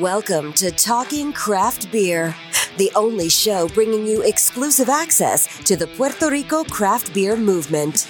Welcome 0.00 0.52
to 0.54 0.70
Talking 0.70 1.32
Craft 1.32 1.90
Beer, 1.90 2.36
the 2.76 2.92
only 2.94 3.30
show 3.30 3.66
bringing 3.68 4.06
you 4.06 4.20
exclusive 4.20 4.90
access 4.90 5.46
to 5.64 5.74
the 5.74 5.86
Puerto 5.86 6.28
Rico 6.30 6.64
craft 6.64 7.14
beer 7.14 7.34
movement. 7.34 8.06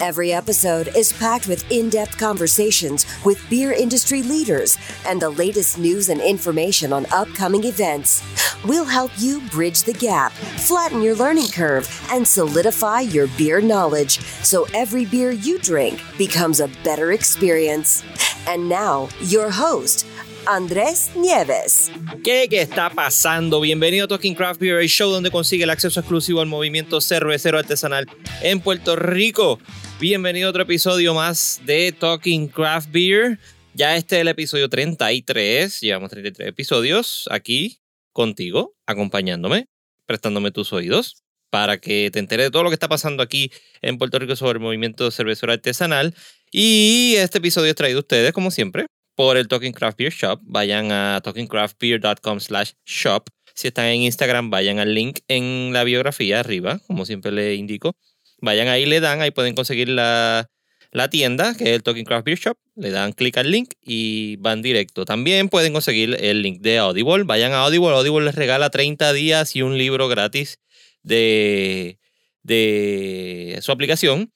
Every 0.00 0.32
episode 0.32 0.88
is 0.96 1.12
packed 1.12 1.46
with 1.46 1.70
in 1.70 1.90
depth 1.90 2.18
conversations 2.18 3.06
with 3.24 3.48
beer 3.48 3.70
industry 3.70 4.24
leaders 4.24 4.76
and 5.06 5.22
the 5.22 5.30
latest 5.30 5.78
news 5.78 6.08
and 6.08 6.20
information 6.20 6.92
on 6.92 7.06
upcoming 7.12 7.62
events. 7.62 8.24
We'll 8.64 8.84
help 8.84 9.12
you 9.16 9.42
bridge 9.42 9.84
the 9.84 9.92
gap, 9.92 10.32
flatten 10.32 11.02
your 11.02 11.14
learning 11.14 11.50
curve, 11.54 11.88
and 12.10 12.26
solidify 12.26 13.02
your 13.02 13.28
beer 13.38 13.60
knowledge 13.60 14.18
so 14.42 14.66
every 14.74 15.04
beer 15.04 15.30
you 15.30 15.60
drink 15.60 16.02
becomes 16.18 16.58
a 16.58 16.66
better 16.82 17.12
experience. 17.12 18.02
And 18.48 18.68
now, 18.68 19.08
your 19.20 19.50
host, 19.50 20.04
Andrés 20.46 21.10
Nieves. 21.16 21.90
¿Qué, 22.24 22.46
¿Qué 22.48 22.62
está 22.62 22.90
pasando? 22.90 23.60
Bienvenido 23.60 24.06
a 24.06 24.08
Talking 24.08 24.34
Craft 24.34 24.60
Beer, 24.60 24.86
show 24.88 25.10
donde 25.10 25.30
consigue 25.30 25.64
el 25.64 25.70
acceso 25.70 26.00
exclusivo 26.00 26.40
al 26.40 26.48
movimiento 26.48 27.00
cervecero 27.00 27.58
artesanal 27.58 28.06
en 28.42 28.60
Puerto 28.60 28.96
Rico. 28.96 29.60
Bienvenido 30.00 30.48
a 30.48 30.50
otro 30.50 30.62
episodio 30.62 31.14
más 31.14 31.60
de 31.64 31.92
Talking 31.92 32.48
Craft 32.48 32.90
Beer. 32.90 33.38
Ya 33.74 33.96
este 33.96 34.16
es 34.16 34.22
el 34.22 34.28
episodio 34.28 34.68
33. 34.68 35.80
Llevamos 35.80 36.10
33 36.10 36.48
episodios 36.48 37.28
aquí 37.30 37.80
contigo, 38.12 38.74
acompañándome, 38.86 39.66
prestándome 40.06 40.50
tus 40.50 40.72
oídos 40.72 41.22
para 41.50 41.78
que 41.78 42.10
te 42.10 42.18
enteres 42.18 42.46
de 42.46 42.50
todo 42.50 42.62
lo 42.62 42.70
que 42.70 42.74
está 42.74 42.88
pasando 42.88 43.22
aquí 43.22 43.52
en 43.82 43.98
Puerto 43.98 44.18
Rico 44.18 44.34
sobre 44.36 44.56
el 44.56 44.62
movimiento 44.62 45.10
cervecero 45.10 45.52
artesanal. 45.52 46.14
Y 46.50 47.14
este 47.18 47.38
episodio 47.38 47.70
es 47.70 47.76
traído 47.76 47.98
a 47.98 48.00
ustedes, 48.00 48.32
como 48.32 48.50
siempre, 48.50 48.86
por 49.22 49.36
el 49.36 49.46
Talking 49.46 49.70
Craft 49.70 49.98
Beer 49.98 50.12
Shop. 50.12 50.40
Vayan 50.42 50.90
a 50.90 51.20
talkingcraftbeer.com 51.22 52.40
slash 52.40 52.72
shop. 52.84 53.28
Si 53.54 53.68
están 53.68 53.86
en 53.86 54.00
Instagram, 54.00 54.50
vayan 54.50 54.80
al 54.80 54.96
link 54.96 55.20
en 55.28 55.72
la 55.72 55.84
biografía 55.84 56.40
arriba, 56.40 56.80
como 56.88 57.06
siempre 57.06 57.30
les 57.30 57.56
indico. 57.56 57.94
Vayan 58.40 58.66
ahí, 58.66 58.84
le 58.84 58.98
dan, 58.98 59.20
ahí 59.20 59.30
pueden 59.30 59.54
conseguir 59.54 59.88
la, 59.90 60.50
la 60.90 61.08
tienda, 61.08 61.54
que 61.54 61.62
es 61.62 61.70
el 61.70 61.84
Talking 61.84 62.04
Craft 62.04 62.26
Beer 62.26 62.38
Shop. 62.38 62.58
Le 62.74 62.90
dan 62.90 63.12
clic 63.12 63.36
al 63.36 63.48
link 63.48 63.74
y 63.80 64.38
van 64.38 64.60
directo. 64.60 65.04
También 65.04 65.48
pueden 65.48 65.72
conseguir 65.72 66.16
el 66.18 66.42
link 66.42 66.60
de 66.60 66.78
Audible. 66.78 67.22
Vayan 67.22 67.52
a 67.52 67.62
Audible. 67.62 67.90
Audible 67.90 68.24
les 68.24 68.34
regala 68.34 68.70
30 68.70 69.12
días 69.12 69.54
y 69.54 69.62
un 69.62 69.78
libro 69.78 70.08
gratis 70.08 70.58
de, 71.04 72.00
de 72.42 73.56
su 73.62 73.70
aplicación. 73.70 74.32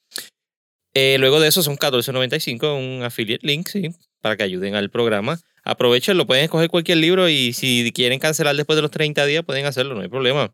Eh, 0.93 1.17
luego 1.19 1.41
de 1.41 1.49
eso 1.49 1.61
son 1.61 1.75
14.95, 1.75 2.75
un 2.75 3.03
affiliate 3.03 3.45
link, 3.45 3.67
sí, 3.67 3.91
para 4.27 4.35
que 4.35 4.43
ayuden 4.43 4.75
al 4.75 4.89
programa. 4.89 5.39
Aprovechen, 5.63 6.17
lo 6.17 6.27
pueden 6.27 6.43
escoger 6.43 6.69
cualquier 6.69 6.97
libro 6.97 7.29
y 7.29 7.53
si 7.53 7.93
quieren 7.93 8.19
cancelar 8.19 8.57
después 8.57 8.75
de 8.75 8.81
los 8.81 8.91
30 8.91 9.25
días, 9.25 9.45
pueden 9.45 9.65
hacerlo, 9.65 9.95
no 9.95 10.01
hay 10.01 10.09
problema. 10.09 10.53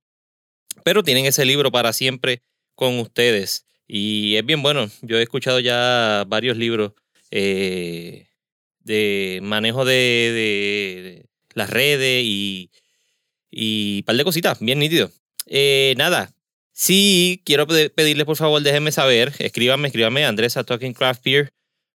Pero 0.84 1.02
tienen 1.02 1.26
ese 1.26 1.44
libro 1.44 1.72
para 1.72 1.92
siempre 1.92 2.44
con 2.76 3.00
ustedes. 3.00 3.66
Y 3.88 4.36
es 4.36 4.46
bien 4.46 4.62
bueno. 4.62 4.90
Yo 5.02 5.18
he 5.18 5.24
escuchado 5.24 5.60
ya 5.60 6.24
varios 6.28 6.56
libros 6.56 6.94
eh, 7.32 8.28
de 8.82 9.40
manejo 9.42 9.86
de, 9.86 9.96
de, 9.96 11.26
las 11.56 11.72
redes 11.72 12.24
y, 12.24 12.70
y 13.50 14.00
un 14.02 14.04
par 14.04 14.16
de 14.18 14.24
cositas, 14.24 14.60
bien 14.60 14.78
nítido. 14.78 15.10
Eh, 15.48 15.96
nada, 15.98 16.32
si 16.74 17.42
quiero 17.44 17.66
pedirles 17.66 18.26
por 18.26 18.38
favor, 18.38 18.62
déjenme 18.62 18.92
saber, 18.92 19.34
escríbanme, 19.40 19.88
escríbanme 19.88 20.26
Andrés 20.26 20.58
a 20.58 20.64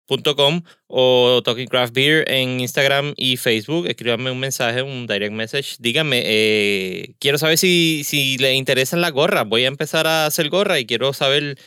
talkingcraftbeer.com 0.08 0.62
o 0.86 1.42
Talking 1.44 1.68
Craft 1.68 1.94
Beer 1.94 2.24
en 2.30 2.60
Instagram 2.60 3.14
y 3.16 3.36
Facebook. 3.36 3.86
Escríbanme 3.86 4.30
un 4.30 4.40
mensaje, 4.40 4.82
un 4.82 5.06
direct 5.06 5.32
message. 5.32 5.76
Díganme, 5.78 6.22
eh, 6.24 7.14
quiero 7.18 7.38
saber 7.38 7.58
si, 7.58 8.02
si 8.04 8.38
les 8.38 8.56
interesan 8.56 9.00
las 9.00 9.12
gorras. 9.12 9.46
Voy 9.46 9.64
a 9.64 9.68
empezar 9.68 10.06
a 10.06 10.26
hacer 10.26 10.48
gorra 10.48 10.78
y 10.78 10.86
quiero 10.86 11.12
saber 11.12 11.58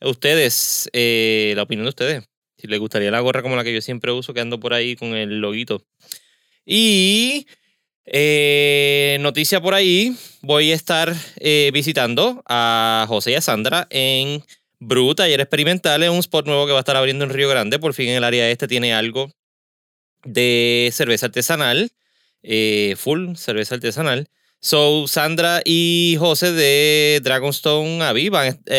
ustedes, 0.00 0.90
eh, 0.92 1.52
la 1.56 1.62
opinión 1.62 1.84
de 1.84 1.90
ustedes. 1.90 2.24
Si 2.58 2.66
les 2.66 2.80
gustaría 2.80 3.10
la 3.10 3.20
gorra 3.20 3.42
como 3.42 3.56
la 3.56 3.64
que 3.64 3.74
yo 3.74 3.80
siempre 3.80 4.12
uso, 4.12 4.34
que 4.34 4.40
ando 4.40 4.58
por 4.58 4.74
ahí 4.74 4.96
con 4.96 5.14
el 5.14 5.40
loguito. 5.40 5.84
Y 6.66 7.46
eh, 8.06 9.18
noticia 9.20 9.60
por 9.60 9.74
ahí, 9.74 10.16
voy 10.42 10.72
a 10.72 10.74
estar 10.74 11.14
visitando 11.72 12.42
a 12.46 13.04
José 13.08 13.32
y 13.32 13.34
a 13.34 13.40
Sandra 13.40 13.86
en 13.90 14.42
Bru 14.84 15.14
Taller 15.14 15.40
Experimental, 15.40 16.02
es 16.02 16.10
un 16.10 16.18
spot 16.18 16.46
nuevo 16.46 16.66
que 16.66 16.72
va 16.72 16.78
a 16.78 16.80
estar 16.80 16.96
abriendo 16.96 17.24
en 17.24 17.30
Río 17.30 17.48
Grande. 17.48 17.78
Por 17.78 17.94
fin 17.94 18.08
en 18.10 18.16
el 18.16 18.24
área 18.24 18.48
este 18.50 18.68
tiene 18.68 18.94
algo 18.94 19.30
de 20.24 20.90
cerveza 20.92 21.26
artesanal, 21.26 21.90
eh, 22.42 22.94
full 22.96 23.34
cerveza 23.36 23.74
artesanal. 23.74 24.28
So, 24.60 25.06
Sandra 25.08 25.60
y 25.64 26.16
José 26.18 26.52
de 26.52 27.20
Dragonstone 27.22 28.02
Abbey 28.02 28.30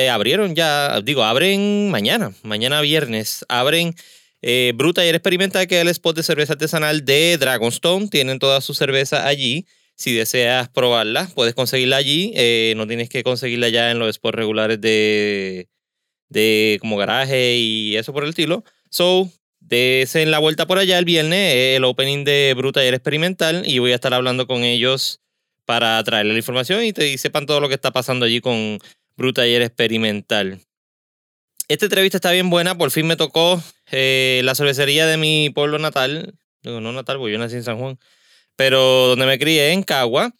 abrieron 0.09 0.55
ya, 0.55 0.99
digo, 1.01 1.23
abren 1.23 1.91
mañana, 1.91 2.33
mañana 2.41 2.81
viernes, 2.81 3.45
abren 3.49 3.93
eh, 4.47 4.73
Bruta 4.75 5.03
y 5.03 5.09
Experimental, 5.09 5.65
que 5.65 5.77
es 5.77 5.81
el 5.81 5.87
spot 5.87 6.15
de 6.15 6.21
cerveza 6.21 6.53
artesanal 6.53 7.03
de 7.03 7.37
Dragonstone. 7.39 8.09
Tienen 8.09 8.37
toda 8.37 8.61
su 8.61 8.75
cerveza 8.75 9.27
allí. 9.27 9.65
Si 9.95 10.13
deseas 10.13 10.69
probarla, 10.69 11.27
puedes 11.33 11.55
conseguirla 11.55 11.97
allí. 11.97 12.31
Eh, 12.35 12.75
no 12.77 12.85
tienes 12.85 13.09
que 13.09 13.23
conseguirla 13.23 13.69
ya 13.69 13.89
en 13.89 13.97
los 13.97 14.15
spots 14.15 14.35
regulares 14.35 14.79
de, 14.79 15.67
de 16.29 16.77
como 16.81 16.97
garaje 16.97 17.55
y 17.57 17.97
eso 17.97 18.13
por 18.13 18.23
el 18.23 18.29
estilo. 18.29 18.63
So, 18.89 19.29
en 19.69 20.31
la 20.31 20.39
vuelta 20.39 20.67
por 20.67 20.77
allá 20.77 20.99
el 20.99 21.05
viernes, 21.05 21.75
el 21.75 21.83
opening 21.83 22.23
de 22.23 22.53
Bruta 22.55 22.83
y 22.83 22.87
Experimental, 22.87 23.63
y 23.65 23.79
voy 23.79 23.91
a 23.91 23.95
estar 23.95 24.13
hablando 24.13 24.47
con 24.47 24.63
ellos 24.63 25.21
para 25.65 26.03
traerles 26.03 26.33
la 26.33 26.39
información 26.39 26.83
y 26.83 26.93
te 26.93 27.17
sepan 27.17 27.45
todo 27.45 27.59
lo 27.59 27.67
que 27.67 27.75
está 27.75 27.91
pasando 27.91 28.25
allí 28.25 28.41
con 28.41 28.79
Bruta 29.17 29.47
y 29.47 29.55
Experimental. 29.55 30.59
Esta 31.67 31.85
entrevista 31.85 32.17
está 32.17 32.31
bien 32.31 32.49
buena, 32.49 32.77
por 32.77 32.91
fin 32.91 33.07
me 33.07 33.15
tocó 33.15 33.61
eh, 33.91 34.41
la 34.43 34.53
cervecería 34.53 35.07
de 35.07 35.17
mi 35.17 35.49
pueblo 35.49 35.79
natal, 35.79 36.35
digo, 36.61 36.79
no 36.79 36.91
natal, 36.91 37.17
porque 37.17 37.33
yo 37.33 37.39
nací 37.39 37.55
en 37.55 37.63
San 37.63 37.79
Juan, 37.79 37.97
pero 38.55 39.07
donde 39.07 39.25
me 39.25 39.39
crié, 39.39 39.71
en 39.71 39.81
Cagua. 39.81 40.31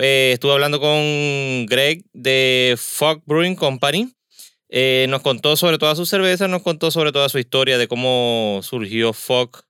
Eh, 0.00 0.30
estuve 0.34 0.52
hablando 0.52 0.80
con 0.80 1.66
Greg 1.66 2.04
de 2.12 2.76
Fog 2.76 3.22
Brewing 3.24 3.54
Company. 3.54 4.12
Eh, 4.74 5.06
nos 5.10 5.20
contó 5.20 5.54
sobre 5.56 5.76
toda 5.76 5.94
su 5.94 6.06
cerveza, 6.06 6.48
nos 6.48 6.62
contó 6.62 6.90
sobre 6.90 7.12
toda 7.12 7.28
su 7.28 7.38
historia 7.38 7.76
de 7.76 7.88
cómo 7.88 8.60
surgió 8.62 9.12
Fog 9.12 9.64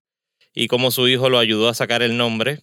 y 0.55 0.69
cómo 0.69 0.93
su 0.93 1.09
hijo 1.09 1.29
lo 1.29 1.41
ayudó 1.41 1.69
a 1.69 1.75
sacar 1.75 2.03
el 2.03 2.17
nombre. 2.17 2.61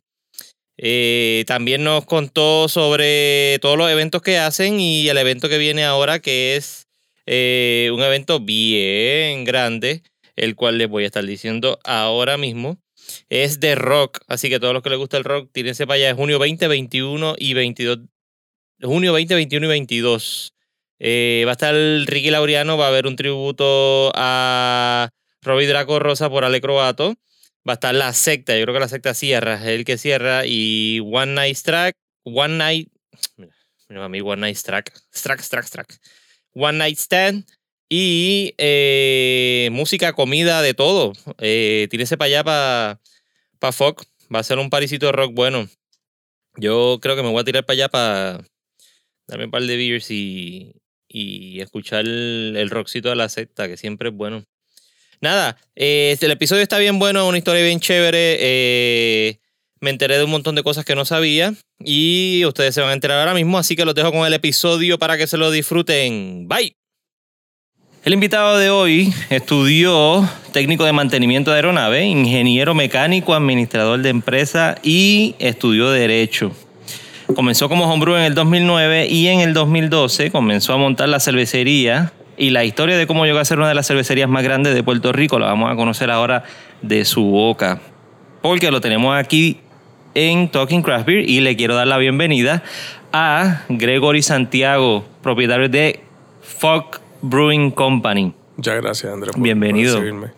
también 1.45 1.83
nos 1.83 2.05
contó 2.05 2.69
sobre 2.69 3.59
todos 3.59 3.77
los 3.77 3.91
eventos 3.91 4.21
que 4.21 4.37
hacen 4.37 4.79
y 4.79 5.09
el 5.09 5.17
evento 5.17 5.49
que 5.49 5.57
viene 5.57 5.83
ahora, 5.83 6.19
que 6.19 6.55
es 6.55 6.87
eh, 7.31 7.91
un 7.93 8.01
evento 8.01 8.39
bien 8.39 9.43
grande, 9.43 10.01
el 10.35 10.55
cual 10.55 10.79
les 10.79 10.89
voy 10.89 11.03
a 11.03 11.07
estar 11.07 11.23
diciendo 11.23 11.77
ahora 11.83 12.37
mismo. 12.37 12.79
Es 13.29 13.59
de 13.59 13.75
rock, 13.75 14.21
así 14.27 14.49
que 14.49 14.59
todos 14.59 14.73
los 14.73 14.81
que 14.81 14.89
les 14.89 14.97
gusta 14.97 15.17
el 15.17 15.23
rock, 15.23 15.51
tírense 15.51 15.85
para 15.85 15.97
allá. 15.97 16.09
Es 16.09 16.15
junio 16.15 16.39
20, 16.39 16.67
21 16.67 17.35
y 17.37 17.53
22. 17.53 17.99
Junio 18.81 19.13
20, 19.13 19.35
21 19.35 19.65
y 19.65 19.69
22. 19.69 20.53
Eh, 20.99 21.43
va 21.45 21.51
a 21.51 21.53
estar 21.53 21.73
Ricky 21.73 22.29
Laureano, 22.29 22.77
va 22.77 22.85
a 22.85 22.89
haber 22.89 23.07
un 23.07 23.15
tributo 23.15 24.11
a 24.15 25.09
Robbie 25.41 25.67
Draco 25.67 25.99
Rosa 25.99 26.29
por 26.29 26.43
Ale 26.45 26.61
Croato. 26.61 27.15
Va 27.67 27.73
a 27.73 27.75
estar 27.75 27.93
la 27.95 28.13
secta, 28.13 28.57
yo 28.57 28.63
creo 28.63 28.73
que 28.73 28.79
la 28.79 28.87
secta 28.87 29.13
cierra, 29.13 29.55
es 29.55 29.67
el 29.67 29.85
que 29.85 29.97
cierra. 29.97 30.45
Y 30.45 31.01
One 31.01 31.33
Night 31.33 31.57
Track, 31.63 31.95
One 32.23 32.57
Night. 32.57 32.89
Mira, 33.89 34.05
a 34.05 34.09
mí, 34.09 34.21
One 34.21 34.41
Night 34.41 34.57
Track. 34.57 34.93
Strack, 35.13 35.41
Strack, 35.41 35.69
Track. 35.69 35.99
One 36.53 36.77
Night 36.77 36.97
Stand 36.97 37.45
y 37.89 38.53
eh, 38.57 39.69
música, 39.71 40.13
comida, 40.13 40.61
de 40.61 40.73
todo. 40.73 41.13
Eh, 41.39 41.87
tírese 41.89 42.17
para 42.17 42.27
allá, 42.27 42.43
para 42.43 43.01
pa 43.59 43.71
Fox. 43.71 44.07
Va 44.33 44.39
a 44.39 44.43
ser 44.43 44.59
un 44.59 44.69
parisito 44.69 45.07
de 45.07 45.11
rock 45.11 45.33
bueno. 45.33 45.67
Yo 46.55 46.99
creo 47.01 47.15
que 47.15 47.23
me 47.23 47.29
voy 47.29 47.41
a 47.41 47.43
tirar 47.43 47.65
para 47.65 47.73
allá 47.73 47.89
para 47.89 48.45
darme 49.27 49.45
un 49.45 49.51
par 49.51 49.63
de 49.63 49.77
beers 49.77 50.11
y, 50.11 50.73
y 51.09 51.59
escuchar 51.59 52.01
el, 52.01 52.55
el, 52.55 52.69
de 52.69 53.15
la 53.15 53.27
secta, 53.27 53.67
que 53.67 53.75
siempre 53.75 54.09
es 54.09 54.15
bueno. 54.15 54.45
Nada, 55.21 55.57
eh, 55.75 56.15
el 56.21 56.31
episodio 56.31 56.61
está 56.61 56.77
bien 56.77 56.99
bueno, 56.99 57.27
una 57.27 57.37
historia 57.37 57.63
bien 57.63 57.79
chévere. 57.79 58.37
Eh, 58.39 59.39
me 59.81 59.89
enteré 59.89 60.17
de 60.17 60.23
un 60.23 60.31
montón 60.31 60.55
de 60.55 60.63
cosas 60.63 60.85
que 60.85 60.95
no 60.95 61.03
sabía 61.03 61.53
y 61.83 62.43
ustedes 62.45 62.75
se 62.75 62.81
van 62.81 62.91
a 62.91 62.93
enterar 62.93 63.19
ahora 63.19 63.33
mismo, 63.33 63.57
así 63.57 63.75
que 63.75 63.85
los 63.85 63.95
dejo 63.95 64.11
con 64.11 64.25
el 64.25 64.33
episodio 64.33 64.99
para 64.99 65.17
que 65.17 65.27
se 65.27 65.37
lo 65.37 65.51
disfruten. 65.51 66.47
Bye. 66.47 66.75
El 68.05 68.13
invitado 68.13 68.57
de 68.57 68.69
hoy 68.69 69.13
estudió 69.29 70.27
técnico 70.53 70.85
de 70.85 70.93
mantenimiento 70.93 71.51
de 71.51 71.57
aeronave, 71.57 72.05
ingeniero 72.05 72.73
mecánico, 72.73 73.33
administrador 73.33 74.01
de 74.01 74.09
empresa 74.09 74.77
y 74.83 75.35
estudió 75.39 75.91
derecho. 75.91 76.53
Comenzó 77.35 77.69
como 77.69 77.85
homebrew 77.85 78.15
en 78.15 78.23
el 78.23 78.33
2009 78.33 79.07
y 79.07 79.27
en 79.27 79.39
el 79.39 79.53
2012 79.53 80.31
comenzó 80.31 80.73
a 80.73 80.77
montar 80.77 81.09
la 81.09 81.19
cervecería 81.19 82.11
y 82.37 82.49
la 82.49 82.63
historia 82.63 82.97
de 82.97 83.05
cómo 83.05 83.25
llegó 83.25 83.39
a 83.39 83.45
ser 83.45 83.59
una 83.59 83.67
de 83.67 83.75
las 83.75 83.87
cervecerías 83.87 84.29
más 84.29 84.43
grandes 84.43 84.73
de 84.73 84.81
Puerto 84.81 85.11
Rico 85.11 85.37
la 85.39 85.47
vamos 85.47 85.71
a 85.71 85.75
conocer 85.75 86.09
ahora 86.09 86.43
de 86.81 87.05
su 87.05 87.23
boca. 87.23 87.81
Porque 88.41 88.71
lo 88.71 88.81
tenemos 88.81 89.15
aquí 89.15 89.59
en 90.15 90.49
Talking 90.49 90.81
Craft 90.81 91.05
Beer 91.05 91.29
y 91.29 91.41
le 91.41 91.55
quiero 91.55 91.75
dar 91.75 91.87
la 91.87 91.97
bienvenida 91.97 92.63
a 93.11 93.63
Gregory 93.69 94.21
Santiago, 94.21 95.05
propietario 95.21 95.69
de 95.69 95.99
Fog 96.41 96.99
Brewing 97.21 97.71
Company. 97.71 98.33
Muchas 98.55 98.81
gracias, 98.81 99.13
Andrés. 99.13 99.35
Bienvenido. 99.37 99.95
por 99.95 100.03
recibirme. 100.03 100.31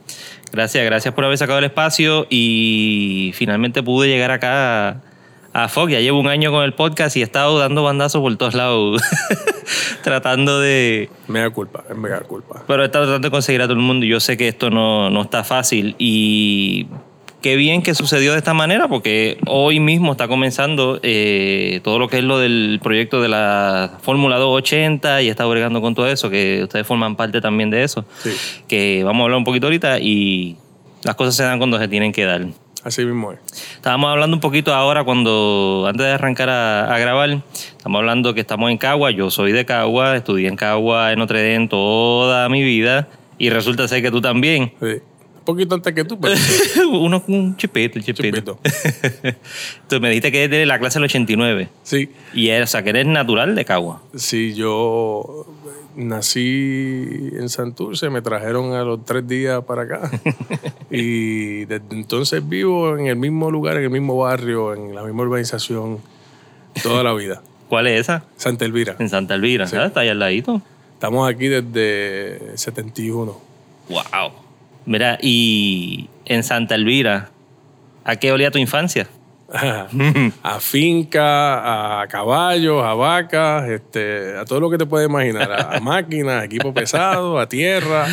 Gracias, 0.51 0.83
gracias 0.83 1.13
por 1.13 1.23
haber 1.23 1.38
sacado 1.38 1.59
el 1.59 1.65
espacio 1.65 2.27
y 2.29 3.31
finalmente 3.35 3.81
pude 3.81 4.09
llegar 4.09 4.31
acá 4.31 5.01
a, 5.53 5.63
a 5.63 5.68
Fog. 5.68 5.89
Ya 5.89 6.00
llevo 6.00 6.19
un 6.19 6.27
año 6.27 6.51
con 6.51 6.63
el 6.63 6.74
podcast 6.74 7.15
y 7.18 7.21
he 7.21 7.24
estado 7.24 7.57
dando 7.59 7.83
bandazos 7.83 8.21
por 8.21 8.36
todos 8.38 8.53
lados, 8.53 9.01
tratando 10.03 10.59
de, 10.59 11.09
Mega 11.27 11.50
culpa, 11.50 11.83
es 11.89 11.95
mega 11.95 12.21
culpa. 12.21 12.63
Pero 12.68 12.83
está 12.83 13.00
tratando 13.00 13.27
de 13.27 13.31
conseguir 13.31 13.62
a 13.62 13.65
todo 13.65 13.74
el 13.74 13.80
mundo 13.80 14.06
y 14.06 14.09
yo 14.09 14.19
sé 14.19 14.38
que 14.38 14.48
esto 14.48 14.69
no, 14.69 15.09
no 15.09 15.21
está 15.21 15.44
fácil. 15.44 15.95
Y 15.98 16.88
qué 17.42 17.56
bien 17.56 17.81
que 17.81 17.95
sucedió 17.95 18.33
de 18.33 18.38
esta 18.38 18.53
manera, 18.53 18.88
porque 18.88 19.38
hoy 19.48 19.80
mismo 19.80 20.12
está 20.12 20.27
comenzando 20.27 21.00
eh, 21.03 21.81
todo 21.83 22.00
lo 22.00 22.07
que 22.07 22.19
es 22.19 22.24
lo 22.24 22.39
del 22.39 22.80
proyecto 22.81 23.21
de 23.21 23.30
la 23.30 23.98
Fórmula 24.01 24.38
280 24.38 25.24
y 25.24 25.30
está 25.30 25.45
bregando 25.45 25.81
con 25.81 25.95
todo 25.95 26.07
eso, 26.07 26.30
que 26.30 26.62
ustedes 26.63 26.86
forman 26.86 27.15
parte 27.15 27.42
también 27.42 27.69
de 27.69 27.83
eso. 27.83 28.06
Sí. 28.24 28.31
Que 28.68 29.03
vamos 29.03 29.21
a 29.21 29.24
hablar 29.24 29.38
un 29.39 29.44
poquito 29.44 29.68
ahorita 29.68 30.00
y 30.00 30.56
las 31.03 31.15
cosas 31.15 31.36
se 31.36 31.44
dan 31.44 31.57
cuando 31.57 31.80
se 31.80 31.88
tienen 31.88 32.12
que 32.12 32.25
dar. 32.25 32.45
Así 32.83 33.06
mismo 33.06 33.31
es. 33.31 33.39
Estábamos 33.75 34.10
hablando 34.10 34.36
un 34.36 34.42
poquito 34.42 34.74
ahora 34.74 35.04
cuando, 35.04 35.86
antes 35.88 36.06
de 36.06 36.12
arrancar 36.13 36.50
a, 36.50 36.94
a 36.94 36.98
grabar, 37.00 37.42
estamos 37.78 38.00
hablando 38.00 38.33
que 38.33 38.42
estamos 38.42 38.72
en 38.72 38.78
Cagua, 38.78 39.12
yo 39.12 39.30
soy 39.30 39.51
de 39.51 39.66
Cagua, 39.66 40.16
estudié 40.16 40.48
en 40.48 40.56
Cagua, 40.56 41.12
en 41.12 41.19
Notre 41.19 41.54
Dame 41.54 41.68
toda 41.68 42.50
mi 42.50 42.63
vida 42.63 43.07
y 43.38 43.50
resulta 43.50 43.88
ser 43.88 44.01
que 44.01 44.10
tú 44.12 44.22
también. 44.22 44.74
Sí. 44.80 45.01
Un 45.42 45.45
poquito 45.45 45.74
antes 45.74 45.94
que 45.94 46.04
tú, 46.04 46.19
pero 46.19 46.36
Uno 46.92 47.24
un 47.28 47.57
chipito, 47.57 47.98
un 47.98 48.06
chipito. 48.06 48.60
Tú 49.88 50.00
me 50.00 50.10
dijiste 50.10 50.31
que 50.31 50.44
es 50.44 50.50
de 50.51 50.68
la 50.68 50.77
clase 50.77 51.00
del 51.00 51.06
89 51.06 51.68
sí, 51.81 52.10
y 52.34 52.50
es, 52.50 52.63
o 52.63 52.68
sea, 52.68 52.84
que 52.84 52.92
eres 52.92 53.07
natural 53.07 53.56
de 53.56 53.66
Cagua. 53.66 54.04
sí, 54.16 54.54
yo 54.54 55.48
nací 55.95 57.31
en 57.33 57.49
Santurce, 57.49 58.09
me 58.09 58.21
trajeron 58.21 58.73
a 58.73 58.83
los 58.83 59.03
tres 59.05 59.27
días 59.27 59.63
para 59.63 59.83
acá. 59.83 60.11
y 60.91 61.65
desde 61.65 61.85
entonces 61.91 62.47
vivo 62.47 62.97
en 62.97 63.07
el 63.07 63.15
mismo 63.15 63.51
lugar, 63.51 63.77
en 63.77 63.83
el 63.83 63.89
mismo 63.89 64.17
barrio, 64.17 64.73
en 64.73 64.95
la 64.95 65.03
misma 65.03 65.23
urbanización, 65.23 65.99
toda 66.83 67.03
la 67.03 67.13
vida. 67.13 67.41
¿Cuál 67.69 67.88
es 67.88 68.01
esa? 68.01 68.25
Santa 68.35 68.65
Elvira. 68.65 68.95
En 68.99 69.09
Santa 69.09 69.35
Elvira, 69.35 69.67
¿sabes? 69.67 69.88
Está 69.88 70.01
ahí 70.01 70.09
al 70.09 70.19
ladito. 70.19 70.61
Estamos 70.93 71.29
aquí 71.29 71.47
desde 71.47 72.57
71. 72.57 73.39
Wow. 73.89 74.31
Mira, 74.85 75.17
y 75.21 76.09
en 76.25 76.43
Santa 76.43 76.75
Elvira, 76.75 77.29
¿a 78.03 78.15
qué 78.17 78.31
olía 78.31 78.51
tu 78.51 78.57
infancia? 78.57 79.07
a 80.44 80.59
finca, 80.59 82.01
a 82.01 82.07
caballos, 82.07 82.83
a 82.83 82.94
vacas, 82.94 83.69
este, 83.69 84.38
a 84.38 84.45
todo 84.45 84.59
lo 84.62 84.69
que 84.69 84.77
te 84.77 84.86
puedes 84.86 85.09
imaginar, 85.09 85.51
a, 85.51 85.77
a 85.77 85.80
máquinas, 85.80 86.42
a 86.42 86.45
equipo 86.45 86.74
pesado, 86.74 87.39
a 87.39 87.50
tierra, 87.50 88.07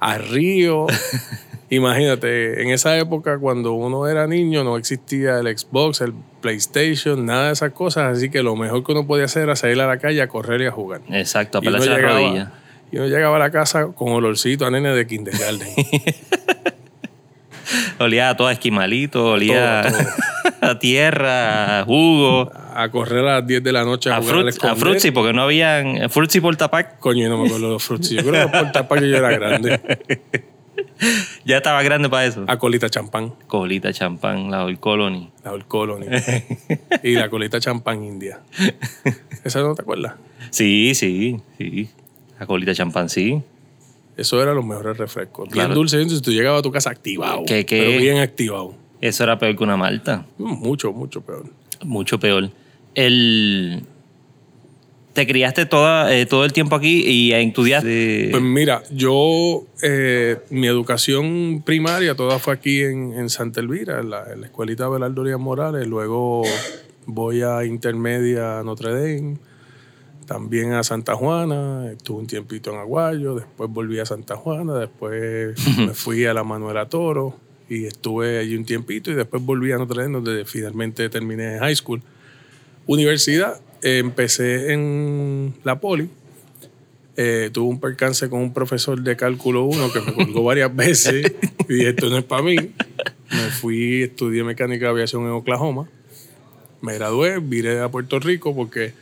a 0.00 0.18
río. 0.18 0.86
Imagínate, 1.70 2.62
en 2.62 2.68
esa 2.68 2.98
época 2.98 3.38
cuando 3.38 3.72
uno 3.72 4.06
era 4.06 4.26
niño 4.26 4.62
no 4.62 4.76
existía 4.76 5.38
el 5.38 5.56
Xbox, 5.56 6.02
el 6.02 6.12
PlayStation, 6.42 7.24
nada 7.24 7.46
de 7.46 7.52
esas 7.54 7.72
cosas, 7.72 8.18
así 8.18 8.28
que 8.28 8.42
lo 8.42 8.56
mejor 8.56 8.84
que 8.84 8.92
uno 8.92 9.06
podía 9.06 9.24
hacer 9.24 9.44
era 9.44 9.56
salir 9.56 9.80
a 9.80 9.86
la 9.86 9.96
calle 9.96 10.20
a 10.20 10.28
correr 10.28 10.60
y 10.60 10.66
a 10.66 10.70
jugar. 10.70 11.00
Exacto, 11.08 11.58
a 11.58 11.60
pelarse 11.62 11.88
la 11.88 11.96
rodilla. 11.96 12.52
Y 12.90 12.98
uno 12.98 13.06
llegaba 13.06 13.36
a 13.36 13.38
la 13.38 13.50
casa 13.50 13.86
con 13.86 14.10
olorcito 14.10 14.66
a 14.66 14.70
nene 14.70 14.90
de 14.90 15.06
kindergarten. 15.06 15.68
Olía 17.98 18.30
a 18.30 18.36
todo 18.36 18.48
a 18.48 18.52
esquimalito, 18.52 19.24
olía 19.32 19.82
Todo, 19.82 19.98
todo. 19.98 20.12
a 20.60 20.78
tierra, 20.78 21.80
a 21.80 21.84
jugo, 21.84 22.50
a 22.74 22.88
correr 22.90 23.20
a 23.20 23.40
las 23.40 23.46
10 23.46 23.62
de 23.62 23.72
la 23.72 23.84
noche 23.84 24.10
a, 24.10 24.16
a, 24.16 24.20
jugar 24.20 24.36
al 24.36 24.48
a 24.48 24.76
frutzi, 24.76 25.10
porque 25.10 25.32
no 25.32 25.42
habían 25.42 26.08
frutzi 26.10 26.40
por 26.40 26.56
tapac. 26.56 26.98
Coño, 26.98 27.24
yo 27.24 27.28
no 27.28 27.38
me 27.38 27.46
acuerdo 27.46 27.66
de 27.66 27.72
los 27.72 27.82
frutzi. 27.82 28.16
Yo 28.16 28.24
creo 28.24 28.50
que 28.50 28.58
por 28.58 28.72
tapar 28.72 29.00
que 29.00 29.08
yo 29.08 29.16
era 29.16 29.30
grande. 29.30 29.80
Ya 31.44 31.56
estaba 31.56 31.82
grande 31.82 32.08
para 32.08 32.24
eso. 32.24 32.44
A 32.46 32.58
colita 32.58 32.88
champán. 32.88 33.34
Colita, 33.46 33.92
champán, 33.92 34.50
la 34.50 34.64
Old 34.64 34.78
Colony. 34.78 35.30
La 35.44 35.52
Old 35.52 35.66
Colony. 35.66 36.06
y 37.02 37.14
la 37.14 37.28
colita 37.28 37.60
champán 37.60 38.04
india. 38.04 38.40
¿Esa 39.44 39.60
no 39.60 39.74
te 39.74 39.82
acuerdas? 39.82 40.14
Sí, 40.50 40.94
sí, 40.94 41.40
sí. 41.58 41.90
La 42.38 42.46
colita 42.46 42.74
champán, 42.74 43.08
sí. 43.08 43.42
Eso 44.16 44.42
eran 44.42 44.54
los 44.54 44.64
mejores 44.64 44.96
refrescos. 44.96 45.48
Claro. 45.48 45.68
Bien 45.68 45.74
dulce, 45.74 45.96
entonces 45.96 46.22
tú 46.22 46.30
llegabas 46.32 46.60
a 46.60 46.62
tu 46.62 46.70
casa 46.70 46.90
activado. 46.90 47.44
¿Qué, 47.46 47.64
qué? 47.64 47.82
Pero 47.86 47.98
bien 47.98 48.18
activado. 48.18 48.74
Eso 49.00 49.24
era 49.24 49.38
peor 49.38 49.56
que 49.56 49.64
una 49.64 49.76
malta. 49.76 50.26
Mucho, 50.38 50.92
mucho 50.92 51.20
peor. 51.22 51.46
Mucho 51.82 52.20
peor. 52.20 52.50
El... 52.94 53.82
Te 55.12 55.26
criaste 55.26 55.66
toda, 55.66 56.14
eh, 56.14 56.24
todo 56.24 56.46
el 56.46 56.54
tiempo 56.54 56.74
aquí 56.74 57.02
y 57.06 57.32
estudiaste. 57.32 58.28
Pues 58.30 58.42
mira, 58.42 58.82
yo, 58.90 59.64
eh, 59.82 60.38
mi 60.48 60.66
educación 60.66 61.62
primaria 61.66 62.14
toda 62.14 62.38
fue 62.38 62.54
aquí 62.54 62.80
en, 62.80 63.12
en 63.12 63.28
Santa 63.28 63.60
Elvira, 63.60 64.00
en 64.00 64.08
la, 64.08 64.24
en 64.32 64.40
la 64.40 64.46
escuelita 64.46 64.88
Belardo 64.88 65.22
Díaz 65.22 65.38
Morales. 65.38 65.86
Luego 65.86 66.44
voy 67.04 67.42
a 67.42 67.62
intermedia 67.66 68.60
a 68.60 68.62
Notre 68.62 68.92
Dame, 68.92 69.36
también 70.32 70.72
a 70.72 70.82
Santa 70.82 71.14
Juana. 71.14 71.92
Estuve 71.92 72.20
un 72.20 72.26
tiempito 72.26 72.72
en 72.72 72.78
Aguayo, 72.78 73.34
después 73.34 73.68
volví 73.68 73.98
a 73.98 74.06
Santa 74.06 74.34
Juana, 74.34 74.78
después 74.78 75.54
me 75.76 75.92
fui 75.92 76.24
a 76.24 76.32
la 76.32 76.42
Manuela 76.42 76.88
Toro 76.88 77.36
y 77.68 77.84
estuve 77.84 78.38
allí 78.38 78.56
un 78.56 78.64
tiempito 78.64 79.10
y 79.10 79.14
después 79.14 79.42
volví 79.44 79.72
a 79.72 79.76
Notre 79.76 80.00
Dame, 80.00 80.14
donde 80.14 80.46
finalmente 80.46 81.06
terminé 81.10 81.58
high 81.58 81.76
school. 81.76 82.00
Universidad, 82.86 83.60
eh, 83.82 83.98
empecé 83.98 84.72
en 84.72 85.54
la 85.64 85.78
Poli. 85.78 86.08
Eh, 87.18 87.50
tuve 87.52 87.68
un 87.68 87.78
percance 87.78 88.30
con 88.30 88.40
un 88.40 88.54
profesor 88.54 88.98
de 89.02 89.14
cálculo 89.16 89.64
1 89.64 89.92
que 89.92 90.00
me 90.00 90.14
colgó 90.14 90.44
varias 90.44 90.74
veces 90.74 91.30
y 91.68 91.74
dije, 91.74 91.90
esto 91.90 92.08
no 92.08 92.16
es 92.16 92.24
para 92.24 92.42
mí. 92.42 92.56
Me 92.56 93.50
fui, 93.50 94.04
estudié 94.04 94.44
mecánica 94.44 94.86
de 94.86 94.92
aviación 94.92 95.24
en 95.24 95.32
Oklahoma. 95.32 95.90
Me 96.80 96.94
gradué, 96.94 97.38
viré 97.38 97.80
a 97.80 97.90
Puerto 97.90 98.18
Rico 98.18 98.56
porque 98.56 98.94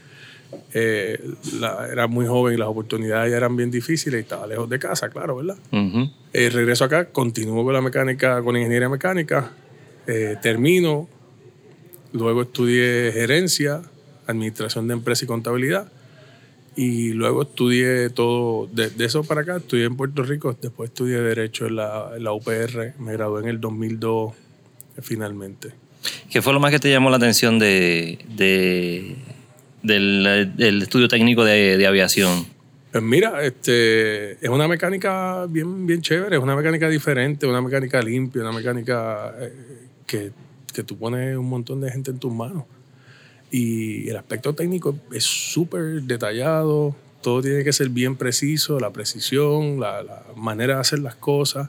eh, 0.74 1.18
la- 1.60 1.88
era 1.90 2.06
muy 2.06 2.26
joven 2.26 2.54
y 2.54 2.56
las 2.58 2.68
oportunidades 2.68 3.30
ya 3.30 3.36
eran 3.36 3.56
bien 3.56 3.70
difíciles 3.70 4.20
y 4.20 4.22
estaba 4.22 4.46
lejos 4.46 4.68
de 4.68 4.78
casa, 4.78 5.08
claro, 5.10 5.36
¿verdad? 5.36 5.56
Ujú. 5.72 6.10
Eh, 6.32 6.50
regreso 6.50 6.84
acá, 6.84 7.06
continúo 7.06 7.64
con 7.64 7.72
la 7.74 7.80
mecánica, 7.82 8.42
con 8.42 8.56
ingeniería 8.56 8.88
mecánica, 8.88 9.52
eh, 10.06 10.36
termino, 10.42 11.08
luego 12.12 12.42
estudié 12.42 13.12
gerencia, 13.12 13.82
administración 14.26 14.86
de 14.88 14.94
empresa 14.94 15.24
y 15.24 15.28
contabilidad, 15.28 15.90
y 16.76 17.10
luego 17.12 17.42
estudié 17.42 18.10
todo, 18.10 18.68
de, 18.72 18.90
de 18.90 19.04
eso 19.04 19.24
para 19.24 19.40
acá, 19.42 19.56
estudié 19.56 19.84
en 19.84 19.96
Puerto 19.96 20.22
Rico, 20.22 20.56
después 20.60 20.90
estudié 20.90 21.18
Derecho 21.18 21.66
en 21.66 21.76
la, 21.76 22.12
en 22.16 22.24
la 22.24 22.32
UPR, 22.32 22.94
me 22.98 23.12
gradué 23.12 23.42
en 23.42 23.48
el 23.48 23.60
2002 23.60 24.32
eh, 24.96 25.00
finalmente. 25.02 25.70
¿Qué 26.30 26.40
fue 26.40 26.52
lo 26.52 26.60
más 26.60 26.70
que 26.70 26.78
te 26.78 26.88
llamó 26.90 27.10
la 27.10 27.16
atención 27.18 27.58
de, 27.58 28.20
de- 28.36 29.16
del, 29.82 30.82
estudio 30.82 31.08
técnico 31.08 31.44
de, 31.44 31.76
de 31.76 31.86
aviación? 31.86 32.46
Pues 32.90 33.04
mira, 33.04 33.44
este, 33.44 34.32
es 34.44 34.48
una 34.48 34.66
mecánica 34.66 35.46
bien, 35.48 35.86
bien 35.86 36.02
chévere, 36.02 36.36
es 36.36 36.42
una 36.42 36.56
mecánica 36.56 36.88
diferente, 36.88 37.46
una 37.46 37.62
mecánica 37.62 38.02
limpia, 38.02 38.42
una 38.42 38.50
mecánica 38.50 39.32
eh, 39.38 39.52
que, 40.06 40.32
que 40.74 40.82
tú 40.82 40.98
pones 40.98 41.36
un 41.36 41.48
montón 41.48 41.80
de 41.80 41.90
gente 41.92 42.10
en 42.10 42.18
tus 42.18 42.34
manos. 42.34 42.64
Y 43.52 44.08
el 44.08 44.16
aspecto 44.16 44.54
técnico 44.54 44.96
es 45.12 45.22
súper 45.22 46.02
detallado, 46.02 46.96
todo 47.22 47.42
tiene 47.42 47.62
que 47.62 47.72
ser 47.72 47.90
bien 47.90 48.16
preciso, 48.16 48.80
la 48.80 48.90
precisión, 48.90 49.78
la 49.78 50.24
manera 50.36 50.74
de 50.74 50.80
hacer 50.80 50.98
las 50.98 51.14
cosas. 51.14 51.68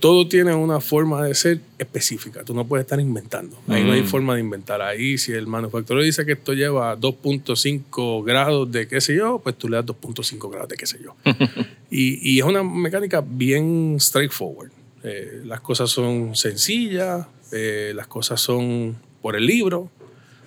Todo 0.00 0.28
tiene 0.28 0.54
una 0.54 0.80
forma 0.80 1.24
de 1.24 1.34
ser 1.34 1.60
específica, 1.78 2.44
tú 2.44 2.54
no 2.54 2.64
puedes 2.66 2.84
estar 2.84 3.00
inventando. 3.00 3.58
Ahí 3.66 3.82
no 3.82 3.92
hay 3.92 4.02
Mm. 4.02 4.06
forma 4.06 4.34
de 4.34 4.40
inventar. 4.40 4.80
Ahí 4.80 5.18
si 5.18 5.32
el 5.32 5.46
manufacturero 5.48 6.04
dice 6.04 6.24
que 6.24 6.32
esto 6.32 6.52
lleva 6.54 6.94
2.5 6.96 8.22
grados 8.24 8.70
de 8.70 8.86
qué 8.86 9.00
sé 9.00 9.16
yo, 9.16 9.40
pues 9.42 9.56
tú 9.56 9.68
le 9.68 9.76
das 9.76 9.86
2.5 9.86 10.48
grados 10.50 10.68
de 10.68 10.76
qué 10.76 10.86
sé 10.86 10.98
yo. 11.02 11.16
y, 11.90 12.30
y 12.34 12.38
es 12.38 12.44
una 12.44 12.62
mecánica 12.62 13.24
bien 13.26 13.96
straightforward. 13.98 14.70
Eh, 15.02 15.42
las 15.44 15.60
cosas 15.60 15.90
son 15.90 16.34
sencillas, 16.36 17.26
eh, 17.52 17.92
las 17.94 18.06
cosas 18.06 18.40
son 18.40 18.96
por 19.22 19.34
el 19.36 19.46
libro. 19.46 19.90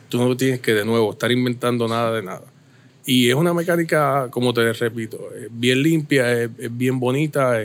Tú 0.10 0.18
no 0.18 0.36
tienes 0.38 0.60
que 0.62 0.74
de 0.74 0.86
nuevo 0.86 1.12
estar 1.12 1.32
inventando 1.32 1.88
nada 1.88 2.12
de 2.14 2.22
nada. 2.24 2.44
Y 3.06 3.30
es 3.30 3.36
una 3.36 3.54
mecánica, 3.54 4.28
como 4.30 4.54
te 4.54 4.72
repito, 4.74 5.30
es 5.36 5.48
bien 5.52 5.82
limpia, 5.82 6.32
es, 6.44 6.50
es 6.60 6.78
bien 6.78 7.00
bonita, 7.00 7.60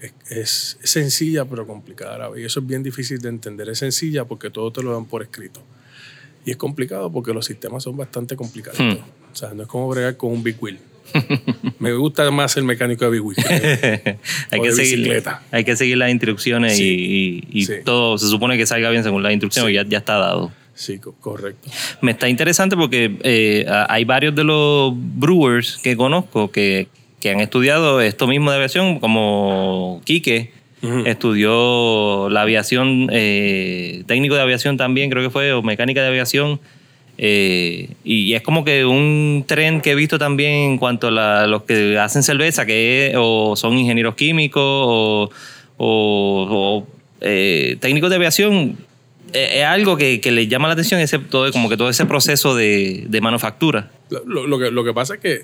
es, 0.00 0.12
es, 0.28 0.38
es- 0.38 0.78
es 0.82 0.90
sencilla 0.90 1.44
pero 1.44 1.66
complicada. 1.66 2.28
Y 2.38 2.44
eso 2.44 2.60
es 2.60 2.66
bien 2.66 2.82
difícil 2.82 3.18
de 3.20 3.28
entender. 3.28 3.68
Es 3.68 3.78
sencilla 3.78 4.24
porque 4.24 4.50
todo 4.50 4.70
te 4.72 4.82
lo 4.82 4.92
dan 4.94 5.04
por 5.06 5.22
escrito. 5.22 5.62
Y 6.44 6.50
es 6.52 6.56
complicado 6.56 7.12
porque 7.12 7.32
los 7.34 7.44
sistemas 7.44 7.82
son 7.82 7.96
bastante 7.96 8.34
complicados. 8.36 8.78
Hmm. 8.80 8.96
O 9.32 9.36
sea, 9.36 9.52
no 9.54 9.62
es 9.62 9.68
como 9.68 9.88
bregar 9.88 10.16
con 10.16 10.32
un 10.32 10.42
big 10.42 10.56
wheel. 10.62 10.78
Me 11.80 11.92
gusta 11.94 12.30
más 12.30 12.56
el 12.56 12.62
mecánico 12.64 13.04
de 13.04 13.10
Big 13.10 13.24
Wheel. 13.24 13.36
hay, 14.50 14.60
que 14.60 14.72
seguir, 14.72 15.22
hay 15.50 15.64
que 15.64 15.74
seguir 15.76 15.96
las 15.98 16.10
instrucciones 16.10 16.76
Sí. 16.76 16.84
y, 17.50 17.58
y- 17.58 17.60
y 17.62 17.66
Sí. 17.66 17.72
todo 17.84 18.16
se 18.16 18.28
supone 18.28 18.56
que 18.56 18.64
salga 18.64 18.90
bien 18.90 19.02
según 19.02 19.22
las 19.22 19.32
instrucciones, 19.32 19.70
Sí. 19.70 19.74
ya, 19.74 19.84
ya 19.84 19.98
está 19.98 20.18
dado. 20.18 20.52
Sí, 20.74 20.98
co- 21.00 21.12
correcto. 21.14 21.68
Me 22.00 22.12
está 22.12 22.28
interesante 22.28 22.76
porque 22.76 23.18
eh, 23.24 23.66
hay 23.88 24.04
varios 24.04 24.34
de 24.36 24.44
los 24.44 24.92
brewers 24.94 25.78
que 25.82 25.96
conozco 25.96 26.50
que, 26.52 26.86
que 27.20 27.30
han 27.30 27.40
estudiado 27.40 28.00
esto 28.00 28.26
mismo 28.26 28.50
de 28.50 28.56
aviación, 28.56 28.98
como 29.00 30.00
Quique. 30.04 30.52
Estudió 31.04 32.28
la 32.30 32.40
aviación, 32.42 33.08
eh, 33.12 34.02
técnico 34.06 34.34
de 34.34 34.40
aviación 34.40 34.78
también, 34.78 35.10
creo 35.10 35.22
que 35.22 35.28
fue, 35.30 35.52
o 35.52 35.62
mecánica 35.62 36.00
de 36.00 36.08
aviación. 36.08 36.58
Eh, 37.18 37.90
y 38.02 38.32
es 38.32 38.40
como 38.40 38.64
que 38.64 38.86
un 38.86 39.44
tren 39.46 39.82
que 39.82 39.90
he 39.90 39.94
visto 39.94 40.18
también 40.18 40.52
en 40.72 40.78
cuanto 40.78 41.08
a 41.08 41.10
la- 41.10 41.46
los 41.46 41.64
que 41.64 41.98
hacen 41.98 42.22
cerveza, 42.22 42.64
que 42.64 43.08
es- 43.08 43.14
o 43.18 43.56
son 43.56 43.76
ingenieros 43.76 44.14
químicos 44.14 44.62
o, 44.64 45.30
o- 45.76 46.46
o, 46.50 46.86
eh, 47.20 47.76
técnicos 47.80 48.08
de 48.08 48.16
aviación. 48.16 48.78
eh, 49.34 49.58
Es 49.60 49.64
algo 49.66 49.96
que, 49.98 50.20
que 50.22 50.30
les 50.32 50.48
llama 50.48 50.66
la 50.68 50.72
atención, 50.74 50.98
ese, 51.00 51.18
todo, 51.18 51.52
como 51.52 51.68
que 51.68 51.76
todo 51.76 51.90
ese 51.90 52.06
proceso 52.06 52.54
de, 52.56 53.04
de 53.06 53.20
manufactura. 53.20 53.90
Lo 54.26 54.58
que, 54.58 54.70
lo 54.70 54.82
que 54.82 54.92
pasa 54.94 55.14
es 55.16 55.20
que 55.20 55.40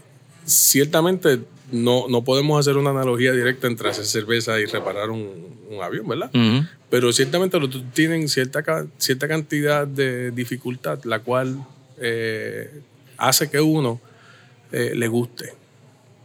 ciertamente 0.47 1.40
no, 1.73 2.06
no 2.08 2.23
podemos 2.23 2.61
hacer 2.61 2.76
una 2.76 2.90
analogía 2.90 3.32
directa 3.32 3.66
entre 3.66 3.90
hacer 3.90 4.06
cerveza 4.06 4.58
y 4.61 4.66
reparar 4.66 5.11
un, 5.11 5.56
un 5.70 5.82
avión, 5.82 6.08
¿verdad? 6.08 6.30
Ujú. 6.35 6.66
Pero 6.90 7.12
ciertamente 7.12 7.58
tienen 7.92 8.28
cierta, 8.28 8.87
cierta 8.99 9.28
cantidad 9.28 9.87
de 9.87 10.30
dificultad, 10.30 11.02
la 11.04 11.20
cual 11.20 11.64
eh, 11.99 12.82
hace 13.16 13.50
que 13.50 13.61
uno 13.61 14.00
eh, 14.73 14.92
le 14.94 15.08
guste, 15.08 15.54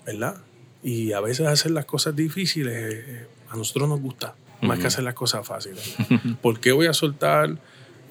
¿verdad? 0.05 0.38
Y 0.83 1.13
a 1.13 1.21
veces 1.21 1.48
hacer 1.48 1.71
las 1.71 1.86
cosas 1.86 2.15
difíciles 2.15 2.75
eh, 2.75 3.27
a 3.50 3.55
nosotros 3.55 3.89
nos 3.89 4.00
gusta, 4.00 4.36
más 4.62 4.79
que 4.79 4.88
hacer 4.88 5.03
las 5.03 5.15
cosas 5.15 5.45
fáciles. 5.45 5.95
¿Por 6.41 6.60
qué 6.60 6.71
voy 6.71 6.86
a 6.86 6.93
soltar 6.93 7.57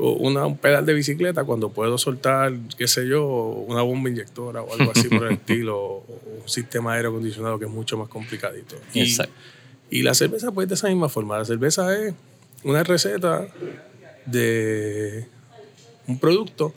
una, 0.02 0.46
un 0.46 0.56
pedal 0.56 0.86
de 0.86 0.94
bicicleta 0.94 1.44
cuando 1.44 1.70
puedo 1.70 1.98
soltar, 1.98 2.52
qué 2.78 2.88
sé 2.88 3.06
yo, 3.06 3.24
una 3.26 3.82
bomba 3.82 4.08
inyectora 4.10 4.62
o 4.62 4.72
algo 4.74 4.92
así 4.94 5.08
por 5.08 5.26
el 5.26 5.32
estilo, 5.34 5.78
o 5.78 6.04
un 6.42 6.48
sistema 6.48 6.94
aire 6.94 7.08
acondicionado 7.08 7.58
que 7.58 7.66
es 7.66 7.70
mucho 7.70 7.96
más 7.98 8.08
complicadito? 8.08 8.76
Y- 8.94 9.00
Exacto. 9.00 9.32
y 9.90 10.02
la 10.02 10.14
cerveza, 10.14 10.52
pues, 10.52 10.68
de 10.68 10.74
esa 10.74 10.88
misma 10.88 11.08
forma. 11.08 11.38
La 11.38 11.44
cerveza 11.44 11.96
es 11.98 12.14
una 12.64 12.82
receta 12.82 13.46
de 14.26 15.26
un 16.06 16.18
producto 16.18 16.74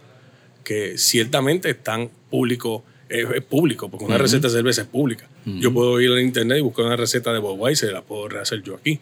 que 0.63 0.97
ciertamente 0.97 1.69
es 1.69 1.83
tan 1.83 2.09
público, 2.29 2.83
es, 3.09 3.27
es 3.35 3.43
público, 3.43 3.89
porque 3.89 4.05
una 4.05 4.17
receta 4.17 4.47
de 4.47 4.53
cerveza 4.53 4.81
es 4.83 4.87
pública. 4.87 5.27
Yo 5.45 5.73
puedo 5.73 5.99
ir 5.99 6.11
a 6.11 6.21
internet 6.21 6.59
y 6.59 6.61
buscar 6.61 6.85
una 6.85 6.95
receta 6.95 7.33
de 7.33 7.39
Budweiser 7.39 7.89
y 7.89 7.93
la 7.93 8.01
puedo 8.01 8.27
rehacer 8.29 8.61
yo 8.63 8.75
aquí. 8.75 8.99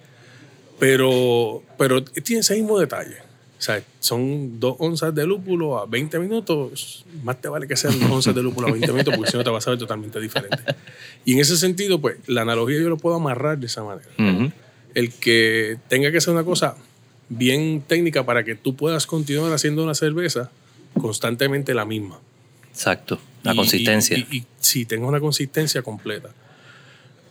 Pero, 0.79 1.61
pero 1.77 2.03
tiene 2.03 2.39
ese 2.41 2.55
mismo 2.55 2.79
detalle. 2.79 3.17
O 3.61 3.63
sea, 3.63 3.83
son 3.99 4.59
dos 4.59 4.75
onzas 4.79 5.13
de 5.13 5.23
lúpulo 5.27 5.77
a 5.77 5.85
20 5.85 6.17
minutos. 6.17 7.05
Más 7.21 7.39
te 7.39 7.47
vale 7.47 7.67
que 7.67 7.75
sean 7.75 7.99
dos 7.99 8.09
onzas 8.09 8.33
de 8.33 8.41
lúpulo 8.41 8.67
a 8.67 8.71
20 8.71 8.91
minutos 8.91 9.13
porque 9.15 9.29
si 9.29 9.37
no 9.37 9.43
te 9.43 9.51
vas 9.51 9.67
a 9.67 9.69
ver 9.69 9.77
totalmente 9.77 10.19
diferente. 10.19 10.57
Y 11.25 11.33
en 11.33 11.39
ese 11.41 11.55
sentido, 11.57 12.01
pues, 12.01 12.17
la 12.25 12.41
analogía 12.41 12.79
yo 12.81 12.89
lo 12.89 12.97
puedo 12.97 13.15
amarrar 13.17 13.59
de 13.59 13.67
esa 13.67 13.83
manera. 13.83 14.07
El 14.95 15.11
que 15.13 15.77
tenga 15.89 16.11
que 16.11 16.19
ser 16.19 16.33
una 16.33 16.43
cosa 16.43 16.75
bien 17.29 17.83
técnica 17.87 18.25
para 18.25 18.43
que 18.43 18.55
tú 18.55 18.75
puedas 18.75 19.05
continuar 19.05 19.53
haciendo 19.53 19.83
una 19.83 19.93
cerveza 19.93 20.49
constantemente 20.99 21.75
la 21.75 21.85
misma. 21.85 22.19
Exacto. 22.71 23.19
La 23.43 23.53
Y- 23.53 23.57
consistencia. 23.57 24.17
Y, 24.17 24.27
y, 24.31 24.37
y 24.37 24.45
sí, 24.59 24.85
tenga 24.85 25.05
una 25.05 25.19
consistencia 25.19 25.83
completa. 25.83 26.29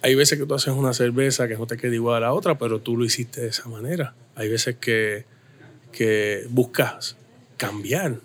Hay 0.03 0.15
veces 0.15 0.39
que 0.39 0.47
tú 0.47 0.55
haces 0.55 0.73
una 0.75 0.95
cerveza 0.95 1.49
que 1.49 1.57
no 1.57 1.67
te 1.67 1.77
queda 1.77 1.95
igual 1.95 2.19
a 2.19 2.21
la 2.29 2.33
otra, 2.33 2.57
pero 2.57 2.79
tú 2.79 2.97
lo 2.97 3.05
hiciste 3.05 3.41
de 3.43 3.49
esa 3.49 3.69
manera. 3.69 4.15
Hay 4.37 4.49
veces 4.49 4.77
que, 4.81 5.25
que 5.93 6.45
buscas 6.49 7.17
cambiar. 7.57 8.19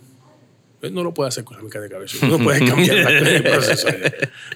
Pues 0.80 0.92
No 0.92 1.04
lo 1.04 1.14
puedes 1.14 1.34
hacer 1.34 1.44
con 1.44 1.58
la 1.58 1.64
mecánica 1.64 1.98
de. 2.00 2.06
No 2.28 2.38
puedes 2.38 2.62
cambiar 2.70 2.98
la- 2.98 3.42
proceso. 3.52 3.88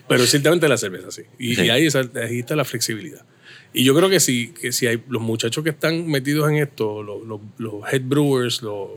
Pero 0.08 0.26
ciertamente 0.26 0.68
la 0.68 0.78
cerveza 0.78 1.12
sí. 1.12 1.24
Y, 1.40 1.56
Sí. 1.56 1.64
y 1.64 1.70
ahí, 1.70 1.88
ahí 2.16 2.40
está 2.40 2.56
la 2.56 2.66
flexibilidad. 2.66 3.26
Y 3.74 3.84
yo 3.84 3.96
creo 3.96 4.10
que 4.10 4.20
sí, 4.20 4.54
que 4.60 4.72
si 4.72 4.88
hay 4.88 5.04
los 5.10 5.22
muchachos 5.22 5.64
que 5.64 5.70
están 5.72 6.08
metidos 6.08 6.50
en 6.50 6.58
esto, 6.58 7.04
los, 7.04 7.26
los- 7.26 7.42
los 7.58 7.94
head 7.94 8.02
brewers, 8.04 8.62
los 8.62 8.90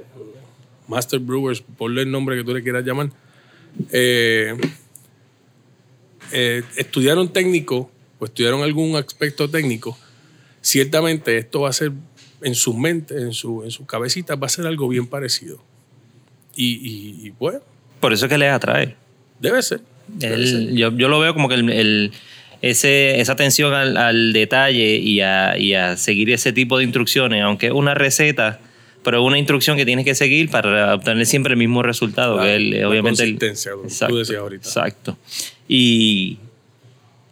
master 0.88 1.20
brewers, 1.20 1.62
ponle 1.62 2.02
el 2.02 2.10
nombre 2.10 2.36
que 2.36 2.44
tú 2.44 2.52
le 2.54 2.62
quieras 2.62 2.84
llamar, 2.84 3.10
eh, 3.92 4.54
eh, 6.32 6.62
estudiaron 6.76 7.32
técnico 7.32 7.90
o 8.18 8.24
estudiaron 8.24 8.62
algún 8.62 8.96
aspecto 8.96 9.48
técnico, 9.50 9.96
ciertamente 10.60 11.36
esto 11.38 11.62
va 11.62 11.70
a 11.70 11.72
ser 11.72 11.92
en 12.44 12.54
sus 12.54 12.76
mentes, 12.76 13.20
en, 13.20 13.32
su, 13.32 13.62
en 13.64 13.70
sus 13.70 13.86
cabecitas, 13.86 14.36
va 14.40 14.46
a 14.46 14.50
ser 14.50 14.66
algo 14.66 14.88
bien 14.88 15.06
parecido. 15.06 15.62
Y, 16.56 16.72
y, 16.74 17.26
y, 17.26 17.30
pues, 17.30 17.56
Por 18.00 18.12
eso 18.12 18.26
es 18.26 18.30
que 18.30 18.38
les 18.38 18.50
atrae. 18.52 18.94
debe 19.40 19.62
ser. 19.62 19.80
Debe 20.08 20.34
El- 20.34 20.46
ser. 20.48 20.74
yo, 20.74 20.96
yo 20.96 21.08
lo 21.08 21.18
veo 21.20 21.32
como 21.34 21.48
que 21.48 21.54
el, 21.54 21.70
el- 21.70 22.12
ese, 22.60 23.20
esa 23.20 23.32
atención 23.32 23.74
al, 23.74 23.96
al 23.96 24.32
detalle 24.32 24.96
y 24.96 25.20
a, 25.20 25.56
y 25.58 25.74
a 25.74 25.96
seguir 25.96 26.30
ese 26.30 26.52
tipo 26.52 26.78
de 26.78 26.84
instrucciones, 26.84 27.42
aunque 27.42 27.66
es 27.66 27.72
una 27.72 27.94
receta, 27.94 28.60
pero 29.02 29.18
es 29.20 29.26
una 29.26 29.36
instrucción 29.38 29.76
que 29.76 29.84
tienes 29.84 30.04
que 30.04 30.14
seguir 30.14 30.48
para 30.48 30.94
obtener 30.94 31.26
siempre 31.26 31.54
el 31.54 31.58
mismo 31.58 31.82
resultado. 31.82 32.34
Claro, 32.36 32.48
que 32.48 32.54
el- 32.56 32.70
la 32.82 32.88
obviamente 32.88 33.22
consistencia, 33.24 33.72
que 33.72 34.06
tú 34.06 34.16
decías 34.18 34.38
ahorita. 34.38 34.68
Exacto. 34.68 35.16
¿Y 35.66 36.38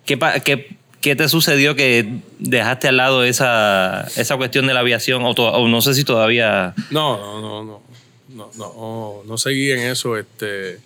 qué, 0.04 0.16
pa- 0.16 0.40
qué, 0.40 0.76
qué 1.00 1.16
te 1.16 1.28
sucedió 1.28 1.74
que 1.74 2.20
dejaste 2.38 2.88
al 2.88 2.96
lado 2.98 3.24
esa, 3.24 4.06
esa 4.16 4.36
cuestión 4.36 4.66
de 4.66 4.74
la 4.74 4.80
aviación? 4.80 5.24
O, 5.24 5.34
to- 5.34 5.50
o 5.52 5.68
no 5.68 5.80
sé 5.80 5.94
si 5.94 6.04
todavía... 6.04 6.74
No, 6.90 7.16
no, 7.18 7.40
no, 7.40 7.64
no. 7.64 8.50
No, 8.56 9.22
no, 9.26 9.38
seguí 9.38 9.70
en 9.72 9.80
eso. 9.80 10.16
Este, 10.16 10.78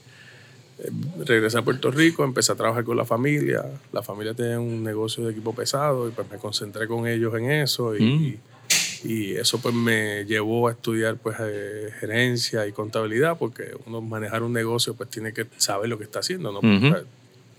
regresé 1.25 1.59
a 1.59 1.62
Puerto 1.62 1.90
Rico, 1.90 2.25
empecé 2.25 2.52
a 2.52 2.54
trabajar 2.54 2.85
con 2.85 2.97
la 2.97 3.04
familia. 3.04 3.64
La 3.92 4.02
familia 4.02 4.35
tenía 4.35 4.59
un 4.59 4.83
negocio 4.83 5.25
de 5.25 5.33
equipo 5.33 5.54
pesado 5.54 6.09
y 6.09 6.11
pues 6.12 6.28
me 6.30 6.38
concentré 6.38 6.87
con 6.87 7.06
ellos 7.06 7.35
en 7.35 7.50
eso. 7.50 7.97
Y, 7.97 8.38
y 9.04 9.33
eso 9.33 9.61
pues 9.61 9.75
me 9.75 10.25
llevó 10.25 10.68
a 10.68 10.73
estudiar 10.73 11.16
pues 11.16 11.37
eh, 11.40 11.90
gerencia 12.00 12.66
y 12.66 12.73
contabilidad 12.73 13.37
porque 13.38 13.73
uno 13.87 14.00
manejar 14.00 14.42
un 14.42 14.52
negocio 14.52 14.94
pues 14.94 15.11
tiene 15.11 15.33
que 15.33 15.47
saber 15.59 15.88
lo 15.90 15.99
que 15.99 16.04
está 16.04 16.21
haciendo. 16.21 16.50
¿no? 16.50 16.61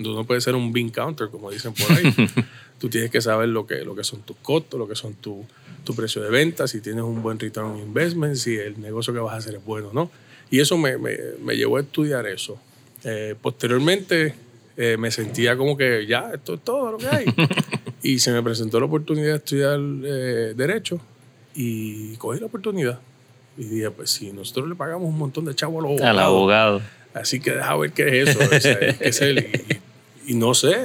Tú 0.01 0.13
no 0.13 0.25
puedes 0.25 0.43
ser 0.43 0.55
un 0.55 0.71
bean 0.73 0.89
counter, 0.89 1.29
como 1.29 1.51
dicen 1.51 1.73
por 1.73 1.91
ahí. 1.91 2.13
Tú 2.79 2.89
tienes 2.89 3.09
que 3.09 3.21
saber 3.21 3.47
lo 3.49 3.65
que, 3.65 3.85
lo 3.85 3.95
que 3.95 4.03
son 4.03 4.21
tus 4.21 4.35
costos, 4.37 4.77
lo 4.77 4.87
que 4.87 4.95
son 4.95 5.13
tu, 5.13 5.45
tu 5.85 5.95
precio 5.95 6.21
de 6.21 6.29
venta, 6.29 6.67
si 6.67 6.81
tienes 6.81 7.03
un 7.03 7.21
buen 7.23 7.39
return 7.39 7.67
on 7.67 7.77
investment, 7.79 8.35
si 8.35 8.55
el 8.57 8.79
negocio 8.81 9.13
que 9.13 9.19
vas 9.19 9.33
a 9.33 9.37
hacer 9.37 9.55
es 9.55 9.63
bueno 9.63 9.89
o 9.89 9.93
no. 9.93 10.11
Y 10.51 10.59
eso 10.59 10.77
me, 10.77 10.97
me, 10.97 11.15
me 11.43 11.55
llevó 11.55 11.77
a 11.77 11.81
estudiar 11.81 12.27
eso. 12.27 12.57
Eh, 13.05 13.35
posteriormente 13.41 14.35
eh, 14.77 14.97
me 14.97 15.09
sentía 15.11 15.55
como 15.55 15.77
que 15.77 16.05
ya, 16.05 16.31
esto 16.33 16.55
es 16.55 16.63
todo 16.63 16.91
lo 16.91 16.97
que 16.97 17.07
hay. 17.07 17.25
y 18.03 18.19
se 18.19 18.31
me 18.31 18.43
presentó 18.43 18.79
la 18.79 18.87
oportunidad 18.87 19.29
de 19.31 19.35
estudiar 19.37 19.79
eh, 20.03 20.53
Derecho 20.55 20.99
y 21.55 22.15
cogí 22.17 22.39
la 22.39 22.47
oportunidad. 22.47 22.99
Y 23.57 23.63
dije, 23.65 23.89
pues 23.91 24.09
si 24.11 24.31
nosotros 24.33 24.67
le 24.67 24.75
pagamos 24.75 25.07
un 25.07 25.17
montón 25.17 25.45
de 25.45 25.55
chavos 25.55 25.83
a 25.83 25.87
los 25.87 26.01
Al 26.01 26.19
abogados, 26.19 26.81
abogado. 26.81 26.81
Así 27.13 27.39
que 27.39 27.51
deja 27.51 27.77
ver 27.77 27.91
qué 27.93 28.21
es 28.21 28.29
eso. 28.29 28.39
o 28.39 28.59
sea, 28.59 28.77
hay 28.81 28.93
que 28.95 29.13
ser- 29.13 29.37
y, 29.69 29.75
y 30.27 30.36
no 30.36 30.53
sé, 30.53 30.75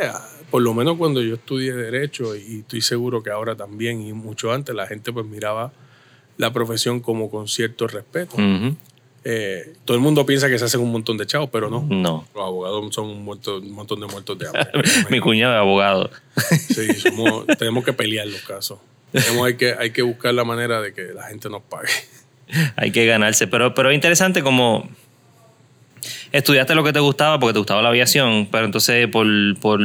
por 0.50 0.62
lo 0.62 0.74
menos 0.74 0.96
cuando 0.96 1.22
yo 1.22 1.34
estudié 1.34 1.72
Derecho, 1.74 2.34
y 2.36 2.60
estoy 2.60 2.80
seguro 2.80 3.22
que 3.22 3.30
ahora 3.30 3.54
también, 3.56 4.00
y 4.06 4.12
mucho 4.12 4.52
antes, 4.52 4.74
la 4.74 4.86
gente 4.86 5.12
pues 5.12 5.26
miraba 5.26 5.72
la 6.36 6.52
profesión 6.52 7.00
como 7.00 7.30
con 7.30 7.48
cierto 7.48 7.86
respeto. 7.86 8.36
Eh, 9.22 9.74
todo 9.84 9.96
el 9.98 10.02
mundo 10.02 10.24
piensa 10.24 10.48
que 10.48 10.58
se 10.58 10.64
hacen 10.64 10.80
un 10.80 10.90
montón 10.90 11.18
de 11.18 11.26
chavos, 11.26 11.50
pero 11.52 11.68
no. 11.68 11.86
No. 11.86 12.26
Los 12.34 12.42
abogados 12.42 12.94
son 12.94 13.08
un, 13.08 13.22
muerto- 13.22 13.58
un 13.58 13.72
montón 13.72 14.00
de 14.00 14.06
muertos 14.06 14.38
de 14.38 14.46
hambre. 14.46 14.66
Mi 15.10 15.20
cuñado 15.20 15.52
es 15.54 15.58
abogado. 15.60 16.10
Sí, 16.68 16.94
somos- 16.94 17.46
tenemos 17.58 17.84
que 17.84 17.92
pelear 17.92 18.26
los 18.26 18.40
casos. 18.40 18.78
Tenemos, 19.12 19.46
hay, 19.46 19.56
que, 19.56 19.74
hay 19.78 19.90
que 19.90 20.00
buscar 20.02 20.32
la 20.32 20.44
manera 20.44 20.80
de 20.80 20.94
que 20.94 21.12
la 21.12 21.24
gente 21.24 21.50
nos 21.50 21.60
pague. 21.62 21.90
Hay 22.76 22.92
que 22.92 23.04
ganarse. 23.04 23.46
Pero, 23.46 23.74
pero 23.74 23.90
es 23.90 23.94
interesante 23.94 24.42
como 24.42 24.88
estudiaste 26.32 26.74
lo 26.74 26.84
que 26.84 26.92
te 26.92 27.00
gustaba 27.00 27.38
porque 27.38 27.52
te 27.52 27.58
gustaba 27.58 27.82
la 27.82 27.88
aviación, 27.88 28.48
pero 28.50 28.64
entonces 28.64 29.08
por, 29.08 29.26
por 29.60 29.80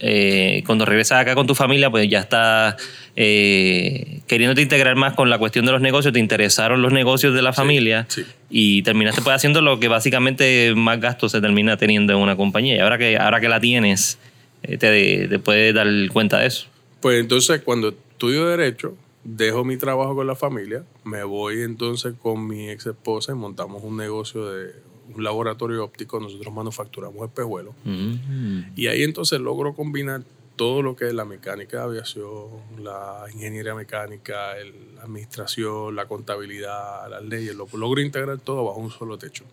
eh, 0.00 0.62
cuando 0.66 0.84
regresas 0.84 1.20
acá 1.20 1.34
con 1.34 1.46
tu 1.46 1.54
familia, 1.54 1.90
pues 1.90 2.08
ya 2.08 2.20
estás 2.20 2.76
eh, 3.16 4.20
queriéndote 4.26 4.62
integrar 4.62 4.96
más 4.96 5.14
con 5.14 5.30
la 5.30 5.38
cuestión 5.38 5.66
de 5.66 5.72
los 5.72 5.80
negocios, 5.80 6.12
te 6.12 6.20
interesaron 6.20 6.82
los 6.82 6.92
negocios 6.92 7.34
de 7.34 7.42
la 7.42 7.52
familia 7.52 8.06
sí. 8.08 8.24
y 8.50 8.82
terminaste 8.82 9.22
pues 9.22 9.34
haciendo 9.34 9.60
lo 9.60 9.80
que 9.80 9.88
básicamente 9.88 10.74
más 10.76 11.00
gastos 11.00 11.32
se 11.32 11.40
termina 11.40 11.76
teniendo 11.76 12.12
en 12.12 12.18
una 12.20 12.36
compañía. 12.36 12.76
Y 12.76 12.80
ahora 12.80 12.98
que, 12.98 13.16
ahora 13.16 13.40
que 13.40 13.48
la 13.48 13.60
tienes, 13.60 14.18
eh, 14.62 14.78
te, 14.78 15.28
te 15.28 15.38
puedes 15.38 15.74
dar 15.74 15.86
cuenta 16.12 16.38
de 16.38 16.46
eso. 16.46 16.66
Pues 17.00 17.20
entonces 17.20 17.60
cuando 17.62 17.88
estudio 17.88 18.46
Derecho, 18.46 18.96
dejo 19.24 19.64
mi 19.64 19.76
trabajo 19.76 20.14
con 20.14 20.26
la 20.26 20.36
familia, 20.36 20.84
me 21.02 21.24
voy 21.24 21.62
entonces 21.62 22.14
con 22.20 22.46
mi 22.46 22.70
ex 22.70 22.86
esposa 22.86 23.32
y 23.32 23.34
montamos 23.34 23.82
un 23.82 23.96
negocio 23.96 24.50
de 24.50 24.72
un 25.14 25.22
laboratorio 25.24 25.84
óptico, 25.84 26.20
nosotros 26.20 26.52
manufacturamos 26.54 27.26
espejuelos. 27.26 27.74
Mm. 27.84 28.72
Y 28.76 28.86
ahí 28.86 29.02
entonces 29.02 29.40
logro 29.40 29.74
combinar 29.74 30.22
todo 30.56 30.82
lo 30.82 30.94
que 30.94 31.08
es 31.08 31.14
la 31.14 31.24
mecánica 31.24 31.78
de 31.78 31.82
aviación, 31.84 32.48
la 32.82 33.24
ingeniería 33.32 33.74
mecánica, 33.74 34.56
el- 34.56 34.94
la 34.94 35.02
administración, 35.02 35.96
la 35.96 36.06
contabilidad, 36.06 37.10
las 37.10 37.24
leyes, 37.24 37.54
lo 37.56 37.66
logro 37.74 38.00
integrar 38.00 38.38
todo 38.38 38.64
bajo 38.64 38.78
un 38.78 38.90
solo 38.90 39.18
techo. 39.18 39.44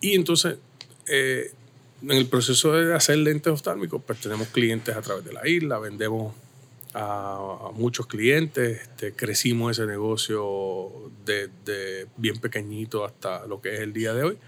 Y 0.00 0.14
entonces, 0.14 0.58
eh, 1.08 1.50
en 2.02 2.12
el 2.12 2.26
proceso 2.26 2.72
de 2.72 2.94
hacer 2.94 3.18
lentes 3.18 3.52
oftálmicos, 3.52 4.00
pues 4.06 4.20
tenemos 4.20 4.48
clientes 4.48 4.94
a 4.94 5.02
través 5.02 5.24
de 5.24 5.32
la 5.32 5.46
isla, 5.48 5.78
vendemos 5.78 6.34
a, 6.96 7.68
a 7.68 7.72
muchos 7.72 8.06
clientes, 8.06 8.80
este, 8.80 9.12
crecimos 9.12 9.72
ese 9.72 9.86
negocio 9.86 11.10
desde 11.24 12.06
bien 12.16 12.38
pequeñito 12.38 13.04
hasta 13.04 13.46
lo 13.46 13.60
que 13.60 13.74
es 13.74 13.80
el 13.80 13.92
día 13.92 14.14
de 14.14 14.24
hoy. 14.24 14.38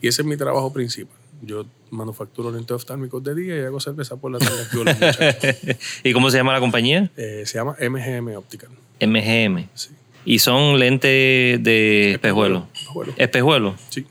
Y 0.00 0.06
ese 0.06 0.22
es 0.22 0.28
mi 0.28 0.36
trabajo 0.36 0.72
principal. 0.72 1.16
Yo 1.42 1.66
manufacturo 1.90 2.50
lentes 2.50 2.72
oftálmicos 2.72 3.22
de 3.22 3.34
día 3.34 3.56
y 3.56 3.60
hago 3.60 3.80
cerveza 3.80 4.16
por 4.16 4.30
la 4.32 4.38
tarde. 4.38 5.78
¿Y 6.04 6.12
cómo 6.12 6.30
se 6.30 6.36
llama 6.36 6.52
la 6.52 6.60
compañía? 6.60 7.10
Eh, 7.16 7.42
se 7.46 7.58
llama 7.58 7.76
MGM 7.80 8.36
Optical. 8.36 8.70
MGM. 9.00 9.68
Sí. 9.74 9.90
Y 10.24 10.38
son 10.40 10.78
lentes 10.78 11.62
de 11.62 12.12
espejuelo. 12.12 12.68
Espejuelo. 12.74 13.14
Espejuelo. 13.16 13.74
Sí. 13.88 14.06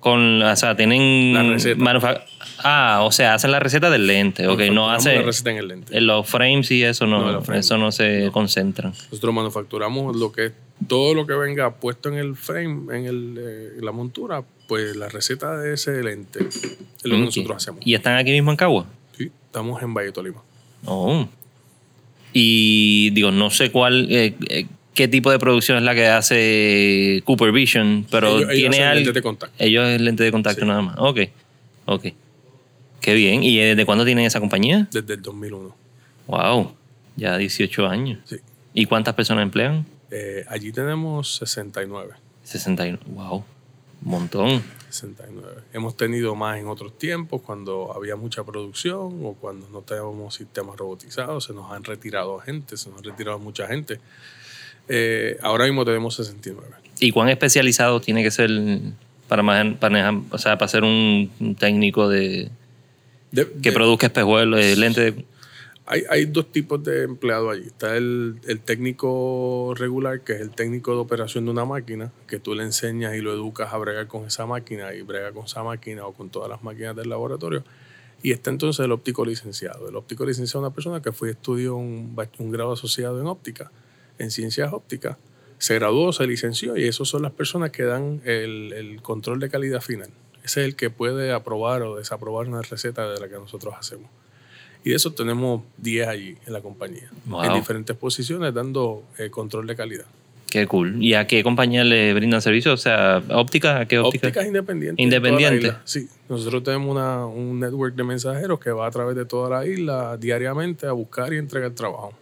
Con, 0.00 0.42
o 0.42 0.56
sea, 0.56 0.76
tienen 0.76 1.32
La 1.32 1.42
receta. 1.42 2.24
Ah, 2.66 3.00
o 3.02 3.12
sea, 3.12 3.34
hacen 3.34 3.50
la 3.52 3.60
receta 3.60 3.90
del 3.90 4.06
lente. 4.06 4.46
Ok, 4.48 4.60
no 4.72 4.90
hace 4.90 5.16
la 5.16 5.22
receta 5.22 5.50
en 5.50 5.58
el 5.58 5.68
lente. 5.68 5.96
en 5.96 6.06
los 6.06 6.26
frames 6.26 6.70
y 6.70 6.82
eso 6.82 7.06
no, 7.06 7.20
No, 7.20 7.32
los 7.32 7.44
frames. 7.44 7.66
eso 7.66 7.76
no 7.76 7.92
se 7.92 8.30
concentran. 8.32 8.92
Nosotros 9.10 9.34
manufacturamos 9.34 10.16
lo 10.16 10.32
que 10.32 10.52
todo 10.88 11.12
lo 11.14 11.26
que 11.26 11.34
venga 11.34 11.70
puesto 11.74 12.08
en 12.08 12.14
el 12.16 12.34
frame, 12.36 12.96
en, 12.96 13.04
el, 13.06 13.36
eh, 13.38 13.68
en 13.78 13.84
la 13.84 13.92
montura, 13.92 14.42
pues 14.66 14.96
la 14.96 15.08
receta 15.10 15.56
de 15.58 15.74
ese 15.74 16.02
lente 16.02 16.40
es 16.48 16.78
lo 17.04 17.10
que 17.16 17.20
Ok. 17.22 17.24
nosotros 17.26 17.56
hacemos. 17.58 17.80
¿Y 17.86 17.94
están 17.94 18.16
aquí 18.16 18.30
mismo 18.32 18.50
en 18.50 18.56
Cagua? 18.56 18.86
Sí, 19.16 19.30
estamos 19.46 19.82
en 19.82 19.92
Valle 19.92 20.10
Tolima. 20.12 20.42
Oh. 20.86 21.28
Y 22.32 23.10
digo, 23.10 23.30
no 23.30 23.50
sé 23.50 23.70
cuál, 23.70 24.08
eh, 24.10 24.34
eh, 24.48 24.66
qué 24.94 25.06
tipo 25.06 25.30
de 25.30 25.38
producción 25.38 25.78
es 25.78 25.84
la 25.84 25.94
que 25.94 26.06
hace 26.08 27.22
Cooper 27.24 27.52
Vision, 27.52 28.06
pero 28.10 28.28
Ellos- 28.38 28.40
ellos 28.50 28.54
tiene 28.54 28.76
hacen 28.76 28.82
algo. 28.84 28.94
lentes 28.96 29.14
de 29.14 29.22
contacto. 29.22 29.54
Ellos 29.64 29.86
es 29.88 30.00
lente 30.00 30.24
de 30.24 30.32
contacto 30.32 30.64
nada 30.64 30.82
más. 30.82 30.96
Ok, 30.98 31.20
ok. 31.86 32.06
Qué 33.04 33.12
bien. 33.12 33.42
¿Y 33.42 33.58
desde 33.58 33.84
cuándo 33.84 34.06
tienen 34.06 34.24
esa 34.24 34.40
compañía? 34.40 34.88
Desde 34.90 35.12
el 35.12 35.20
2001. 35.20 35.76
Wow, 36.26 36.72
ya 37.16 37.36
18 37.36 37.86
años. 37.86 38.18
Sí. 38.24 38.36
¿Y 38.72 38.86
cuántas 38.86 39.12
personas 39.14 39.42
emplean? 39.42 39.84
Eh, 40.10 40.42
allí 40.48 40.72
tenemos 40.72 41.36
69. 41.36 42.14
61. 42.44 42.98
Wow, 43.08 43.44
un 44.04 44.10
montón. 44.10 44.62
69. 44.88 45.64
Hemos 45.74 45.98
tenido 45.98 46.34
más 46.34 46.58
en 46.58 46.66
otros 46.66 46.96
tiempos, 46.96 47.42
cuando 47.42 47.92
había 47.94 48.16
mucha 48.16 48.42
producción 48.42 49.20
o 49.22 49.34
cuando 49.38 49.68
no 49.68 49.82
teníamos 49.82 50.34
sistemas 50.34 50.78
robotizados, 50.78 51.44
se 51.44 51.52
nos 51.52 51.70
han 51.72 51.84
retirado 51.84 52.38
gente, 52.38 52.78
se 52.78 52.88
nos 52.88 53.00
han 53.00 53.04
retirado 53.04 53.38
mucha 53.38 53.66
gente. 53.66 54.00
Eh, 54.88 55.36
ahora 55.42 55.66
mismo 55.66 55.84
tenemos 55.84 56.14
69. 56.14 56.68
¿Y 57.00 57.10
cuán 57.10 57.28
especializado 57.28 58.00
tiene 58.00 58.22
que 58.22 58.30
ser 58.30 58.50
para 59.28 59.42
manejar, 59.42 59.78
para 59.78 59.92
manejar- 59.92 60.22
o 60.30 60.38
sea, 60.38 60.56
para 60.56 60.68
ser 60.68 60.84
un 60.84 61.56
técnico 61.58 62.08
de 62.08 62.50
De- 63.34 63.50
que 63.50 63.70
de- 63.70 63.72
produzca 63.72 64.06
espejuelos, 64.06 64.60
lentes? 64.78 65.16
de- 65.16 65.24
hay, 65.86 66.02
hay 66.08 66.24
dos 66.24 66.50
tipos 66.50 66.82
de 66.82 67.02
empleados 67.02 67.52
allí. 67.52 67.66
Está 67.66 67.96
el, 67.96 68.36
el 68.46 68.60
técnico 68.60 69.74
regular, 69.76 70.20
que 70.22 70.32
es 70.32 70.40
el 70.40 70.50
técnico 70.50 70.92
de 70.92 70.98
operación 70.98 71.44
de 71.44 71.50
una 71.50 71.64
máquina, 71.66 72.10
que 72.26 72.38
tú 72.38 72.54
le 72.54 72.62
enseñas 72.62 73.14
y 73.14 73.20
lo 73.20 73.32
educas 73.32 73.72
a 73.72 73.76
bregar 73.76 74.06
con 74.06 74.24
esa 74.24 74.46
máquina 74.46 74.94
y 74.94 75.02
brega 75.02 75.32
con 75.32 75.44
esa 75.44 75.62
máquina 75.62 76.06
o 76.06 76.14
con 76.14 76.30
todas 76.30 76.48
las 76.48 76.62
máquinas 76.62 76.96
del 76.96 77.10
laboratorio. 77.10 77.64
Y 78.22 78.32
está 78.32 78.48
entonces 78.48 78.82
el 78.82 78.92
óptico 78.92 79.26
licenciado. 79.26 79.88
El 79.88 79.96
óptico 79.96 80.24
licenciado 80.24 80.60
es 80.64 80.68
una 80.68 80.74
persona 80.74 81.02
que 81.02 81.12
fue 81.12 81.30
estudió 81.30 81.76
un, 81.76 82.16
grado 82.50 82.72
asociado 82.72 83.20
en 83.20 83.26
óptica, 83.26 83.70
en 84.18 84.30
ciencias 84.30 84.72
ópticas. 84.72 85.18
Se 85.58 85.74
graduó, 85.74 86.12
se 86.12 86.26
licenció 86.26 86.78
y 86.78 86.84
esos 86.84 87.10
son 87.10 87.20
las 87.22 87.32
personas 87.32 87.70
que 87.70 87.82
dan 87.82 88.22
el, 88.24 88.72
el 88.72 89.02
control 89.02 89.38
de 89.38 89.50
calidad 89.50 89.82
final. 89.82 90.08
Ese 90.44 90.60
es 90.60 90.66
el 90.66 90.76
que 90.76 90.90
puede 90.90 91.32
aprobar 91.32 91.82
o 91.82 91.96
desaprobar 91.96 92.46
una 92.46 92.62
receta 92.62 93.08
de 93.10 93.18
la 93.18 93.28
que 93.28 93.34
nosotros 93.34 93.74
hacemos. 93.78 94.10
Y 94.84 94.90
de 94.90 94.96
eso 94.96 95.12
tenemos 95.14 95.62
10 95.78 96.06
allí 96.06 96.36
en 96.46 96.52
la 96.52 96.60
compañía, 96.60 97.10
Wow. 97.26 97.44
en 97.44 97.54
diferentes 97.54 97.96
posiciones, 97.96 98.52
dando 98.52 99.02
eh, 99.18 99.30
control 99.30 99.66
de 99.66 99.74
calidad. 99.74 100.04
Qué 100.50 100.66
cool. 100.68 101.02
¿Y 101.02 101.14
a 101.14 101.26
qué 101.26 101.42
compañía 101.42 101.82
le 101.82 102.14
brindan 102.14 102.40
servicio? 102.42 102.74
O 102.74 102.76
sea, 102.76 103.20
óptica, 103.30 103.80
¿a 103.80 103.86
qué 103.88 103.98
óptica? 103.98 104.28
Ópticas 104.28 104.46
independientes. 104.46 104.98
en 105.00 105.04
Independiente. 105.04 105.58
toda 105.60 105.72
la 105.72 105.78
isla. 105.78 105.82
Sí, 105.84 106.08
nosotros 106.28 106.62
tenemos 106.62 106.90
una- 106.94 107.26
un 107.26 107.58
network 107.58 107.94
de 107.96 108.04
mensajeros 108.04 108.60
que 108.60 108.70
va 108.70 108.86
a 108.86 108.90
través 108.90 109.16
de 109.16 109.24
toda 109.24 109.48
la 109.50 109.66
isla 109.66 110.16
diariamente 110.18 110.86
a 110.86 110.92
buscar 110.92 111.32
y 111.32 111.38
entregar 111.38 111.70
trabajo. 111.72 112.12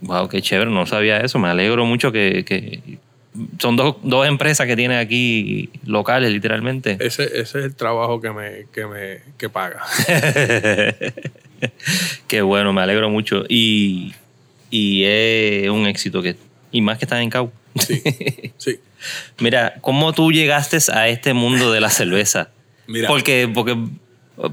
Wow, 0.00 0.28
qué 0.28 0.42
chévere, 0.42 0.70
no 0.70 0.86
sabía 0.86 1.20
eso. 1.20 1.38
Me 1.38 1.48
alegro 1.48 1.84
mucho 1.86 2.10
que, 2.10 2.44
que 2.44 2.98
son 3.58 3.76
dos, 3.76 3.96
dos 4.02 4.26
empresas 4.26 4.66
que 4.66 4.76
tienen 4.76 4.98
aquí 4.98 5.70
locales, 5.84 6.30
literalmente. 6.30 6.96
Ese, 7.00 7.24
ese 7.24 7.40
es 7.40 7.54
el 7.54 7.74
trabajo 7.74 8.20
que 8.20 8.30
me, 8.30 8.66
que 8.72 8.86
me 8.86 9.20
que 9.38 9.48
paga. 9.48 9.82
Qué 12.28 12.42
bueno, 12.42 12.72
me 12.72 12.82
alegro 12.82 13.10
mucho. 13.10 13.44
Y, 13.48 14.14
y 14.70 15.04
es 15.04 15.70
un 15.70 15.86
éxito 15.86 16.22
que. 16.22 16.36
Y 16.72 16.80
más 16.80 16.98
que 16.98 17.04
están 17.04 17.22
en 17.22 17.30
Cau. 17.30 17.50
Sí, 17.76 18.02
sí. 18.58 18.80
Mira, 19.38 19.74
¿cómo 19.80 20.12
tú 20.12 20.32
llegaste 20.32 20.78
a 20.92 21.08
este 21.08 21.32
mundo 21.32 21.72
de 21.72 21.80
la 21.80 21.90
cerveza? 21.90 22.50
Mira. 22.86 23.08
Porque, 23.08 23.48
porque 23.52 23.76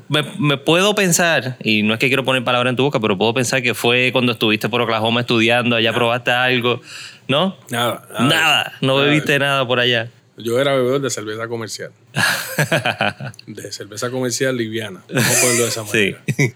me, 0.10 0.24
me 0.40 0.58
puedo 0.58 0.96
pensar, 0.96 1.58
y 1.64 1.84
no 1.84 1.94
es 1.94 2.00
que 2.00 2.08
quiero 2.08 2.24
poner 2.24 2.44
palabras 2.44 2.72
en 2.72 2.76
tu 2.76 2.84
boca, 2.84 3.00
pero 3.00 3.18
puedo 3.18 3.34
pensar 3.34 3.62
que 3.62 3.74
fue 3.74 4.12
cuando 4.12 4.32
estuviste 4.32 4.70
por 4.70 4.82
Oklahoma 4.82 5.22
estudiando, 5.22 5.76
allá 5.76 5.94
probaste 5.94 6.32
algo, 6.32 6.82
¿no? 7.28 7.58
Nada. 7.70 8.08
Nada, 8.20 8.74
no 8.82 8.96
Nada. 8.96 9.06
bebiste 9.08 9.40
nada 9.40 9.68
por 9.68 9.80
allá. 9.80 10.10
Yo 10.38 10.60
era 10.60 10.74
bebedor 10.76 11.00
de 11.02 11.10
cerveza 11.12 11.48
comercial. 11.48 11.92
de 13.48 13.72
cerveza 13.72 14.10
comercial 14.10 14.58
liviana. 14.58 15.04
Vamos 15.14 15.38
a 15.38 15.42
ponerlo 15.42 15.64
de 15.64 15.70
esa 15.70 15.86
Sí. 15.86 16.16
manera. 16.38 16.56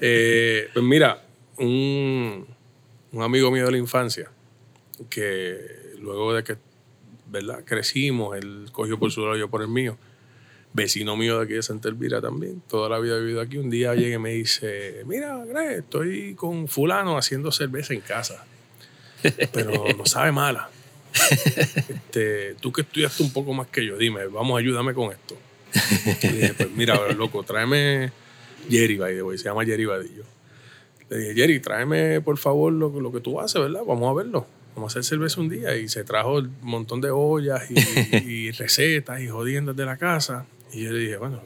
Eh, 0.00 0.68
pues 0.72 0.84
mira, 0.84 1.22
un, 1.58 2.46
un 3.12 3.22
amigo 3.22 3.50
mío 3.50 3.66
de 3.66 3.72
la 3.72 3.78
infancia, 3.78 4.30
que 5.10 5.58
luego 6.00 6.32
de 6.34 6.44
que 6.44 6.56
¿verdad? 7.26 7.60
crecimos, 7.64 8.36
él 8.38 8.66
cogió 8.72 8.98
por 8.98 9.10
su 9.12 9.20
lado, 9.22 9.36
yo 9.36 9.50
por 9.50 9.60
el 9.62 9.68
mío, 9.68 9.98
vecino 10.72 11.14
mío 11.16 11.38
de 11.38 11.44
aquí 11.44 11.52
de 11.54 11.62
Santa 11.62 11.88
Elvira 11.88 12.20
también, 12.22 12.62
toda 12.68 12.88
la 12.88 12.98
vida 13.00 13.16
he 13.16 13.20
vivido 13.20 13.40
aquí, 13.42 13.58
un 13.58 13.68
día 13.70 13.94
llega 13.94 14.16
y 14.16 14.18
me 14.18 14.30
dice, 14.30 15.02
mira, 15.04 15.44
Greg, 15.44 15.80
estoy 15.80 16.34
con 16.34 16.68
fulano 16.68 17.18
haciendo 17.18 17.52
cerveza 17.52 17.92
en 17.92 18.00
casa, 18.00 18.44
pero 19.52 19.84
no 19.96 20.06
sabe 20.06 20.32
mala. 20.32 20.68
Este, 21.88 22.54
tú 22.60 22.72
que 22.72 22.82
estudiaste 22.82 23.22
un 23.22 23.32
poco 23.32 23.52
más 23.52 23.66
que 23.68 23.84
yo, 23.84 23.96
dime, 23.96 24.26
vamos, 24.26 24.58
ayúdame 24.58 24.94
con 24.94 25.12
esto. 25.12 25.36
Y 26.22 26.28
dije, 26.28 26.54
pues 26.54 26.70
mira, 26.72 26.96
loco, 27.12 27.42
tráeme 27.42 28.12
Jerry, 28.68 28.96
by 28.96 29.14
the 29.14 29.22
way, 29.22 29.38
se 29.38 29.44
llama 29.44 29.64
Jerry 29.64 29.84
Vadillo. 29.86 30.24
Le 31.08 31.18
dije, 31.18 31.34
Jerry, 31.34 31.60
tráeme 31.60 32.20
por 32.20 32.38
favor 32.38 32.72
lo, 32.72 32.88
lo 33.00 33.12
que 33.12 33.20
tú 33.20 33.40
haces, 33.40 33.60
¿verdad? 33.60 33.82
Vamos 33.86 34.10
a 34.10 34.14
verlo. 34.14 34.46
Vamos 34.76 34.94
a 34.94 35.00
hacer 35.00 35.04
cerveza 35.04 35.40
un 35.40 35.48
día. 35.48 35.76
Y 35.76 35.88
se 35.88 36.04
trajo 36.04 36.38
un 36.38 36.54
montón 36.62 37.00
de 37.00 37.10
ollas 37.10 37.62
y, 37.70 38.16
y 38.30 38.50
recetas 38.52 39.20
y 39.20 39.28
jodiendas 39.28 39.74
de 39.76 39.84
la 39.84 39.96
casa. 39.96 40.46
Y 40.72 40.84
yo 40.84 40.92
le 40.92 41.00
dije, 41.00 41.16
bueno, 41.16 41.42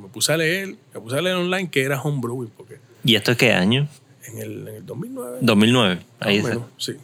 me 0.00 0.08
puse 0.08 0.32
a 0.32 0.36
leer, 0.36 0.76
me 0.94 1.00
puse 1.00 1.18
a 1.18 1.20
leer 1.20 1.36
online 1.36 1.68
que 1.70 1.82
era 1.82 2.00
homebrewing, 2.00 2.50
porque 2.56 2.78
¿Y 3.04 3.16
esto 3.16 3.32
es 3.32 3.36
qué 3.38 3.52
año? 3.52 3.88
en 4.28 4.38
el, 4.38 4.68
en 4.68 4.74
el 4.76 4.86
2009 4.86 5.38
2009. 5.40 6.00
Ahí 6.20 6.36
está. 6.38 6.58
sí. 6.76 6.96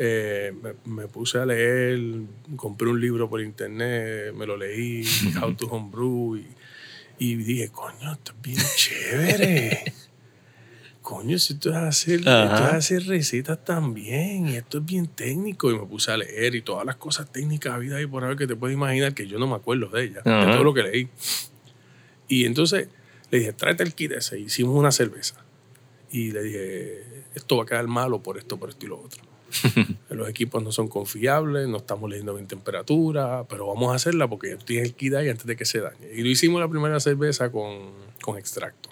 Eh, 0.00 0.52
me, 0.62 0.74
me 0.84 1.08
puse 1.08 1.38
a 1.38 1.46
leer, 1.46 1.98
compré 2.56 2.88
un 2.88 3.00
libro 3.00 3.28
por 3.28 3.40
internet, 3.40 4.32
me 4.34 4.46
lo 4.46 4.56
leí, 4.56 5.04
How 5.42 5.54
to 5.54 5.66
Homebrew, 5.66 6.36
y, 6.36 6.46
y 7.18 7.34
dije, 7.34 7.68
coño, 7.70 8.12
esto 8.12 8.32
es 8.32 8.42
bien 8.42 8.58
chévere. 8.76 9.92
coño, 11.02 11.38
si 11.38 11.54
hacer, 11.74 12.20
esto 12.20 12.28
es 12.28 12.28
Ajá. 12.60 12.76
hacer 12.76 13.06
recetas 13.06 13.64
también, 13.64 14.48
y 14.48 14.56
esto 14.56 14.78
es 14.78 14.84
bien 14.84 15.06
técnico. 15.08 15.70
Y 15.72 15.78
me 15.78 15.86
puse 15.86 16.12
a 16.12 16.16
leer 16.16 16.54
y 16.54 16.62
todas 16.62 16.84
las 16.86 16.96
cosas 16.96 17.32
técnicas 17.32 17.72
habidas 17.72 17.98
ahí 17.98 18.06
por 18.06 18.22
haber 18.22 18.36
que 18.36 18.46
te 18.46 18.54
puedes 18.54 18.74
imaginar 18.76 19.14
que 19.14 19.26
yo 19.26 19.38
no 19.38 19.46
me 19.46 19.54
acuerdo 19.56 19.88
de 19.88 20.04
ellas, 20.04 20.22
de 20.22 20.30
Ajá. 20.30 20.52
todo 20.52 20.64
lo 20.64 20.74
que 20.74 20.82
leí. 20.82 21.08
Y 22.28 22.44
entonces 22.44 22.88
le 23.30 23.38
dije, 23.38 23.52
tráete 23.52 23.82
el 23.82 23.94
kit 23.94 24.12
ese, 24.12 24.38
hicimos 24.38 24.76
una 24.76 24.92
cerveza. 24.92 25.42
Y 26.12 26.30
le 26.30 26.42
dije, 26.42 27.04
esto 27.34 27.56
va 27.56 27.62
a 27.64 27.66
quedar 27.66 27.86
malo 27.88 28.22
por 28.22 28.38
esto, 28.38 28.58
por 28.58 28.68
esto 28.68 28.86
y 28.86 28.88
lo 28.90 29.00
otro. 29.00 29.22
Los 30.10 30.28
equipos 30.28 30.62
no 30.62 30.72
son 30.72 30.88
confiables, 30.88 31.68
no 31.68 31.78
estamos 31.78 32.10
leyendo 32.10 32.34
bien 32.34 32.46
temperatura, 32.46 33.44
pero 33.48 33.66
vamos 33.66 33.92
a 33.92 33.96
hacerla 33.96 34.28
porque 34.28 34.56
tienes 34.56 34.88
el 34.88 34.94
kit 34.94 35.14
ahí 35.14 35.28
antes 35.28 35.46
de 35.46 35.56
que 35.56 35.64
se 35.64 35.80
dañe. 35.80 36.12
Y 36.14 36.22
lo 36.22 36.28
hicimos 36.28 36.60
la 36.60 36.68
primera 36.68 37.00
cerveza 37.00 37.50
con, 37.50 37.90
con 38.20 38.38
extracto. 38.38 38.90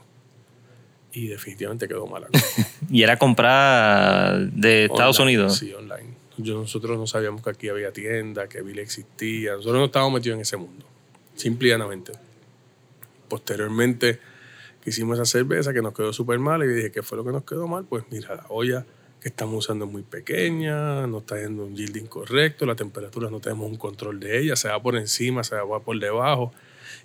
Y 1.13 1.29
definitivamente 1.29 1.89
quedó 1.89 2.07
mala. 2.07 2.29
Y 2.91 3.03
era 3.03 3.19
comprada 3.19 4.39
de 4.39 4.85
Estados 4.85 5.19
Online, 5.19 5.39
Unidos. 5.39 5.59
Sí, 5.59 5.73
online. 5.73 6.15
Yo, 6.37 6.61
nosotros 6.61 6.99
no 6.99 7.07
sabíamos 7.07 7.43
que 7.43 7.51
aquí 7.51 7.69
había 7.69 7.93
tienda, 7.93 8.49
que 8.49 8.61
Billy 8.61 8.81
existía. 8.81 9.53
Nosotros 9.53 9.79
no 9.79 9.87
estábamos 9.87 10.15
metidos 10.15 10.37
en 10.37 10.43
ese 10.43 10.57
mundo. 10.57 10.87
simple 11.35 11.69
y 11.69 11.71
llanamente. 11.71 12.13
Posteriormente 13.29 14.21
hicimos 14.85 15.19
esa 15.19 15.25
cerveza 15.25 15.73
que 15.73 15.83
nos 15.83 15.95
quedó 15.95 16.13
súper 16.13 16.39
mal 16.39 16.63
y 16.63 16.69
dije, 16.69 16.93
¿qué 16.93 17.03
fue 17.03 17.19
lo 17.19 17.25
que 17.25 17.33
nos 17.33 17.45
quedó 17.45 17.67
mal? 17.67 17.85
Pues 17.85 18.05
mira, 18.11 18.37
la 18.37 18.47
olla 18.49 18.87
estamos 19.29 19.65
usando 19.65 19.87
muy 19.87 20.03
pequeña, 20.03 21.07
no 21.07 21.19
está 21.19 21.41
yendo 21.41 21.65
un 21.65 21.75
yield 21.75 21.97
incorrecto, 21.97 22.65
la 22.65 22.77
temperatura 22.77 23.29
no 23.29 23.41
tenemos 23.41 23.69
un 23.69 23.77
control 23.77 24.21
de 24.21 24.39
ella, 24.39 24.55
se 24.55 24.69
va 24.69 24.81
por 24.81 24.97
encima, 24.97 25.43
se 25.43 25.57
va 25.57 25.81
por 25.81 25.99
debajo, 25.99 26.53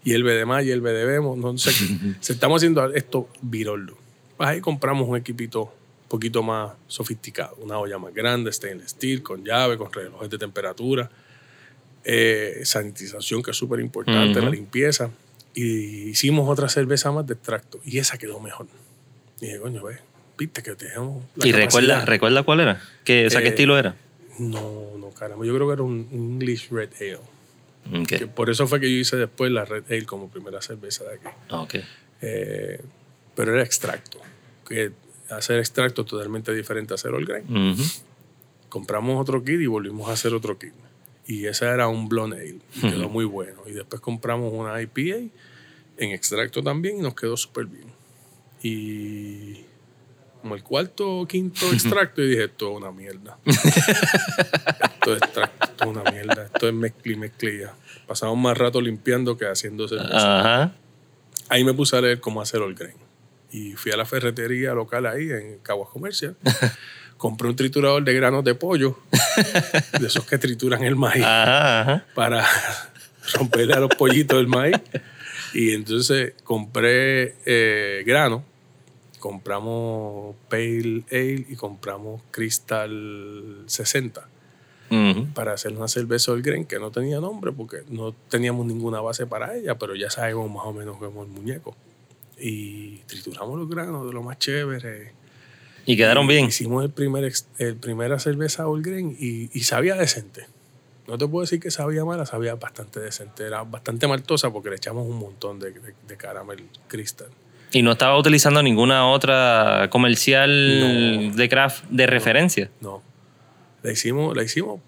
y 0.04 0.14
el 0.14 0.24
de 0.24 0.46
más 0.46 0.64
y 0.64 0.72
el 0.72 0.84
de 0.84 1.06
vemos, 1.06 1.38
no 1.38 1.58
sé, 1.58 1.72
se 2.20 2.34
estamos 2.34 2.60
haciendo 2.60 2.86
esto 2.94 3.28
virolo. 3.42 3.98
Pues 4.38 4.50
ahí 4.50 4.62
compramos 4.62 5.10
un 5.10 5.18
equipito 5.18 5.64
un 5.64 6.10
poquito 6.10 6.44
más 6.44 6.74
sofisticado, 6.88 7.56
una 7.56 7.80
olla 7.80 7.98
más 7.98 8.14
grande, 8.14 8.52
stainless 8.52 8.92
steel, 8.92 9.24
con 9.24 9.44
llave, 9.44 9.78
con 9.78 9.92
relojes 9.92 10.30
de 10.30 10.38
temperatura, 10.38 11.10
eh, 12.04 12.62
sanitización 12.64 13.42
que 13.42 13.52
es 13.52 13.58
súper 13.58 13.80
importante, 13.80 14.42
la 14.42 14.50
limpieza 14.50 15.10
y 15.54 16.10
hicimos 16.10 16.48
otra 16.50 16.70
cerveza 16.70 17.12
más 17.12 17.26
de 17.26 17.34
extracto 17.34 17.80
y 17.84 17.98
esa 17.98 18.18
quedó 18.18 18.40
mejor. 18.40 18.68
Y 19.40 19.48
dije, 19.48 19.60
coño, 19.60 19.84
ve, 19.84 20.00
que 20.48 20.76
tenemos. 20.76 21.24
¿Y 21.44 21.52
recuerda, 21.52 22.06
recuerda 22.06 22.44
cuál 22.44 22.60
era? 22.62 22.82
¿Qué, 23.04 23.28
¿qué 23.30 23.38
eh, 23.38 23.48
estilo 23.48 23.78
era? 23.78 23.96
No, 24.40 24.98
no, 24.98 25.10
caramba. 25.12 25.46
Yo 25.46 25.54
creo 25.54 25.68
que 25.68 25.74
era 25.74 25.84
un 25.84 26.08
English 26.12 26.70
Red 26.70 26.90
Ale. 27.00 28.28
por 28.36 28.50
eso 28.50 28.68
fue 28.68 28.80
que 28.80 28.92
yo 28.92 28.98
hice 28.98 29.18
después 29.18 29.52
la 29.52 29.66
Red 29.66 29.86
Ale 29.90 30.06
como 30.06 30.30
primera 30.30 30.62
cerveza 30.62 31.04
de 31.06 31.16
aquí. 31.16 31.28
Okay. 31.50 31.84
Eh, 32.22 32.82
pero 33.36 33.54
era 33.54 33.64
extracto. 33.64 34.20
Que 34.68 34.92
hacer 35.30 35.60
extracto 35.60 36.06
totalmente 36.06 36.54
diferente 36.54 36.94
a 36.94 36.96
hacer 36.96 37.12
all 37.12 37.26
grain. 37.26 37.76
Compramos 38.70 39.20
otro 39.20 39.44
kit 39.44 39.60
y 39.60 39.66
volvimos 39.66 40.10
a 40.10 40.14
hacer 40.14 40.34
otro 40.34 40.58
kit 40.58 40.74
y 41.28 41.46
esa 41.46 41.74
era 41.74 41.88
un 41.88 42.10
blonde 42.10 42.38
ale. 42.38 42.60
Y 42.76 42.82
quedó 42.82 43.10
muy 43.10 43.26
bueno. 43.26 43.62
Y 43.66 43.72
después 43.72 44.02
compramos 44.02 44.52
una 44.54 44.82
IPA 44.82 45.30
en 45.98 46.12
extracto 46.12 46.62
también 46.64 46.98
y 46.98 47.02
nos 47.02 47.16
quedó 47.16 47.38
súper 47.38 47.68
bien. 47.68 47.88
Y 48.64 49.62
como 50.42 50.56
el 50.56 50.64
cuarto 50.64 51.20
o 51.20 51.28
quinto 51.28 51.72
extracto 51.72 52.22
y 52.22 52.30
dije, 52.30 52.46
esto 52.46 52.72
es 52.72 52.78
una 52.78 52.92
mierda. 52.92 53.38
esto 53.46 55.16
es 55.16 55.22
extracto, 55.22 55.66
esto 55.66 55.84
es 55.84 55.90
una 55.90 56.12
mierda. 56.12 56.46
Esto 56.46 56.68
es 56.68 56.74
mezcli, 56.74 57.16
mezclilla. 57.16 57.74
Pasamos 58.08 58.38
más 58.38 58.58
rato 58.58 58.82
limpiando 58.82 59.38
que 59.38 59.46
haciendo 59.46 59.88
cerveza. 59.88 60.74
Ahí 61.50 61.64
me 61.64 61.74
puse 61.74 61.96
a 61.96 62.02
leer 62.02 62.20
cómo 62.20 62.42
hacer 62.42 62.62
el 62.62 62.74
grain. 62.76 62.98
Y 63.52 63.74
fui 63.74 63.92
a 63.92 63.98
la 63.98 64.06
ferretería 64.06 64.74
local 64.74 65.06
ahí 65.06 65.30
en 65.30 65.60
Caguas 65.60 65.90
Comercial 65.90 66.36
compré 67.22 67.50
un 67.50 67.56
triturador 67.56 68.04
de 68.04 68.16
granos 68.16 68.44
de 68.44 68.56
pollo, 68.56 68.98
de 70.00 70.08
esos 70.08 70.26
que 70.26 70.40
trituran 70.40 70.84
el 70.84 70.96
maíz, 70.96 71.24
para 72.16 72.44
romperle 73.36 73.76
a 73.76 73.80
los 73.80 73.94
pollitos 73.96 74.40
el 74.40 74.48
maíz. 74.48 74.78
Y 75.54 75.74
entonces 75.74 76.34
compré 76.44 77.36
eh, 77.46 78.04
grano, 78.08 78.44
compramos 79.22 80.36
Pale 80.50 81.06
Ale 81.10 81.46
y 81.48 81.56
compramos 81.56 82.22
Crystal 82.32 83.64
60 83.68 84.28
para 85.34 85.54
hacer 85.54 85.72
una 85.72 85.88
cerveza 85.88 86.34
del 86.34 86.42
Grain 86.42 86.66
que 86.66 86.78
no 86.78 86.92
tenía 86.92 87.22
nombre 87.22 87.54
porque 87.54 87.78
no 87.88 88.12
teníamos 88.28 88.66
ninguna 88.66 89.00
base 89.00 89.26
para 89.26 89.56
ella, 89.56 89.76
pero 89.76 89.96
ya 89.96 90.10
sabemos 90.10 90.52
más 90.52 90.66
o 90.66 90.74
menos 90.74 90.98
cómo 90.98 91.24
el 91.24 91.30
muñeco. 91.30 91.78
Y 92.38 92.98
trituramos 93.08 93.58
los 93.58 93.70
granos 93.70 94.06
de 94.06 94.14
lo 94.14 94.22
más 94.22 94.38
chévere 94.38 95.14
¿Y 95.86 95.98
quedaron 95.98 96.28
bien? 96.28 96.46
Hicimos 96.46 96.84
el 96.84 96.92
primer, 96.92 97.32
el 97.58 97.76
primera 97.76 98.20
cerveza 98.20 98.68
All 98.68 98.82
Grain 98.82 99.16
y, 99.20 99.50
y, 99.58 99.64
sabía 99.64 99.96
decente. 99.96 100.46
No 101.08 101.18
te 101.18 101.28
puedo 101.28 101.42
decir 101.42 101.60
que 101.60 101.72
sabía 101.72 102.06
mala, 102.06 102.26
sabía 102.26 102.56
bastante 102.56 103.00
decente. 103.00 103.46
Era 103.46 103.64
bastante 103.64 104.08
maltosa 104.08 104.52
porque 104.52 104.70
le 104.70 104.76
echamos 104.76 105.08
un 105.08 105.18
montón 105.18 105.60
de, 105.60 105.72
de, 105.72 106.18
caramel 106.18 106.64
cristal. 106.88 107.30
¿Y 107.74 107.84
no 107.84 107.94
estaba 107.94 108.18
utilizando 108.18 108.62
ninguna 108.62 109.08
otra 109.08 109.88
comercial 109.90 111.34
de 111.36 111.50
craft 111.50 111.86
de 111.90 112.06
referencia? 112.06 112.70
No. 112.82 113.02
La 113.82 113.92
hicimos, 113.92 114.36
la 114.36 114.44
hicimos 114.44 114.82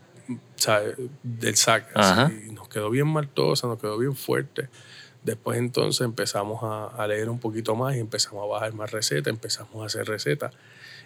del 1.24 1.56
sac. 1.56 1.88
nos 2.52 2.68
quedó 2.70 2.90
bien 2.90 3.08
maltosa, 3.08 3.68
nos 3.68 3.80
quedó 3.80 3.98
bien 3.98 4.16
fuerte. 4.16 4.68
Después 5.24 5.58
entonces 5.58 6.04
empezamos 6.04 6.62
a, 6.64 6.88
a, 6.88 7.08
leer 7.08 7.30
un 7.30 7.40
poquito 7.40 7.76
más 7.76 7.96
y 7.96 8.00
empezamos 8.00 8.44
a 8.44 8.48
bajar 8.48 8.74
más 8.74 8.92
recetas, 8.92 9.32
empezamos 9.32 9.82
a 9.82 9.86
hacer 9.86 10.06
recetas. 10.06 10.54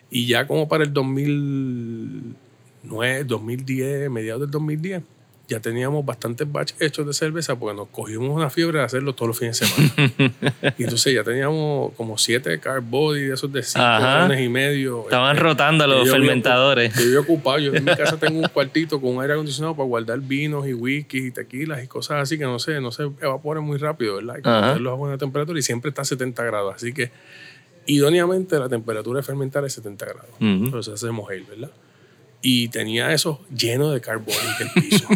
Y 0.09 0.25
ya 0.25 0.47
como 0.47 0.67
para 0.67 0.83
el 0.83 0.91
2009, 0.93 3.23
2010, 3.25 4.09
mediados 4.09 4.41
del 4.41 4.49
2010, 4.49 5.03
ya 5.47 5.61
teníamos 5.61 6.05
bastantes 6.05 6.51
batch 6.51 6.73
hechos 6.79 7.07
de 7.07 7.13
cerveza 7.13 7.57
porque 7.57 7.75
nos 7.75 7.87
cogimos 7.87 8.29
una 8.29 8.49
fiebre 8.49 8.79
de 8.79 8.85
hacerlo 8.85 9.13
todos 9.13 9.29
los 9.29 9.39
fines 9.39 9.59
de 9.59 9.65
semana. 9.65 10.33
y 10.77 10.83
entonces 10.83 11.13
ya 11.13 11.23
teníamos 11.23 11.93
como 11.95 12.17
siete 12.17 12.59
carb 12.59 12.83
body 12.83 13.21
de 13.21 13.33
esos 13.33 13.51
de 13.51 13.63
cinco 13.63 13.85
millones 13.97 14.41
y 14.41 14.49
medio. 14.49 15.03
Estaban 15.03 15.35
este, 15.35 15.43
rotando 15.43 15.87
los 15.87 16.09
fermentadores. 16.09 16.93
Yo, 16.95 17.09
yo, 17.11 17.21
ocupado. 17.21 17.59
Yo 17.59 17.73
en 17.73 17.85
mi 17.85 17.95
casa 17.95 18.17
tengo 18.17 18.39
un 18.39 18.47
cuartito 18.49 18.99
con 18.99 19.15
un 19.15 19.21
aire 19.21 19.33
acondicionado 19.33 19.75
para 19.75 19.87
guardar 19.87 20.19
vinos 20.19 20.67
y 20.67 20.73
whisky 20.73 21.27
y 21.27 21.31
tequilas 21.31 21.81
y 21.81 21.87
cosas 21.87 22.23
así 22.23 22.37
que 22.37 22.43
no 22.43 22.59
sé, 22.59 22.81
no 22.81 22.91
se 22.91 23.03
evaporen 23.03 23.63
muy 23.63 23.77
rápido, 23.77 24.15
¿verdad? 24.15 24.35
Hay 24.35 24.41
que 24.41 24.49
mantenerlos 24.49 24.91
a 24.91 24.95
buena 24.95 25.17
temperatura 25.17 25.57
y 25.57 25.61
siempre 25.61 25.89
está 25.89 26.01
a 26.01 26.05
70 26.05 26.43
grados. 26.43 26.75
Así 26.75 26.93
que 26.93 27.11
idóneamente 27.85 28.59
la 28.59 28.67
temperatura 28.67 29.21
de 29.21 29.23
fermentar 29.23 29.63
es 29.63 29.73
70 29.73 30.05
grados. 30.05 30.31
Entonces 30.41 30.93
hacemos 30.93 31.29
ale, 31.29 31.45
¿verdad? 31.49 31.71
Y 32.41 32.69
tenía 32.69 33.11
eso 33.13 33.43
lleno 33.55 33.91
de 33.91 34.01
carbón 34.01 34.35
en 34.59 34.67
el 34.67 34.83
piso. 34.83 35.07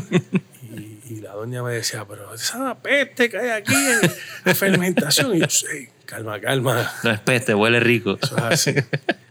y, 1.10 1.21
la 1.21 1.34
doña 1.34 1.63
me 1.63 1.73
decía, 1.73 2.05
pero 2.05 2.34
esa 2.34 2.75
peste 2.81 3.29
que 3.29 3.38
hay 3.38 3.49
aquí 3.49 3.75
de 4.45 4.55
fermentación. 4.55 5.36
Y 5.36 5.39
yo, 5.39 5.49
sí, 5.49 5.88
calma, 6.05 6.39
calma. 6.39 6.91
No 7.03 7.12
es 7.12 7.19
peste, 7.19 7.53
huele 7.53 7.79
rico. 7.79 8.17
Eso 8.21 8.38
es 8.38 8.43
así. 8.43 8.75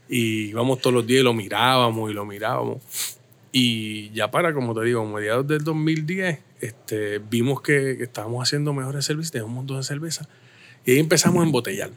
Y 0.08 0.48
íbamos 0.50 0.80
todos 0.80 0.94
los 0.94 1.06
días 1.06 1.20
y 1.20 1.24
lo 1.24 1.34
mirábamos 1.34 2.10
y 2.10 2.14
lo 2.14 2.24
mirábamos. 2.24 2.78
Y 3.52 4.10
ya 4.10 4.30
para, 4.30 4.54
como 4.54 4.74
te 4.74 4.84
digo, 4.84 5.04
mediados 5.04 5.46
del 5.46 5.64
2010, 5.64 6.38
este, 6.60 7.18
vimos 7.18 7.60
que, 7.60 8.02
estábamos 8.02 8.42
haciendo 8.42 8.72
mejores 8.72 9.04
cervezas, 9.04 9.32
teníamos 9.32 9.50
un 9.50 9.56
montón 9.56 9.76
de 9.78 9.84
cerveza. 9.84 10.28
Y 10.84 10.92
ahí 10.92 10.98
empezamos 10.98 11.42
a 11.42 11.46
embotellar. 11.46 11.90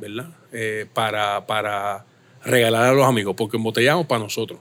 ¿verdad? 0.00 0.30
Eh, 0.52 0.86
para, 0.92 1.46
para 1.46 2.04
regalar 2.44 2.86
a 2.86 2.92
los 2.92 3.06
amigos, 3.06 3.34
porque 3.36 3.56
embotellamos 3.56 4.06
para 4.06 4.22
nosotros. 4.22 4.58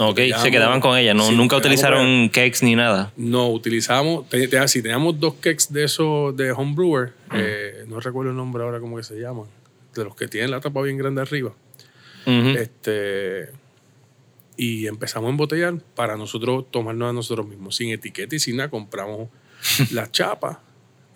Ok, 0.00 0.18
se 0.40 0.50
quedaban 0.50 0.80
con 0.80 0.96
ella, 0.96 1.12
¿no? 1.12 1.30
nunca 1.30 1.56
utilizaron 1.56 2.28
cakes 2.30 2.58
ni 2.62 2.74
nada. 2.74 3.12
No, 3.16 3.50
utilizamos, 3.50 4.26
si 4.66 4.82
teníamos 4.82 5.20
dos 5.20 5.34
cakes 5.34 5.66
de 5.68 5.84
esos 5.84 6.34
de 6.36 6.52
homebrewer, 6.52 7.12
eh, 7.34 7.84
no 7.86 8.00
recuerdo 8.00 8.30
el 8.30 8.36
nombre 8.36 8.62
ahora 8.62 8.80
cómo 8.80 8.96
que 8.96 9.02
se 9.02 9.20
llaman, 9.20 9.46
de 9.94 10.04
los 10.04 10.16
que 10.16 10.26
tienen 10.26 10.50
la 10.50 10.60
tapa 10.60 10.80
bien 10.82 10.96
grande 10.96 11.20
arriba. 11.20 11.52
Este 12.26 13.50
y 14.56 14.86
empezamos 14.86 15.28
a 15.28 15.30
embotellar 15.30 15.78
para 15.94 16.16
nosotros 16.16 16.70
tomarnos 16.70 17.10
a 17.10 17.12
nosotros 17.12 17.46
mismos, 17.46 17.76
sin 17.76 17.90
etiqueta 17.90 18.36
y 18.36 18.38
sin 18.38 18.56
nada, 18.56 18.68
compramos 18.68 19.28
las 19.92 20.12
chapas 20.12 20.58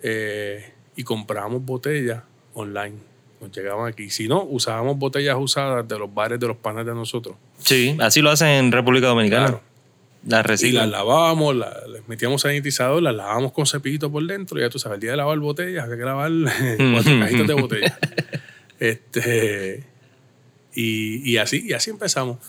eh, 0.01 0.73
y 0.95 1.03
compramos 1.03 1.63
botellas 1.63 2.23
online 2.53 3.14
nos 3.45 3.55
llegaban 3.55 3.87
aquí. 3.87 4.09
Si 4.09 4.27
no, 4.27 4.43
usábamos 4.43 4.97
botellas 4.97 5.35
usadas 5.39 5.87
de 5.87 5.99
los 5.99 6.13
bares 6.13 6.39
de 6.39 6.47
los 6.47 6.57
panes 6.57 6.85
de 6.85 6.93
nosotros. 6.93 7.35
Sí, 7.59 7.95
así 7.99 8.21
lo 8.21 8.31
hacen 8.31 8.47
en 8.47 8.71
República 8.71 9.07
Dominicana. 9.07 9.47
Claro. 9.47 9.61
Las 10.27 10.63
Y 10.63 10.71
las 10.71 10.89
lavábamos, 10.89 11.55
les 11.55 12.07
metíamos 12.07 12.41
sanitizador, 12.41 13.03
las 13.03 13.13
lavábamos 13.13 13.51
con 13.51 13.67
cepillito 13.67 14.11
por 14.11 14.25
dentro. 14.25 14.59
Ya 14.59 14.69
tú 14.69 14.79
sabes, 14.79 14.95
el 14.95 15.01
día 15.01 15.11
de 15.11 15.17
lavar 15.17 15.37
botellas, 15.37 15.83
había 15.83 15.97
que 15.97 16.03
lavar 16.03 16.31
cuatro 16.93 17.19
cajitas 17.19 17.47
de 17.47 17.53
botellas. 17.53 17.93
este, 18.79 19.83
y, 20.73 21.37
así, 21.37 21.63
y 21.63 21.73
así 21.73 21.91
empezamos. 21.91 22.39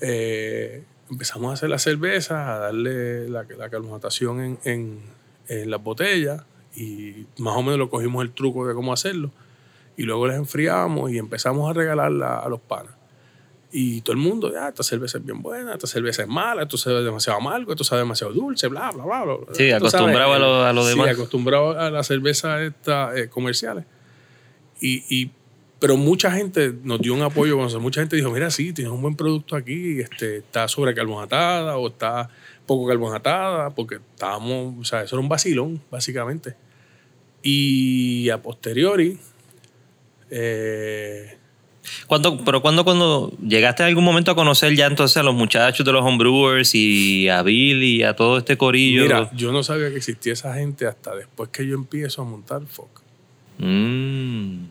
Eh, 0.00 0.82
empezamos 1.08 1.50
a 1.50 1.54
hacer 1.54 1.70
la 1.70 1.78
cerveza, 1.78 2.56
a 2.56 2.58
darle 2.58 3.28
la, 3.28 3.44
la 3.56 3.70
en, 4.20 4.58
en, 4.64 5.00
en 5.46 5.70
las 5.70 5.80
botellas 5.80 6.42
y 6.74 7.26
más 7.38 7.56
o 7.56 7.62
menos 7.62 7.78
lo 7.78 7.88
cogimos 7.88 8.24
el 8.24 8.32
truco 8.32 8.66
de 8.66 8.74
cómo 8.74 8.92
hacerlo 8.92 9.30
y 9.96 10.02
luego 10.04 10.26
les 10.26 10.36
enfriamos 10.36 11.10
y 11.10 11.18
empezamos 11.18 11.68
a 11.68 11.72
regalarla 11.72 12.38
a 12.38 12.48
los 12.48 12.60
panas. 12.60 12.94
Y 13.74 14.02
todo 14.02 14.12
el 14.12 14.18
mundo, 14.18 14.52
ya, 14.52 14.68
esta 14.68 14.82
cerveza 14.82 15.16
es 15.16 15.24
bien 15.24 15.40
buena, 15.40 15.72
esta 15.72 15.86
cerveza 15.86 16.22
es 16.22 16.28
mala, 16.28 16.62
esto 16.62 16.76
sabe 16.76 17.02
demasiado 17.02 17.38
amargo, 17.38 17.72
esto 17.72 17.84
sabe 17.84 18.02
demasiado 18.02 18.34
dulce, 18.34 18.68
bla, 18.68 18.90
bla, 18.90 19.04
bla. 19.04 19.24
bla. 19.24 19.36
Sí, 19.52 19.70
acostumbrado 19.70 20.34
a 20.34 20.38
lo, 20.38 20.64
a 20.64 20.72
lo 20.74 20.84
demás. 20.84 21.06
Sí, 21.06 21.12
acostumbrado 21.12 21.78
a 21.78 21.90
las 21.90 22.06
cervezas 22.06 22.60
estas 22.60 23.16
eh, 23.16 23.28
comerciales. 23.30 23.86
Y, 24.78 25.04
y, 25.08 25.30
pero 25.78 25.96
mucha 25.96 26.30
gente 26.30 26.74
nos 26.82 27.00
dio 27.00 27.14
un 27.14 27.22
apoyo, 27.22 27.56
mucha 27.80 28.02
gente 28.02 28.14
dijo, 28.14 28.30
mira, 28.30 28.50
sí, 28.50 28.74
tienes 28.74 28.92
un 28.92 29.00
buen 29.00 29.16
producto 29.16 29.56
aquí, 29.56 30.00
este, 30.00 30.36
está 30.38 30.68
sobrecarbonatada 30.68 31.78
o 31.78 31.88
está 31.88 32.28
poco 32.66 32.86
carbonatada, 32.86 33.70
porque 33.70 33.96
estábamos, 33.96 34.74
o 34.78 34.84
sea, 34.84 35.02
eso 35.02 35.16
era 35.16 35.22
un 35.22 35.30
vacilón, 35.30 35.80
básicamente. 35.90 36.56
Y 37.42 38.28
a 38.28 38.42
posteriori, 38.42 39.18
eh, 40.34 41.36
¿Cuándo, 42.06 42.42
pero 42.44 42.62
cuando, 42.62 42.84
cuando 42.84 43.32
llegaste 43.46 43.82
en 43.82 43.88
algún 43.88 44.04
momento 44.04 44.30
a 44.30 44.34
conocer 44.34 44.74
ya 44.74 44.86
entonces 44.86 45.16
a 45.16 45.22
los 45.22 45.34
muchachos 45.34 45.84
de 45.84 45.92
los 45.92 46.02
homebrewers 46.02 46.74
y 46.74 47.28
a 47.28 47.42
Bill 47.42 47.82
y 47.82 48.02
a 48.02 48.14
todo 48.14 48.38
este 48.38 48.56
corillo? 48.56 49.02
Mira, 49.02 49.30
yo 49.34 49.52
no 49.52 49.62
sabía 49.62 49.90
que 49.90 49.96
existía 49.96 50.32
esa 50.32 50.54
gente 50.54 50.86
hasta 50.86 51.14
después 51.14 51.50
que 51.50 51.66
yo 51.66 51.74
empiezo 51.74 52.22
a 52.22 52.24
montar 52.24 52.62
FOC. 52.66 53.02
Mm. 53.58 54.64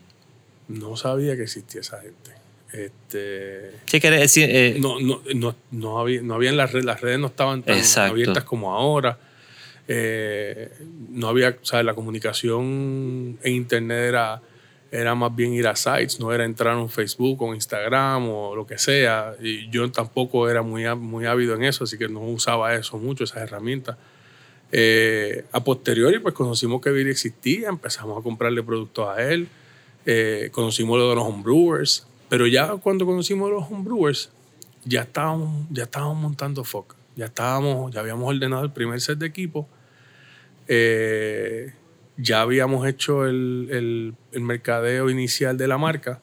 No 0.70 0.96
sabía 0.96 1.36
que 1.36 1.44
existía 1.44 1.82
esa 1.82 2.02
gente. 2.02 2.32
Este, 2.72 3.72
Sí, 3.86 4.00
que 4.00 4.10
decir, 4.10 4.50
eh, 4.50 4.78
no, 4.80 5.00
no, 5.00 5.22
no, 5.36 5.56
no 5.72 6.00
había, 6.00 6.22
no 6.22 6.36
habían 6.36 6.56
las 6.56 6.72
redes, 6.72 6.86
las 6.86 7.02
redes 7.02 7.20
no 7.20 7.28
estaban 7.28 7.64
tan 7.64 7.78
Exacto. 7.78 8.14
abiertas 8.14 8.44
como 8.46 8.74
ahora. 8.74 9.18
Eh, 9.88 10.72
no 11.10 11.28
había, 11.28 11.58
o 11.62 11.66
sea, 11.66 11.84
la 11.84 11.94
comunicación 11.94 13.38
en 13.44 13.54
internet 13.54 14.10
era, 14.10 14.42
era 14.92 15.16
más 15.16 15.34
bien 15.34 15.54
ir 15.54 15.68
a 15.68 15.76
sites, 15.76 16.20
no 16.20 16.34
era 16.34 16.44
entrar 16.44 16.78
en 16.78 16.90
Facebook 16.90 17.42
o 17.42 17.56
Instagram 17.56 18.28
o 18.30 18.56
lo 18.56 18.68
que 18.68 18.78
sea. 18.78 19.34
Y 19.42 19.70
yo 19.70 19.90
tampoco 19.90 20.50
era 20.50 20.62
muy, 20.62 20.84
muy 20.96 21.26
ávido 21.26 21.56
en 21.56 21.64
eso, 21.64 21.86
así 21.86 21.98
que 21.98 22.10
no 22.10 22.20
usaba 22.20 22.76
eso 22.76 22.98
mucho, 22.98 23.24
esas 23.24 23.44
herramientas. 23.44 23.96
Eh, 24.74 25.46
a 25.54 25.64
posteriori, 25.64 26.20
pues 26.20 26.36
conocimos 26.36 26.82
que 26.82 26.92
Billy 26.92 27.10
existía, 27.10 27.70
empezamos 27.70 28.20
a 28.20 28.22
comprarle 28.22 28.64
productos 28.64 29.08
a 29.08 29.24
él, 29.24 29.48
eh, 30.06 30.50
conocimos 30.52 30.98
lo 30.98 31.10
de 31.10 31.16
los 31.16 31.26
homebrewers, 31.26 32.06
pero 32.30 32.46
ya 32.48 32.68
cuando 32.78 33.06
conocimos 33.06 33.50
los 33.50 33.64
homebrewers, 33.70 34.30
ya 34.84 35.02
estábamos, 35.02 35.68
ya 35.70 35.84
estábamos 35.84 36.18
montando 36.18 36.64
FOC, 36.64 36.96
ya 37.16 37.26
estábamos, 37.26 37.94
ya 37.94 38.02
habíamos 38.02 38.28
ordenado 38.30 38.64
el 38.64 38.72
primer 38.72 39.00
set 39.00 39.18
de 39.20 39.28
equipo, 39.28 39.68
eh, 40.68 41.74
ya 42.18 42.42
habíamos 42.42 42.88
hecho 42.88 43.26
el, 43.26 43.68
el- 43.72 44.14
el 44.32 44.42
mercadeo 44.42 45.10
inicial 45.10 45.58
de 45.58 45.68
la 45.68 45.78
marca, 45.78 46.20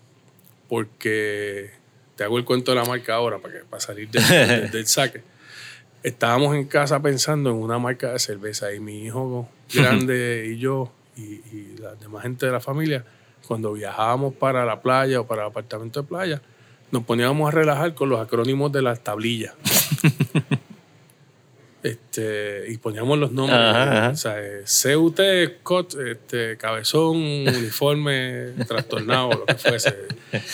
porque 0.68 1.70
te 2.16 2.24
hago 2.24 2.38
el 2.38 2.44
cuento 2.44 2.72
de 2.72 2.76
la 2.76 2.84
marca 2.84 3.14
ahora 3.14 3.38
para, 3.38 3.54
que, 3.54 3.60
para 3.64 3.80
salir 3.80 4.08
del- 4.10 4.70
del- 4.70 4.86
saque 4.86 5.22
estábamos 6.02 6.54
en 6.54 6.64
casa 6.66 7.02
pensando 7.02 7.50
en 7.50 7.56
una 7.56 7.78
marca 7.80 8.12
de 8.12 8.18
cerveza 8.20 8.72
y 8.72 8.78
mi 8.78 9.04
hijo 9.04 9.48
grande 9.74 10.46
y 10.54 10.58
yo 10.58 10.92
y, 11.16 11.22
y 11.22 11.76
la 11.80 11.94
demás 11.96 12.22
gente 12.22 12.46
de 12.46 12.52
la 12.52 12.60
familia, 12.60 13.04
cuando 13.48 13.72
viajábamos 13.72 14.32
para 14.34 14.64
la 14.64 14.80
playa 14.80 15.20
o 15.20 15.26
para 15.26 15.42
el 15.42 15.48
apartamento 15.48 16.00
de 16.02 16.08
playa, 16.08 16.42
nos 16.92 17.02
poníamos 17.02 17.48
a 17.48 17.50
relajar 17.50 17.94
con 17.94 18.08
los 18.10 18.20
acrónimos 18.20 18.70
de 18.70 18.82
las 18.82 19.00
tablillas. 19.02 19.54
este, 21.82 22.64
y 22.68 22.76
poníamos 22.78 23.18
los 23.18 23.32
nombres, 23.32 23.58
Ajá, 23.58 23.98
ajá. 23.98 24.08
o 24.10 24.16
sea, 24.16 24.34
eh, 24.38 24.64
CUT, 24.94 25.20
COT, 25.62 25.94
este, 26.00 26.56
cabezón, 26.56 27.16
uniforme, 27.46 28.52
trastornado, 28.66 29.30
lo 29.30 29.46
que 29.46 29.54
fuese. 29.54 29.94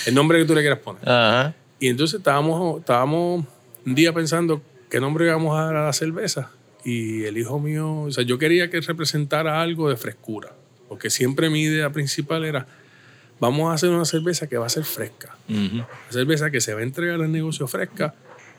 El 0.07 0.15
nombre 0.15 0.39
que 0.39 0.45
tú 0.45 0.55
le 0.55 0.61
quieras 0.61 0.79
poner. 0.81 1.03
ajá. 1.09 1.55
Y 1.81 1.89
entonces 1.89 2.19
estábamos, 2.19 2.81
estábamos 2.81 3.45
un 3.85 3.95
día 3.95 4.13
pensando 4.13 4.63
qué 4.89 5.01
nombre 5.01 5.27
íbamos 5.27 5.59
a 5.59 5.65
dar 5.65 5.77
a 5.77 5.85
la 5.87 5.93
cerveza. 5.93 6.51
Y 6.85 7.25
el 7.25 7.37
hijo 7.39 7.59
mío, 7.59 8.03
o 8.03 8.11
sea, 8.11 8.25
yo 8.25 8.39
quería 8.39 8.71
que 8.71 8.81
representara 8.81 9.61
algo 9.61 9.89
de 9.91 9.97
frescura. 9.97 10.53
Porque 10.89 11.11
siempre 11.11 11.51
mi 11.51 11.63
idea 11.63 11.91
principal 11.91 12.45
era, 12.45 12.67
vamos 13.41 13.71
a 13.71 13.75
hacer 13.75 13.91
una 13.91 14.05
cerveza 14.05 14.47
que 14.47 14.57
va 14.57 14.67
a 14.67 14.69
ser 14.71 14.85
fresca. 14.85 15.37
Ujú. 15.49 15.77
Una 15.79 15.87
cerveza 16.11 16.51
que 16.51 16.61
se 16.61 16.73
va 16.75 16.81
a 16.81 16.85
entregar 16.85 17.21
al 17.21 17.33
negocio 17.33 17.67
fresca. 17.67 18.15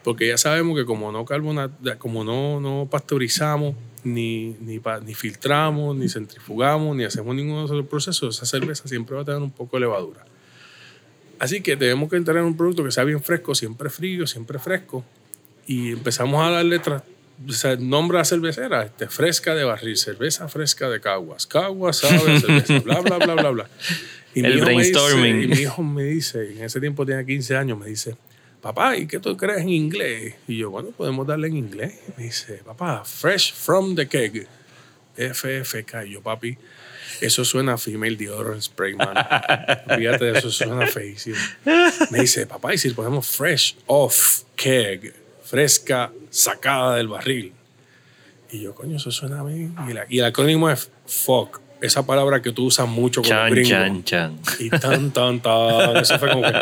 Porque 0.05 0.27
ya 0.29 0.37
sabemos 0.37 0.77
que 0.77 0.85
como 0.85 1.11
no 1.11 1.25
carbona, 1.25 1.69
como 1.97 2.23
no, 2.23 2.61
no 2.61 2.87
pasteurizamos, 2.89 3.75
ni, 4.05 4.55
ni, 4.61 4.79
pa- 4.79 4.99
ni 5.01 5.13
filtramos, 5.15 5.97
ni 5.97 6.07
centrifugamos, 6.07 6.95
ni 6.95 7.03
hacemos 7.03 7.35
ninguno 7.35 7.61
de 7.61 7.65
esos 7.65 7.85
procesos, 7.87 8.37
esa 8.37 8.45
cerveza 8.45 8.87
siempre 8.87 9.15
va 9.15 9.23
a 9.23 9.25
tener 9.25 9.41
un 9.41 9.51
poco 9.51 9.75
de 9.77 9.81
levadura. 9.81 10.23
Así 11.39 11.61
que 11.61 11.75
tenemos 11.75 12.09
que 12.09 12.15
entrar 12.15 12.37
en 12.37 12.43
un 12.45 12.55
producto 12.55 12.83
que 12.83 12.91
sea 12.91 13.03
bien 13.03 13.21
fresco, 13.21 13.53
siempre 13.55 13.89
frío, 13.89 14.25
siempre 14.25 14.57
fresco. 14.59 15.03
Y 15.67 15.91
empezamos 15.91 16.45
a 16.45 16.51
darle 16.51 16.79
tra- 16.81 17.03
o 17.47 17.51
sea, 17.51 17.75
nombre 17.75 18.19
a 18.19 18.23
cervecera, 18.25 18.83
este, 18.83 19.07
fresca 19.09 19.53
de 19.55 19.65
barril, 19.65 19.97
cerveza 19.97 20.47
fresca 20.47 20.87
de 20.87 21.01
caguas, 21.01 21.45
caguas 21.45 21.97
sabe 21.97 22.39
cerveza, 22.39 22.79
bla, 22.79 23.01
bla, 23.01 23.17
bla, 23.17 23.33
bla, 23.35 23.49
bla. 23.49 23.69
Y 24.33 24.41
mi 24.43 24.47
El 24.47 24.57
hijo 24.59 24.65
me 24.67 24.71
dice- 24.71 24.91
brainstorming. 24.93 25.41
y 25.43 25.47
mi 25.47 25.55
hijo 25.61 25.83
me 25.83 26.03
dice, 26.03 26.51
en 26.51 26.63
ese 26.63 26.79
tiempo 26.79 27.05
tenía 27.05 27.25
15 27.25 27.57
años, 27.57 27.77
me 27.77 27.87
dice, 27.87 28.15
papá, 28.65 28.97
¿y 28.97 29.05
qué 29.05 29.19
tú 29.19 29.37
crees 29.37 29.59
en 29.61 29.69
inglés? 29.69 30.33
Y 30.47 30.57
yo, 30.57 30.71
bueno, 30.71 30.89
podemos 30.89 31.27
darle 31.27 31.49
en 31.49 31.57
inglés. 31.57 31.99
Y 32.07 32.19
me 32.19 32.23
dice, 32.25 32.55
papá, 32.65 33.03
fresh 33.05 33.53
from 33.53 33.95
the 33.95 34.07
keg. 34.07 34.47
FFK. 35.15 36.05
Y 36.07 36.13
yo, 36.13 36.21
papi, 36.21 36.57
eso 37.21 37.45
suena 37.45 37.73
a 37.73 37.77
female 37.77 38.17
deodorant 38.17 38.59
spray, 38.61 38.95
man. 38.95 39.15
Fíjate, 39.97 40.31
eso 40.37 40.49
suena 40.49 40.87
feísimo. 40.87 41.35
Me 42.09 42.19
dice, 42.21 42.47
papá, 42.47 42.73
¿y 42.73 42.79
si 42.79 42.89
le 42.89 42.95
ponemos 42.95 43.27
fresh 43.27 43.75
off 43.85 44.41
keg? 44.55 45.13
Fresca, 45.43 46.11
sacada 46.31 46.95
del 46.95 47.07
barril. 47.07 47.53
Y 48.51 48.61
yo, 48.61 48.73
coño, 48.73 48.97
eso 48.97 49.11
suena 49.11 49.43
bien. 49.43 49.75
Y, 49.87 49.93
la- 49.93 50.05
y 50.09 50.17
el 50.19 50.25
acrónimo 50.25 50.71
es 50.71 50.89
FOC. 51.05 51.61
Esa 51.85 52.05
palabra 52.05 52.41
que 52.41 52.51
tú 52.51 52.65
usas 52.65 52.87
mucho 52.87 53.21
con 53.21 53.29
Chan, 53.29 53.63
chan, 53.63 54.03
chan. 54.03 54.39
Y 54.59 54.69
tan, 54.69 55.11
tan, 55.11 55.39
tan. 55.39 55.97
Eso 56.01 56.17
fue 56.19 56.29
como 56.31 56.41
que. 56.41 56.53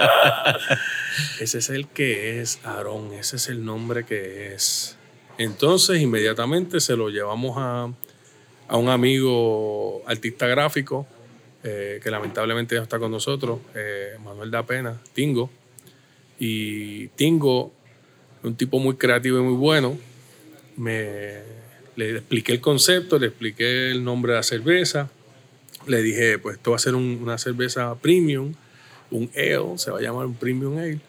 Ese 1.40 1.60
es 1.60 1.70
el 1.70 1.88
que 1.88 2.42
es, 2.42 2.60
Aarón. 2.64 3.14
Ese 3.14 3.38
es 3.38 3.48
el 3.48 3.64
nombre 3.64 4.06
que 4.06 4.54
es. 4.54 4.98
Entonces, 5.38 6.02
inmediatamente 6.02 6.80
se 6.80 6.96
lo 6.96 7.10
llevamos 7.10 7.56
a, 7.58 7.90
a 8.68 8.78
un 8.78 8.90
amigo 8.90 10.04
artista 10.08 10.48
gráfico 10.48 11.08
eh, 11.66 12.02
que 12.04 12.12
lamentablemente 12.12 12.76
ya 12.76 12.82
está 12.82 13.00
con 13.00 13.10
nosotros, 13.10 13.62
eh, 13.74 14.18
Manuel 14.22 14.52
da 14.52 14.66
Pena, 14.66 15.00
Tingo. 15.14 15.50
Y 16.38 17.08
Tingo, 17.10 17.72
un 18.44 18.56
tipo 18.56 18.80
muy 18.80 18.98
creativo 18.98 19.40
y 19.40 19.44
muy 19.44 19.54
bueno, 19.54 19.98
me, 20.76 21.40
le 21.96 22.18
expliqué 22.18 22.52
el 22.52 22.60
concepto, 22.60 23.18
le 23.18 23.28
expliqué 23.28 23.92
el 23.92 24.04
nombre 24.04 24.34
de 24.34 24.40
la 24.40 24.44
cerveza, 24.44 25.10
le 25.88 26.02
dije, 26.02 26.38
pues 26.40 26.58
esto 26.58 26.72
va 26.72 26.78
a 26.78 26.80
ser 26.80 26.96
un- 26.96 27.20
una 27.22 27.38
cerveza 27.38 27.96
premium, 27.96 28.54
un 29.12 29.30
ale, 29.36 29.78
se 29.78 29.92
va 29.92 30.00
a 30.00 30.02
llamar 30.02 30.26
un 30.26 30.36
premium 30.36 30.78
ale. 30.78 31.00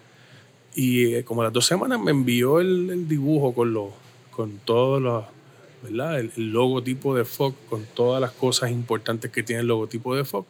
Y 0.75 1.15
eh, 1.15 1.25
como 1.25 1.43
a 1.43 1.45
las 1.45 1.53
dos 1.53 1.67
semanas 1.67 2.01
me 2.01 2.11
envió 2.11 2.61
el, 2.61 2.91
el 2.91 3.09
dibujo 3.09 3.55
con 3.55 3.73
los, 3.73 3.91
con 4.31 4.59
todos 4.65 5.01
los, 5.01 5.25
¿verdad? 5.83 6.19
El, 6.21 6.33
el 6.37 6.51
logotipo 6.53 7.15
de 7.15 7.25
FOC, 7.25 7.55
con 7.69 7.85
todas 7.95 8.21
las 8.21 8.33
cosas 8.33 8.71
importantes 8.71 9.31
que 9.31 9.43
tiene 9.43 9.61
el 9.63 9.69
logotipo 9.69 10.15
de 10.17 10.25
FOC, 10.25 10.47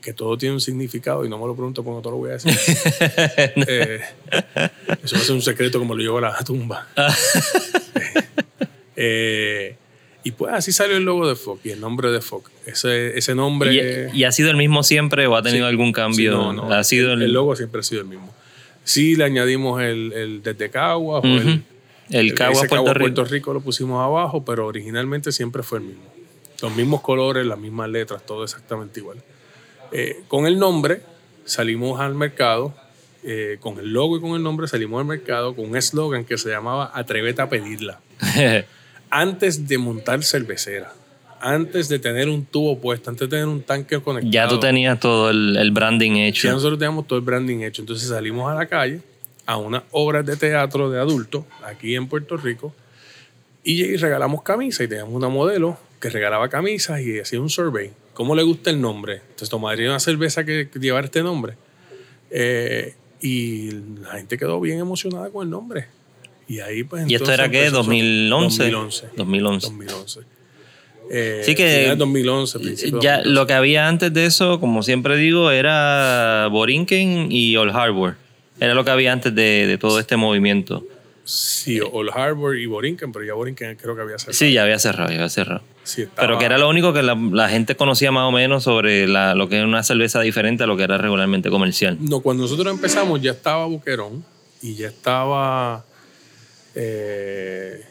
que 0.00 0.12
todo 0.12 0.36
tiene 0.38 0.54
un 0.54 0.60
significado 0.60 1.24
y 1.24 1.28
no 1.28 1.38
me 1.38 1.46
lo 1.46 1.54
pregunto 1.54 1.84
porque 1.84 1.96
no 1.96 2.02
te 2.02 2.10
lo 2.10 2.16
voy 2.16 2.30
a 2.30 2.32
decir. 2.34 2.52
Eh, 3.68 4.00
eso 5.04 5.16
va 5.16 5.22
a 5.22 5.24
ser 5.24 5.34
un 5.34 5.42
secreto 5.42 5.78
como 5.78 5.94
lo 5.94 6.02
llevo 6.02 6.18
a 6.18 6.22
la 6.22 6.38
tumba. 6.44 6.88
Eh, 8.96 9.76
y 10.24 10.30
pues 10.32 10.52
así 10.54 10.72
salió 10.72 10.96
el 10.96 11.04
logo 11.04 11.28
de 11.28 11.34
FOC 11.36 11.66
y 11.66 11.70
el 11.70 11.80
nombre 11.80 12.10
de 12.10 12.20
FOC. 12.20 12.48
Ese, 12.66 13.18
ese 13.18 13.34
nombre... 13.34 14.10
¿Y, 14.12 14.18
y 14.20 14.24
ha 14.24 14.32
sido 14.32 14.50
el 14.50 14.56
mismo 14.56 14.82
siempre 14.82 15.26
o 15.26 15.34
ha 15.36 15.42
tenido 15.42 15.66
Sí. 15.66 15.70
algún 15.70 15.92
cambio? 15.92 16.32
Sí, 16.32 16.36
no, 16.38 16.52
no. 16.52 16.72
Ha 16.72 16.84
sido 16.84 17.12
el, 17.12 17.22
el 17.22 17.32
logo 17.32 17.56
siempre 17.56 17.80
ha 17.80 17.82
sido 17.84 18.02
el 18.02 18.06
mismo. 18.08 18.32
Sí, 18.84 19.16
le 19.16 19.24
añadimos 19.24 19.80
el, 19.82 20.12
el 20.12 20.42
desde 20.42 20.70
Caguas 20.70 21.24
o 21.24 21.28
Ujú. 21.28 21.38
el, 21.48 21.64
el 22.10 22.34
Caguas 22.34 22.58
ese 22.58 22.68
Puerto 22.68 22.94
Rico. 22.94 23.14
Puerto 23.14 23.24
Rico 23.24 23.52
lo 23.54 23.60
pusimos 23.60 24.02
abajo, 24.04 24.44
pero 24.44 24.66
originalmente 24.66 25.32
siempre 25.32 25.62
fue 25.62 25.78
el 25.78 25.84
mismo. 25.84 26.04
Los 26.60 26.74
mismos 26.76 27.00
colores, 27.00 27.44
las 27.46 27.58
mismas 27.58 27.88
letras, 27.90 28.24
todo 28.24 28.44
exactamente 28.44 29.00
igual. 29.00 29.18
Eh, 29.92 30.22
con 30.28 30.46
el 30.46 30.58
nombre 30.58 31.00
salimos 31.44 32.00
al 32.00 32.14
mercado, 32.14 32.74
eh, 33.24 33.56
con 33.60 33.78
el 33.78 33.92
logo 33.92 34.16
y 34.16 34.20
con 34.20 34.32
el 34.36 34.42
nombre 34.42 34.66
salimos 34.68 35.00
al 35.00 35.06
mercado 35.06 35.54
con 35.56 35.64
un 35.70 35.76
eslogan 35.76 36.24
que 36.24 36.38
se 36.38 36.48
llamaba 36.50 36.90
Atrévete 36.94 37.42
a 37.42 37.48
pedirla. 37.48 38.00
Antes 39.14 39.68
de 39.68 39.76
montar 39.76 40.24
cervecera, 40.24 40.92
antes 41.38 41.88
de 41.88 41.98
tener 41.98 42.28
un 42.28 42.46
tubo 42.46 42.80
puesto, 42.80 43.10
antes 43.10 43.28
de 43.28 43.36
tener 43.36 43.46
un 43.46 43.62
tanque 43.62 44.00
conectado. 44.00 44.32
ya 44.32 44.48
tú 44.48 44.58
tenías 44.58 44.98
todo 44.98 45.28
el, 45.28 45.56
el 45.56 45.70
branding 45.70 46.12
Ya 46.12 46.26
hecho. 46.26 46.50
nosotros 46.50 46.78
teníamos 46.78 47.06
todo 47.06 47.18
el 47.18 47.24
branding 47.24 47.60
hecho. 47.60 47.82
Entonces 47.82 48.08
salimos 48.08 48.50
a 48.50 48.54
la 48.54 48.66
calle 48.66 49.00
a 49.44 49.56
unas 49.58 49.82
obras 49.90 50.24
de 50.24 50.36
teatro 50.36 50.88
de 50.90 50.98
adultos 50.98 51.44
aquí 51.64 51.94
en 51.94 52.08
Puerto 52.08 52.36
Rico 52.36 52.72
y, 53.64 53.96
regalamos 53.96 54.42
camisas 54.42 54.86
y 54.86 54.88
teníamos 54.88 55.14
una 55.14 55.28
modelo 55.28 55.78
que 56.00 56.10
regalaba 56.10 56.48
camisas 56.48 57.00
y 57.00 57.20
hacía 57.20 57.40
un 57.40 57.50
survey. 57.50 57.92
¿Cómo 58.14 58.34
le 58.34 58.42
gusta 58.42 58.70
el 58.70 58.80
nombre? 58.80 59.16
Entonces 59.16 59.50
tomaría 59.50 59.88
una 59.88 60.00
cerveza 60.00 60.44
que, 60.44 60.68
que 60.68 60.78
llevara 60.78 61.04
este 61.04 61.22
nombre. 61.22 61.54
Eh, 62.30 62.94
y 63.20 63.70
la 64.00 64.12
gente 64.12 64.36
quedó 64.36 64.60
bien 64.60 64.78
emocionada 64.78 65.30
con 65.30 65.44
el 65.44 65.50
nombre. 65.50 65.86
Y 66.48 66.60
ahí 66.60 66.82
pues 66.84 67.08
¿Y 67.08 67.14
esto 67.14 67.32
era 67.32 67.48
qué? 67.50 67.66
empezó- 67.66 67.76
2011. 67.78 68.62
2011. 68.70 69.06
2011. 69.16 69.66
2011. 69.68 70.20
Eh, 71.10 71.42
Sí 71.44 71.54
que- 71.54 71.80
final 71.82 71.98
2011, 71.98 72.58
principio 72.58 72.98
de 72.98 73.04
Ya 73.04 73.16
2011. 73.18 73.34
lo 73.40 73.46
que 73.46 73.52
había 73.54 73.88
antes 73.88 74.12
de 74.12 74.24
eso, 74.26 74.60
como 74.60 74.82
siempre 74.82 75.16
digo, 75.16 75.50
era 75.50 76.48
Borinquen 76.50 77.28
y 77.30 77.56
Old 77.56 77.74
Harbor. 77.74 78.16
Era 78.60 78.74
lo 78.74 78.84
que 78.84 78.90
había 78.90 79.12
antes 79.12 79.34
de, 79.34 79.66
de 79.66 79.78
todo 79.78 79.98
este 79.98 80.16
movimiento. 80.16 80.84
Sí, 81.24 81.80
Old 81.80 82.10
Harbor 82.14 82.56
y 82.58 82.66
Borinquen, 82.66 83.12
pero 83.12 83.24
ya 83.24 83.34
Borinquen 83.34 83.76
creo 83.76 83.94
que 83.94 84.02
había 84.02 84.18
cerrado. 84.18 84.32
Sí, 84.34 84.52
ya 84.52 84.62
había 84.64 84.78
cerrado, 84.78 85.08
ya 85.10 85.16
había 85.16 85.28
cerrado. 85.28 85.62
Sí, 85.84 86.02
estaba- 86.02 86.26
Pero 86.26 86.38
que 86.38 86.44
era 86.46 86.58
lo 86.58 86.68
único 86.68 86.92
que 86.92 87.02
la, 87.02 87.14
la 87.14 87.48
gente 87.48 87.76
conocía 87.76 88.10
más 88.10 88.24
o 88.28 88.32
menos 88.32 88.64
sobre 88.64 89.06
la- 89.06 89.34
lo 89.34 89.48
que 89.48 89.58
es 89.58 89.64
una 89.64 89.82
cerveza 89.84 90.20
diferente 90.20 90.64
a 90.64 90.66
lo 90.66 90.76
que 90.76 90.82
era 90.84 90.98
regularmente 90.98 91.48
comercial. 91.50 91.96
No, 92.00 92.20
cuando 92.20 92.44
nosotros 92.44 92.72
empezamos 92.72 93.20
ya 93.20 93.32
estaba 93.32 93.66
Boquerón 93.66 94.24
y 94.62 94.74
ya 94.74 94.88
estaba... 94.88 95.84
Eh, 96.74 97.84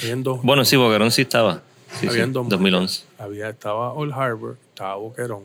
habían 0.00 0.22
dos, 0.22 0.42
Bueno, 0.42 0.64
sí, 0.64 0.76
Boquerón 0.76 1.10
sí 1.10 1.22
estaba. 1.22 1.62
Sí, 1.92 2.00
sí, 2.00 2.08
habían 2.08 2.32
dos 2.32 2.44
más. 2.44 2.50
2011. 2.50 3.04
Había, 3.18 3.48
estaba 3.50 3.92
Old 3.92 4.12
Harbor, 4.12 4.56
estaba 4.68 4.96
Boquerón 4.96 5.44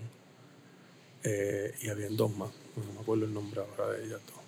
eh, 1.23 1.73
y 1.81 1.89
habían 1.89 2.15
dos 2.15 2.35
más. 2.35 2.49
No 2.75 2.93
me 2.93 2.99
acuerdo 2.99 3.25
el 3.25 3.33
nombre 3.33 3.61
ahora 3.61 3.93
de 3.93 4.05
ellas 4.05 4.19
dos. 4.27 4.43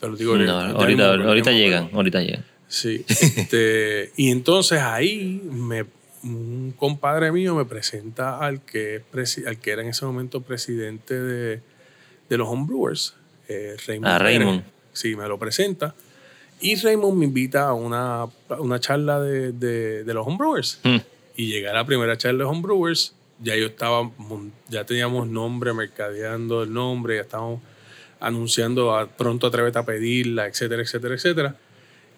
Te 0.00 0.08
lo 0.08 0.16
digo 0.16 0.36
No, 0.36 0.52
ahorita, 0.52 1.12
mismo, 1.12 1.28
ahorita 1.28 1.52
llegan, 1.52 1.90
ahorita 1.92 2.20
llegan. 2.20 2.44
Sí. 2.68 3.04
este, 3.08 4.12
y 4.16 4.30
entonces 4.30 4.80
ahí 4.80 5.42
me, 5.44 5.84
un 6.22 6.74
compadre 6.76 7.32
mío 7.32 7.54
me 7.54 7.64
presenta 7.64 8.38
al 8.38 8.60
que, 8.60 9.02
al 9.46 9.58
que 9.58 9.70
era 9.70 9.82
en 9.82 9.88
ese 9.88 10.04
momento 10.04 10.42
presidente 10.42 11.14
de, 11.20 11.60
de 12.28 12.36
los 12.36 12.48
homebrewers, 12.48 13.14
eh, 13.48 13.76
Raymond. 13.86 14.06
Ah. 14.12 14.18
Raymond. 14.18 14.62
Sí, 14.92 15.16
me 15.16 15.26
lo 15.28 15.38
presenta. 15.38 15.94
Y 16.60 16.74
Raymond 16.76 17.16
me 17.18 17.24
invita 17.26 17.68
a 17.68 17.74
una, 17.74 18.22
a 18.22 18.30
una 18.58 18.80
charla 18.80 19.20
de, 19.20 19.52
de, 19.52 20.04
de 20.04 20.14
los 20.14 20.26
homebrewers. 20.26 20.80
Mm. 20.82 20.96
Y 21.36 21.46
llegué 21.46 21.68
a 21.68 21.72
la 21.72 21.84
primera 21.84 22.18
charla 22.18 22.38
de 22.44 22.50
Homebrewers, 22.50 23.14
ya 23.40 23.54
yo 23.54 23.66
estaba, 23.66 24.10
ya 24.68 24.84
teníamos 24.84 25.28
nombre, 25.28 25.72
mercadeando 25.72 26.64
el 26.64 26.72
nombre, 26.72 27.14
ya 27.14 27.20
estábamos 27.22 27.60
anunciando 28.18 28.96
a, 28.96 29.06
pronto 29.06 29.46
atrévete 29.46 29.78
a 29.78 29.84
pedirla, 29.84 30.46
etcétera, 30.48 30.82
etcétera, 30.82 31.14
etcétera. 31.14 31.56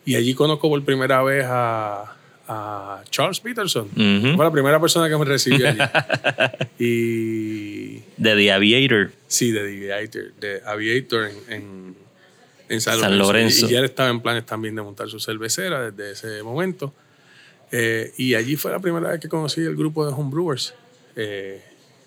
Y 0.07 0.15
allí 0.15 0.33
conozco 0.33 0.71
por 0.71 0.83
primera 0.85 1.23
vez 1.23 1.45
a, 1.47 2.17
a 2.49 3.03
Charles 3.11 3.41
Peterson. 3.41 3.91
Fue 3.91 4.45
la 4.45 4.51
primera 4.51 4.81
persona 4.81 5.11
que 5.11 5.19
me 5.19 5.27
recibió 5.27 5.69
allí. 5.69 5.79
y 6.79 7.99
De 8.17 8.35
The 8.35 8.53
Aviator. 8.53 9.13
sí, 9.29 9.53
de 9.53 9.61
The 9.61 9.93
Aviator, 9.93 10.33
de 10.41 10.63
Aviator 10.65 11.25
en, 11.27 11.53
en, 11.55 11.97
en 12.71 12.81
San, 12.81 12.99
San 13.01 13.19
Lorenzo. 13.19 13.67
Y 13.67 13.73
ya 13.73 13.81
estaba 13.81 14.09
en 14.09 14.21
planes 14.21 14.47
también 14.47 14.77
de 14.77 14.83
montar 14.83 15.09
su 15.09 15.19
cervecera 15.19 15.91
desde 15.91 16.13
ese 16.13 16.43
momento. 16.43 16.95
Eh, 17.73 18.13
y 18.17 18.35
allí 18.35 18.57
fue 18.57 18.71
la 18.71 18.79
primera 18.79 19.11
vez 19.11 19.21
que 19.21 19.29
conocí 19.29 19.61
el 19.61 19.77
grupo 19.77 20.07
de 20.07 20.13
homebrewers. 20.13 20.75
Eh, 21.17 21.63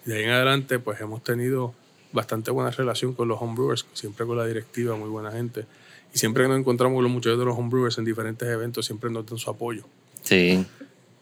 de 0.05 0.15
ahí 0.15 0.23
en 0.23 0.29
adelante, 0.29 0.79
pues 0.79 0.99
hemos 1.01 1.21
tenido 1.23 1.75
bastante 2.13 2.49
buena 2.49 2.71
relación 2.71 3.13
con 3.13 3.27
los 3.27 3.41
homebrewers, 3.41 3.85
siempre 3.93 4.25
con 4.25 4.37
la 4.37 4.45
directiva, 4.45 4.95
muy 4.95 5.09
buena 5.09 5.31
gente. 5.31 5.65
Y 6.13 6.17
siempre 6.17 6.43
que 6.43 6.49
nos 6.49 6.59
encontramos 6.59 6.95
con 6.95 7.03
los 7.03 7.11
muchachos 7.11 7.39
de 7.39 7.45
los 7.45 7.57
homebrewers 7.57 7.97
en 7.97 8.05
diferentes 8.05 8.47
eventos, 8.47 8.85
siempre 8.85 9.09
nos 9.09 9.25
dan 9.25 9.37
su 9.37 9.49
apoyo. 9.49 9.83
Sí. 10.21 10.65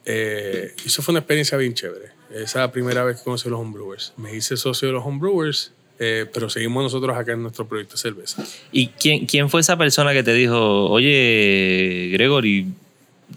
Eh, 0.05 0.75
eso 0.85 1.01
fue 1.01 1.13
una 1.13 1.19
experiencia 1.19 1.57
bien 1.57 1.73
chévere. 1.73 2.11
Esa 2.31 2.71
primera 2.71 3.03
vez 3.03 3.17
que 3.17 3.23
conocí 3.23 3.47
a 3.47 3.51
los 3.51 3.59
homebrewers. 3.59 4.13
Me 4.17 4.35
hice 4.35 4.55
socio 4.55 4.87
de 4.87 4.93
los 4.93 5.03
homebrewers, 5.03 5.73
eh, 6.03 6.25
pero 6.33 6.49
seguimos 6.49 6.81
nosotros 6.83 7.15
acá 7.15 7.33
en 7.33 7.43
nuestro 7.43 7.67
proyecto 7.67 7.93
de 7.93 7.99
cerveza. 8.01 8.43
¿Y 8.71 8.87
quién, 8.87 9.27
quién 9.27 9.49
fue 9.49 9.61
esa 9.61 9.77
persona 9.77 10.13
que 10.13 10.23
te 10.23 10.33
dijo, 10.33 10.89
oye, 10.89 12.09
Gregory, 12.11 12.65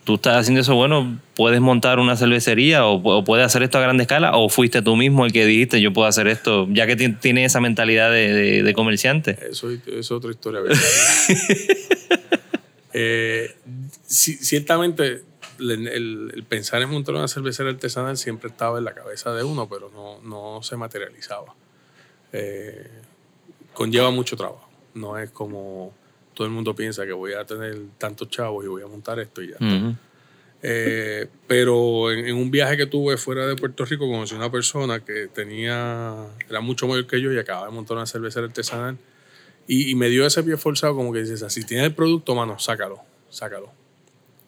tú 0.04 0.14
estás 0.14 0.38
haciendo 0.38 0.62
eso 0.62 0.74
bueno, 0.74 1.20
puedes 1.36 1.60
montar 1.60 1.98
una 1.98 2.16
cervecería 2.16 2.86
o, 2.86 3.00
pu- 3.02 3.18
o 3.20 3.24
puedes 3.24 3.44
hacer 3.46 3.62
esto 3.62 3.78
a 3.78 3.82
gran 3.82 4.00
escala? 4.00 4.36
¿O 4.36 4.48
fuiste 4.48 4.80
tú 4.82 4.96
mismo 4.96 5.26
el 5.26 5.32
que 5.32 5.44
dijiste, 5.46 5.80
yo 5.82 5.92
puedo 5.92 6.08
hacer 6.08 6.26
esto, 6.26 6.66
ya 6.70 6.86
que 6.86 6.96
ti- 6.96 7.12
tienes 7.12 7.52
esa 7.52 7.60
mentalidad 7.60 8.10
de, 8.10 8.32
de- 8.32 8.62
de 8.62 8.72
comerciante? 8.74 9.38
Eso, 9.50 9.70
eso 9.70 9.82
es 9.98 10.10
otra 10.10 10.30
historia. 10.30 10.60
¿verdad? 10.60 10.78
Eh, 12.96 13.52
ci- 14.08 14.38
ciertamente, 14.38 15.22
el, 15.58 15.70
el- 15.88 16.32
el 16.34 16.42
pensar 16.44 16.80
en 16.82 16.90
montar 16.90 17.14
una 17.16 17.26
cervecera 17.26 17.70
artesanal 17.70 18.16
siempre 18.16 18.48
estaba 18.50 18.78
en 18.78 18.84
la 18.84 18.94
cabeza 18.94 19.32
de 19.34 19.42
uno, 19.42 19.68
pero 19.68 19.90
no, 19.92 20.20
no 20.22 20.62
se 20.62 20.76
materializaba. 20.76 21.54
Eh, 22.36 22.90
conlleva 23.72 24.10
mucho 24.10 24.36
trabajo. 24.36 24.68
No 24.94 25.16
es 25.18 25.30
como 25.30 25.94
todo 26.34 26.46
el 26.46 26.52
mundo 26.52 26.74
piensa 26.74 27.06
que 27.06 27.12
voy 27.12 27.32
a 27.32 27.44
tener 27.44 27.78
tantos 27.96 28.28
chavos 28.28 28.64
y 28.64 28.68
voy 28.68 28.82
a 28.82 28.86
montar 28.86 29.20
esto 29.20 29.40
y 29.40 29.50
ya. 29.50 29.56
Eh, 30.66 31.28
pero 31.46 32.10
en, 32.10 32.26
en 32.26 32.36
un 32.36 32.50
viaje 32.50 32.76
que 32.76 32.86
tuve 32.86 33.16
fuera 33.18 33.46
de 33.46 33.54
Puerto 33.54 33.84
Rico 33.84 34.08
conocí 34.08 34.34
una 34.34 34.50
persona 34.50 35.00
que 35.04 35.28
tenía, 35.28 36.14
era 36.48 36.60
mucho 36.60 36.88
mayor 36.88 37.06
que 37.06 37.20
yo 37.20 37.32
y 37.32 37.38
acababa 37.38 37.66
de 37.66 37.72
montar 37.72 37.96
una 37.96 38.06
cervecera 38.06 38.46
artesanal 38.46 38.96
y, 39.66 39.90
y 39.90 39.94
me 39.94 40.08
dio 40.08 40.26
ese 40.26 40.42
pie 40.42 40.56
forzado 40.56 40.96
como 40.96 41.12
que 41.12 41.20
dices, 41.20 41.44
si 41.52 41.64
tienes 41.64 41.86
el 41.86 41.94
producto, 41.94 42.34
mano, 42.34 42.58
sácalo, 42.58 43.00
sácalo. 43.30 43.70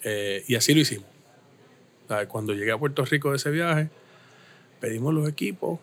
Eh, 0.02 0.44
y 0.46 0.54
así 0.54 0.74
lo 0.74 0.80
hicimos. 0.80 1.08
Cuando 2.28 2.54
llegué 2.54 2.70
a 2.70 2.78
Puerto 2.78 3.04
Rico 3.04 3.30
de 3.30 3.36
ese 3.36 3.50
viaje, 3.50 3.90
pedimos 4.80 5.12
los 5.12 5.28
equipos, 5.28 5.80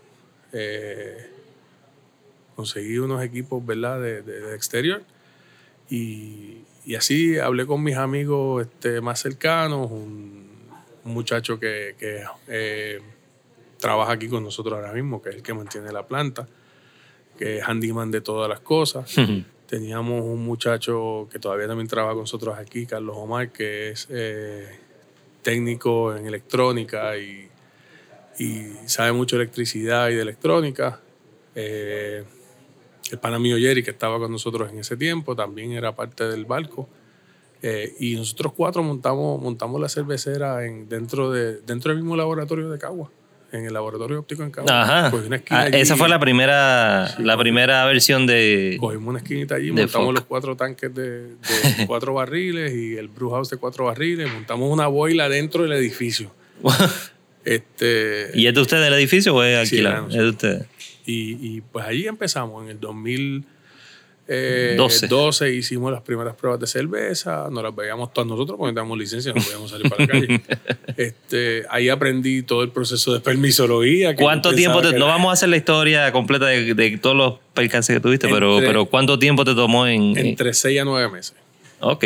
eh, 0.54 1.30
conseguí 2.56 2.98
unos 3.00 3.24
equipos, 3.24 3.66
¿verdad?, 3.66 4.00
de, 4.02 4.22
de- 4.22 4.40
de 4.42 4.56
exterior 4.56 5.02
y, 5.90 6.60
y 6.86 6.96
así 6.96 7.38
hablé 7.38 7.66
con 7.66 7.84
mis 7.84 7.96
amigos 7.98 8.64
este, 8.68 9.02
más 9.02 9.20
cercanos, 9.22 9.92
un, 9.92 10.48
un 11.04 11.14
muchacho 11.14 11.60
que, 11.60 11.96
que, 11.98 12.24
eh, 12.48 13.00
trabaja 13.80 14.14
aquí 14.14 14.28
con 14.30 14.44
nosotros 14.44 14.76
ahora 14.76 14.94
mismo, 14.94 15.22
que 15.22 15.30
es 15.30 15.36
el 15.36 15.44
que 15.44 15.54
mantiene 15.54 15.92
la 15.92 16.08
planta, 16.08 16.48
que 17.38 17.58
es 17.58 17.64
handyman 17.68 18.12
de 18.12 18.22
todas 18.22 18.48
las 18.50 18.60
cosas. 18.62 19.14
Teníamos 19.68 20.24
un 20.24 20.44
muchacho 20.46 21.28
que 21.32 21.40
todavía 21.40 21.68
también 21.68 21.88
trabaja 21.88 22.14
con 22.14 22.24
nosotros 22.24 22.56
aquí, 22.60 22.86
Carlos 22.86 23.16
Omar, 23.18 23.52
que 23.52 23.90
es 23.90 24.08
eh, 24.12 24.68
técnico 25.42 26.16
en 26.16 26.28
electrónica 26.28 27.18
y, 27.18 27.50
y 28.40 28.68
sabe 28.86 29.14
mucho 29.14 29.36
de 29.38 29.44
electricidad 29.44 30.10
y 30.10 30.16
de 30.16 30.22
electrónica. 30.22 31.00
Eh, 31.56 32.24
el 33.12 33.20
pana 33.20 33.40
mío 33.40 33.58
Jerry, 33.58 33.84
que 33.84 33.92
estaba 33.92 34.18
con 34.20 34.32
nosotros 34.32 34.72
en 34.72 34.80
ese 34.80 34.98
tiempo, 34.98 35.36
también 35.36 35.72
era 35.74 35.96
parte 35.96 36.26
del 36.28 36.46
barco. 36.46 36.90
Eh, 37.62 37.94
y 38.00 38.16
nosotros 38.16 38.54
cuatro 38.56 38.84
montamos, 38.84 39.42
montamos 39.42 39.80
la 39.80 39.88
cervecera 39.88 40.66
en, 40.66 40.90
dentro, 40.90 41.32
de, 41.32 41.62
dentro 41.62 41.92
del 41.92 42.02
mismo 42.02 42.18
laboratorio 42.18 42.70
de 42.70 42.78
Cagua, 42.78 43.10
en 43.54 43.66
el 43.66 43.74
laboratorio 43.74 44.20
óptico 44.20 44.44
en 44.44 44.52
Cagua. 44.52 44.82
Ajá. 44.82 45.12
Cogí 45.12 45.28
una 45.28 45.38
esquina 45.38 45.60
Ah, 45.62 45.64
allí, 45.64 45.78
esa 45.78 45.96
fue 45.96 46.10
la 46.10 46.20
primera, 46.20 47.08
Sí, 47.16 47.24
la 47.24 47.38
primera 47.38 47.86
versión 47.86 48.26
de... 48.28 48.76
Cogimos 48.82 49.08
una 49.08 49.20
esquinita 49.20 49.56
allí, 49.56 49.72
montamos 49.72 50.14
los 50.14 50.26
cuatro 50.26 50.58
tanques 50.58 50.94
de, 50.94 51.28
de 51.36 51.38
cuatro 51.88 52.14
barriles 52.16 52.74
y 52.74 52.98
el 52.98 53.08
brew 53.08 53.30
house 53.30 53.50
de 53.52 53.56
cuatro 53.58 53.86
barriles, 53.86 54.30
montamos 54.34 54.70
una 54.70 54.88
boila 54.88 55.30
dentro 55.30 55.64
del 55.64 55.72
edificio. 55.74 56.32
Este, 57.46 58.30
¿Y 58.36 58.48
es 58.48 58.54
de 58.54 58.62
ustedes 58.62 58.88
el 58.88 58.94
edificio 58.94 59.36
o 59.36 59.44
es 59.44 59.68
Sí, 59.68 59.76
alquilado? 59.76 60.06
era 60.06 60.16
es 60.16 60.22
de 60.22 60.30
ustedes. 60.30 60.66
Y, 61.06 61.56
y, 61.58 61.62
pues 61.62 61.86
allí 61.86 62.08
empezamos, 62.08 62.64
en 62.64 62.70
el 62.70 62.80
2012 62.80 64.76
Doce. 64.78 65.08
12 65.08 65.54
hicimos 65.54 65.92
las 65.92 66.02
primeras 66.02 66.34
pruebas 66.36 66.58
de 66.62 66.68
cerveza, 66.68 67.50
nos 67.52 67.62
las 67.62 67.76
veíamos 67.76 68.14
todas 68.14 68.26
nosotros 68.30 68.58
porque 68.58 68.74
teníamos 68.74 68.98
licencia, 68.98 69.34
no 69.34 69.42
podíamos 69.42 69.70
salir 69.70 69.90
para 69.90 70.06
la 70.06 70.08
calle. 70.08 70.42
este, 70.98 71.64
ahí 71.70 71.90
aprendí 71.90 72.42
todo 72.44 72.64
el 72.64 72.70
proceso 72.70 73.14
de 73.14 73.20
permisología. 73.20 74.16
que 74.16 74.24
¿Cuánto 74.24 74.54
tiempo 74.56 74.82
te, 74.82 74.94
No 74.98 75.08
vamos 75.08 75.30
a 75.32 75.34
hacer 75.34 75.50
la 75.50 75.58
historia 75.58 76.10
completa 76.14 76.46
de, 76.46 76.74
de 76.74 76.98
todos 76.98 77.16
los 77.18 77.34
percances 77.54 77.96
que 77.96 78.00
tuviste, 78.00 78.30
pero, 78.30 78.54
Entre- 78.54 78.68
pero 78.70 78.86
¿cuánto 78.86 79.20
tiempo 79.20 79.44
te 79.44 79.54
tomó 79.56 79.86
en...? 79.88 80.18
en- 80.18 80.26
Entre 80.28 80.54
6 80.54 80.80
a 80.82 80.86
9 80.86 81.10
meses. 81.12 81.36
ok, 81.82 82.06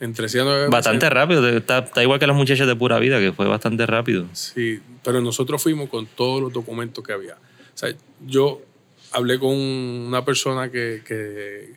Entre 0.00 0.28
6 0.28 0.42
a 0.42 0.44
9 0.44 0.58
meses. 0.58 0.70
bastante 0.70 1.08
rápido. 1.08 1.48
Está, 1.48 1.78
está 1.78 2.02
igual 2.02 2.20
que 2.20 2.26
las 2.26 2.36
muchachas 2.36 2.66
de 2.66 2.76
pura 2.76 2.98
vida, 2.98 3.18
que 3.20 3.32
fue 3.32 3.46
bastante 3.48 3.86
rápido. 3.86 4.26
Sí, 4.34 4.80
pero 5.02 5.22
nosotros 5.22 5.62
fuimos 5.62 5.88
con 5.88 6.04
todos 6.04 6.42
los 6.42 6.52
documentos 6.52 7.02
que 7.02 7.14
había. 7.14 7.36
O 7.74 7.78
sea, 7.78 7.92
yo 8.26 8.62
hablé 9.12 9.38
con 9.38 9.50
una 9.54 10.24
persona 10.24 10.70
que, 10.70 11.02
que, 11.06 11.72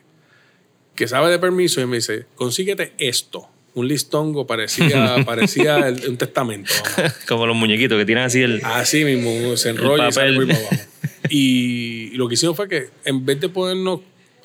que 0.94 1.08
sabe 1.08 1.30
de 1.30 1.38
permiso 1.38 1.80
y 1.80 1.86
me 1.86 1.96
dice, 1.96 2.26
consíguete 2.34 2.92
esto. 2.98 3.48
Un 3.74 3.86
listongo 3.86 4.46
parecía, 4.46 5.16
parecía 5.26 5.88
el- 5.88 6.08
un 6.08 6.16
testamento. 6.16 6.72
vamos. 6.96 7.12
Como 7.28 7.46
los 7.46 7.56
muñequitos 7.56 7.98
que 7.98 8.04
tienen 8.06 8.24
así 8.24 8.40
el... 8.42 8.60
Así 8.64 9.04
mismo, 9.04 9.56
se 9.56 9.70
enrolla 9.70 10.08
y 10.08 10.12
sale 10.12 10.34
para 10.46 10.58
abajo. 10.58 10.76
Y 11.30 12.10
lo 12.16 12.26
que 12.28 12.34
hicimos 12.34 12.56
fue 12.56 12.68
que 12.68 12.88
en 13.04 13.24
vez 13.24 13.40
de 13.40 13.48
ponernos 13.48 14.00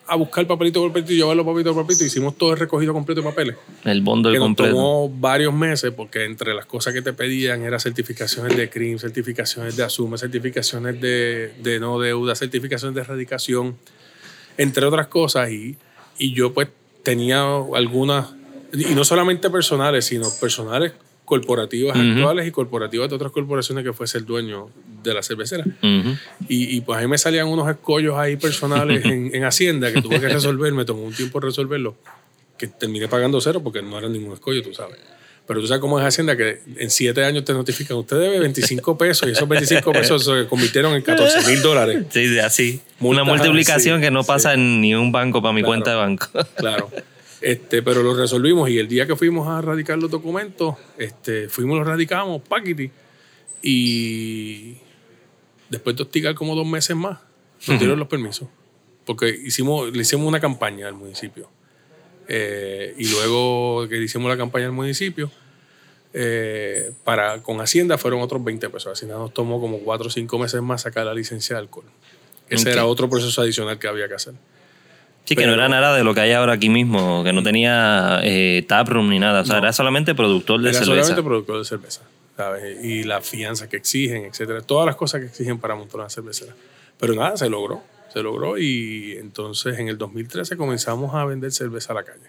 a 0.08 0.16
buscar 0.16 0.46
papelito 0.48 0.82
por 0.82 0.89
papelito 0.89 1.13
y 1.13 1.18
llevarlo 1.18 1.46
papelito 1.46 1.74
por 1.74 1.84
papelito, 1.84 2.06
hicimos 2.06 2.38
todo 2.38 2.54
el 2.54 2.60
recogido 2.60 2.94
completo 2.94 3.22
de 3.22 3.30
papeles 3.30 3.56
El 3.86 4.02
bondo 4.02 4.32
que 4.32 4.38
nos 4.38 4.48
completo. 4.48 4.76
tomó 4.76 5.10
varios 5.10 5.54
meses 5.54 5.92
porque 5.96 6.26
entre 6.26 6.54
las 6.54 6.66
cosas 6.66 6.94
que 6.94 7.02
te 7.02 7.13
pedían 7.13 7.63
eran 7.63 7.80
certificaciones 7.80 8.56
de 8.58 8.70
CRIM, 8.70 9.00
certificaciones 9.00 9.76
de 9.78 9.84
ASUME, 9.84 10.18
certificaciones 10.18 11.00
de, 11.00 11.54
de 11.62 11.80
no 11.80 12.00
deuda, 12.00 12.36
certificaciones 12.36 12.96
de 12.96 13.02
erradicación, 13.02 13.78
entre 14.58 14.86
otras 14.86 15.08
cosas. 15.08 15.52
Y, 15.52 15.77
y 16.17 16.34
yo 16.34 16.54
pues 16.54 16.67
tenía 17.04 17.44
algunas, 17.73 18.27
y 18.73 18.94
no 18.96 19.06
solamente 19.06 19.50
personales, 19.50 20.06
sino 20.06 20.27
personales 20.40 20.94
corporativas 21.34 21.98
actuales 21.98 22.48
y 22.48 22.52
corporativas 22.52 23.10
de 23.10 23.15
otras 23.15 23.31
corporaciones 23.31 23.84
que 23.84 23.92
fuese 23.92 24.19
el 24.19 24.25
dueño 24.25 24.69
de 25.04 25.13
la 25.15 25.23
cervecera. 25.23 25.65
Y, 26.48 26.77
y, 26.77 26.81
pues 26.81 27.00
ahí 27.00 27.08
me 27.08 27.17
salían 27.17 27.48
unos 27.48 27.67
escollos 27.69 28.15
ahí 28.17 28.36
personales 28.38 29.04
en, 29.13 29.34
en 29.34 29.44
Hacienda 29.44 29.92
que 29.92 30.00
tuve 30.02 30.19
que 30.19 30.29
resolver, 30.29 30.71
me 30.73 30.86
tomó 30.86 31.02
un 31.04 31.13
tiempo 31.13 31.40
resolverlo. 31.40 31.96
que 32.58 32.67
terminé 32.67 33.08
pagando 33.08 33.42
cero 33.42 33.62
porque 33.63 33.81
no 33.81 33.98
era 33.98 34.08
ningún 34.10 34.34
escollo, 34.34 34.62
tú 34.62 34.73
sabes. 34.75 34.98
Pero 35.48 35.60
tú 35.60 35.67
sabes 35.67 35.81
cómo 35.81 36.00
es 36.00 36.06
Hacienda, 36.06 36.38
que 36.38 36.62
en 36.77 36.90
siete 36.92 37.25
años 37.25 37.44
te 37.44 37.54
notifican, 37.54 37.98
usted 37.98 38.17
debe 38.19 38.40
25 38.40 38.98
pesos 38.98 39.27
y 39.27 39.31
esos 39.31 39.50
25 39.50 39.92
pesos 39.92 40.23
se 40.23 40.46
convirtieron 40.48 40.94
en 40.94 41.02
14 41.02 41.50
mil 41.52 41.62
dólares. 41.62 42.06
Sí, 42.12 42.38
así. 42.40 42.79
Una 43.00 43.23
multiplicación 43.25 44.00
sí, 44.00 44.06
que 44.06 44.12
no 44.12 44.23
pasa 44.23 44.54
sí. 44.54 44.60
en 44.60 44.81
ni 44.81 44.94
un 44.96 45.12
banco 45.12 45.42
para 45.42 45.52
mi 45.54 45.62
Claro. 45.62 45.69
cuenta 45.71 45.90
de 45.92 45.98
banco. 45.98 46.27
Claro. 46.56 46.90
Este, 47.44 47.83
pero 47.83 48.02
lo 48.04 48.15
resolvimos 48.15 48.69
y 48.69 48.79
el 48.79 48.87
día 48.87 49.06
que 49.06 49.17
fuimos 49.17 49.50
a 49.50 49.60
radicar 49.60 49.98
los 49.98 50.10
documentos, 50.10 50.77
este, 50.98 51.50
fuimos, 51.50 51.77
los 51.77 51.85
radicamos, 51.85 52.41
paquiti, 52.41 52.89
y 53.62 54.77
después 55.69 55.98
de 55.98 56.04
hostigar 56.04 56.35
como 56.35 56.56
dos 56.56 56.65
meses 56.65 56.96
más, 56.96 57.19
nos 57.67 57.79
dieron 57.79 58.00
los 58.00 58.08
permisos. 58.08 58.48
Porque 59.06 59.27
hicimos, 59.27 59.91
le 59.94 60.04
hicimos 60.04 60.25
una 60.25 60.39
campaña 60.39 60.87
al 60.87 60.94
municipio. 60.94 61.50
Eh, 62.29 62.96
y 62.98 63.10
luego 63.10 63.89
que 63.89 64.02
hicimos 64.02 64.29
la 64.29 64.37
campaña 64.37 64.67
al 64.67 64.71
municipio, 64.71 65.29
eh, 66.13 66.94
para, 67.04 67.44
con 67.44 67.60
Hacienda 67.60 67.98
fueron 67.98 68.21
otros 68.21 68.41
20 68.41 68.69
pesos. 68.69 68.94
Hacienda 68.94 69.17
nos 69.17 69.33
tomó 69.33 69.60
como 69.60 69.79
4 69.79 70.08
o 70.08 70.10
5 70.10 70.39
meses 70.39 70.62
más 70.62 70.83
sacar 70.83 71.06
la 71.06 71.13
licencia 71.13 71.58
de 71.58 71.63
alcohol. 71.63 71.91
Ese 72.48 72.71
era 72.71 72.85
otro 72.85 73.10
proceso 73.10 73.41
adicional 73.41 73.79
que 73.79 73.87
había 73.89 74.08
que 74.08 74.13
hacer. 74.13 74.33
Sí, 75.26 75.36
que 75.36 75.46
no 75.48 75.54
era 75.54 75.69
nada 75.69 75.96
de 75.96 76.04
lo 76.04 76.13
que 76.13 76.19
hay 76.21 76.32
ahora 76.34 76.54
aquí 76.54 76.69
mismo, 76.69 77.24
que 77.24 77.32
no 77.32 77.44
tenía 77.44 78.19
eh, 78.24 78.65
taproom 78.67 79.10
ni 79.10 79.19
nada. 79.19 79.42
O 79.42 79.46
sea, 79.46 79.56
No. 79.56 79.62
era 79.63 79.74
solamente 79.74 80.13
productor 80.15 80.62
de 80.62 80.69
Era 80.69 80.80
cerveza. 80.80 80.92
solamente 81.04 81.24
productor 81.24 81.58
de 81.60 81.65
cerveza, 81.65 82.02
¿sabes? 82.36 82.84
Y 82.84 83.04
la 83.04 83.21
fianza 83.21 83.69
que 83.69 83.78
exigen, 83.78 84.26
etcétera. 84.26 84.62
Todas 84.62 84.86
las 84.86 84.96
cosas 84.98 85.21
que 85.21 85.28
exigen 85.28 85.60
para 85.60 85.76
montar 85.76 86.02
una 86.02 86.10
cervecera. 86.10 86.54
Pero 87.00 87.15
nada, 87.15 87.38
se 87.38 87.50
logró. 87.50 87.82
Se 88.13 88.21
logró 88.21 88.58
y 88.60 89.13
entonces 89.19 89.80
en 89.80 89.88
el 89.88 89.98
2013 89.98 90.56
comenzamos 90.58 91.15
a 91.15 91.26
vender 91.26 91.52
cerveza 91.52 91.94
a 91.94 91.96
la 91.96 92.04
calle. 92.04 92.28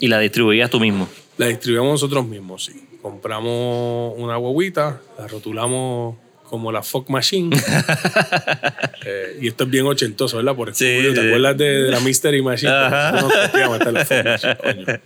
Y 0.00 0.08
la 0.08 0.18
distribuías 0.18 0.70
tú 0.70 0.80
mismo. 0.80 1.06
La 1.36 1.46
distribuimos 1.46 1.92
nosotros 1.92 2.26
mismos, 2.26 2.64
sí. 2.64 2.88
Compramos 3.00 4.14
una 4.16 4.36
guaguita, 4.36 5.00
la 5.18 5.28
rotulamos 5.28 6.16
como 6.54 6.70
la 6.70 6.82
Fuck 6.82 7.10
Machine. 7.10 7.50
Eh, 9.06 9.38
y 9.42 9.48
esto 9.48 9.64
es 9.64 9.70
bien 9.70 9.84
ochentoso, 9.84 10.38
¿verdad? 10.38 10.56
Por 10.56 10.74
Sí, 10.74 10.86
Scooby-Doo. 10.86 11.12
¿Te 11.14 11.20
sí. 11.20 11.26
acuerdas 11.26 11.58
de, 11.58 11.64
de 11.82 11.90
la 11.90 12.00
Mystery 12.06 12.40
Machine? 12.40 12.72
Copiamos, 13.20 13.78
esta 13.78 13.88
es 13.90 13.92
la 13.92 14.04
Fuck 14.06 14.24
Machine, 14.24 14.56
coño. 14.56 15.00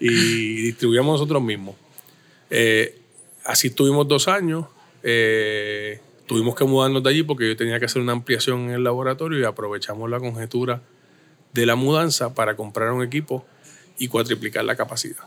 Y 0.00 0.62
distribuíamos 0.62 1.12
nosotros 1.20 1.42
mismos. 1.42 1.76
Eh, 2.48 2.98
así 3.44 3.66
estuvimos 3.66 4.08
dos 4.08 4.28
años. 4.28 4.64
Eh, 5.02 6.00
tuvimos 6.24 6.54
que 6.54 6.64
mudarnos 6.64 7.02
de 7.02 7.10
allí 7.10 7.22
porque 7.22 7.48
yo 7.48 7.54
tenía 7.54 7.78
que 7.78 7.84
hacer 7.84 8.00
una 8.00 8.12
ampliación 8.12 8.68
en 8.68 8.70
el 8.70 8.84
laboratorio 8.84 9.38
y 9.38 9.44
aprovechamos 9.44 10.08
la 10.08 10.20
conjetura 10.20 10.80
de 11.52 11.66
la 11.66 11.74
mudanza 11.74 12.32
para 12.32 12.56
comprar 12.56 12.92
un 12.92 13.02
equipo 13.04 13.44
y 13.98 14.08
cuatriplicar 14.08 14.64
la 14.64 14.74
capacidad. 14.74 15.24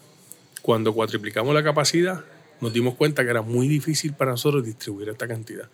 Cuando 0.63 0.91
cuatriplicamos 0.91 1.53
la 1.53 1.63
capacidad, 1.63 2.21
nos 2.61 2.71
dimos 2.71 2.95
cuenta 2.95 3.23
que 3.23 3.29
era 3.29 3.41
muy 3.41 3.67
difícil 3.67 4.13
para 4.13 4.31
nosotros 4.31 4.63
distribuir 4.63 5.09
esta 5.09 5.27
cantidad. 5.27 5.67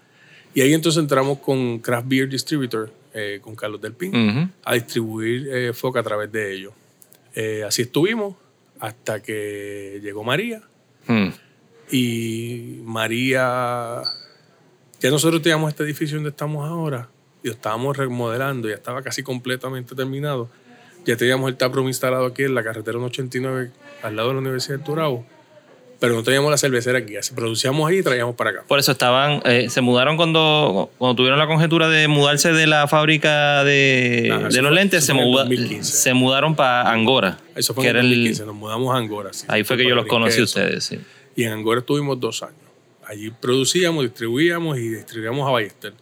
Y 0.53 0.61
ahí 0.61 0.73
entonces 0.73 1.01
entramos 1.01 1.39
con 1.39 1.79
Craft 1.79 2.07
Beer 2.07 2.29
Distributor, 2.29 2.91
eh, 3.13 3.39
con 3.41 3.55
Carlos 3.55 3.79
Del 3.81 3.93
Pin, 3.93 4.15
Ujú. 4.15 4.49
a 4.63 4.73
distribuir 4.73 5.47
eh, 5.51 5.73
Foca 5.73 5.99
a 5.99 6.03
través 6.03 6.31
de 6.31 6.53
ellos. 6.53 6.73
Eh, 7.35 7.63
así 7.67 7.83
estuvimos 7.83 8.35
hasta 8.79 9.21
que 9.21 9.99
llegó 10.01 10.23
María. 10.23 10.61
Hmm. 11.07 11.29
Y 11.91 12.79
María, 12.83 14.01
ya 14.99 15.09
nosotros 15.11 15.41
teníamos 15.41 15.69
este 15.69 15.83
edificio 15.83 16.17
donde 16.17 16.31
estamos 16.31 16.67
ahora 16.67 17.09
y 17.43 17.47
lo 17.47 17.53
estábamos 17.53 17.95
remodelando, 17.95 18.67
ya 18.67 18.75
estaba 18.75 19.01
casi 19.03 19.23
completamente 19.23 19.95
terminado. 19.95 20.49
Ya 21.05 21.15
teníamos 21.15 21.49
el 21.49 21.55
taproom 21.55 21.87
instalado 21.87 22.25
aquí 22.25 22.43
en 22.43 22.55
la 22.55 22.63
carretera 22.63 22.97
189 22.97 23.71
al 24.03 24.15
lado 24.15 24.29
de 24.29 24.33
la 24.33 24.39
Universidad 24.41 24.79
de 24.79 24.83
Turabo, 24.83 25.25
pero 25.99 26.13
no 26.13 26.23
teníamos 26.23 26.51
la 26.51 26.57
cervecera 26.57 26.99
aquí. 26.99 27.15
Así 27.17 27.33
producíamos 27.33 27.89
ahí 27.89 27.97
y 27.99 28.03
traíamos 28.03 28.35
para 28.35 28.51
acá. 28.51 28.63
Por 28.67 28.77
eso 28.79 28.91
estaban, 28.91 29.41
eh, 29.45 29.67
se 29.69 29.81
mudaron 29.81 30.15
cuando, 30.17 30.91
cuando 30.97 31.15
tuvieron 31.15 31.39
la 31.39 31.47
conjetura 31.47 31.89
de 31.89 32.07
mudarse 32.07 32.51
de 32.53 32.67
la 32.67 32.87
fábrica 32.87 33.63
de, 33.63 34.29
Ajá, 34.31 34.47
de 34.49 34.61
los 34.61 34.71
lentes, 34.71 35.03
se, 35.05 35.13
muda- 35.13 35.43
2015. 35.45 35.91
se 35.97 36.13
mudaron 36.13 36.55
para 36.55 36.91
Angora. 36.91 37.39
Eso 37.55 37.73
fue 37.73 37.83
que 37.85 37.89
en 37.89 37.95
era 37.95 37.99
el 38.05 38.05
el- 38.07 38.11
2015, 38.19 38.45
nos 38.45 38.55
mudamos 38.55 38.93
a 38.93 38.97
Angora. 38.97 39.33
sí. 39.33 39.45
ahí 39.49 39.63
fue 39.63 39.75
que 39.77 39.87
yo 39.87 39.95
los 39.95 40.05
conocí 40.05 40.39
a 40.39 40.43
ustedes, 40.43 40.83
sí. 40.83 40.99
Y 41.35 41.43
en 41.43 41.51
Angora 41.53 41.79
estuvimos 41.79 42.19
dos 42.19 42.43
años. 42.43 42.55
Allí 43.05 43.31
producíamos, 43.31 44.03
distribuíamos 44.03 44.77
y 44.77 44.89
distribuíamos 44.89 45.47
a 45.47 45.51
Ballester. 45.51 45.93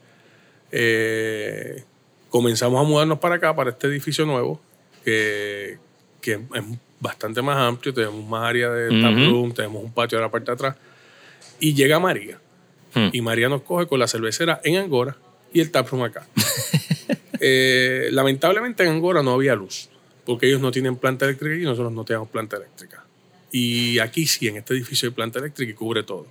Eh, 0.72 1.84
comenzamos 2.30 2.80
a 2.80 2.84
mudarnos 2.84 3.20
para 3.20 3.36
acá, 3.36 3.56
para 3.56 3.70
este 3.70 3.88
edificio 3.88 4.26
nuevo, 4.26 4.60
que, 5.04 5.78
que 6.22 6.34
es 6.34 6.40
bastante 7.06 7.42
más 7.42 7.58
amplio. 7.58 7.94
Tenemos 7.94 8.26
más 8.28 8.44
área 8.50 8.70
de 8.70 8.90
taproom, 9.02 9.54
tenemos 9.54 9.84
un 9.84 9.92
patio 9.94 10.18
en 10.18 10.24
la 10.24 10.32
parte 10.32 10.48
de 10.52 10.54
atrás. 10.54 10.76
Y 11.60 11.74
llega 11.74 12.00
María. 12.00 12.40
Hmm. 12.94 13.10
Y 13.14 13.22
María 13.22 13.50
nos 13.50 13.62
coge 13.62 13.88
con 13.88 14.00
la 14.00 14.08
cervecera 14.08 14.60
en 14.64 14.78
Angora 14.78 15.16
y 15.54 15.60
el 15.62 15.72
taproom 15.72 16.04
acá. 16.04 16.26
Eh, 17.42 18.08
lamentablemente 18.12 18.84
en 18.84 18.90
Angora 18.90 19.22
no 19.22 19.34
había 19.34 19.56
luz, 19.56 19.90
porque 20.26 20.48
ellos 20.48 20.62
no 20.62 20.72
tienen 20.72 20.96
planta 20.96 21.26
eléctrica 21.26 21.54
y 21.56 21.64
nosotros 21.64 21.92
no 21.92 22.06
tenemos 22.06 22.30
planta 22.30 22.56
eléctrica. 22.56 23.04
Y 23.52 24.00
aquí 24.00 24.26
sí, 24.26 24.48
en 24.48 24.56
este 24.58 24.74
edificio 24.74 25.10
hay 25.10 25.14
planta 25.14 25.40
eléctrica 25.40 25.70
y 25.70 25.76
cubre 25.76 26.02
todo. 26.04 26.28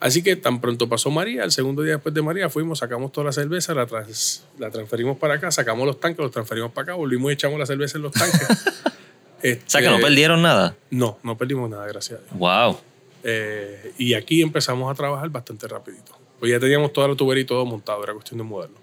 Así 0.00 0.22
que 0.22 0.34
tan 0.36 0.60
pronto 0.62 0.88
pasó 0.88 1.10
María, 1.10 1.44
el 1.44 1.52
segundo 1.52 1.82
día 1.82 1.92
después 1.94 2.14
de 2.14 2.22
María 2.22 2.48
fuimos, 2.48 2.78
sacamos 2.78 3.12
toda 3.12 3.26
la 3.26 3.32
cerveza, 3.32 3.74
la, 3.74 3.84
trans- 3.86 4.42
la 4.58 4.70
transferimos 4.70 5.18
para 5.18 5.34
acá, 5.34 5.50
sacamos 5.52 5.86
los 5.86 6.00
tanques, 6.00 6.20
los 6.22 6.32
transferimos 6.32 6.72
para 6.72 6.84
acá, 6.84 6.94
volvimos 6.94 7.30
y 7.30 7.34
echamos 7.34 7.58
la 7.58 7.66
cerveza 7.66 7.98
en 7.98 8.02
los 8.04 8.12
tanques. 8.12 8.40
Este, 9.42 9.64
O 9.66 9.70
sea, 9.70 9.80
que 9.80 9.88
no 9.88 9.98
perdieron 9.98 10.42
nada. 10.42 10.76
No, 10.90 11.18
no 11.22 11.36
perdimos 11.36 11.68
nada, 11.70 11.86
gracias 11.86 12.20
a 12.20 12.22
Dios. 12.22 12.38
Wow. 12.38 12.78
Eh, 13.22 13.92
y 13.98 14.14
aquí 14.14 14.42
empezamos 14.42 14.90
a 14.90 14.94
trabajar 14.94 15.28
bastante 15.28 15.66
rapidito. 15.68 16.16
Pues 16.38 16.50
ya 16.52 16.58
teníamos 16.58 16.92
toda 16.92 17.08
la 17.08 17.14
tubería 17.16 17.42
y 17.42 17.46
todo 17.46 17.64
montado, 17.66 18.02
era 18.02 18.12
cuestión 18.14 18.38
de 18.38 18.44
moverlo. 18.44 18.76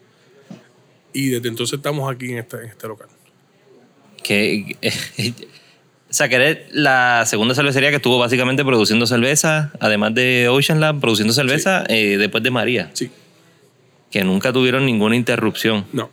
Y 1.14 1.30
desde 1.30 1.48
entonces 1.48 1.78
estamos 1.78 2.12
aquí 2.14 2.32
en 2.32 2.38
este, 2.40 2.58
en 2.58 2.66
este 2.66 2.88
local. 2.88 3.08
Que, 4.24 4.76
o 6.10 6.14
sea, 6.14 6.30
que 6.30 6.36
eres 6.36 6.58
la 6.72 7.24
segunda 7.26 7.56
cervecería 7.56 7.90
que 7.90 7.96
estuvo 7.96 8.20
básicamente 8.20 8.64
produciendo 8.64 9.08
cerveza, 9.08 9.72
además 9.80 10.14
de 10.14 10.48
Ocean 10.50 10.80
Lab, 10.80 11.00
produciendo 11.00 11.34
cerveza 11.34 11.84
eh, 11.88 12.18
después 12.18 12.44
de 12.44 12.52
María, 12.52 12.92
Sí, 12.94 13.10
que 14.12 14.24
nunca 14.24 14.54
tuvieron 14.54 14.86
ninguna 14.86 15.16
interrupción. 15.16 15.86
no. 15.94 16.10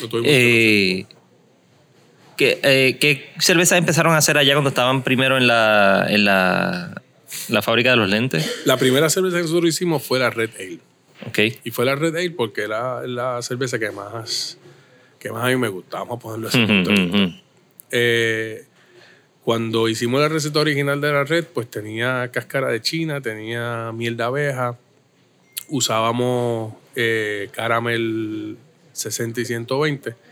No 0.00 0.08
tuvimos 0.08 0.28
Eh, 0.32 1.06
¿qué, 2.38 2.58
eh, 2.62 2.96
qué 2.98 3.28
cervezas 3.38 3.78
empezaron 3.78 4.14
a 4.14 4.18
hacer 4.18 4.38
allá 4.38 4.54
cuando 4.54 4.70
estaban 4.70 5.02
primero 5.02 5.36
en 5.36 5.46
la, 5.46 6.06
en 6.08 6.24
la, 6.24 7.02
la 7.48 7.60
fábrica 7.60 7.90
de 7.90 7.96
los 7.96 8.08
lentes? 8.08 8.62
La 8.64 8.78
primera 8.78 9.10
cerveza 9.10 9.36
que 9.36 9.42
nosotros 9.42 9.68
hicimos 9.68 10.02
fue 10.02 10.18
la 10.18 10.30
Red 10.30 10.50
Ale. 10.58 10.78
Ok. 11.26 11.38
Y 11.64 11.70
fue 11.70 11.84
la 11.84 11.94
Red 11.94 12.16
Ale 12.16 12.30
porque 12.30 12.62
era 12.62 13.06
la 13.06 13.42
cerveza 13.42 13.78
que 13.78 13.90
más, 13.90 14.56
que 15.18 15.30
más 15.30 15.44
a 15.44 15.48
mí 15.48 15.56
me 15.56 15.68
gustaba. 15.68 16.04
Vamos 16.04 16.18
a 16.18 16.20
ponerlo 16.20 16.48
así. 16.48 17.42
Eh, 17.90 18.64
cuando 19.42 19.88
hicimos 19.88 20.20
la 20.20 20.28
receta 20.28 20.60
original 20.60 21.00
de 21.00 21.12
la 21.12 21.24
red, 21.24 21.44
pues 21.44 21.70
tenía 21.70 22.30
cáscara 22.30 22.68
de 22.68 22.82
china, 22.82 23.20
tenía 23.22 23.92
miel 23.92 24.14
de 24.16 24.24
abeja, 24.24 24.76
usábamos 25.68 26.74
eh, 26.94 27.48
caramel 27.52 28.58
60 28.92 29.40
y 29.40 29.44
120 29.46 30.27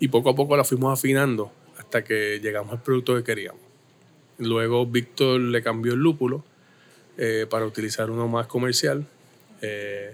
y 0.00 0.08
poco 0.08 0.30
a 0.30 0.34
poco 0.34 0.56
la 0.56 0.64
fuimos 0.64 0.98
afinando 0.98 1.52
hasta 1.78 2.04
que 2.04 2.40
llegamos 2.42 2.72
al 2.72 2.82
producto 2.82 3.16
que 3.16 3.24
queríamos. 3.24 3.60
Luego 4.38 4.86
Víctor 4.86 5.40
le 5.40 5.62
cambió 5.62 5.94
el 5.94 6.00
lúpulo 6.00 6.44
eh, 7.16 7.46
para 7.48 7.66
utilizar 7.66 8.10
uno 8.10 8.28
más 8.28 8.46
comercial. 8.46 9.04
Eh, 9.62 10.12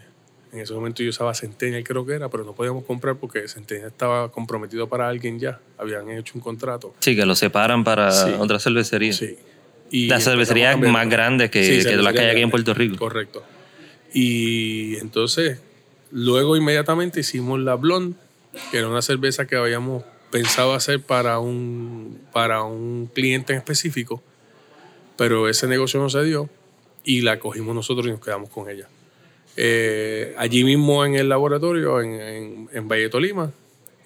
en 0.53 0.61
ese 0.61 0.72
momento 0.72 1.03
yo 1.03 1.11
usaba 1.11 1.34
Centennial, 1.34 1.82
creo 1.84 2.07
que 2.07 2.14
era, 2.14 2.30
pero 2.30 2.45
no 2.45 2.55
podíamos 2.55 2.84
comprar 2.84 3.16
porque 3.16 3.47
Centennial 3.49 3.88
estaba 3.90 4.30
comprometido 4.30 4.88
para 4.88 5.09
alguien 5.09 5.38
ya. 5.38 5.61
Habían 5.76 6.09
hecho 6.11 6.32
un 6.36 6.40
contrato. 6.40 6.95
Sí, 7.01 7.14
que 7.16 7.26
lo 7.26 7.34
separan 7.34 7.84
para 7.84 8.11
Sí. 8.12 8.30
otra 8.38 8.59
cervecería. 8.59 9.12
Sí. 9.12 9.36
Y 9.90 10.07
Las 10.07 10.24
cervecerías 10.24 10.74
empezamos 10.74 11.01
a 11.01 11.05
más 11.05 11.11
grandes 11.11 11.51
que, 11.51 11.62
Sí, 11.82 11.88
que 11.88 11.97
las 11.97 12.12
que 12.12 12.20
hay 12.20 12.30
aquí 12.30 12.40
en. 12.40 12.51
Puerto 12.51 12.72
Rico. 12.72 12.97
Correcto. 12.97 13.42
Y 14.12 14.97
entonces, 14.97 15.61
luego 16.11 16.57
inmediatamente 16.57 17.20
hicimos 17.20 17.61
la 17.61 17.74
Blonde, 17.74 18.16
que 18.71 18.79
era 18.79 18.89
una 18.89 19.03
cerveza 19.03 19.47
que 19.47 19.57
habíamos 19.57 20.05
pensado 20.31 20.75
hacer 20.75 21.01
para 21.01 21.39
un, 21.39 22.21
para 22.33 22.63
un 22.63 23.09
cliente 23.13 23.53
en 23.53 23.59
específico, 23.59 24.23
pero 25.17 25.49
ese 25.49 25.67
negocio 25.69 26.01
no 26.01 26.11
se 26.11 26.23
dio 26.25 26.49
y 27.05 27.21
la 27.21 27.39
cogimos 27.39 27.75
nosotros 27.75 28.07
y 28.07 28.11
nos 28.11 28.21
quedamos 28.21 28.51
con 28.51 28.69
ella. 28.69 28.89
Eh, 29.57 30.35
allí 30.39 30.65
mismo 30.65 31.05
en 31.05 31.15
el 31.15 31.29
laboratorio, 31.29 32.01
en, 32.01 32.13
en, 32.21 32.69
en 32.73 32.89
Valle 32.89 33.09
Tolima, 33.09 33.53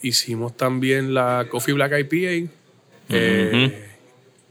hicimos 0.03 0.57
también 0.57 1.15
la 1.15 1.47
Coffee 1.51 1.73
Black 1.75 1.93
IPA 1.99 2.53
eh, 3.09 3.89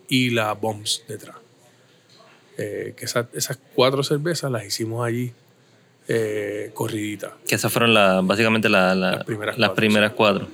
y 0.09 0.31
la 0.31 0.53
Bombs 0.53 1.03
detrás. 1.07 1.35
Eh, 2.57 2.95
que 2.97 3.05
esa- 3.05 3.29
esas 3.33 3.59
cuatro 3.75 4.01
cervezas 4.01 4.51
las 4.51 4.65
hicimos 4.65 5.05
allí 5.05 5.31
eh, 6.07 6.71
corriditas. 6.73 7.31
Que 7.47 7.55
esas 7.55 7.71
fueron 7.71 7.93
la- 7.93 8.21
básicamente 8.23 8.69
la- 8.69 8.95
la- 8.95 9.11
Las 9.11 9.23
primeras 9.25 9.57
las 9.57 9.69
cuatro, 9.69 9.75
primeras 9.75 10.11
cuatro. 10.13 10.47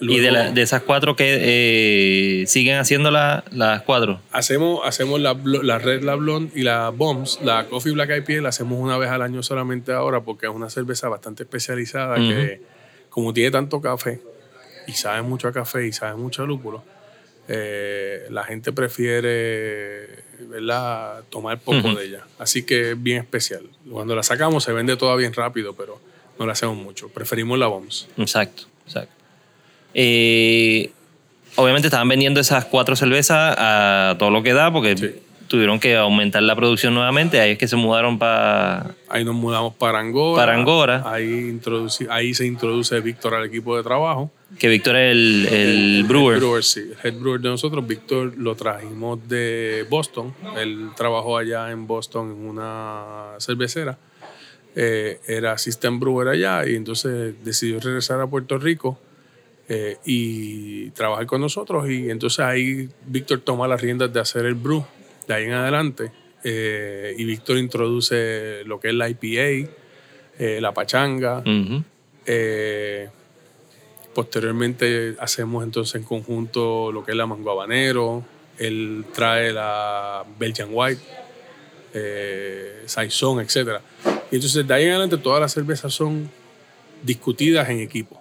y 0.00 0.20
de, 0.20 0.30
la- 0.30 0.50
de 0.52 0.62
esas 0.62 0.82
cuatro 0.82 1.16
que 1.16 1.38
eh, 2.42 2.46
siguen 2.46 2.76
haciendo 2.78 3.10
la- 3.10 3.44
las 3.50 3.82
cuatro. 3.82 4.20
Hacemos, 4.32 4.80
hacemos 4.84 5.20
la 5.20 5.34
Red, 5.78 6.02
la 6.04 6.14
Blonde 6.14 6.52
y 6.54 6.62
la 6.62 6.90
Bombs. 6.90 7.40
La 7.42 7.64
Coffee 7.66 7.92
Black 7.92 8.10
IPA 8.18 8.42
la 8.42 8.48
hacemos 8.50 8.78
una 8.80 8.96
vez 8.96 9.10
al 9.10 9.22
año 9.22 9.42
solamente 9.42 9.92
ahora 9.92 10.20
porque 10.22 10.46
es 10.46 10.52
una 10.52 10.70
cerveza 10.70 11.08
bastante 11.08 11.42
especializada 11.42 12.16
que, 12.16 12.60
como 13.10 13.32
tiene 13.34 13.50
tanto 13.50 13.80
café 13.80 14.20
y 14.86 14.92
sabe 14.92 15.20
mucho 15.22 15.48
a 15.48 15.52
café 15.52 15.86
y 15.86 15.92
sabe 15.92 16.14
mucho 16.16 16.44
a 16.44 16.46
lúpulo, 16.46 16.82
eh, 17.48 18.26
la 18.30 18.44
gente 18.44 18.72
prefiere 18.72 20.24
¿verdad? 20.40 21.22
tomar 21.30 21.58
poco 21.58 21.94
de 21.94 22.06
ella. 22.06 22.24
Así 22.38 22.64
que 22.64 22.92
es 22.92 23.02
bien 23.02 23.18
especial. 23.18 23.62
Cuando 23.90 24.14
la 24.14 24.22
sacamos 24.22 24.64
se 24.64 24.72
vende 24.72 24.96
toda 24.96 25.16
bien 25.16 25.32
rápido, 25.32 25.74
pero 25.74 26.00
no 26.38 26.46
la 26.46 26.52
hacemos 26.52 26.76
mucho. 26.76 27.08
Preferimos 27.08 27.58
la 27.58 27.66
Bombs. 27.66 28.08
Exacto, 28.16 28.64
exacto. 28.86 29.12
Eh, 29.94 30.90
obviamente 31.56 31.88
estaban 31.88 32.08
vendiendo 32.08 32.40
esas 32.40 32.64
cuatro 32.66 32.94
cervezas 32.96 33.54
a 33.58 34.16
todo 34.18 34.30
lo 34.30 34.42
que 34.42 34.52
da 34.52 34.72
porque 34.72 34.96
Sí. 34.96 35.14
Tuvieron 35.48 35.80
que 35.80 35.96
aumentar 35.96 36.42
la 36.42 36.54
producción 36.54 36.94
nuevamente. 36.94 37.40
Ahí 37.40 37.52
es 37.52 37.58
que 37.58 37.66
se 37.66 37.76
mudaron 37.76 38.18
para... 38.18 38.94
Ahí 39.08 39.24
nos 39.24 39.34
mudamos 39.34 39.74
para 39.74 39.98
Angora. 39.98 40.42
Para 40.42 40.54
Angora. 40.54 41.02
Ahí, 41.06 41.58
ahí 42.10 42.34
se 42.34 42.46
introduce 42.46 43.00
Víctor 43.00 43.34
al 43.34 43.46
equipo 43.46 43.76
de 43.76 43.82
trabajo. 43.82 44.30
Que 44.58 44.68
Víctor 44.68 44.96
es 44.96 45.12
el, 45.12 45.48
el 45.50 46.04
brewer. 46.04 46.36
Head 46.36 46.40
brewer, 46.40 46.64
sí. 46.64 46.80
El 46.80 46.96
head 47.06 47.18
brewer 47.18 47.40
de 47.40 47.48
nosotros, 47.48 47.86
Víctor, 47.86 48.34
lo 48.36 48.54
trajimos 48.54 49.26
de 49.28 49.86
Boston. 49.90 50.34
Él 50.56 50.90
trabajó 50.96 51.36
allá 51.36 51.70
en 51.70 51.86
Boston 51.86 52.30
en 52.30 52.48
una 52.48 53.34
cervecera. 53.40 53.98
Eh, 54.76 55.20
era 55.26 55.52
assistant 55.52 55.98
brewer 55.98 56.28
allá 56.28 56.64
y 56.68 56.76
entonces 56.76 57.34
decidió 57.42 57.80
regresar 57.80 58.20
a 58.20 58.26
Puerto 58.28 58.58
Rico 58.58 58.98
eh, 59.68 59.96
y 60.04 60.90
trabajar 60.90 61.26
con 61.26 61.40
nosotros. 61.40 61.88
Y 61.90 62.10
entonces 62.10 62.40
ahí 62.40 62.88
Víctor 63.06 63.40
toma 63.40 63.66
las 63.66 63.80
riendas 63.80 64.12
de 64.12 64.20
hacer 64.20 64.44
el 64.46 64.54
brew 64.54 64.84
de 65.28 65.34
ahí 65.34 65.44
en 65.44 65.52
adelante. 65.52 66.10
Eh, 66.42 67.14
y 67.16 67.24
Víctor 67.24 67.58
introduce 67.58 68.62
lo 68.64 68.80
que 68.80 68.88
es 68.88 68.94
la 68.94 69.08
IPA, 69.08 69.70
eh, 70.38 70.60
la 70.60 70.72
pachanga. 70.72 71.44
Eh, 72.26 73.08
posteriormente 74.14 75.14
hacemos 75.20 75.62
entonces 75.62 75.94
en 75.96 76.02
conjunto 76.02 76.90
lo 76.90 77.04
que 77.04 77.12
es 77.12 77.16
la 77.16 77.26
mango 77.26 77.50
habanero. 77.50 78.24
Él 78.58 79.04
trae 79.14 79.52
la 79.52 80.24
Belgian 80.38 80.70
White, 80.72 81.02
Saison, 82.86 83.40
etc. 83.40 83.80
Y 84.30 84.36
entonces 84.36 84.66
de 84.66 84.74
ahí 84.74 84.84
en 84.84 84.90
adelante 84.90 85.18
todas 85.18 85.40
las 85.40 85.52
cervezas 85.52 85.92
son 85.92 86.28
discutidas 87.02 87.68
en 87.68 87.80
equipo. 87.80 88.20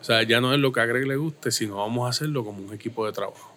O 0.00 0.04
sea, 0.04 0.22
ya 0.24 0.40
no 0.40 0.52
es 0.52 0.60
lo 0.60 0.72
que 0.72 0.80
a 0.80 0.86
Greg 0.86 1.06
le 1.06 1.16
guste, 1.16 1.50
sino 1.50 1.76
vamos 1.76 2.06
a 2.06 2.10
hacerlo 2.10 2.44
como 2.44 2.62
un 2.62 2.74
equipo 2.74 3.06
de 3.06 3.12
trabajo. 3.12 3.55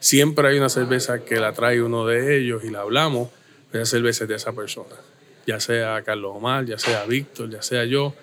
Siempre 0.00 0.48
hay 0.48 0.58
una 0.58 0.68
cerveza 0.68 1.24
que 1.24 1.36
la 1.36 1.52
trae 1.52 1.82
uno 1.82 2.06
de 2.06 2.36
ellos 2.38 2.62
y 2.64 2.70
la 2.70 2.80
hablamos, 2.80 3.30
esa 3.72 3.84
cerveza 3.86 4.24
es 4.24 4.28
de 4.30 4.36
esa 4.36 4.52
persona. 4.52 4.94
Ya 5.46 5.60
sea 5.60 6.02
Carlos 6.02 6.32
Omar, 6.36 6.64
ya 6.66 6.78
sea 6.78 7.04
Víctor, 7.04 7.50
ya 7.50 7.62
sea 7.62 7.84
yo. 7.84 8.14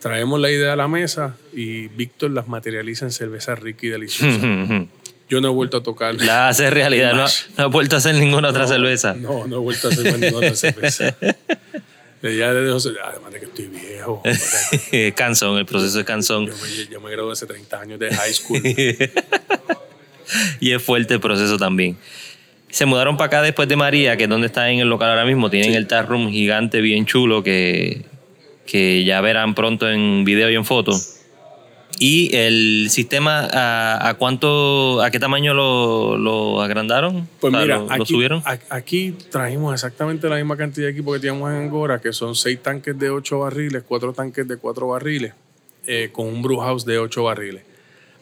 Traemos 0.00 0.40
la 0.40 0.50
idea 0.50 0.72
a 0.72 0.76
la 0.76 0.88
mesa 0.88 1.36
y 1.52 1.86
Víctor 1.88 2.32
las 2.32 2.48
materializa 2.48 3.04
en 3.04 3.12
cerveza 3.12 3.54
rica 3.54 3.86
y 3.86 3.90
deliciosa. 3.90 4.40
Yo 5.28 5.40
no 5.40 5.48
he 5.48 5.52
vuelto 5.52 5.78
a 5.78 5.82
tocar. 5.82 6.14
La 6.16 6.48
hace 6.48 6.68
realidad. 6.68 7.14
No, 7.14 7.24
no 7.56 7.64
ha 7.64 7.66
vuelto 7.68 7.94
a 7.96 8.00
hacer 8.00 8.14
ninguna 8.16 8.50
otra 8.50 8.66
cerveza. 8.66 9.14
No, 9.14 9.46
no 9.46 9.56
he 9.56 9.58
vuelto 9.60 9.88
a 9.88 9.90
hacer 9.90 10.18
ninguna 10.18 10.36
otra 10.48 10.54
cerveza. 10.56 11.16
Ya 12.20 12.52
de 12.52 12.70
José- 12.70 12.90
además 13.02 13.32
de 13.32 13.38
que 13.40 13.46
estoy 13.46 13.66
viejo. 13.68 14.22
cansón, 15.16 15.56
el 15.56 15.64
proceso 15.64 16.00
es 16.00 16.04
cansón. 16.04 16.46
Yo 16.48 16.52
me, 16.54 16.86
yo 16.92 17.00
me 17.00 17.10
gradué 17.10 17.32
hace 17.32 17.46
30 17.46 17.80
años 17.80 17.98
de 17.98 18.14
high 18.14 18.34
school. 18.34 18.60
Y 20.60 20.72
es 20.72 20.82
fuerte 20.82 21.14
el 21.14 21.20
proceso 21.20 21.58
también. 21.58 21.96
Se 22.70 22.86
mudaron 22.86 23.16
para 23.16 23.26
acá 23.26 23.42
después 23.42 23.68
de 23.68 23.76
María, 23.76 24.16
que 24.16 24.24
es 24.24 24.28
donde 24.30 24.46
está 24.46 24.70
en 24.70 24.78
el 24.78 24.88
local 24.88 25.10
ahora 25.10 25.24
mismo. 25.26 25.50
Tienen 25.50 25.74
el 25.74 25.86
tap 25.86 26.08
room 26.08 26.30
gigante, 26.30 26.80
bien 26.80 27.04
chulo, 27.04 27.42
que, 27.42 28.02
que 28.66 29.04
ya 29.04 29.20
verán 29.20 29.54
pronto 29.54 29.90
en 29.90 30.24
video 30.24 30.50
y 30.50 30.54
en 30.54 30.64
foto. 30.64 30.92
Y 31.98 32.34
el 32.34 32.88
sistema, 32.90 33.46
¿a, 33.52 34.08
a 34.08 34.14
cuánto, 34.14 35.02
a 35.02 35.10
qué 35.10 35.20
tamaño 35.20 35.52
lo, 35.54 36.16
lo 36.16 36.62
agrandaron? 36.62 37.28
Pues 37.38 37.52
O 37.52 37.56
sea, 37.56 37.64
mira, 37.64 37.76
lo, 37.78 37.86
lo 37.86 37.92
aquí, 37.92 38.12
subieron. 38.12 38.42
aquí 38.70 39.14
trajimos 39.30 39.74
exactamente 39.74 40.28
la 40.28 40.36
misma 40.36 40.56
cantidad 40.56 40.86
de 40.86 40.92
equipo 40.92 41.12
que 41.12 41.20
teníamos 41.20 41.50
en 41.50 41.58
Angora, 41.58 42.00
que 42.00 42.12
son 42.12 42.34
seis 42.34 42.60
tanques 42.62 42.98
de 42.98 43.10
8 43.10 43.38
barriles, 43.38 43.84
cuatro 43.86 44.12
tanques 44.14 44.48
de 44.48 44.56
4 44.56 44.88
barriles, 44.88 45.34
eh, 45.86 46.08
con 46.10 46.26
un 46.26 46.42
brew 46.42 46.58
house 46.58 46.84
de 46.86 46.98
8 46.98 47.22
barriles. 47.22 47.62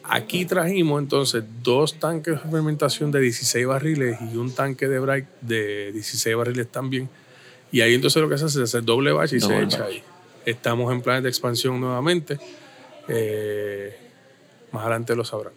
Aquí 0.03 0.45
trajimos 0.45 1.01
entonces 1.01 1.43
dos 1.61 1.99
tanques 1.99 2.41
de 2.43 2.49
fermentación 2.49 3.11
de 3.11 3.19
16 3.21 3.67
barriles 3.67 4.17
y 4.33 4.35
un 4.37 4.53
tanque 4.53 4.87
de 4.87 4.99
break 4.99 5.25
de 5.41 5.91
16 5.91 6.35
barriles 6.35 6.67
también. 6.71 7.09
Y 7.71 7.81
ahí 7.81 7.93
entonces 7.93 8.21
lo 8.21 8.27
que 8.27 8.37
se 8.37 8.45
hace 8.45 8.59
es 8.59 8.69
hacer 8.69 8.83
doble 8.83 9.11
batch 9.11 9.33
y 9.33 9.39
se 9.39 9.61
echa 9.61 9.79
batch. 9.79 9.89
ahí. 9.91 10.03
Estamos 10.45 10.91
en 10.91 11.01
planes 11.01 11.23
de 11.23 11.29
expansión 11.29 11.79
nuevamente. 11.79 12.39
Eh, 13.07 13.95
más 14.71 14.81
adelante 14.83 15.15
lo 15.15 15.23
sabrán. 15.23 15.53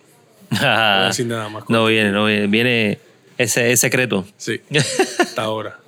No 0.51 1.25
nada 1.25 1.49
más. 1.49 1.65
no 1.69 1.87
viene, 1.87 2.13
no 2.13 2.27
viene. 2.27 2.47
Viene 2.47 2.99
ese 3.39 3.73
es 3.73 3.81
secreto. 3.81 4.25
Sí, 4.37 4.61
hasta 5.19 5.43
ahora. 5.43 5.81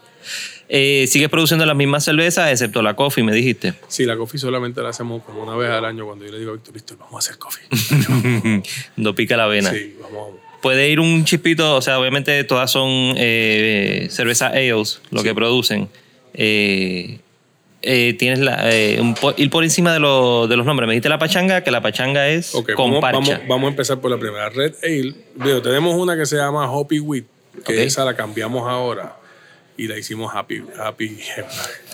Eh, 0.68 1.06
¿Sigues 1.08 1.28
produciendo 1.28 1.64
las 1.64 1.76
mismas 1.76 2.04
cervezas, 2.04 2.50
excepto 2.50 2.82
la 2.82 2.94
coffee, 2.94 3.22
me 3.22 3.32
dijiste? 3.32 3.74
Sí, 3.88 4.04
la 4.04 4.16
coffee 4.16 4.38
solamente 4.40 4.82
la 4.82 4.88
hacemos 4.88 5.22
como 5.22 5.42
una 5.42 5.54
vez 5.56 5.70
al 5.70 5.84
año 5.84 6.04
cuando 6.06 6.24
yo 6.24 6.32
le 6.32 6.38
digo 6.40 6.50
a 6.50 6.54
Víctor, 6.54 6.74
Víctor, 6.74 6.98
vamos 6.98 7.14
a 7.14 7.18
hacer 7.18 7.38
coffee. 7.38 8.62
no 8.96 9.14
pica 9.14 9.36
la 9.36 9.46
vena. 9.46 9.70
Sí, 9.70 9.96
vamos. 10.02 10.34
Puede 10.62 10.88
ir 10.90 10.98
un 10.98 11.24
chispito, 11.24 11.76
o 11.76 11.82
sea, 11.82 12.00
obviamente 12.00 12.42
todas 12.44 12.70
son 12.70 13.14
eh, 13.16 14.08
cervezas 14.10 14.52
ales, 14.54 15.00
lo 15.10 15.22
que 15.22 15.32
producen. 15.34 15.88
Eh, 16.34 17.20
eh, 17.82 18.14
tienes 18.18 18.40
la, 18.40 18.68
eh, 18.72 18.98
un 19.00 19.14
ir 19.36 19.48
por 19.50 19.62
encima 19.62 19.92
de, 19.92 20.00
lo- 20.00 20.48
de 20.48 20.56
los 20.56 20.66
nombres. 20.66 20.88
Me 20.88 20.94
dijiste 20.94 21.08
la 21.08 21.18
pachanga, 21.20 21.62
que 21.62 21.70
la 21.70 21.82
pachanga 21.82 22.28
es 22.28 22.52
Ok, 22.56 22.72
con 22.72 22.86
vamos, 22.90 23.00
parcha. 23.00 23.32
vamos, 23.34 23.48
vamos 23.48 23.66
a 23.66 23.70
empezar 23.70 24.00
por 24.00 24.10
la 24.10 24.18
primera. 24.18 24.48
Red 24.48 24.74
Ale. 24.82 25.14
Digo, 25.36 25.62
tenemos 25.62 25.94
una 25.94 26.16
que 26.16 26.26
se 26.26 26.34
llama 26.36 26.68
Hoppy 26.68 26.98
Wheat, 26.98 27.24
que 27.64 27.72
Ok. 27.74 27.78
esa 27.86 28.04
la 28.04 28.16
cambiamos 28.16 28.68
ahora 28.68 29.14
y 29.76 29.88
la 29.88 29.98
hicimos 29.98 30.32
Happy, 30.34 30.62
happy. 30.78 31.18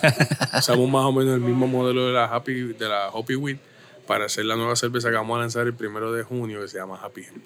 Usamos 0.58 0.88
más 0.88 1.04
o 1.04 1.12
menos 1.12 1.34
el 1.34 1.40
mismo 1.40 1.66
modelo 1.66 2.06
de 2.06 2.12
la 2.12 2.24
Happy, 2.26 2.72
de 2.74 2.88
la 2.88 3.08
Hoppy 3.10 3.34
Wheat 3.36 3.58
para 4.06 4.26
hacer 4.26 4.44
la 4.44 4.56
nueva 4.56 4.76
cerveza 4.76 5.08
que 5.10 5.16
vamos 5.16 5.36
a 5.36 5.40
lanzar 5.40 5.66
el 5.66 5.74
primero 5.74 6.12
de 6.12 6.22
junio 6.22 6.60
que 6.60 6.68
se 6.68 6.78
llama 6.78 6.98
Happy 7.02 7.22
Hemp. 7.22 7.44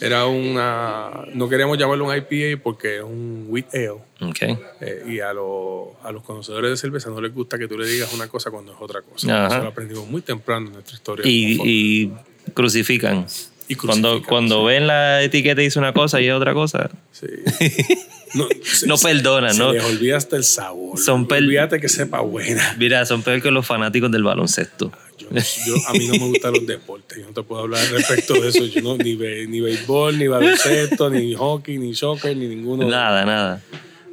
Era 0.00 0.24
una. 0.26 1.26
No 1.34 1.48
queríamos 1.48 1.76
llamarlo 1.76 2.06
un 2.06 2.16
IPA 2.16 2.62
porque 2.62 2.98
es 2.98 3.02
un 3.02 3.46
wheat 3.48 3.66
ale. 3.74 3.90
Ok. 4.20 4.38
Eh, 4.80 5.04
y 5.08 5.20
a, 5.20 5.32
lo- 5.34 5.96
a 6.02 6.10
los 6.12 6.22
conocedores 6.22 6.70
de 6.70 6.76
cerveza 6.78 7.10
no 7.10 7.20
les 7.20 7.34
gusta 7.34 7.58
que 7.58 7.68
tú 7.68 7.76
le 7.76 7.86
digas 7.86 8.12
una 8.14 8.26
cosa 8.28 8.50
cuando 8.50 8.72
es 8.72 8.78
otra 8.80 9.02
cosa. 9.02 9.46
Ajá. 9.46 9.54
Eso 9.56 9.64
lo 9.64 9.68
aprendimos 9.70 10.08
muy 10.08 10.22
temprano 10.22 10.68
en 10.68 10.72
nuestra 10.74 10.94
historia. 10.94 11.26
Y, 11.28 11.60
y 12.06 12.12
crucifican. 12.54 13.26
Y 13.68 13.74
Cuando, 13.76 14.22
cuando 14.22 14.60
sí. 14.62 14.66
ven 14.66 14.86
la 14.86 15.22
etiqueta 15.22 15.60
y 15.60 15.64
dice 15.66 15.78
una 15.78 15.92
cosa 15.92 16.20
y 16.20 16.26
es 16.28 16.32
otra 16.34 16.54
cosa. 16.54 16.90
Sí. 17.12 17.26
No, 18.34 18.46
se- 18.64 18.86
No 18.86 18.96
perdonan, 18.96 19.52
se 19.54 19.58
¿no? 19.58 19.72
les 19.72 19.84
olvida 19.84 20.16
hasta 20.16 20.36
el 20.36 20.44
sabor. 20.44 20.98
Son 20.98 21.26
Olvídate 21.30 21.80
que 21.80 21.88
sepa 21.88 22.20
buena. 22.20 22.74
Mira, 22.78 23.04
son 23.06 23.22
peor 23.22 23.40
que 23.42 23.50
los 23.50 23.66
fanáticos 23.66 24.10
del 24.10 24.22
baloncesto. 24.22 24.92
Yo, 25.18 25.28
yo- 25.66 25.74
a 25.88 25.92
mí 25.92 26.06
no 26.08 26.12
me 26.14 26.28
gustan 26.28 26.52
los 26.54 26.66
deportes. 26.66 27.18
Yo 27.18 27.26
no 27.26 27.32
te 27.32 27.42
puedo 27.42 27.62
hablar 27.62 27.84
respecto 27.90 28.34
de 28.34 28.48
eso. 28.48 28.64
Yo 28.66 28.80
no, 28.82 28.96
ni, 28.96 29.14
ni 29.16 29.60
béisbol, 29.60 30.18
ni 30.18 30.26
baloncesto, 30.28 31.10
ni 31.10 31.34
hockey, 31.34 31.78
ni 31.78 31.94
soccer, 31.94 32.36
ni 32.36 32.46
ninguno. 32.46 32.88
Nada, 32.88 33.24
nada. 33.24 33.62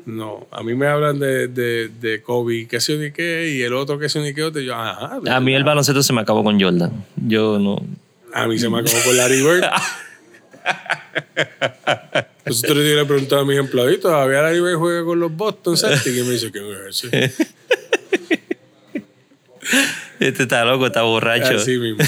No, 0.05 0.47
a 0.51 0.63
mí 0.63 0.73
me 0.73 0.87
hablan 0.87 1.19
de, 1.19 1.49
de, 1.49 1.89
de 1.89 2.21
Kobe, 2.21 2.65
que 2.67 2.79
se 2.79 2.95
ni 2.97 3.11
qué, 3.11 3.53
y 3.53 3.61
el 3.61 3.73
otro 3.73 3.99
que 3.99 4.07
se 4.07 4.19
ni 4.21 4.33
qué 4.33 4.41
otro. 4.43 4.61
Yo, 4.61 4.73
ajá. 4.73 5.19
A 5.29 5.39
mí 5.41 5.53
el 5.53 5.65
baloncesto 5.65 6.01
se 6.01 6.13
me 6.13 6.21
acabó 6.21 6.43
con 6.45 6.59
Jordan. 6.61 7.05
Yo 7.17 7.59
no. 7.59 7.85
A 8.33 8.47
mí 8.47 8.57
se 8.57 8.69
me 8.69 8.79
acabó 8.79 8.97
con 9.05 9.17
Larry 9.17 9.41
Bird. 9.41 9.63
Entonces 12.45 12.75
día 12.75 12.95
le 12.95 13.05
preguntaba 13.05 13.41
a 13.41 13.45
mis 13.45 13.57
empleaditos, 13.57 14.03
¿todavía 14.11 14.41
Larry 14.41 14.61
Bird 14.61 14.77
juega 14.77 15.03
con 15.03 15.19
los 15.19 15.35
Boston 15.35 15.77
Celtics? 15.77 16.17
Y 16.17 16.23
me 16.23 16.31
dice, 16.31 16.51
¿quién 16.51 16.65
es 16.87 17.03
ese? 17.03 17.33
Este 20.19 20.43
está 20.43 20.65
loco, 20.65 20.87
está 20.87 21.03
borracho. 21.03 21.57
Así 21.57 21.77
mismo. 21.77 22.03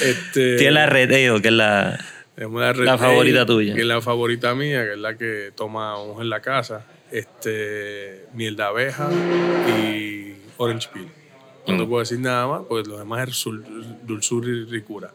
Este, 0.00 0.56
Tiene 0.58 0.72
la 0.72 0.86
Red 0.86 1.12
Ale, 1.12 1.40
que 1.42 1.48
es 1.48 1.54
la. 1.54 2.04
la, 2.36 2.98
favorita 2.98 3.46
tuya. 3.46 3.74
Que 3.74 3.82
es 3.82 3.86
la 3.86 4.00
favorita 4.00 4.54
mía, 4.54 4.84
que 4.84 4.92
es 4.94 4.98
la 4.98 5.16
que 5.16 5.52
tomamos 5.54 6.20
en 6.20 6.30
la 6.30 6.40
casa. 6.40 6.86
Este, 7.12 8.26
miel 8.34 8.56
de 8.56 8.62
abeja 8.62 9.08
y 9.84 10.34
orange 10.56 10.88
peel. 10.92 11.06
No 11.66 11.84
Mm. 11.84 11.88
puedo 11.88 12.00
decir 12.00 12.18
nada 12.18 12.46
más, 12.46 12.62
porque 12.68 12.88
lo 12.88 12.98
demás 12.98 13.28
es 13.28 13.44
dulzura 14.02 14.48
y 14.48 14.64
ricura. 14.64 15.12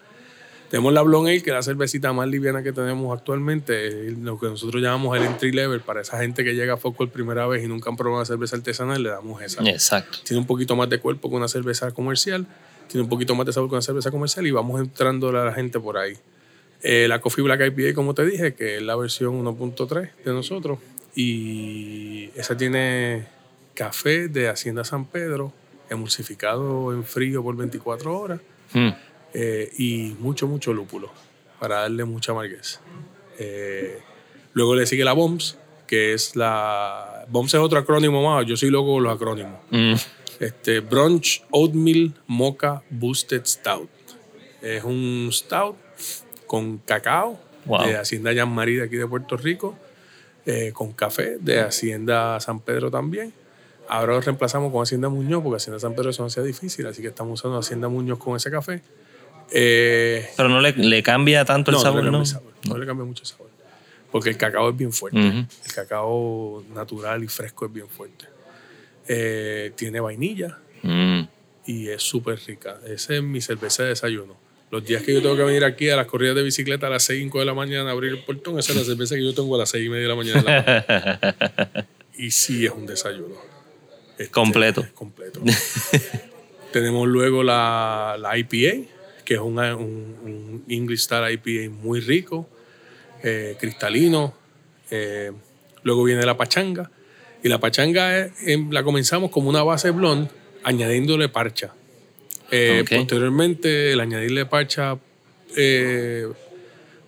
Tenemos 0.69 0.93
la 0.93 1.01
Blonde 1.03 1.31
Ale, 1.31 1.43
que 1.43 1.51
es 1.51 1.55
la 1.55 1.63
cervecita 1.63 2.11
más 2.11 2.27
liviana 2.27 2.63
que 2.63 2.73
tenemos 2.73 3.15
actualmente, 3.15 4.11
lo 4.11 4.39
que 4.39 4.47
nosotros 4.47 4.81
llamamos 4.81 5.15
el 5.17 5.23
entry 5.23 5.51
level. 5.51 5.81
Para 5.81 6.01
esa 6.01 6.17
gente 6.19 6.43
que 6.43 6.55
llega 6.55 6.73
a 6.73 6.77
por 6.77 7.09
primera 7.09 7.45
vez 7.47 7.63
y 7.63 7.67
nunca 7.67 7.89
han 7.89 7.97
probado 7.97 8.17
una 8.17 8.25
cerveza 8.25 8.55
artesanal, 8.55 9.01
le 9.01 9.09
damos 9.09 9.41
esa. 9.41 9.63
Exacto. 9.63 10.19
Tiene 10.23 10.39
un 10.41 10.47
poquito 10.47 10.75
más 10.75 10.89
de 10.89 10.99
cuerpo 10.99 11.29
que 11.29 11.35
una 11.35 11.47
cerveza 11.47 11.91
comercial, 11.91 12.47
tiene 12.87 13.03
un 13.03 13.09
poquito 13.09 13.35
más 13.35 13.45
de 13.45 13.53
sabor 13.53 13.69
con 13.69 13.77
la 13.77 13.81
cerveza 13.81 14.11
comercial 14.11 14.45
y 14.47 14.51
vamos 14.51 14.81
entrando 14.81 15.29
a 15.29 15.45
la 15.45 15.53
gente 15.53 15.79
por 15.79 15.97
ahí. 15.97 16.17
Eh, 16.81 17.07
la 17.07 17.21
Coffee 17.21 17.43
Black 17.43 17.61
IPA, 17.61 17.95
como 17.95 18.13
te 18.13 18.25
dije, 18.25 18.53
que 18.53 18.77
es 18.77 18.81
la 18.81 18.95
versión 18.95 19.43
1.3 19.43 20.11
de 20.23 20.33
nosotros. 20.33 20.79
Y 21.15 22.29
esa 22.35 22.57
tiene 22.57 23.25
café 23.73 24.27
de 24.27 24.49
Hacienda 24.49 24.83
San 24.83 25.05
Pedro, 25.05 25.53
emulsificado 25.89 26.93
en 26.93 27.03
frío 27.03 27.41
por 27.43 27.55
24 27.55 28.19
horas. 28.19 28.39
Hmm. 28.73 28.89
Eh, 29.37 29.69
y 29.77 30.15
mucho, 30.19 30.47
mucho 30.47 30.71
lúpulo 30.71 31.11
para 31.59 31.81
darle 31.81 32.05
mucha 32.05 32.31
amarguez. 32.31 32.79
Eh, 33.37 33.99
luego 34.53 34.75
le 34.75 34.85
sigue 34.85 35.03
la 35.03 35.11
BOMS, 35.11 35.57
que 35.87 36.13
es 36.13 36.37
la... 36.37 37.25
BOMS 37.27 37.53
es 37.55 37.59
otro 37.59 37.77
acrónimo 37.79 38.23
más, 38.23 38.45
yo 38.45 38.55
soy 38.55 38.69
loco 38.69 38.93
con 38.93 39.03
los 39.03 39.13
acrónimos. 39.13 39.59
Mm. 39.71 39.93
Este, 40.39 40.79
Brunch 40.79 41.43
Oatmeal 41.51 42.13
Mocha 42.27 42.81
Boosted 42.89 43.45
Stout. 43.45 43.89
Es 44.61 44.85
un 44.85 45.29
stout 45.31 45.75
con 46.47 46.77
cacao 46.77 47.39
Wow. 47.65 47.87
de 47.87 47.97
Hacienda 47.97 48.31
Jan 48.33 48.49
Marí 48.49 48.75
de 48.75 48.83
aquí 48.83 48.95
de 48.95 49.07
Puerto 49.07 49.37
Rico, 49.37 49.75
eh, 50.45 50.71
con 50.71 50.93
café 50.93 51.37
de 51.39 51.61
Hacienda 51.61 52.39
San 52.39 52.59
Pedro 52.59 52.91
también. 52.91 53.33
Ahora 53.89 54.13
lo 54.13 54.21
reemplazamos 54.21 54.71
con 54.71 54.83
Hacienda 54.83 55.09
Muñoz, 55.09 55.41
porque 55.43 55.57
Hacienda 55.57 55.79
San 55.79 55.95
Pedro 55.95 56.11
eso 56.11 56.21
no 56.21 56.29
sea 56.29 56.43
difícil, 56.43 56.85
así 56.85 57.01
que 57.01 57.07
estamos 57.07 57.39
usando 57.39 57.57
Hacienda 57.57 57.87
Muñoz 57.87 58.19
con 58.19 58.35
ese 58.35 58.51
café. 58.51 58.81
Eh, 59.51 60.29
Pero 60.35 60.49
no 60.49 60.59
le, 60.61 60.73
le 60.73 61.03
cambia 61.03 61.45
tanto 61.45 61.71
el 61.71 61.75
no, 61.77 61.81
sabor, 61.81 62.03
no 62.03 62.11
le 62.11 62.17
¿no? 62.17 62.25
sabor, 62.25 62.51
le 62.79 62.85
cambia 62.85 63.05
mucho 63.05 63.23
el 63.23 63.27
sabor. 63.27 63.49
Porque 64.11 64.29
el 64.29 64.37
cacao 64.37 64.69
es 64.69 64.77
bien 64.77 64.93
fuerte. 64.93 65.19
El 65.19 65.73
cacao 65.73 66.63
natural 66.73 67.23
y 67.23 67.27
fresco 67.27 67.65
es 67.65 67.73
bien 67.73 67.87
fuerte. 67.89 68.25
Eh, 69.07 69.71
tiene 69.75 69.99
vainilla 69.99 70.57
Mm. 70.83 71.27
y 71.65 71.87
es 71.89 72.03
súper 72.03 72.39
rica. 72.45 72.79
Esa 72.87 73.15
es 73.15 73.23
mi 73.23 73.41
cerveza 73.41 73.83
de 73.83 73.89
desayuno. 73.89 74.35
Los 74.71 74.85
días 74.85 75.01
que 75.03 75.13
yo 75.13 75.21
tengo 75.21 75.35
que 75.35 75.43
venir 75.43 75.63
aquí 75.63 75.89
a 75.89 75.95
las 75.95 76.05
corridas 76.05 76.35
de 76.35 76.43
bicicleta 76.43 76.87
a 76.87 76.89
las 76.91 77.03
5 77.03 77.39
de 77.39 77.45
la 77.45 77.53
mañana 77.53 77.89
a 77.89 77.93
abrir 77.93 78.11
el 78.11 78.23
portón, 78.23 78.59
esa 78.59 78.71
es 78.73 78.77
la 78.79 78.83
cerveza 78.83 79.15
que 79.15 79.23
yo 79.23 79.33
tengo 79.33 79.55
a 79.55 79.59
las 79.59 79.69
6 79.69 79.85
y 79.85 79.89
media 79.89 80.03
de 80.03 80.09
la 80.09 80.15
mañana. 80.15 81.87
y 82.17 82.29
sí 82.31 82.65
es 82.65 82.71
un 82.71 82.85
desayuno. 82.85 83.35
Este, 84.17 84.29
Completo. 84.31 84.81
es 84.81 84.91
completo. 84.91 85.41
Tenemos 86.71 87.07
luego 87.07 87.41
la, 87.43 88.17
la 88.19 88.37
IPA, 88.37 88.87
que 89.25 89.33
es 89.33 89.39
un, 89.41 89.57
un 89.59 90.63
English 90.69 90.99
Star 91.01 91.29
IPA 91.31 91.73
muy 91.73 91.99
rico, 91.99 92.47
eh, 93.23 93.57
cristalino. 93.59 94.33
Eh, 94.91 95.31
luego 95.83 96.03
viene 96.03 96.25
la 96.25 96.37
pachanga. 96.37 96.89
Y 97.43 97.49
la 97.49 97.59
pachanga 97.59 98.17
es- 98.19 98.31
em, 98.47 98.71
la 98.71 98.83
comenzamos 98.83 99.31
como 99.31 99.49
una 99.49 99.63
base 99.63 99.89
blonde, 99.91 100.29
añadiéndole 100.63 101.27
parcha. 101.29 101.73
Eh. 102.51 102.83
Posteriormente, 102.87 103.91
el 103.93 103.99
añadirle 103.99 104.45
parcha 104.45 104.97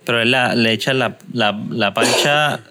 Pero 0.06 0.22
él 0.22 0.32
la, 0.32 0.56
le 0.56 0.72
echa 0.72 0.94
la, 0.94 1.18
la, 1.34 1.52
la 1.70 1.94
parcha 1.94 2.64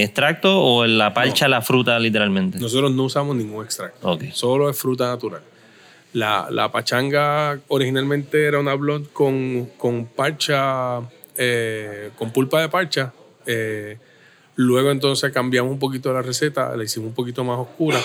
extracto 0.00 0.60
o 0.62 0.86
la 0.86 1.12
parcha 1.12 1.48
la 1.48 1.60
fruta 1.62 1.98
literalmente. 1.98 2.58
Nosotros 2.58 2.92
no 2.92 3.04
usamos 3.04 3.34
ningún 3.36 3.64
extracto. 3.64 4.18
Solo 4.32 4.70
es 4.70 4.76
fruta 4.78 5.06
natural. 5.08 5.42
La, 6.12 6.48
la 6.50 6.70
pachanga 6.70 7.58
originalmente 7.68 8.44
era 8.46 8.58
una 8.60 8.74
blonde 8.74 9.08
con, 9.12 9.70
con 9.78 10.06
parcha, 10.06 11.00
eh, 11.36 12.10
con 12.18 12.30
pulpa 12.32 12.60
de 12.60 12.68
parcha. 12.68 13.12
Eh, 13.46 13.96
luego 14.56 14.90
entonces 14.90 15.32
cambiamos 15.32 15.72
un 15.72 15.78
poquito 15.78 16.12
la 16.12 16.20
receta, 16.22 16.76
la 16.76 16.84
hicimos 16.84 17.08
un 17.08 17.14
poquito 17.14 17.44
más 17.44 17.58
oscura. 17.58 17.98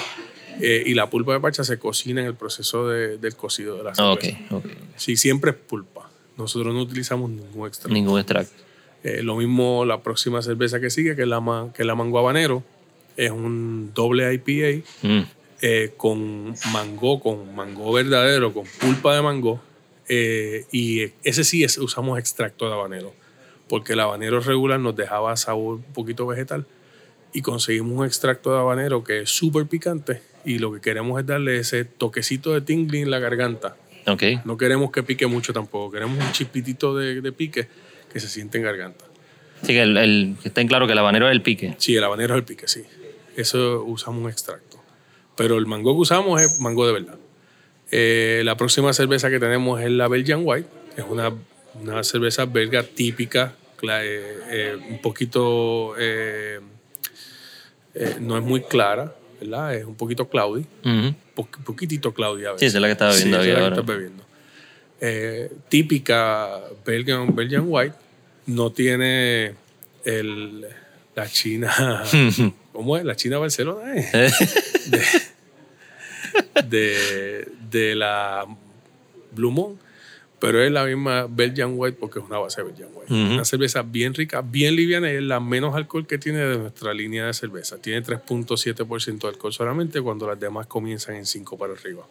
eh, 0.60 0.82
y 0.88 0.96
la 0.96 1.08
pulpa 1.08 1.34
de 1.34 1.40
parcha 1.40 1.64
se 1.64 1.78
cocina 1.78 2.20
en 2.22 2.26
el 2.28 2.34
proceso 2.34 2.88
de- 2.88 3.20
del 3.20 3.36
cocido 3.36 3.78
de 3.78 3.84
la 3.84 3.92
Ok, 3.92 4.22
cerveza. 4.22 4.56
ok. 4.56 4.66
Sí, 4.96 5.16
siempre 5.16 5.52
es 5.52 5.58
pulpa. 5.58 6.10
Nosotros 6.36 6.74
no 6.74 6.82
utilizamos 6.82 7.30
ningún 7.30 7.68
extracto. 7.68 7.94
Ningún 7.94 8.18
extracto. 8.20 8.64
Eh, 9.04 9.22
lo 9.22 9.36
mismo 9.36 9.86
la 9.86 10.02
próxima 10.02 10.42
cerveza 10.42 10.80
que 10.80 10.90
sigue, 10.90 11.16
que 11.16 11.22
es 11.24 11.28
la, 11.28 11.42
ma- 11.42 11.72
que 11.76 11.84
es 11.84 11.86
la 11.86 11.94
mango 11.94 12.18
habanero. 12.18 12.64
Es 13.18 13.30
un 13.30 13.92
doble 13.94 14.34
IPA 14.34 14.84
Mm. 15.04 15.22
Eh, 15.62 15.94
con 15.98 16.56
mango, 16.72 17.20
con 17.20 17.56
mango 17.56 17.92
verdadero, 17.94 18.54
con 18.54 18.66
pulpa 18.80 19.16
de 19.16 19.22
mango. 19.22 19.62
eh, 20.10 20.66
y 20.72 21.02
ese 21.24 21.44
sí 21.44 21.64
es, 21.64 21.78
usamos 21.78 22.18
extracto 22.20 22.68
de 22.68 22.74
habanero, 22.74 23.14
porque 23.68 23.94
el 23.94 24.00
habanero 24.00 24.40
regular 24.40 24.80
nos 24.80 24.96
dejaba 24.96 25.36
sabor 25.36 25.76
un 25.76 25.94
poquito 25.94 26.26
vegetal. 26.28 26.66
Y 27.34 27.42
conseguimos 27.42 27.98
un 28.00 28.06
extracto 28.06 28.54
de 28.54 28.60
habanero 28.60 29.04
que 29.04 29.22
es 29.24 29.30
súper 29.30 29.66
picante. 29.68 30.22
Y 30.46 30.60
lo 30.60 30.72
que 30.74 30.80
queremos 30.80 31.20
es 31.20 31.26
darle 31.28 31.58
ese 31.60 31.84
toquecito 31.86 32.54
de 32.54 32.62
tingling 32.62 33.04
en 33.04 33.12
la 33.12 33.20
garganta. 33.20 33.76
Ok. 34.08 34.24
No 34.46 34.56
queremos 34.58 34.92
que 34.92 35.04
pique 35.04 35.28
mucho 35.28 35.52
tampoco. 35.52 35.92
Queremos 35.92 36.18
un 36.24 36.32
chispitito 36.32 36.96
de, 36.96 37.20
de 37.22 37.32
pique 37.34 37.68
que 38.12 38.20
se 38.22 38.30
siente 38.30 38.58
en 38.58 38.64
garganta. 38.64 39.04
Así 39.62 39.74
que 39.74 39.82
el, 39.82 39.98
el- 39.98 40.36
claro 40.68 40.88
que 40.88 40.94
el 40.94 41.00
habanero 41.00 41.28
es 41.28 41.34
el 41.34 41.42
pique. 41.42 41.76
Sí, 41.80 41.96
el 41.98 42.04
habanero 42.06 42.36
es 42.36 42.40
el 42.40 42.46
pique, 42.46 42.68
sí. 42.68 42.84
Eso 43.36 43.84
usamos 43.84 44.24
un 44.24 44.30
extracto. 44.30 44.67
Pero 45.38 45.58
el 45.58 45.66
mango 45.68 45.94
que 45.96 46.02
usamos 46.02 46.42
es 46.42 46.60
mango 46.60 46.86
de 46.88 46.94
verdad. 46.94 47.16
Eh, 47.92 48.42
la 48.44 48.58
próxima 48.58 48.92
cerveza 48.92 49.30
que 49.30 49.40
tenemos 49.40 49.80
es 49.80 49.90
la 49.92 50.08
Belgian 50.10 50.42
White. 50.44 50.68
Es 50.98 51.06
una, 51.08 51.32
una 51.82 52.04
cerveza 52.04 52.46
belga 52.46 52.84
típica, 52.84 53.54
eh, 53.84 54.40
eh, 54.50 54.78
un 54.90 55.00
poquito, 55.02 55.94
eh, 55.98 56.60
no 58.20 58.38
es 58.38 58.44
muy 58.44 58.62
clara, 58.62 59.16
¿verdad? 59.40 59.76
Es 59.76 59.86
un 59.86 59.96
poquito 59.96 60.28
cloudy, 60.28 60.66
po- 61.36 61.48
poquitito 61.64 62.14
cloudy 62.14 62.46
a 62.46 62.50
Sí, 62.50 62.54
veces. 62.54 62.68
esa 62.70 62.78
es 62.78 62.82
la 62.82 62.88
que 62.88 62.92
estaba 62.94 63.12
bebiendo 63.12 63.38
Sí, 63.44 63.50
es 63.50 63.54
la 63.54 63.60
que 63.62 63.68
estás 63.70 63.86
bebiendo. 63.86 64.24
Típica 65.70 66.60
Belgian, 66.86 67.36
Belgian 67.36 67.66
White, 67.68 67.96
no 68.48 68.72
tiene 68.72 69.54
el, 70.04 70.66
la 71.18 71.28
China, 71.28 72.04
¿cómo 72.72 72.96
es? 72.96 73.04
La 73.04 73.16
China 73.16 73.40
Barcelona, 73.40 73.92
¿eh? 73.96 74.32
de, 76.70 77.48
de 77.72 77.96
la 77.96 78.46
Blue 79.32 79.50
Moon, 79.50 79.80
pero 80.40 80.62
es 80.62 80.72
la 80.72 80.86
misma 80.86 81.26
Belgian 81.28 81.74
White 81.76 81.98
porque 82.00 82.20
es 82.20 82.26
una 82.26 82.38
base 82.38 82.62
de 82.62 82.68
Belgian 82.68 82.90
White. 82.94 83.12
Una 83.12 83.46
cerveza 83.46 83.82
bien 83.82 84.14
rica, 84.14 84.42
bien 84.42 84.76
liviana 84.76 85.12
y 85.12 85.16
es 85.16 85.24
la 85.24 85.40
menos 85.40 85.76
alcohol 85.76 86.06
que 86.06 86.20
tiene 86.20 86.38
de 86.38 86.60
nuestra 86.60 86.94
línea 86.94 87.26
de 87.26 87.34
cerveza. 87.34 87.82
Tiene 87.82 88.04
3.7% 88.04 89.22
de 89.22 89.28
alcohol 89.28 89.52
solamente 89.52 90.00
cuando 90.00 90.28
las 90.28 90.40
demás 90.40 90.68
comienzan 90.68 91.16
en 91.16 91.26
5 91.26 91.58
para 91.58 91.74
arriba. 91.74 92.06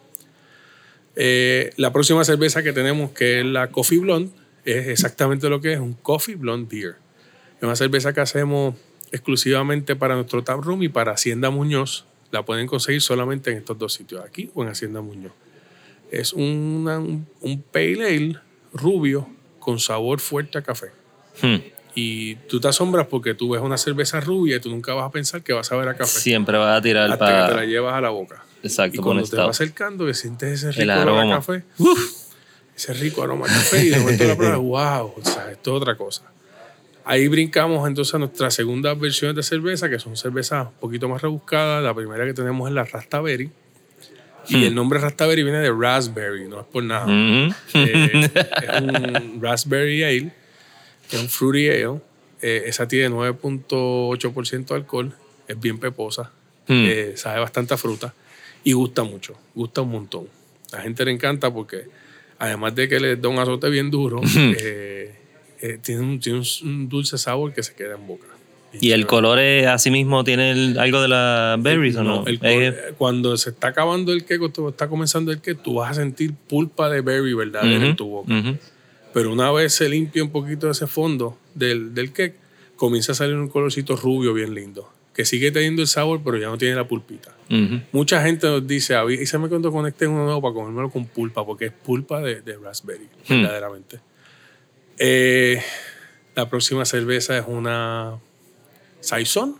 Eh, 1.14 1.70
la 1.76 1.92
próxima 1.92 2.24
cerveza 2.24 2.64
que 2.64 2.72
tenemos, 2.72 3.12
que 3.12 3.38
es 3.38 3.46
la 3.46 3.68
Coffee 3.68 4.00
Blonde, 4.00 4.32
es 4.64 4.88
exactamente 4.88 5.48
lo 5.48 5.60
que 5.60 5.74
es 5.74 5.78
un 5.78 5.94
Coffee 5.94 6.34
Blonde 6.34 6.66
Beer. 6.68 6.96
Es 7.56 7.62
una 7.62 7.76
cerveza 7.76 8.12
que 8.12 8.20
hacemos 8.20 8.74
exclusivamente 9.12 9.96
para 9.96 10.14
nuestro 10.14 10.42
tap 10.44 10.60
room 10.60 10.82
y 10.82 10.88
para 10.88 11.12
Hacienda 11.12 11.50
Muñoz. 11.50 12.04
La 12.32 12.44
pueden 12.44 12.66
conseguir 12.66 13.02
solamente 13.02 13.50
en 13.52 13.58
estos 13.58 13.78
dos 13.78 13.92
sitios, 13.92 14.24
aquí 14.24 14.50
o 14.54 14.62
en 14.62 14.68
Hacienda 14.70 15.00
Muñoz. 15.00 15.32
Es 16.10 16.32
una- 16.32 16.98
un, 16.98 17.26
un 17.40 17.62
pale 17.62 18.06
ale 18.06 18.36
rubio 18.72 19.28
con 19.58 19.78
sabor 19.78 20.20
fuerte 20.20 20.58
a 20.58 20.62
café. 20.62 20.88
Hmm. 21.42 21.56
Y 21.94 22.34
tú 22.34 22.60
te 22.60 22.68
asombras 22.68 23.06
porque 23.06 23.32
tú 23.34 23.50
ves 23.50 23.62
una 23.62 23.78
cerveza 23.78 24.20
rubia 24.20 24.56
y 24.56 24.60
tú 24.60 24.68
nunca 24.70 24.92
vas 24.92 25.06
a 25.06 25.10
pensar 25.10 25.42
que 25.42 25.52
vas 25.54 25.70
a 25.72 25.76
ver 25.76 25.88
a 25.88 25.96
café. 25.96 26.20
Siempre 26.20 26.58
vas 26.58 26.78
a 26.78 26.82
tirar 26.82 27.10
hasta 27.10 27.24
que 27.26 27.32
te 27.32 27.38
la 27.38 27.48
para. 27.48 27.64
llevas 27.64 27.94
a 27.94 28.00
la 28.02 28.10
boca. 28.10 28.44
Exacto, 28.62 28.96
Y 28.96 28.98
cuando 29.02 29.22
te 29.24 29.36
vas 29.36 29.48
acercando, 29.50 30.04
que 30.04 30.12
sientes 30.14 30.62
ese 30.62 30.72
rico 30.72 30.92
aroma 30.92 31.22
a 31.34 31.36
café, 31.36 31.64
ese 32.76 32.92
rico 32.94 33.22
aroma 33.22 33.46
a 33.46 33.48
café, 33.48 33.84
y 33.84 33.88
de 33.88 33.98
momento 34.00 34.24
la 34.24 34.36
pruebas, 34.36 34.58
wow, 34.60 35.14
o 35.16 35.20
sea, 35.24 35.50
esto 35.50 35.76
es 35.76 35.82
otra 35.82 35.96
cosa. 35.96 36.22
Ahí 37.08 37.28
brincamos 37.28 37.86
entonces 37.88 38.14
a 38.14 38.18
nuestras 38.18 38.52
segundas 38.54 38.98
versiones 38.98 39.36
de 39.36 39.42
cerveza, 39.44 39.88
que 39.88 39.98
son 40.00 40.16
cervezas 40.16 40.66
un 40.66 40.74
poquito 40.80 41.08
más 41.08 41.22
rebuscadas. 41.22 41.82
La 41.82 41.94
primera 41.94 42.24
que 42.26 42.34
tenemos 42.34 42.68
es 42.68 42.74
la 42.74 42.84
Rastaberry. 42.84 43.48
Y 44.48 44.56
Hmm. 44.56 44.62
el 44.64 44.74
nombre 44.74 44.98
Rastaberry 45.00 45.42
viene 45.42 45.58
de 45.58 45.72
raspberry, 45.72 46.46
no 46.48 46.60
es 46.60 46.66
por 46.66 46.82
nada. 46.84 47.04
Ujú. 47.06 47.54
Eh, 47.74 48.30
es 48.62 48.80
un 48.80 49.38
raspberry 49.42 50.02
ale, 50.04 50.32
es 51.10 51.20
un 51.20 51.28
fruity 51.28 51.68
ale. 51.70 52.00
Eh, 52.42 52.64
esa 52.66 52.86
tiene 52.86 53.08
9.8% 53.10 54.74
de 54.74 54.80
alcohol, 54.80 55.14
es 55.48 55.58
bien 55.60 55.78
peposa, 55.78 56.30
Hmm. 56.68 56.84
eh, 56.86 57.12
sabe 57.16 57.40
bastante 57.40 57.74
a 57.74 57.76
fruta 57.76 58.12
y 58.64 58.72
gusta 58.72 59.02
mucho, 59.04 59.36
gusta 59.54 59.80
un 59.82 59.90
montón. 59.90 60.28
A 60.72 60.76
la 60.76 60.82
gente 60.82 61.04
le 61.04 61.12
encanta 61.12 61.52
porque 61.52 61.84
además 62.38 62.74
de 62.74 62.88
que 62.88 63.00
le 63.00 63.16
da 63.16 63.28
un 63.28 63.38
azote 63.38 63.68
bien 63.70 63.90
duro, 63.90 64.20
eh, 64.60 65.05
eh, 65.74 65.78
tiene, 65.82 66.02
un, 66.02 66.20
tiene 66.20 66.38
un- 66.40 66.68
un 66.68 66.88
dulce 66.88 67.18
sabor 67.18 67.52
que 67.52 67.62
se 67.62 67.74
queda 67.74 67.94
en 67.94 68.06
boca. 68.06 68.26
¿Y 68.78 68.90
el 68.90 69.06
color 69.06 69.38
es 69.38 69.66
así 69.68 69.90
mismo 69.90 70.22
tiene 70.22 70.50
el- 70.50 70.78
algo 70.78 71.00
de 71.00 71.08
las 71.08 71.62
berries 71.62 71.96
o 71.96 72.04
no? 72.04 72.26
el 72.26 72.38
Es- 72.42 72.74
col- 72.74 72.94
cuando 72.98 73.36
se 73.38 73.50
está 73.50 73.68
acabando 73.68 74.12
el 74.12 74.24
que, 74.24 74.38
cuando 74.38 74.68
está 74.68 74.88
comenzando 74.88 75.32
el 75.32 75.40
que, 75.40 75.54
tú 75.54 75.74
vas 75.74 75.92
a 75.92 75.94
sentir 75.94 76.34
pulpa 76.34 76.90
de 76.90 77.00
berry 77.00 77.32
verdadera 77.32 77.76
en 77.76 77.84
Ujú, 77.90 77.96
tu 77.96 78.06
boca. 78.08 78.32
Pero 79.14 79.32
una 79.32 79.50
vez 79.50 79.72
se 79.72 79.88
limpia 79.88 80.22
un 80.22 80.30
poquito 80.30 80.70
ese 80.70 80.86
fondo 80.86 81.38
del, 81.54 81.94
del 81.94 82.12
cake, 82.12 82.34
comienza 82.76 83.12
a 83.12 83.14
salir 83.14 83.34
un 83.36 83.48
colorcito 83.48 83.96
rubio 83.96 84.34
bien 84.34 84.54
lindo, 84.54 84.92
que 85.14 85.24
sigue 85.24 85.50
teniendo 85.50 85.80
el 85.80 85.88
sabor, 85.88 86.20
pero 86.22 86.36
ya 86.36 86.48
no 86.48 86.58
tiene 86.58 86.74
la 86.74 86.86
pulpita. 86.86 87.32
Mucha 87.92 88.20
gente 88.22 88.46
nos 88.46 88.66
dice, 88.66 88.94
"Ah, 88.96 89.04
y 89.08 89.24
se 89.24 89.38
me 89.38 89.48
cuando 89.48 89.72
conecten 89.72 90.10
uno 90.10 90.24
nuevo 90.24 90.42
para 90.42 90.52
comérmelo 90.52 90.90
con 90.90 91.06
pulpa, 91.06 91.46
porque 91.46 91.66
es 91.66 91.72
pulpa 91.72 92.20
de, 92.20 92.42
de 92.42 92.56
raspberry, 92.58 93.06
Hmm. 93.26 93.42
Eh, 94.98 95.62
la 96.34 96.48
próxima 96.48 96.84
cerveza 96.84 97.36
es 97.38 97.44
una 97.46 98.18
Saison, 99.00 99.56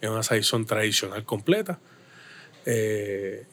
es 0.00 0.08
una 0.08 0.22
Saison 0.22 0.66
tradicional 0.66 1.24
completa. 1.24 1.78
Eh, 2.66 3.44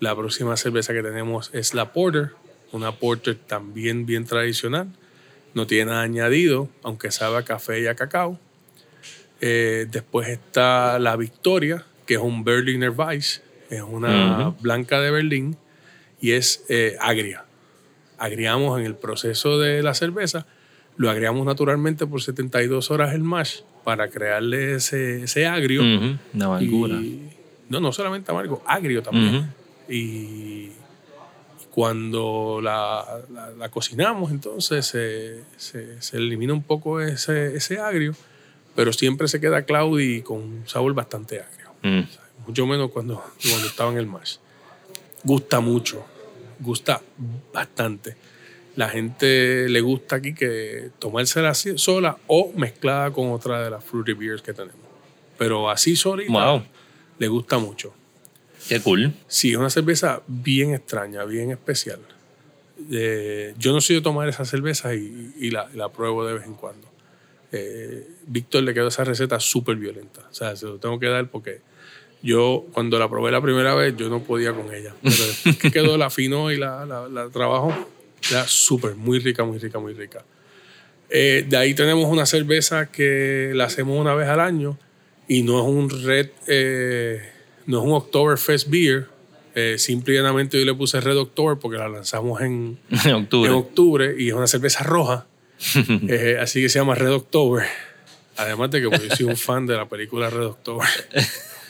la 0.00 0.14
próxima 0.16 0.56
cerveza 0.56 0.92
que 0.92 1.02
tenemos 1.02 1.50
es 1.52 1.74
la 1.74 1.92
Porter, 1.92 2.32
una 2.72 2.92
Porter 2.98 3.36
también 3.36 4.06
bien 4.06 4.24
tradicional. 4.24 4.88
No 5.54 5.66
tiene 5.66 5.92
nada 5.92 6.02
añadido, 6.02 6.68
aunque 6.82 7.10
sabe 7.10 7.38
a 7.38 7.42
café 7.44 7.80
y 7.80 7.86
a 7.86 7.94
cacao. 7.94 8.38
Eh, 9.40 9.86
después 9.90 10.28
está 10.28 10.98
la 10.98 11.16
Victoria, 11.16 11.84
que 12.06 12.14
es 12.14 12.20
un 12.20 12.44
Berliner 12.44 12.90
Weiss, 12.90 13.42
es 13.70 13.82
una 13.82 14.48
Ujú. 14.48 14.62
blanca 14.62 15.00
de 15.00 15.10
Berlín 15.10 15.56
y 16.20 16.32
es 16.32 16.64
eh, 16.68 16.96
agria. 17.00 17.43
Agriamos 18.18 18.78
en 18.78 18.86
el 18.86 18.94
proceso 18.94 19.58
de 19.58 19.82
la 19.82 19.94
cerveza, 19.94 20.46
lo 20.96 21.10
agriamos 21.10 21.44
naturalmente 21.44 22.06
por 22.06 22.22
72 22.22 22.90
horas 22.90 23.14
el 23.14 23.22
mash 23.22 23.60
para 23.82 24.08
crearle 24.08 24.74
ese, 24.76 25.24
ese 25.24 25.46
agrio. 25.46 25.82
Una 25.82 26.44
amargura. 26.46 26.94
Y- 26.96 27.30
no, 27.68 27.80
no 27.80 27.92
solamente 27.92 28.30
amargo, 28.30 28.62
agrio 28.66 29.02
también. 29.02 29.52
Y, 29.88 29.94
y 29.94 30.72
cuando 31.70 32.60
la, 32.62 33.04
la- 33.32 33.50
la 33.50 33.68
cocinamos, 33.70 34.30
entonces 34.30 34.86
se, 34.86 35.42
se- 35.56 36.00
se 36.00 36.16
elimina 36.18 36.52
un 36.52 36.62
poco 36.62 37.00
ese, 37.00 37.56
ese 37.56 37.80
agrio, 37.80 38.14
pero 38.76 38.92
siempre 38.92 39.26
se 39.28 39.40
queda 39.40 39.62
cloudy 39.64 40.16
y 40.16 40.22
con 40.22 40.38
un 40.38 40.62
sabor 40.66 40.94
bastante 40.94 41.40
agrio. 41.40 41.70
Mm. 41.82 42.46
Mucho 42.46 42.66
menos 42.66 42.90
cuando, 42.90 43.24
cuando 43.48 43.66
estaba 43.66 43.90
en 43.90 43.98
el 43.98 44.06
mash. 44.06 44.36
Gusta 45.24 45.60
mucho, 45.60 46.04
gusta 46.64 47.00
bastante. 47.52 48.16
La 48.76 48.88
gente 48.88 49.68
le 49.68 49.80
gusta 49.80 50.16
aquí 50.16 50.34
que 50.34 50.90
tomársela 50.98 51.50
así 51.50 51.78
sola 51.78 52.16
o 52.26 52.52
mezclada 52.56 53.12
con 53.12 53.30
otra 53.30 53.62
de 53.62 53.70
las 53.70 53.84
fruity 53.84 54.14
beers 54.14 54.42
que 54.42 54.52
tenemos. 54.52 54.80
Pero 55.38 55.70
así 55.70 55.94
solita 55.94 56.32
Wow. 56.32 56.62
le 57.18 57.28
gusta 57.28 57.58
mucho. 57.58 57.94
Qué 58.68 58.80
cool. 58.80 59.12
Sí, 59.28 59.52
es 59.52 59.56
una 59.58 59.70
cerveza 59.70 60.22
bien 60.26 60.74
extraña, 60.74 61.24
bien 61.24 61.50
especial. 61.52 62.00
Eh, 62.90 63.54
yo 63.58 63.72
no 63.72 63.80
soy 63.80 63.96
de 63.96 64.02
tomar 64.02 64.28
esa 64.28 64.44
cerveza 64.44 64.94
y, 64.94 65.32
y 65.38 65.50
la, 65.50 65.68
la 65.74 65.90
pruebo 65.90 66.24
de 66.26 66.34
vez 66.34 66.44
en 66.44 66.54
cuando. 66.54 66.88
Eh, 67.52 68.08
Víctor 68.26 68.64
le 68.64 68.74
quedó 68.74 68.88
esa 68.88 69.04
receta 69.04 69.38
súper 69.38 69.76
violenta. 69.76 70.22
O 70.30 70.34
sea, 70.34 70.56
se 70.56 70.66
lo 70.66 70.78
tengo 70.78 70.98
que 70.98 71.06
dar 71.06 71.28
porque 71.30 71.60
yo 72.24 72.64
cuando 72.72 72.98
la 72.98 73.08
probé 73.08 73.30
la 73.30 73.40
primera 73.40 73.74
vez 73.74 73.94
yo 73.96 74.08
no 74.08 74.22
podía 74.22 74.52
con 74.52 74.74
ella. 74.74 74.94
Pero 75.02 75.14
después 75.26 75.56
que 75.58 75.70
quedó, 75.70 75.96
la 75.96 76.06
afinó 76.06 76.50
y 76.50 76.56
la, 76.56 76.84
la, 76.86 77.08
la 77.08 77.28
trabajó. 77.28 77.72
Era 78.30 78.46
súper, 78.48 78.96
muy 78.96 79.18
rica, 79.18 79.44
muy 79.44 79.58
rica, 79.58 79.78
muy 79.78 79.92
rica. 79.92 80.24
Eh, 81.10 81.44
de 81.46 81.56
ahí 81.56 81.74
tenemos 81.74 82.10
una 82.10 82.26
cerveza 82.26 82.90
que 82.90 83.52
la 83.54 83.64
hacemos 83.64 84.00
una 84.00 84.14
vez 84.14 84.28
al 84.28 84.40
año 84.40 84.78
y 85.28 85.42
no 85.42 85.60
es 85.60 85.68
un 85.68 85.90
red, 86.04 86.30
eh, 86.46 87.20
no 87.66 87.78
es 87.80 87.84
un 87.84 87.92
Oktoberfest 87.92 88.68
beer. 88.68 89.06
Eh, 89.56 89.76
simple 89.78 90.14
y 90.14 90.16
llanamente 90.16 90.58
yo 90.58 90.64
le 90.64 90.74
puse 90.74 91.00
Red 91.00 91.16
October 91.16 91.56
porque 91.60 91.78
la 91.78 91.88
lanzamos 91.88 92.40
en, 92.40 92.76
En 93.04 93.14
octubre. 93.14 93.48
en 93.50 93.56
octubre 93.56 94.14
y 94.18 94.28
es 94.28 94.34
una 94.34 94.46
cerveza 94.46 94.82
roja. 94.82 95.26
Eh, 96.08 96.36
así 96.40 96.60
que 96.60 96.68
se 96.68 96.78
llama 96.80 96.94
Red 96.94 97.12
October. 97.12 97.64
Además 98.36 98.70
de 98.70 98.80
que 98.80 98.88
pues, 98.88 99.02
yo 99.08 99.14
soy 99.16 99.26
un 99.26 99.36
fan 99.36 99.66
de 99.66 99.76
la 99.76 99.88
película 99.88 100.28
Red 100.28 100.46
October, 100.46 100.88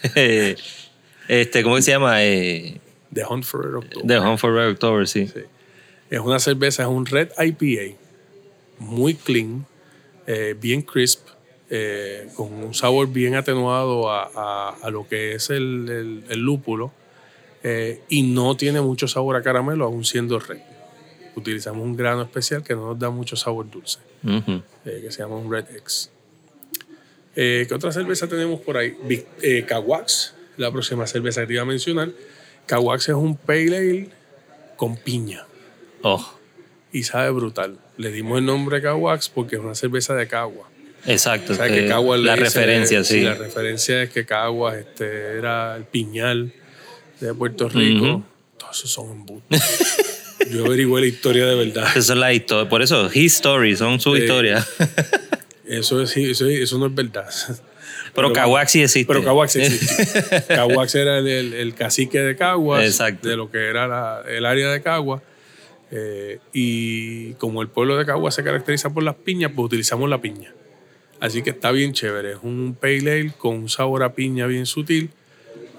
este, 1.28 1.62
¿Cómo 1.62 1.76
que 1.76 1.82
se 1.82 1.90
llama? 1.92 2.22
Eh, 2.24 2.80
The 3.12 3.24
Hunt 3.24 3.44
for 3.44 3.64
Red 3.64 3.74
October. 3.76 4.06
The 4.06 4.18
Home 4.18 4.38
for 4.38 4.52
Red 4.54 4.70
October, 4.72 5.06
sí. 5.08 5.26
Sí. 5.28 5.40
Es 6.10 6.20
una 6.20 6.38
cerveza, 6.38 6.82
es 6.82 6.88
un 6.88 7.06
Red 7.06 7.30
IPA, 7.38 7.96
muy 8.78 9.14
clean, 9.14 9.66
eh, 10.26 10.54
bien 10.60 10.82
crisp, 10.82 11.26
eh, 11.70 12.28
con 12.36 12.52
un 12.52 12.74
sabor 12.74 13.08
bien 13.08 13.34
atenuado 13.34 14.10
a, 14.10 14.30
a- 14.34 14.76
a 14.82 14.90
lo 14.90 15.08
que 15.08 15.34
es 15.34 15.50
el, 15.50 15.88
el- 15.88 16.24
el 16.28 16.40
lúpulo 16.40 16.92
eh, 17.62 18.00
y 18.10 18.22
no 18.22 18.56
tiene 18.56 18.80
mucho 18.82 19.08
sabor 19.08 19.36
a 19.36 19.42
caramelo, 19.42 19.86
aún 19.86 20.04
siendo 20.04 20.38
red. 20.38 20.58
Utilizamos 21.36 21.82
un 21.82 21.96
grano 21.96 22.22
especial 22.22 22.62
que 22.62 22.74
no 22.74 22.86
nos 22.88 22.98
da 22.98 23.10
mucho 23.10 23.34
sabor 23.36 23.68
dulce, 23.70 23.98
que 24.84 25.10
se 25.10 25.18
llama 25.22 25.36
un 25.36 25.50
Red 25.50 25.64
X. 25.78 26.10
Eh, 27.36 27.64
¿Qué 27.68 27.74
otra 27.74 27.90
cerveza 27.92 28.28
tenemos 28.28 28.60
por 28.60 28.76
ahí? 28.76 28.96
Eh, 29.42 29.64
Caguax, 29.66 30.34
la 30.56 30.70
próxima 30.70 31.06
cerveza 31.06 31.40
que 31.42 31.48
te 31.48 31.52
iba 31.54 31.62
a 31.62 31.66
mencionar. 31.66 32.10
Caguax 32.66 33.08
es 33.08 33.14
un 33.14 33.36
pale 33.36 33.76
ale 33.76 34.08
con 34.76 34.96
piña 34.96 35.44
Oh, 36.02 36.34
y 36.92 37.02
sabe 37.04 37.30
brutal. 37.30 37.78
Le 37.96 38.10
dimos 38.12 38.38
el 38.38 38.44
nombre 38.46 38.80
Caguax 38.82 39.28
porque 39.28 39.56
es 39.56 39.62
una 39.62 39.74
cerveza 39.74 40.14
de 40.14 40.26
Cagua. 40.28 40.68
exacto. 41.06 41.52
O 41.52 41.56
sea, 41.56 41.66
eh, 41.68 41.72
que 41.82 41.88
Caguas 41.88 42.20
le 42.20 42.26
la 42.26 42.32
dice- 42.34 42.44
referencia, 42.44 43.04
sí. 43.04 43.20
La 43.20 43.34
referencia 43.34 44.02
es 44.02 44.10
que 44.10 44.24
Caguas 44.26 44.76
este, 44.76 45.36
era 45.38 45.76
el 45.76 45.84
piñal 45.84 46.52
de 47.20 47.34
Puerto 47.34 47.68
Rico. 47.68 48.04
Ujú. 48.04 48.24
Todos 48.58 48.76
esos 48.78 48.90
son 48.92 49.10
embustes. 49.10 49.96
Yo 50.50 50.66
averigué 50.66 51.00
la 51.00 51.06
historia 51.06 51.46
de 51.46 51.54
verdad. 51.54 51.88
Esa 51.96 52.12
es 52.12 52.18
la 52.18 52.32
historia. 52.32 52.68
Por 52.68 52.82
eso, 52.82 53.10
his 53.12 53.34
story, 53.36 53.76
son 53.76 53.98
su 54.00 54.14
Sí. 54.14 54.22
historia. 54.22 54.64
Eso, 55.66 56.02
es, 56.02 56.16
eso, 56.16 56.46
eso 56.46 56.78
no 56.78 56.86
es 56.86 56.94
verdad. 56.94 57.28
Pero 58.14 58.32
Caguax 58.32 58.70
sí 58.72 58.82
existe. 58.82 59.06
Pero 59.12 59.24
Caguax 59.24 59.52
sí 59.52 59.60
existe. 59.62 60.44
Caguax 60.54 60.94
era 60.94 61.18
el, 61.18 61.26
el- 61.26 61.54
el 61.54 61.74
cacique 61.74 62.20
de 62.20 62.36
Caguas, 62.36 62.84
Exacto. 62.84 63.28
de 63.28 63.36
lo 63.36 63.50
que 63.50 63.68
era 63.68 63.86
la- 63.88 64.22
el 64.28 64.44
área 64.46 64.70
de 64.70 64.82
Caguas. 64.82 65.22
Eh, 65.90 66.38
y 66.52 67.32
como 67.34 67.62
el 67.62 67.68
pueblo 67.68 67.96
de 67.96 68.04
Caguas 68.04 68.34
se 68.34 68.42
caracteriza 68.44 68.90
por 68.92 69.02
las 69.02 69.14
piñas, 69.14 69.52
pues 69.54 69.66
utilizamos 69.66 70.08
la 70.10 70.20
piña. 70.20 70.52
Así 71.20 71.42
que 71.42 71.50
está 71.50 71.70
bien 71.70 71.92
chévere. 71.92 72.32
Es 72.32 72.38
un 72.42 72.76
pale 72.80 72.98
ale 73.20 73.32
con 73.38 73.54
un 73.56 73.68
sabor 73.68 74.02
a 74.02 74.12
piña 74.14 74.46
bien 74.46 74.66
sutil. 74.66 75.10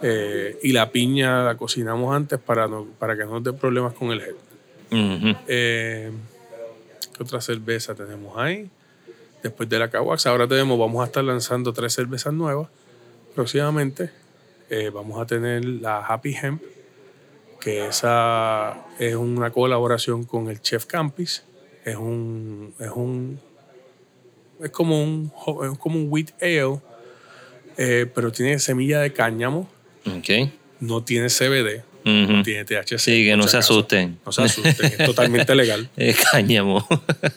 eh, 0.02 0.58
y 0.62 0.72
la 0.74 0.92
piña 0.92 1.44
la 1.44 1.56
cocinamos 1.58 2.14
antes 2.16 2.38
para, 2.40 2.68
no- 2.68 2.86
para 3.00 3.16
que 3.16 3.24
no 3.24 3.32
nos 3.40 3.44
dé 3.44 3.54
problemas 3.54 3.94
con 3.94 4.12
el 4.12 4.20
head. 4.22 4.36
Eh, 5.48 6.12
¿Qué 7.16 7.24
otra 7.24 7.40
cerveza 7.42 7.96
tenemos 7.96 8.38
ahí? 8.38 8.70
Después 9.46 9.70
de 9.70 9.78
la 9.78 9.92
Caguax, 9.92 10.26
ahora 10.26 10.48
tenemos, 10.48 10.80
vamos 10.80 11.04
a 11.04 11.06
estar 11.06 11.24
lanzando 11.24 11.72
tres 11.72 11.94
cervezas 11.94 12.34
nuevas 12.34 12.68
próximamente. 13.36 14.10
Eh, 14.72 14.90
vamos 14.92 15.22
a 15.22 15.26
tener 15.28 15.64
la 15.64 16.00
Happy 16.04 16.36
Hemp, 16.36 16.64
que 17.62 17.86
esa 17.86 18.76
es 18.98 19.14
una 19.14 19.52
colaboración 19.52 20.24
con 20.24 20.50
el 20.50 20.62
Chef 20.64 20.88
Campis. 20.88 21.44
Es 21.84 21.96
un, 21.96 22.74
es 22.80 22.90
un, 22.96 23.40
es 24.64 24.72
como 24.72 25.04
un, 25.04 25.32
es 25.72 25.78
como 25.78 26.00
un 26.00 26.08
wheat 26.10 26.32
ale, 26.42 26.80
eh, 27.78 28.10
pero 28.16 28.32
tiene 28.32 28.58
semilla 28.58 29.00
de 29.02 29.14
cáñamo, 29.14 29.70
Ok. 30.08 30.50
no 30.80 31.04
tiene 31.04 31.28
CBD, 31.30 31.84
no 32.04 32.42
tiene 32.42 32.66
THC. 32.66 32.98
Sí, 32.98 33.26
que 33.26 33.38
no 33.38 33.44
se 33.44 33.58
acaso. 33.58 33.74
asusten. 33.76 34.18
No 34.26 34.32
se 34.32 34.42
asusten, 34.42 34.86
es 34.88 34.98
totalmente 35.06 35.54
legal. 35.62 35.88
Eh, 35.98 36.16
cáñamo. 36.32 36.84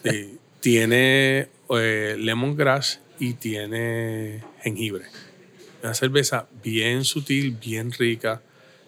Sí, 0.04 0.38
tiene 0.60 1.48
eh, 1.76 2.16
lemongrass 2.18 3.00
y 3.18 3.34
tiene 3.34 4.42
jengibre. 4.62 5.04
Una 5.82 5.94
cerveza 5.94 6.46
bien 6.62 7.04
sutil, 7.04 7.52
bien 7.60 7.92
rica. 7.92 8.40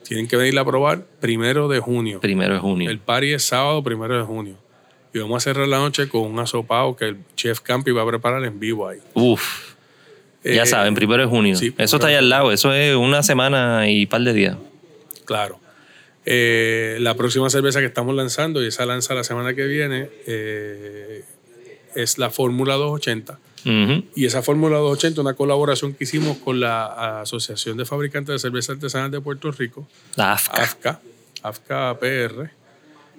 Tienen 0.04 0.26
que 0.26 0.36
venirla 0.36 0.62
a 0.62 0.64
probar 0.64 1.04
primero 1.20 1.68
de 1.68 1.78
junio. 1.78 2.20
Primero 2.20 2.54
de 2.54 2.60
junio. 2.60 2.90
El 2.90 2.98
party 2.98 3.32
es 3.34 3.44
sábado 3.44 3.82
primero 3.82 4.16
de 4.16 4.24
junio. 4.24 4.56
Y 5.12 5.18
vamos 5.18 5.36
a 5.38 5.40
cerrar 5.40 5.68
la 5.68 5.78
noche 5.78 6.08
con 6.08 6.22
un 6.22 6.38
asopado 6.38 6.96
que 6.96 7.06
el 7.06 7.16
chef 7.36 7.60
Campi 7.60 7.90
va 7.90 8.02
a 8.02 8.06
preparar 8.06 8.44
en 8.44 8.58
vivo 8.60 8.88
ahí. 8.88 8.98
Uf. 9.14 9.74
Ya 10.42 10.62
Eh, 10.62 10.66
saben, 10.66 10.94
primero 10.94 11.22
de 11.22 11.28
junio. 11.28 11.54
sí, 11.56 11.74
eso 11.78 11.96
está 11.96 12.08
allá 12.08 12.18
al 12.18 12.28
lado. 12.30 12.50
Eso 12.52 12.72
es 12.72 12.96
una 12.96 13.22
semana 13.22 13.88
y 13.90 14.06
par 14.06 14.22
de 14.22 14.32
días. 14.32 14.56
Claro. 15.26 15.60
Eh, 16.24 16.96
la 17.00 17.14
próxima 17.14 17.50
cerveza 17.50 17.80
que 17.80 17.86
estamos 17.86 18.14
lanzando, 18.14 18.62
y 18.62 18.66
esa 18.68 18.86
lanza 18.86 19.14
la 19.14 19.24
semana 19.24 19.54
que 19.54 19.66
viene, 19.66 20.08
eh, 20.26 21.24
es 21.94 22.18
la 22.18 22.30
Fórmula 22.30 22.74
280. 22.74 23.38
Ujú. 23.66 24.04
Y 24.16 24.24
esa 24.24 24.42
Fórmula 24.42 24.78
280, 24.78 25.20
una 25.20 25.34
colaboración 25.34 25.92
que 25.92 26.04
hicimos 26.04 26.38
con 26.38 26.60
la 26.60 27.20
Asociación 27.20 27.76
de 27.76 27.84
Fabricantes 27.84 28.32
de 28.34 28.38
Cerveza 28.38 28.72
Artesanal 28.72 29.10
de 29.10 29.20
Puerto 29.20 29.50
Rico, 29.52 29.86
La 30.16 30.32
AFCA. 30.32 30.62
AFCA, 30.62 31.00
AFCA 31.42 31.98
PR. 32.00 32.50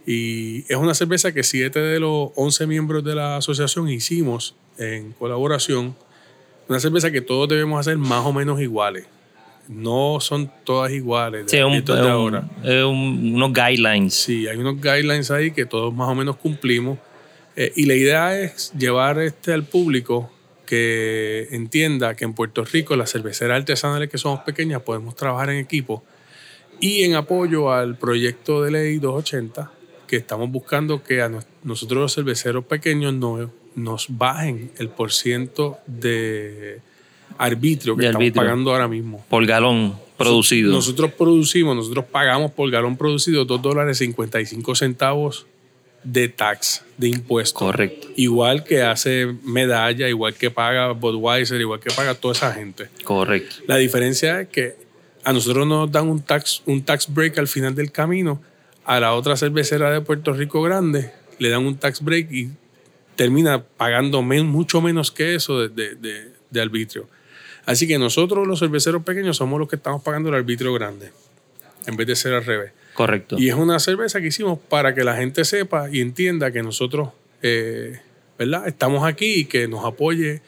Y 0.06 0.62
es 0.72 0.78
una 0.78 0.94
cerveza 0.96 1.32
que 1.32 1.44
siete 1.44 1.80
de 1.80 2.00
los 2.00 2.30
11 2.36 2.66
miembros 2.66 3.04
de 3.04 3.14
la 3.16 3.38
asociación 3.38 3.88
hicimos 3.90 4.56
en 4.80 5.12
colaboración. 5.12 5.96
Una 6.68 6.80
cerveza 6.80 7.12
que 7.12 7.22
todos 7.22 7.48
debemos 7.50 7.80
hacer 7.80 7.98
más 7.98 8.26
o 8.26 8.34
menos 8.34 8.60
iguales. 8.62 9.06
No 9.68 10.18
son 10.20 10.52
todas 10.64 10.92
iguales. 10.92 11.46
Sí, 11.52 11.58
un- 11.60 11.86
de 11.86 11.92
un- 11.94 12.00
ahora. 12.08 12.50
es 12.64 12.84
un- 12.84 13.36
unos 13.36 13.54
guidelines. 13.54 14.16
Sí, 14.16 14.48
hay 14.48 14.58
unos 14.58 14.82
guidelines 14.82 15.30
ahí 15.30 15.52
que 15.52 15.66
todos 15.66 15.94
más 15.94 16.10
o 16.10 16.16
menos 16.16 16.36
cumplimos. 16.38 16.98
Eh, 17.56 17.74
y 17.76 17.86
la 17.86 17.96
idea 17.96 18.40
es 18.40 18.72
llevar 18.78 19.20
este 19.20 19.54
al 19.54 19.64
público 19.64 20.32
que 20.66 21.50
entienda 21.52 22.16
que 22.16 22.24
en 22.24 22.34
Puerto 22.34 22.64
Rico 22.64 22.96
las 22.96 23.12
cerveceras 23.12 23.58
artesanales 23.58 24.10
que 24.10 24.18
somos 24.18 24.40
pequeñas 24.42 24.82
podemos 24.82 25.16
trabajar 25.16 25.50
en 25.50 25.58
equipo 25.58 26.04
y 26.80 27.04
en 27.04 27.16
apoyo 27.16 27.72
al 27.72 27.98
proyecto 27.98 28.64
de 28.64 28.72
ley 28.72 28.98
280 28.98 29.72
que 30.08 30.16
estamos 30.18 30.50
buscando 30.50 31.04
que 31.04 31.22
a 31.22 31.32
nosotros 31.64 32.02
los 32.02 32.16
cerveceros 32.16 32.66
pequeños 32.66 33.14
no, 33.14 33.50
nos 33.76 34.08
bajen 34.10 34.72
el 34.78 34.90
porciento 34.90 35.78
de 35.88 36.80
arbitrio 37.38 37.96
que 37.96 38.08
estamos 38.08 38.32
pagando 38.32 38.72
ahora 38.72 38.88
mismo. 38.88 39.26
Por 39.30 39.46
galón 39.46 39.96
producido. 40.18 40.72
Nosotros 40.72 41.12
producimos, 41.14 41.76
nosotros 41.76 42.06
pagamos 42.06 42.52
por 42.52 42.70
galón 42.70 42.98
producido 42.98 43.46
2 43.46 43.62
dólares 43.62 43.98
55 43.98 44.76
centavos 44.76 45.48
de 46.04 46.30
tax, 46.30 46.84
de 46.98 47.10
impuesto. 47.10 47.60
Correcto. 47.60 48.08
Igual 48.16 48.64
que 48.64 48.82
hace 48.82 49.36
Medalla, 49.44 50.10
igual 50.10 50.34
que 50.34 50.52
paga 50.52 50.92
Budweiser, 50.92 51.60
igual 51.62 51.80
que 51.80 51.92
paga 51.92 52.16
toda 52.16 52.34
esa 52.34 52.54
gente. 52.54 52.90
Correcto. 53.04 53.58
La 53.68 53.78
diferencia 53.78 54.42
es 54.42 54.48
que 54.50 54.76
a 55.24 55.34
nosotros 55.34 55.68
nos 55.68 55.92
dan 55.92 56.08
un 56.08 56.22
tax, 56.22 56.64
un 56.66 56.84
tax 56.84 57.14
break 57.14 57.38
al 57.38 57.48
final 57.48 57.76
del 57.76 57.92
camino, 57.92 58.42
a 58.86 59.00
la 59.00 59.14
otra 59.14 59.38
cervecera 59.38 59.92
de 59.92 60.02
Puerto 60.02 60.34
Rico 60.34 60.62
grande 60.62 61.12
le 61.42 61.50
dan 61.50 61.66
un 61.66 61.76
tax 61.76 62.02
break 62.02 62.32
y 62.32 62.50
termina 63.16 63.64
pagando 63.64 64.22
mucho 64.22 64.80
menos 64.80 65.12
que 65.12 65.34
eso 65.34 65.68
de, 65.68 65.96
de 66.50 66.62
arbitrio. 66.62 67.08
Así 67.66 67.88
que 67.88 67.98
nosotros 67.98 68.48
los 68.48 68.60
cerveceros 68.60 69.04
pequeños 69.04 69.38
somos 69.38 69.60
los 69.60 69.68
que 69.68 69.76
estamos 69.76 70.04
pagando 70.04 70.30
el 70.30 70.36
arbitrio 70.36 70.72
grande, 70.74 71.12
en 71.88 71.96
vez 71.96 72.08
de 72.08 72.16
ser 72.16 72.34
al 72.34 72.46
revés. 72.46 72.72
Correcto. 72.94 73.38
Y 73.40 73.50
es 73.50 73.56
una 73.56 73.80
cerveza 73.80 74.22
que 74.22 74.28
hicimos 74.28 74.60
para 74.60 74.94
que 74.94 75.04
la 75.04 75.16
gente 75.16 75.46
sepa 75.46 75.90
y 75.92 76.02
entienda 76.02 76.52
que 76.52 76.62
nosotros, 76.62 77.10
eh, 77.42 78.00
¿verdad? 78.38 78.68
Estamos 78.68 79.06
aquí 79.06 79.34
y 79.34 79.46
que 79.46 79.68
nos 79.68 79.86
apoye 79.86 80.42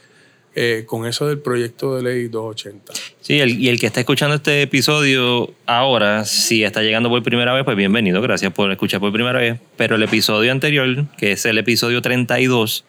eh, 0.56 0.84
con 0.86 1.08
eso 1.08 1.28
del 1.28 1.40
proyecto 1.40 1.96
de 1.96 2.04
ley 2.04 2.28
280. 2.28 2.94
Sí, 3.22 3.36
y 3.36 3.70
el 3.70 3.80
que 3.80 3.88
está 3.88 4.02
escuchando 4.02 4.36
este 4.36 4.62
episodio 4.62 5.52
ahora, 5.66 6.26
si 6.26 6.64
está 6.64 6.84
llegando 6.84 7.10
por 7.10 7.24
primera 7.24 7.54
vez, 7.54 7.64
pues 7.64 7.76
bienvenido, 7.76 8.22
gracias 8.22 8.54
por 8.54 8.72
escuchar 8.72 9.00
por 9.00 9.12
primera 9.12 9.40
vez. 9.40 9.60
Pero 9.78 9.96
el 9.96 10.04
episodio 10.04 10.52
anterior, 10.52 11.06
que 11.18 11.32
es 11.32 11.46
el 11.46 11.58
episodio 11.58 12.04
32, 12.04 12.86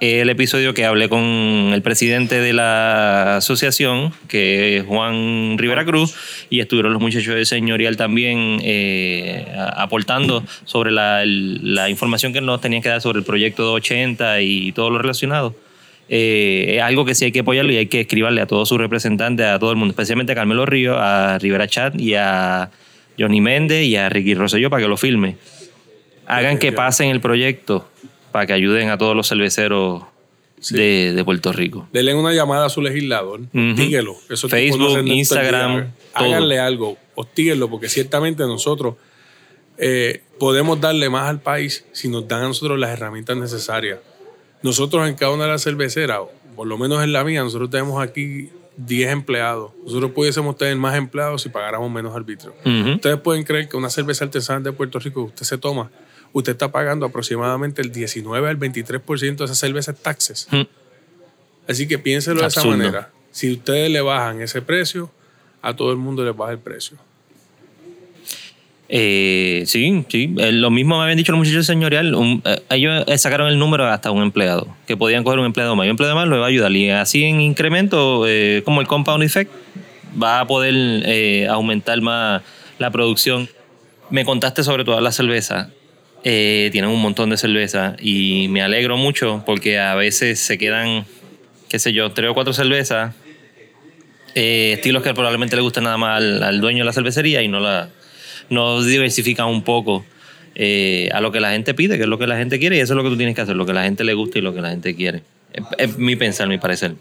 el 0.00 0.30
episodio 0.30 0.72
que 0.72 0.86
hablé 0.86 1.10
con 1.10 1.20
el 1.20 1.82
presidente 1.82 2.40
de 2.40 2.54
la 2.54 3.36
asociación, 3.36 4.14
que 4.28 4.78
es 4.78 4.84
Juan 4.86 5.58
Rivera 5.58 5.84
Cruz, 5.84 6.14
y 6.48 6.60
estuvieron 6.60 6.94
los 6.94 7.02
muchachos 7.02 7.34
de 7.34 7.44
Señorial 7.44 7.98
también 7.98 8.60
eh, 8.62 9.46
aportando 9.76 10.42
sobre 10.64 10.90
la, 10.90 11.90
información 11.90 12.32
que 12.32 12.40
nos 12.40 12.62
tenían 12.62 12.82
que 12.82 12.88
dar 12.88 13.02
sobre 13.02 13.18
el 13.18 13.24
proyecto 13.26 13.62
de 13.64 13.70
80 13.72 14.40
y 14.40 14.72
todo 14.72 14.88
lo 14.88 14.98
relacionado. 14.98 15.54
Eh, 16.08 16.76
es 16.76 16.82
algo 16.82 17.04
que 17.04 17.14
sí 17.14 17.26
hay 17.26 17.32
que 17.32 17.40
apoyarlo 17.40 17.70
y 17.70 17.76
hay 17.76 17.86
que 17.86 18.00
escribirle 18.00 18.40
a 18.40 18.46
todos 18.46 18.70
sus 18.70 18.78
representantes, 18.78 19.46
a 19.46 19.58
todo 19.58 19.70
el 19.70 19.76
mundo, 19.76 19.92
especialmente 19.92 20.32
a 20.32 20.34
Carmelo 20.34 20.64
Río, 20.64 20.98
a 20.98 21.38
Rivera 21.38 21.68
Chat 21.68 22.00
y 22.00 22.14
a 22.14 22.70
Johnny 23.18 23.42
Méndez 23.42 23.84
y 23.84 23.96
a 23.96 24.08
Ricky 24.08 24.34
Rosselló 24.34 24.70
para 24.70 24.82
que 24.82 24.88
lo 24.88 24.96
filme. 24.96 25.36
Hagan 26.26 26.58
que 26.58 26.72
pasen 26.72 27.10
el 27.10 27.20
proyecto 27.20 27.86
para 28.30 28.46
que 28.46 28.52
ayuden 28.52 28.90
a 28.90 28.98
todos 28.98 29.16
los 29.16 29.28
cerveceros 29.28 30.02
de, 30.70 31.22
Puerto 31.24 31.52
Rico. 31.52 31.88
Denle 31.92 32.14
una 32.14 32.32
llamada 32.32 32.66
a 32.66 32.68
su 32.68 32.82
legislador, 32.82 33.40
díguelo. 33.52 34.14
Facebook, 34.48 35.06
Instagram, 35.06 35.92
háganle 36.14 36.58
algo, 36.58 36.96
hostíguenlo, 37.14 37.70
porque 37.70 37.88
ciertamente 37.88 38.42
nosotros 38.44 38.96
eh, 39.78 40.22
podemos 40.38 40.80
darle 40.80 41.08
más 41.08 41.28
al 41.28 41.40
país 41.40 41.84
si 41.92 42.08
nos 42.08 42.28
dan 42.28 42.42
a 42.42 42.48
nosotros 42.48 42.78
las 42.78 42.90
herramientas 42.90 43.36
necesarias. 43.36 43.98
Nosotros 44.62 45.08
en 45.08 45.14
cada 45.14 45.32
una 45.32 45.44
de 45.44 45.50
las 45.50 45.62
cerveceras, 45.62 46.20
por 46.54 46.66
lo 46.66 46.76
menos 46.76 47.02
en 47.02 47.12
la 47.12 47.24
mía, 47.24 47.42
nosotros 47.42 47.70
tenemos 47.70 48.02
aquí 48.02 48.50
10 48.76 49.10
empleados. 49.10 49.72
Nosotros 49.84 50.10
pudiésemos 50.10 50.56
tener 50.58 50.76
más 50.76 50.96
empleados 50.96 51.42
si 51.42 51.48
pagáramos 51.48 51.90
menos 51.90 52.14
arbitrio. 52.14 52.54
Ustedes 52.94 53.18
pueden 53.20 53.44
creer 53.44 53.68
que 53.68 53.76
una 53.78 53.88
cerveza 53.88 54.24
artesanal 54.24 54.62
de 54.62 54.72
Puerto 54.72 54.98
Rico 54.98 55.24
que 55.24 55.28
usted 55.30 55.46
se 55.46 55.56
toma 55.58 55.90
usted 56.32 56.52
está 56.52 56.70
pagando 56.70 57.06
aproximadamente 57.06 57.82
el 57.82 57.92
19 57.92 58.48
al 58.48 58.58
23% 58.58 59.36
de 59.36 59.44
esas 59.44 59.58
cervezas 59.58 59.96
taxes. 60.00 60.48
Hmm. 60.50 60.62
Así 61.68 61.86
que 61.86 61.98
piénselo 61.98 62.40
de 62.40 62.46
esa 62.48 62.64
manera. 62.64 63.10
Si 63.30 63.52
ustedes 63.52 63.90
le 63.90 64.00
bajan 64.00 64.40
ese 64.40 64.60
precio, 64.60 65.10
a 65.62 65.74
todo 65.74 65.92
el 65.92 65.98
mundo 65.98 66.24
le 66.24 66.32
baja 66.32 66.52
el 66.52 66.58
precio. 66.58 66.96
Eh, 68.92 69.62
sí, 69.66 70.04
sí. 70.08 70.34
Eh, 70.36 70.50
lo 70.50 70.70
mismo 70.70 70.96
me 70.96 71.04
habían 71.04 71.16
dicho 71.16 71.30
los 71.30 71.38
muchachos 71.38 71.64
señorial. 71.64 72.12
Eh, 72.44 72.62
ellos 72.70 73.04
sacaron 73.20 73.46
el 73.48 73.58
número 73.58 73.86
hasta 73.86 74.10
un 74.10 74.22
empleado, 74.22 74.66
que 74.86 74.96
podían 74.96 75.22
coger 75.22 75.38
un 75.38 75.46
empleado 75.46 75.76
más. 75.76 75.86
Y 75.86 75.88
un 75.88 75.92
empleado 75.92 76.16
más 76.16 76.26
lo 76.26 76.40
va 76.40 76.46
a 76.46 76.48
ayudar. 76.48 76.72
Y 76.72 76.90
así 76.90 77.22
en 77.22 77.40
incremento, 77.40 78.24
como 78.64 78.80
el 78.80 78.88
compound 78.88 79.22
effect, 79.22 79.52
va 80.20 80.40
a 80.40 80.46
poder 80.46 81.48
aumentar 81.48 82.00
más 82.00 82.42
la 82.80 82.90
producción. 82.90 83.48
Me 84.10 84.24
contaste 84.24 84.64
sobre 84.64 84.84
todas 84.84 85.04
las 85.04 85.14
cervezas 85.14 85.68
eh, 86.22 86.68
tienen 86.72 86.90
un 86.90 87.00
montón 87.00 87.30
de 87.30 87.36
cerveza 87.36 87.96
y 87.98 88.48
me 88.48 88.62
alegro 88.62 88.96
mucho 88.96 89.42
porque 89.46 89.78
a 89.78 89.94
veces 89.94 90.38
se 90.38 90.58
quedan, 90.58 91.06
qué 91.68 91.78
sé 91.78 91.92
yo, 91.92 92.12
tres 92.12 92.30
o 92.30 92.34
cuatro 92.34 92.52
cervezas, 92.52 93.14
eh, 94.34 94.72
estilos 94.74 95.02
que 95.02 95.14
probablemente 95.14 95.56
le 95.56 95.62
gustan 95.62 95.84
nada 95.84 95.96
más 95.96 96.22
al, 96.22 96.60
dueño 96.60 96.80
de 96.80 96.84
la 96.84 96.92
cervecería 96.92 97.42
y 97.42 97.48
no 97.48 97.60
la 97.60 97.88
no 98.50 98.82
diversifican 98.82 99.46
un 99.46 99.62
poco 99.62 100.04
eh, 100.54 101.08
a 101.12 101.20
lo 101.20 101.32
que 101.32 101.40
la 101.40 101.52
gente 101.52 101.72
pide, 101.72 101.96
que 101.96 102.02
es 102.02 102.08
lo 102.08 102.18
que 102.18 102.26
la 102.26 102.36
gente 102.36 102.58
quiere 102.58 102.76
y 102.76 102.80
eso 102.80 102.92
es 102.92 102.96
lo 102.96 103.02
que 103.04 103.10
tú 103.10 103.16
tienes 103.16 103.34
que 103.34 103.40
hacer, 103.40 103.56
lo 103.56 103.64
que 103.64 103.72
la 103.72 103.84
gente 103.84 104.04
le 104.04 104.14
gusta 104.14 104.38
y 104.38 104.42
lo 104.42 104.52
que 104.52 104.60
la 104.60 104.70
gente 104.70 104.94
quiere. 104.94 105.22
Es, 105.78 105.96
mi 105.96 106.16
pensar, 106.16 106.48
mi 106.48 106.58
parecer. 106.58 106.96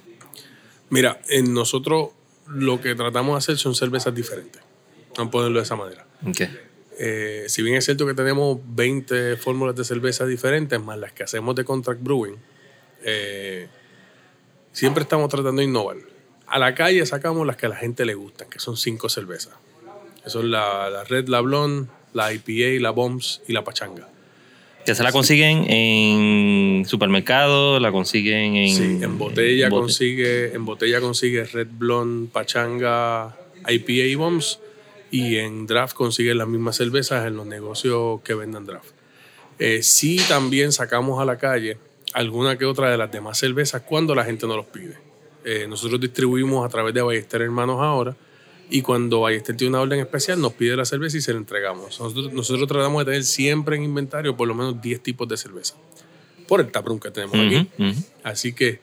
Mira, 0.89 1.19
en 1.29 1.53
nosotros 1.53 2.09
lo 2.47 2.79
que 2.79 2.95
tratamos 2.95 3.33
de 3.33 3.37
hacer 3.37 3.57
son 3.57 3.75
cervezas 3.75 4.15
diferentes. 4.15 4.61
A 5.17 5.29
ponerlo 5.29 5.59
de 5.59 5.63
esa 5.63 5.75
manera. 5.75 6.05
Okay. 6.25 6.47
Eh, 7.01 7.45
si 7.47 7.63
bien 7.63 7.77
es 7.77 7.85
cierto 7.85 8.05
que 8.05 8.13
tenemos 8.13 8.59
20 8.61 9.37
fórmulas 9.37 9.73
de 9.73 9.85
cerveza 9.85 10.25
diferentes, 10.25 10.81
más 10.81 10.97
las 10.99 11.13
que 11.13 11.23
hacemos 11.23 11.55
de 11.55 11.63
contract 11.63 12.03
brewing, 12.03 12.35
eh, 13.05 13.67
siempre 14.73 15.03
estamos 15.03 15.29
tratando 15.29 15.61
de 15.61 15.63
innovar. 15.63 15.95
A 16.45 16.59
la 16.59 16.75
calle 16.75 17.05
sacamos 17.05 17.47
las 17.47 17.55
que 17.55 17.67
a 17.67 17.69
la 17.69 17.77
gente 17.77 18.05
le 18.05 18.15
gustan, 18.15 18.49
que 18.49 18.59
son 18.59 18.75
cinco 18.75 19.07
cervezas. 19.07 19.53
Que 20.21 20.29
son 20.29 20.51
la, 20.51 21.05
Red, 21.05 21.29
la 21.29 21.39
Blonde, 21.39 21.87
la 22.11 22.33
IPA, 22.33 22.81
la 22.81 22.89
Bombs 22.89 23.41
y 23.47 23.53
la 23.53 23.63
Pachanga. 23.63 24.09
Que 24.85 24.93
se 24.93 25.01
la 25.01 25.13
consiguen 25.13 25.65
en 25.69 26.85
supermercado, 26.85 27.79
la 27.79 27.93
consiguen 27.93 28.57
en... 28.57 28.75
Sí, 28.75 28.99
en 29.01 29.17
botella, 29.17 29.69
consigue, 29.69 30.53
en 30.53 30.65
botella 30.65 30.99
consigue 30.99 31.45
Red 31.45 31.67
Blonde, 31.71 32.29
Pachanga, 32.29 33.37
IPA 33.65 33.91
y 33.91 34.15
Bombs 34.15 34.59
y 35.11 35.37
en 35.37 35.65
draft 35.67 35.95
consiguen 35.95 36.37
las 36.37 36.47
mismas 36.47 36.75
cervezas 36.75 37.25
en 37.25 37.35
los 37.35 37.45
negocios 37.45 38.21
que 38.21 38.33
vendan 38.33 38.65
draft. 38.65 38.91
Eh, 39.57 39.83
sí 39.83 40.21
también 40.27 40.71
sacamos 40.71 41.21
a 41.21 41.25
la 41.25 41.37
calle 41.37 41.77
alguna 42.13 42.57
que 42.57 42.65
otra 42.65 42.89
de 42.89 42.97
las 42.97 43.11
demás 43.11 43.37
cervezas 43.37 43.81
cuando 43.81 44.15
la 44.15 44.23
gente 44.23 44.47
no 44.47 44.55
los 44.55 44.65
pide. 44.67 44.97
Eh, 45.43 45.67
nosotros 45.67 45.99
distribuimos 45.99 46.65
a 46.65 46.69
través 46.69 46.93
de 46.93 47.01
Ballester 47.01 47.41
Hermanos 47.41 47.77
ahora 47.79 48.15
y 48.69 48.81
cuando 48.81 49.21
Ballester 49.21 49.55
tiene 49.55 49.69
una 49.69 49.81
orden 49.81 49.99
especial 49.99 50.39
nos 50.39 50.53
pide 50.53 50.75
la 50.75 50.85
cerveza 50.85 51.17
y 51.17 51.21
se 51.21 51.33
la 51.33 51.39
entregamos. 51.39 51.99
Nosotros, 51.99 52.33
nosotros 52.33 52.67
tratamos 52.67 52.99
de 52.99 53.11
tener 53.11 53.23
siempre 53.23 53.75
en 53.75 53.83
inventario 53.83 54.35
por 54.35 54.47
lo 54.47 54.55
menos 54.55 54.81
10 54.81 55.01
tipos 55.01 55.27
de 55.27 55.37
cerveza 55.37 55.75
por 56.47 56.61
el 56.61 56.71
taproom 56.71 56.99
que 56.99 57.11
tenemos 57.11 57.35
aquí. 57.35 57.69
Así 58.23 58.53
que 58.53 58.79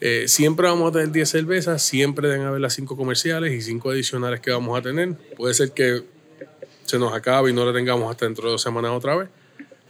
eh, 0.00 0.24
siempre 0.28 0.66
vamos 0.66 0.90
a 0.90 0.92
tener 0.92 1.10
10 1.10 1.28
cervezas, 1.28 1.82
siempre 1.82 2.28
deben 2.28 2.46
haber 2.46 2.60
las 2.60 2.74
5 2.74 2.96
comerciales 2.96 3.52
y 3.52 3.60
5 3.62 3.90
adicionales 3.90 4.40
que 4.40 4.50
vamos 4.50 4.78
a 4.78 4.82
tener. 4.82 5.14
Puede 5.36 5.54
ser 5.54 5.72
que 5.72 6.02
se 6.84 6.98
nos 6.98 7.12
acabe 7.12 7.50
y 7.50 7.52
no 7.52 7.64
la 7.64 7.72
tengamos 7.72 8.10
hasta 8.10 8.24
dentro 8.24 8.46
de 8.46 8.52
dos 8.52 8.62
semanas 8.62 8.92
otra 8.92 9.16
vez, 9.16 9.28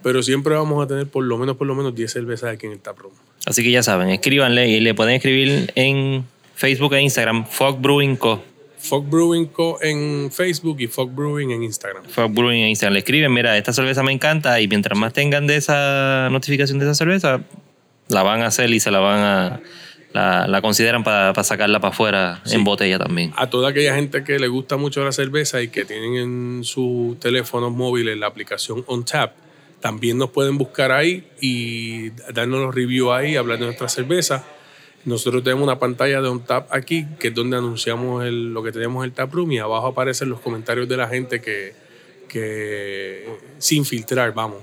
pero 0.02 0.22
siempre 0.22 0.54
vamos 0.54 0.82
a 0.82 0.88
tener 0.88 1.06
por 1.06 1.24
lo 1.24 1.38
menos 1.38 1.56
por 1.56 1.66
lo 1.66 1.74
menos 1.74 1.94
10 1.94 2.10
cervezas 2.10 2.52
aquí 2.52 2.66
en 2.66 2.72
el 2.72 2.80
taproom. 2.80 3.12
Así 3.46 3.62
que 3.62 3.70
ya 3.70 3.82
saben, 3.82 4.08
escríbanle 4.08 4.68
y 4.68 4.80
le 4.80 4.94
pueden 4.94 5.14
escribir 5.14 5.72
en 5.74 6.24
Facebook 6.54 6.94
e 6.94 7.02
Instagram, 7.02 7.46
Fog 7.46 7.80
Brewing 7.80 8.16
Co. 8.16 8.42
Fog 8.78 9.08
Brewing 9.08 9.46
Co. 9.46 9.78
en 9.82 10.30
Facebook 10.32 10.80
y 10.80 10.86
Fog 10.86 11.10
Brewing 11.10 11.50
en 11.50 11.62
Instagram. 11.62 12.04
Fog 12.04 12.32
Brewing 12.32 12.62
en 12.62 12.68
Instagram. 12.68 12.94
Le 12.94 13.00
escriben, 13.00 13.32
mira, 13.32 13.56
esta 13.56 13.72
cerveza 13.72 14.02
me 14.02 14.12
encanta 14.12 14.60
y 14.60 14.68
mientras 14.68 14.98
más 14.98 15.12
tengan 15.12 15.46
de 15.46 15.56
esa 15.56 16.28
notificación 16.30 16.78
de 16.78 16.86
esa 16.86 16.94
cerveza, 16.94 17.42
la 18.08 18.22
van 18.22 18.42
a 18.42 18.46
hacer 18.46 18.70
y 18.70 18.80
se 18.80 18.90
la 18.90 19.00
van 19.00 19.20
a 19.20 19.60
la, 20.12 20.60
consideran 20.62 21.04
para 21.04 21.42
sacarla 21.44 21.80
para 21.80 21.92
afuera 21.92 22.42
en 22.50 22.64
botella 22.64 22.98
también. 22.98 23.32
A 23.36 23.50
toda 23.50 23.70
aquella 23.70 23.94
gente 23.94 24.24
que 24.24 24.38
le 24.38 24.48
gusta 24.48 24.76
mucho 24.76 25.04
la 25.04 25.12
cerveza 25.12 25.62
y 25.62 25.68
que 25.68 25.84
tienen 25.84 26.16
en 26.16 26.64
sus 26.64 27.18
teléfonos 27.20 27.72
móviles 27.72 28.16
la 28.16 28.26
aplicación 28.26 28.84
OnTap, 28.86 29.32
también 29.80 30.18
nos 30.18 30.30
pueden 30.30 30.58
buscar 30.58 30.90
ahí 30.92 31.28
y 31.40 32.10
darnos 32.32 32.60
los 32.60 32.74
reviews 32.74 33.12
ahí, 33.12 33.36
hablar 33.36 33.58
de 33.58 33.66
nuestra 33.66 33.88
cerveza. 33.88 34.44
Nosotros 35.04 35.44
tenemos 35.44 35.62
una 35.62 35.78
pantalla 35.78 36.20
de 36.20 36.28
OnTap 36.28 36.72
aquí, 36.72 37.06
que 37.20 37.28
es 37.28 37.34
donde 37.34 37.56
anunciamos 37.56 38.24
lo 38.26 38.62
que 38.62 38.72
tenemos 38.72 39.04
en 39.04 39.10
el 39.10 39.12
taproom 39.14 39.52
y 39.52 39.58
abajo 39.58 39.88
aparecen 39.88 40.28
los 40.28 40.40
comentarios 40.40 40.88
de 40.88 40.96
la 40.96 41.06
gente 41.06 41.40
que, 41.40 41.74
que 42.28 43.26
sin 43.58 43.84
filtrar, 43.84 44.32
vamos. 44.34 44.58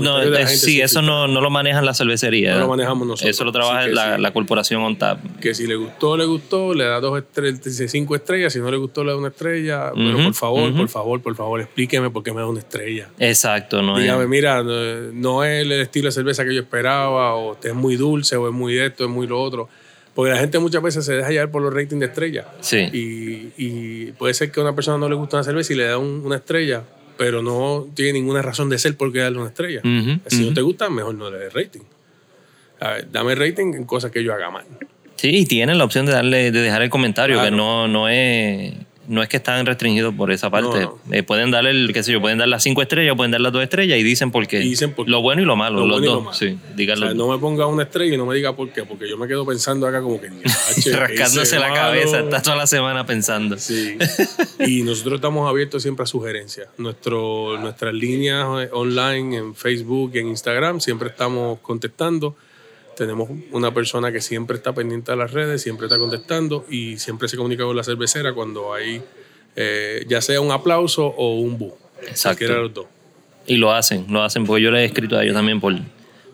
No, 0.00 0.18
de 0.18 0.46
sí, 0.46 0.80
eso 0.80 1.02
no, 1.02 1.28
no 1.28 1.40
lo 1.42 1.50
manejan 1.50 1.84
la 1.84 1.92
cervecería. 1.92 2.54
No 2.54 2.60
lo 2.60 2.68
manejamos 2.68 3.06
nosotros. 3.06 3.30
Eso 3.34 3.44
lo 3.44 3.52
trabaja 3.52 3.86
la, 3.88 4.16
sí. 4.16 4.22
la 4.22 4.32
corporación 4.32 4.80
OnTap. 4.82 5.18
Que 5.40 5.54
si 5.54 5.66
le 5.66 5.76
gustó, 5.76 6.16
le 6.16 6.24
gustó, 6.24 6.72
le 6.72 6.84
da 6.84 7.00
dos 7.00 7.18
estrellas, 7.18 7.60
cinco 7.90 8.14
estrellas, 8.16 8.52
si 8.52 8.60
no 8.60 8.70
le 8.70 8.76
gustó, 8.78 9.04
le 9.04 9.10
da 9.10 9.18
una 9.18 9.28
estrella. 9.28 9.92
Pero 9.94 10.16
por 10.24 10.34
favor, 10.34 10.74
por 10.74 10.88
favor, 10.88 11.20
por 11.22 11.36
favor, 11.36 11.60
explíqueme 11.60 12.08
por 12.10 12.22
qué 12.22 12.32
me 12.32 12.40
da 12.40 12.46
una 12.46 12.60
estrella. 12.60 13.08
Exacto, 13.18 13.82
no 13.82 13.96
es- 13.98 14.02
Dígame, 14.04 14.26
mira, 14.26 14.62
no, 14.62 15.44
es 15.44 15.62
el 15.62 15.72
estilo 15.72 16.06
de 16.06 16.12
cerveza 16.12 16.44
que 16.44 16.54
yo 16.54 16.60
esperaba, 16.62 17.34
o 17.34 17.58
es 17.62 17.74
muy 17.74 17.96
dulce, 17.96 18.36
o 18.36 18.48
es 18.48 18.54
muy 18.54 18.78
esto, 18.78 19.04
es 19.04 19.10
muy 19.10 19.26
lo 19.26 19.40
otro. 19.42 19.68
Porque 20.14 20.32
la 20.32 20.38
gente 20.38 20.58
muchas 20.58 20.82
veces 20.82 21.04
se 21.04 21.12
deja 21.12 21.28
llevar 21.30 21.50
por 21.50 21.62
los 21.62 21.72
ratings 21.72 22.00
de 22.00 22.06
estrella. 22.06 22.46
Sí. 22.60 22.78
Y, 22.92 23.52
y 23.56 24.12
puede 24.12 24.34
ser 24.34 24.50
que 24.50 24.58
a 24.58 24.64
una 24.64 24.74
persona 24.74 24.98
no 24.98 25.08
le 25.08 25.14
gusta 25.14 25.36
una 25.36 25.44
cerveza 25.44 25.72
y 25.72 25.76
le 25.76 25.84
da 25.84 25.98
un- 25.98 26.22
una 26.24 26.36
estrella, 26.36 26.82
pero 27.18 27.42
no 27.42 27.86
tiene 27.94 28.14
ninguna 28.14 28.40
razón 28.40 28.70
de 28.70 28.78
ser 28.78 28.96
por 28.96 29.12
qué 29.12 29.18
darle 29.18 29.38
una 29.38 29.48
estrella. 29.48 29.82
Si 30.28 30.46
no 30.48 30.54
te 30.54 30.62
gusta, 30.62 30.88
mejor 30.88 31.14
no 31.16 31.30
le 31.30 31.38
des 31.38 31.52
rating. 31.52 31.80
A 32.80 32.90
ver, 32.92 33.10
dame 33.10 33.34
rating 33.34 33.74
en 33.74 33.84
cosas 33.84 34.10
que 34.12 34.22
yo 34.24 34.32
haga 34.32 34.50
mal. 34.50 34.64
Sí, 35.16 35.30
y 35.38 35.46
tienen 35.46 35.78
la 35.78 35.84
opción 35.84 36.06
de 36.06 36.12
darle, 36.12 36.52
de 36.52 36.60
dejar 36.62 36.80
el 36.82 36.90
comentario, 36.90 37.34
Claro. 37.36 37.50
que 37.50 37.56
no, 37.56 37.88
no 37.88 38.08
es. 38.08 38.72
No 39.08 39.22
es 39.22 39.28
que 39.30 39.38
están 39.38 39.64
restringidos 39.64 40.14
por 40.14 40.30
esa 40.30 40.50
parte. 40.50 40.82
No, 40.82 40.98
Eh, 41.10 41.22
pueden 41.22 41.50
darle 41.50 41.70
el, 41.70 41.90
qué 41.94 42.02
sé 42.02 42.12
yo, 42.12 42.20
pueden 42.20 42.36
dar 42.38 42.46
las 42.48 42.62
cinco 42.62 42.82
estrellas, 42.82 43.16
pueden 43.16 43.30
dar 43.32 43.40
las 43.40 43.52
dos 43.52 43.62
estrellas 43.62 43.98
y 43.98 44.02
dicen 44.02 44.30
por 44.30 44.46
qué. 44.46 44.60
Y 44.62 44.68
dicen 44.70 44.92
por 44.92 45.06
qué. 45.06 45.10
Lo 45.10 45.22
bueno 45.22 45.40
y 45.40 45.46
lo 45.46 45.56
malo, 45.56 45.80
Lo 45.80 45.86
los 45.86 45.96
bueno 46.00 46.06
lo 46.06 46.12
dos. 46.16 46.24
malo. 46.24 46.36
Sí, 46.36 46.58
O 46.92 46.96
sea, 46.96 47.14
no 47.14 47.28
me 47.28 47.38
ponga 47.38 47.66
una 47.66 47.84
estrella 47.84 48.14
y 48.14 48.16
no 48.18 48.26
me 48.26 48.34
diga 48.34 48.54
por 48.54 48.70
qué, 48.70 48.84
porque 48.84 49.08
yo 49.08 49.16
me 49.16 49.26
quedo 49.26 49.46
pensando 49.46 49.86
acá 49.86 50.02
como 50.02 50.20
que... 50.20 50.28
"Yache, 50.76 50.92
Rascándose 50.94 51.56
la 51.58 51.68
malo". 51.70 51.74
cabeza, 51.74 52.20
está 52.20 52.42
toda 52.42 52.56
la 52.56 52.66
semana 52.66 53.06
pensando. 53.06 53.56
Sí. 53.58 53.96
Y 54.66 54.82
nosotros 54.82 55.14
estamos 55.16 55.48
abiertos 55.48 55.82
siempre 55.82 56.02
a 56.02 56.06
sugerencias. 56.06 56.68
Nuestro, 56.76 57.56
nuestras 57.58 57.94
líneas 57.94 58.46
online 58.72 59.36
en 59.38 59.54
Facebook 59.54 60.10
y 60.14 60.18
en 60.18 60.28
Instagram 60.28 60.80
siempre 60.80 61.08
estamos 61.08 61.60
contestando. 61.60 62.36
Tenemos 62.98 63.30
una 63.52 63.72
persona 63.72 64.10
que 64.10 64.20
siempre 64.20 64.56
está 64.56 64.74
pendiente 64.74 65.12
de 65.12 65.16
las 65.16 65.30
redes, 65.30 65.62
siempre 65.62 65.86
está 65.86 65.98
contestando 65.98 66.66
y 66.68 66.98
siempre 66.98 67.28
se 67.28 67.36
comunica 67.36 67.62
con 67.62 67.76
la 67.76 67.84
cervecera 67.84 68.34
cuando 68.34 68.74
hay 68.74 69.00
eh, 69.54 70.04
ya 70.08 70.20
sea 70.20 70.40
un 70.40 70.50
aplauso 70.50 71.06
o 71.06 71.36
un 71.36 71.56
bu. 71.56 71.74
Exacto. 72.02 72.38
Cualquiera 72.38 72.54
de 72.54 72.60
los 72.60 72.74
dos. 72.74 72.86
Y 73.46 73.56
lo 73.56 73.72
hacen, 73.72 74.06
lo 74.08 74.22
hacen, 74.22 74.44
porque 74.44 74.62
yo 74.62 74.72
le 74.72 74.82
he 74.82 74.84
escrito 74.84 75.16
a 75.16 75.22
ellos 75.22 75.34
también 75.34 75.60
por, 75.60 75.74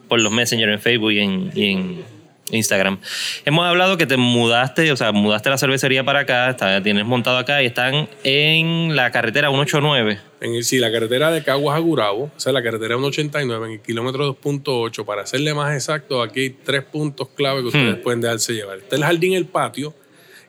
por 0.09 0.23
los 0.23 0.33
Messenger 0.33 0.71
en 0.71 0.81
Facebook 0.81 1.13
y 1.13 1.21
en, 1.21 1.51
y 1.55 1.73
en 1.73 2.05
Instagram. 2.51 2.99
Hemos 3.45 3.65
hablado 3.67 3.97
que 3.97 4.07
te 4.07 4.17
mudaste, 4.17 4.93
o 4.93 4.97
sea, 4.97 5.13
mudaste 5.13 5.49
la 5.51 5.59
cervecería 5.59 6.05
para 6.05 6.21
acá, 6.21 6.51
está- 6.51 6.83
tienes 6.83 7.05
montado 7.07 7.39
acá 7.39 7.63
y 7.63 7.67
están 7.67 8.09
en 8.23 8.95
la 8.95 9.11
carretera 9.11 9.49
189. 9.49 10.19
En 10.41 10.55
el, 10.55 10.65
sí, 10.65 10.79
la 10.79 10.93
carretera 10.93 11.31
de 11.31 11.43
Caguas 11.43 11.77
a 11.77 11.81
Gurabo, 11.81 12.25
o 12.25 12.41
sea, 12.41 12.53
la 12.53 12.63
carretera 12.63 12.97
189, 12.97 13.67
en 13.67 13.73
el 13.75 13.81
kilómetro 13.81 14.27
2.8, 14.39 15.05
para 15.07 15.23
hacerle 15.23 15.55
más 15.55 15.73
exacto, 15.75 16.21
aquí 16.23 16.41
hay 16.41 16.51
tres 16.51 16.85
puntos 16.85 17.29
clave 17.35 17.63
que 17.63 17.69
ustedes 17.69 17.97
pueden 17.97 18.21
dejarse 18.21 18.53
llevar. 18.53 18.79
Está 18.79 18.97
el 18.97 19.05
jardín 19.05 19.33
El 19.33 19.47
Patio, 19.47 19.95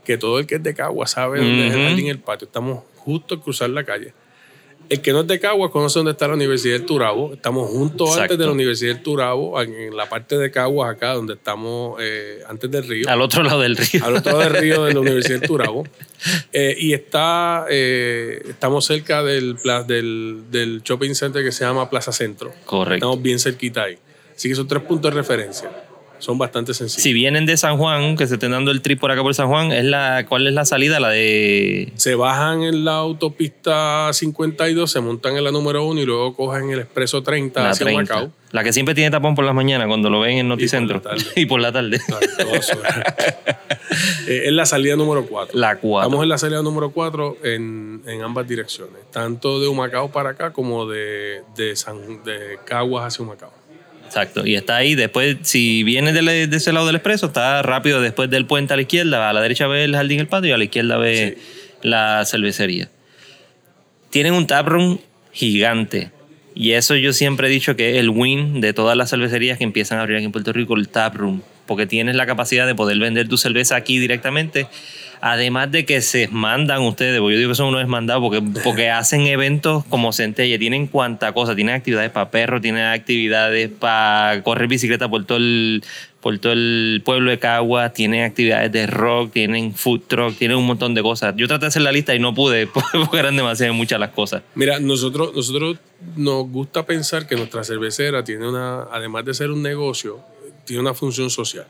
que 0.03 0.17
todo 0.17 0.39
el 0.39 0.45
que 0.47 0.55
es 0.55 0.63
de 0.63 0.73
Caguas 0.73 1.11
sabe 1.11 1.39
dónde 1.39 1.67
es 1.67 1.73
el 1.73 1.81
jardín 1.87 2.07
El 2.09 2.19
Patio. 2.19 2.45
Estamos 2.45 2.83
justo 2.97 3.35
al 3.35 3.41
cruzar 3.41 3.69
la 3.69 3.83
calle. 3.85 4.13
El 4.89 5.01
que 5.01 5.11
no 5.11 5.21
es 5.21 5.27
de 5.27 5.39
Caguas 5.39 5.71
conoce 5.71 5.99
dónde 5.99 6.11
está 6.11 6.27
la 6.27 6.35
Universidad 6.35 6.77
del 6.77 6.85
Turabo. 6.85 7.33
Estamos 7.33 7.69
Exacto. 7.71 8.21
antes 8.21 8.37
de 8.37 8.45
la 8.45 8.51
Universidad 8.51 8.93
del 8.93 9.03
Turabo, 9.03 9.61
en, 9.61 9.95
la 9.95 10.07
parte 10.07 10.37
de 10.37 10.51
Caguas 10.51 10.95
acá, 10.95 11.13
donde 11.13 11.33
estamos 11.33 11.97
eh, 12.01 12.43
antes 12.47 12.69
del 12.69 12.87
río 12.87 13.09
Al 13.09 13.21
otro 13.21 13.43
lado 13.43 13.61
del 13.61 13.75
río. 13.77 14.05
al 14.05 14.15
otro 14.15 14.37
lado 14.37 14.51
del 14.51 14.61
río 14.61 14.83
de 14.85 14.93
la 14.93 14.99
Universidad 15.05 15.39
del 15.39 15.47
Turabo. 15.47 15.85
Eh, 16.53 16.75
y 16.77 16.93
está, 16.93 17.65
eh, 17.69 18.41
estamos 18.49 18.85
cerca 18.85 19.23
del, 19.23 19.57
del, 19.87 20.43
del 20.51 20.81
shopping 20.83 21.13
center 21.13 21.43
que 21.43 21.51
se 21.51 21.65
llama 21.65 21.89
Plaza 21.89 22.11
Centro. 22.11 22.53
Correcto. 22.65 22.95
Estamos 22.95 23.21
bien 23.21 23.39
cerquita 23.39 23.83
ahí. 23.83 23.97
Así 24.35 24.49
que 24.49 24.55
son 24.55 24.67
tres 24.67 24.83
puntos 24.83 25.11
de 25.11 25.17
referencia. 25.17 25.69
Son 26.25 26.39
bastante 26.39 26.73
sencillos. 26.73 27.03
Si 27.03 27.13
vienen 27.13 27.45
de 27.45 27.55
San 27.55 27.77
Juan, 27.77 28.17
que 28.17 28.25
se 28.25 28.33
estén 28.33 28.49
dando 28.49 28.71
el 28.71 28.81
trip 28.81 28.99
por 28.99 29.11
acá 29.11 29.21
por 29.21 29.35
San 29.35 29.47
Juan, 29.47 29.71
es 29.71 29.85
la, 29.85 30.25
¿cuál 30.27 30.47
es 30.47 30.55
la 30.55 30.65
salida? 30.65 30.99
La 30.99 31.09
de... 31.09 31.93
Se 31.97 32.15
bajan 32.15 32.63
en 32.63 32.83
la 32.83 32.93
autopista 32.95 34.11
52, 34.11 34.89
se 34.89 35.01
montan 35.01 35.37
en 35.37 35.43
la 35.43 35.51
número 35.51 35.85
1 35.85 36.01
y 36.01 36.05
luego 36.07 36.35
cogen 36.35 36.71
el 36.71 36.79
expreso 36.79 37.21
30 37.21 37.61
La 37.61 37.69
hacia 37.69 37.85
30. 37.85 38.13
Humacao. 38.15 38.33
La 38.51 38.63
que 38.63 38.73
siempre 38.73 38.95
tiene 38.95 39.11
tapón 39.11 39.35
por 39.35 39.45
las 39.45 39.53
mañanas 39.53 39.87
cuando 39.87 40.09
lo 40.09 40.21
ven 40.21 40.39
en 40.39 40.47
Noticentro. 40.47 40.99
Y 41.35 41.45
por 41.45 41.61
la 41.61 41.71
tarde. 41.71 42.01
Eh, 44.27 44.47
es 44.47 44.51
la 44.51 44.65
salida 44.65 44.95
número 44.95 45.25
4. 45.25 45.57
La 45.57 45.77
4. 45.77 46.07
Estamos 46.07 46.23
en 46.23 46.29
la 46.29 46.37
salida 46.37 46.61
número 46.61 46.89
4 46.89 47.37
en, 47.43 48.01
en 48.07 48.23
ambas 48.23 48.47
direcciones, 48.47 48.99
tanto 49.11 49.61
de 49.61 49.67
Humacao 49.67 50.11
para 50.11 50.31
acá 50.31 50.51
como 50.51 50.87
de, 50.87 51.43
de, 51.55 51.75
San, 51.75 52.23
de 52.23 52.57
Caguas 52.65 53.05
hacia 53.05 53.23
Humacao. 53.23 53.53
Exacto. 54.15 54.47
Y 54.47 54.55
está 54.55 54.77
ahí. 54.77 54.95
Después, 54.95 55.35
si 55.41 55.83
vienes 55.83 56.13
de, 56.13 56.47
de 56.47 56.55
ese 56.55 56.71
lado 56.71 56.85
del 56.85 56.95
expreso, 56.95 57.25
está 57.25 57.61
rápido 57.63 57.99
después 57.99 58.29
del 58.29 58.45
puente 58.45 58.71
a 58.71 58.77
la 58.77 58.83
izquierda. 58.83 59.29
A 59.29 59.33
la 59.33 59.41
derecha 59.41 59.67
ve 59.67 59.83
el 59.83 59.93
jardín 59.93 60.21
el 60.21 60.27
patio 60.27 60.51
y 60.51 60.53
a 60.53 60.57
la 60.57 60.63
izquierda 60.63 60.97
ve 60.97 61.37
la 61.81 62.23
cervecería. 62.25 62.89
Tienen 64.11 64.33
un 64.33 64.47
taproom 64.47 64.99
gigante. 65.33 66.11
Y 66.53 66.71
eso 66.71 66.95
yo 66.95 67.11
siempre 67.11 67.47
he 67.47 67.49
dicho 67.49 67.75
que 67.75 67.91
es 67.91 67.97
el 67.97 68.09
win 68.09 68.61
de 68.61 68.71
todas 68.71 68.95
las 68.95 69.09
cervecerías 69.09 69.57
que 69.57 69.65
empiezan 69.65 69.97
a 69.97 70.03
abrir 70.03 70.15
aquí 70.15 70.25
en 70.25 70.31
Puerto 70.31 70.53
Rico, 70.53 70.77
el 70.77 70.87
taproom. 70.87 71.41
Porque 71.65 71.85
tienes 71.85 72.15
la 72.15 72.25
capacidad 72.25 72.65
de 72.65 72.73
poder 72.73 72.97
vender 72.99 73.27
tu 73.27 73.35
cerveza 73.35 73.75
aquí 73.75 73.99
directamente. 73.99 74.67
Además 75.27 75.71
de 75.71 75.87
que 75.87 76.03
se 76.03 76.27
mandan 76.27 76.83
ustedes, 76.83 77.19
porque 77.19 77.33
yo 77.33 77.39
digo 77.39 77.49
que 77.49 77.55
son 77.55 77.69
unos 77.69 77.87
mandados 77.87 78.21
porque, 78.21 78.43
porque 78.63 78.89
hacen 78.91 79.21
eventos 79.21 79.83
como 79.85 80.13
Centella, 80.13 80.59
tienen 80.59 80.85
cuanta 80.85 81.33
cosa, 81.33 81.55
tienen 81.55 81.73
actividades 81.73 82.11
para 82.11 82.29
perros, 82.29 82.61
tienen 82.61 82.85
actividades 82.85 83.71
para 83.71 84.43
correr 84.43 84.67
bicicleta 84.67 85.09
por 85.09 85.25
todo 85.25 85.39
el, 85.39 85.83
por 86.21 86.37
todo 86.37 86.53
el 86.53 87.01
pueblo 87.03 87.31
de 87.31 87.39
Cagua, 87.39 87.89
tienen 87.89 88.23
actividades 88.23 88.71
de 88.71 88.85
rock, 88.85 89.33
tienen 89.33 89.73
food 89.73 90.01
truck, 90.05 90.37
tienen 90.37 90.57
un 90.57 90.67
montón 90.67 90.93
de 90.93 91.01
cosas. 91.01 91.33
Yo 91.35 91.47
traté 91.47 91.61
de 91.61 91.67
hacer 91.69 91.81
la 91.81 91.91
lista 91.91 92.13
y 92.13 92.19
no 92.19 92.35
pude 92.35 92.67
porque 92.67 93.17
eran 93.17 93.35
demasiado 93.35 93.73
muchas 93.73 93.99
las 93.99 94.11
cosas. 94.11 94.43
Mira, 94.53 94.79
nosotros, 94.79 95.33
nosotros 95.33 95.79
nos 96.15 96.47
gusta 96.51 96.85
pensar 96.85 97.25
que 97.25 97.35
nuestra 97.35 97.63
cervecera 97.63 98.23
tiene 98.23 98.47
una, 98.47 98.83
además 98.91 99.25
de 99.25 99.33
ser 99.33 99.49
un 99.49 99.63
negocio, 99.63 100.19
tiene 100.65 100.83
una 100.83 100.93
función 100.93 101.31
social. 101.31 101.65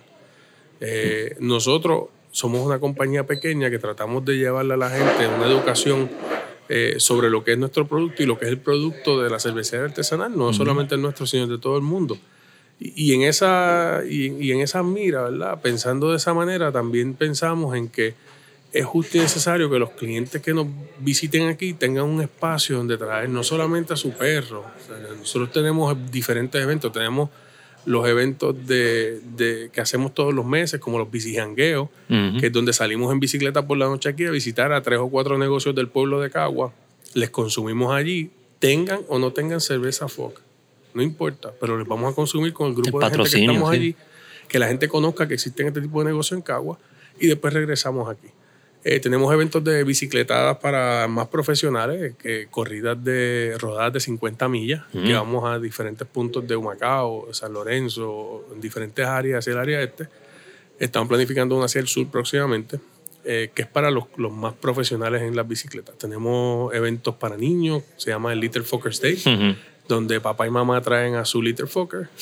Eh, 0.82 1.38
nosotros 1.40 2.10
somos 2.36 2.66
una 2.66 2.80
compañía 2.80 3.26
pequeña 3.26 3.70
que 3.70 3.80
tratamos 3.80 4.26
de 4.26 4.36
llevarle 4.36 4.74
a 4.74 4.78
la 4.78 4.90
gente 4.90 5.26
una 5.26 5.48
educación 5.48 6.12
eh, 6.68 6.96
sobre 6.98 7.30
lo 7.30 7.46
que 7.46 7.54
es 7.54 7.58
nuestro 7.58 7.88
producto 7.88 8.24
y 8.24 8.26
lo 8.26 8.38
que 8.38 8.44
es 8.44 8.52
el 8.52 8.58
producto 8.58 9.24
de 9.24 9.30
la 9.30 9.40
cervecería 9.40 9.86
artesanal, 9.86 10.38
no 10.38 10.52
solamente 10.52 10.96
el 10.96 11.02
nuestro, 11.02 11.26
sino 11.26 11.48
de 11.48 11.58
todo 11.60 11.78
el 11.78 11.84
mundo. 11.84 12.18
Y, 12.78 13.12
y 13.12 13.14
en 13.14 13.22
esa, 13.22 14.02
y, 14.06 14.34
y 14.34 14.52
en 14.52 14.60
esa 14.60 14.84
mira, 14.84 15.30
¿verdad? 15.30 15.62
Pensando 15.62 16.12
de 16.12 16.18
esa 16.18 16.34
manera, 16.34 16.74
también 16.74 17.14
pensamos 17.14 17.74
en 17.74 17.88
que 17.88 18.16
es 18.74 18.84
justo 18.84 19.18
y 19.18 19.22
necesario 19.22 19.70
que 19.70 19.80
los 19.80 19.92
clientes 19.92 20.42
que 20.42 20.54
nos 20.54 20.68
visiten 21.00 21.48
aquí 21.48 21.74
tengan 21.74 22.04
un 22.04 22.22
espacio 22.22 22.76
donde 22.76 22.98
traer 22.98 23.30
no 23.30 23.44
solamente 23.44 23.94
a 23.94 23.96
su 23.96 24.12
perro. 24.12 24.60
O 24.60 24.86
sea, 24.86 24.98
nosotros 25.18 25.54
tenemos 25.54 25.96
diferentes 26.12 26.62
eventos. 26.62 26.92
Tenemos 26.92 27.30
los 27.86 28.08
eventos 28.08 28.56
de, 28.68 29.20
de- 29.36 29.70
que 29.72 29.82
hacemos 29.82 30.14
todos 30.14 30.34
los 30.34 30.46
meses, 30.46 30.80
como 30.80 30.98
los 30.98 31.10
bicijangueos, 31.12 31.90
Ujú. 32.10 32.40
que 32.40 32.48
es 32.48 32.52
donde 32.52 32.74
salimos 32.74 33.12
en 33.14 33.20
bicicleta 33.20 33.66
por 33.68 33.78
la 33.78 33.86
noche 33.86 34.10
aquí 34.10 34.26
a 34.26 34.32
visitar 34.32 34.72
a 34.74 34.82
tres 34.82 35.00
o 35.00 35.08
cuatro 35.10 35.38
negocios 35.38 35.76
del 35.76 35.88
pueblo 35.88 36.20
de 36.22 36.30
Cagua. 36.30 36.74
Les 37.14 37.30
consumimos 37.30 37.94
allí, 37.94 38.32
tengan 38.60 39.02
o 39.08 39.20
no 39.20 39.32
tengan 39.34 39.62
cerveza 39.62 40.08
Foca. 40.08 40.42
No 40.94 41.02
importa, 41.02 41.54
pero 41.60 41.78
les 41.78 41.88
vamos 41.88 42.12
a 42.12 42.16
consumir 42.16 42.54
con 42.54 42.68
el 42.70 42.74
grupo 42.74 43.02
El 43.02 43.12
de 43.12 43.18
gente 43.18 43.30
que 43.30 43.42
estamos 43.46 43.70
sí. 43.70 43.76
allí, 43.76 43.96
que 44.48 44.60
la 44.60 44.68
gente 44.68 44.88
conozca 44.88 45.28
que 45.28 45.34
existen 45.36 45.68
este 45.68 45.82
tipo 45.82 46.00
de 46.00 46.06
negocios 46.06 46.38
en 46.38 46.42
Cagua 46.42 46.78
y 47.20 47.28
después 47.28 47.54
regresamos 47.54 48.10
aquí. 48.10 48.28
Eh, 48.88 49.00
tenemos 49.00 49.34
eventos 49.34 49.64
de 49.64 49.84
bicicletadas 49.84 50.58
para 50.58 51.08
más 51.08 51.28
profesionales, 51.30 52.14
corridas 52.52 53.04
de 53.04 53.56
rodadas 53.60 53.94
de 53.94 54.00
50 54.00 54.48
millas, 54.48 54.84
que 54.92 55.12
vamos 55.12 55.44
a 55.44 55.58
diferentes 55.58 56.08
puntos 56.08 56.48
de 56.48 56.56
Humacao, 56.56 57.34
San 57.34 57.52
Lorenzo, 57.52 58.46
en 58.54 58.62
diferentes 58.62 59.04
áreas 59.04 59.40
hacia 59.40 59.54
el 59.54 59.58
área 59.58 59.82
este. 59.82 60.08
Estamos 60.78 61.10
planificando 61.10 61.56
una 61.56 61.66
hacia 61.66 61.82
el 61.82 61.88
sur 61.88 62.06
próximamente, 62.12 62.80
eh, 63.24 63.50
que 63.56 63.64
es 63.64 63.68
para 63.68 63.90
los, 63.90 64.04
los 64.18 64.32
más 64.32 64.54
profesionales 64.54 65.24
en 65.24 65.36
las 65.36 65.48
bicicletas. 65.48 65.98
Tenemos 65.98 66.72
eventos 66.72 67.16
para 67.16 67.38
niños, 67.38 67.82
se 67.98 68.12
llama 68.12 68.34
el 68.34 68.40
Little 68.40 68.62
Fockers 68.62 69.02
Day, 69.02 69.16
Ujú. 69.16 69.56
donde 69.88 70.22
papá 70.22 70.46
y 70.46 70.52
mamá 70.52 70.80
traen 70.82 71.16
a 71.16 71.26
su 71.26 71.42
Little 71.42 71.66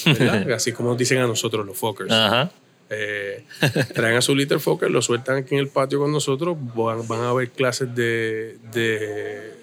¿verdad? 0.05 0.49
así 0.55 0.71
como 0.71 0.89
nos 0.91 0.97
dicen 0.97 1.17
a 1.17 1.27
nosotros 1.27 1.65
los 1.65 1.75
Fockers. 1.77 2.09
Ajá. 2.09 2.51
Eh, 2.93 3.45
traen 3.93 4.15
a 4.15 4.21
su 4.21 4.35
Little 4.35 4.59
Fokker, 4.59 4.89
lo 4.89 5.01
sueltan 5.01 5.37
aquí 5.37 5.55
en 5.55 5.59
el 5.59 5.67
patio 5.67 5.99
con 5.99 6.11
nosotros, 6.11 6.57
van, 6.75 7.21
a 7.21 7.33
ver 7.33 7.49
clases 7.51 7.93
de, 7.95 8.57
de, 8.71 9.53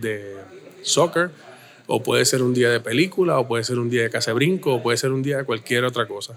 de 0.00 0.36
soccer, 0.82 1.30
o 1.86 2.02
puede 2.02 2.24
ser 2.24 2.42
un 2.42 2.54
día 2.54 2.70
de 2.70 2.80
película, 2.80 3.38
o 3.38 3.46
puede 3.46 3.64
ser 3.64 3.78
un 3.78 3.90
día 3.90 4.02
de 4.02 4.10
casa 4.10 4.32
brinco, 4.32 4.74
o 4.74 4.82
puede 4.82 4.96
ser 4.96 5.12
un 5.12 5.22
día 5.22 5.38
de 5.38 5.44
cualquier 5.44 5.84
otra 5.84 6.06
cosa. 6.06 6.36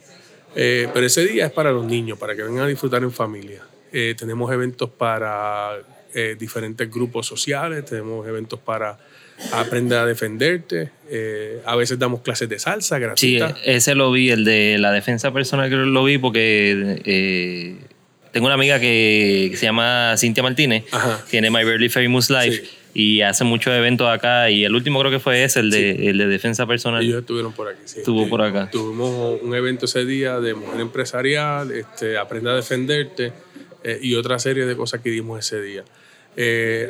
Eh, 0.56 0.88
pero 0.93 1.06
ese 1.06 1.26
día 1.26 1.45
es 1.45 1.52
para 1.52 1.72
los 1.72 1.86
niños, 1.86 2.18
para 2.18 2.36
que 2.36 2.43
vengan 2.43 2.64
a 2.64 2.68
disfrutar 2.68 3.04
en 3.04 3.12
familia. 3.12 3.64
Eh, 3.91 4.16
tenemos 4.18 4.52
eventos 4.52 4.89
para 4.89 5.78
eh, 6.14 6.36
diferentes 6.38 6.89
grupos 6.89 7.28
sociales, 7.28 7.86
tenemos 7.86 8.28
eventos 8.28 8.60
para 8.60 8.97
aprender 9.54 9.98
a 9.98 10.06
defenderte, 10.06 10.92
eh, 11.10 11.62
a 11.66 11.76
veces 11.76 11.98
damos 11.98 12.22
clases 12.22 12.50
de 12.50 12.60
salsa 12.60 12.98
Sí, 12.98 13.02
gratuitas. 13.02 13.56
ese 13.66 13.96
lo 13.96 14.12
vi, 14.12 14.30
el 14.32 14.44
de 14.44 14.78
la 14.80 14.92
defensa 14.92 15.32
personal 15.32 15.70
que 15.70 15.76
lo 15.76 16.04
vi 16.04 16.18
porque 16.18 17.02
eh, 17.06 17.76
tengo 18.32 18.46
una 18.48 18.56
amiga 18.56 18.80
que, 18.80 19.52
se 19.56 19.66
llama 19.66 20.16
Cintia 20.18 20.44
Martínez, 20.44 20.84
Ajá. 20.92 21.24
tiene 21.30 21.50
My 21.50 21.64
Barely 21.64 21.90
Famous 21.90 22.30
Life 22.30 22.64
Sí. 22.64 22.70
y 22.94 23.22
hace 23.22 23.44
muchos 23.44 23.74
eventos 23.74 24.08
acá 24.10 24.50
y 24.50 24.66
el 24.66 24.76
último 24.76 25.00
creo 25.00 25.12
que 25.12 25.20
fue 25.20 25.44
ese, 25.44 25.62
el 25.62 25.72
de, 25.72 26.10
el 26.10 26.18
de 26.18 26.28
defensa 26.28 26.66
personal. 26.68 27.02
Ellos 27.04 27.22
estuvieron 27.22 27.54
por 27.54 27.70
aquí. 27.70 27.82
sí. 27.86 28.00
Estuvo 28.00 28.26
Eh, 28.26 28.30
por 28.30 28.42
acá. 28.42 28.70
Tuvimos 28.72 29.42
un 29.42 29.56
evento 29.56 29.86
ese 29.86 30.06
día 30.06 30.40
de 30.40 30.54
mujer 30.54 30.82
empresarial, 30.82 31.72
este, 31.72 32.18
aprende 32.18 32.50
a 32.52 32.56
defenderte 32.56 33.32
eh, 33.84 34.00
y 34.02 34.16
otra 34.16 34.38
serie 34.40 34.66
de 34.66 34.76
cosas 34.76 35.02
que 35.02 35.10
dimos 35.10 35.40
ese 35.40 35.62
día. 35.62 35.84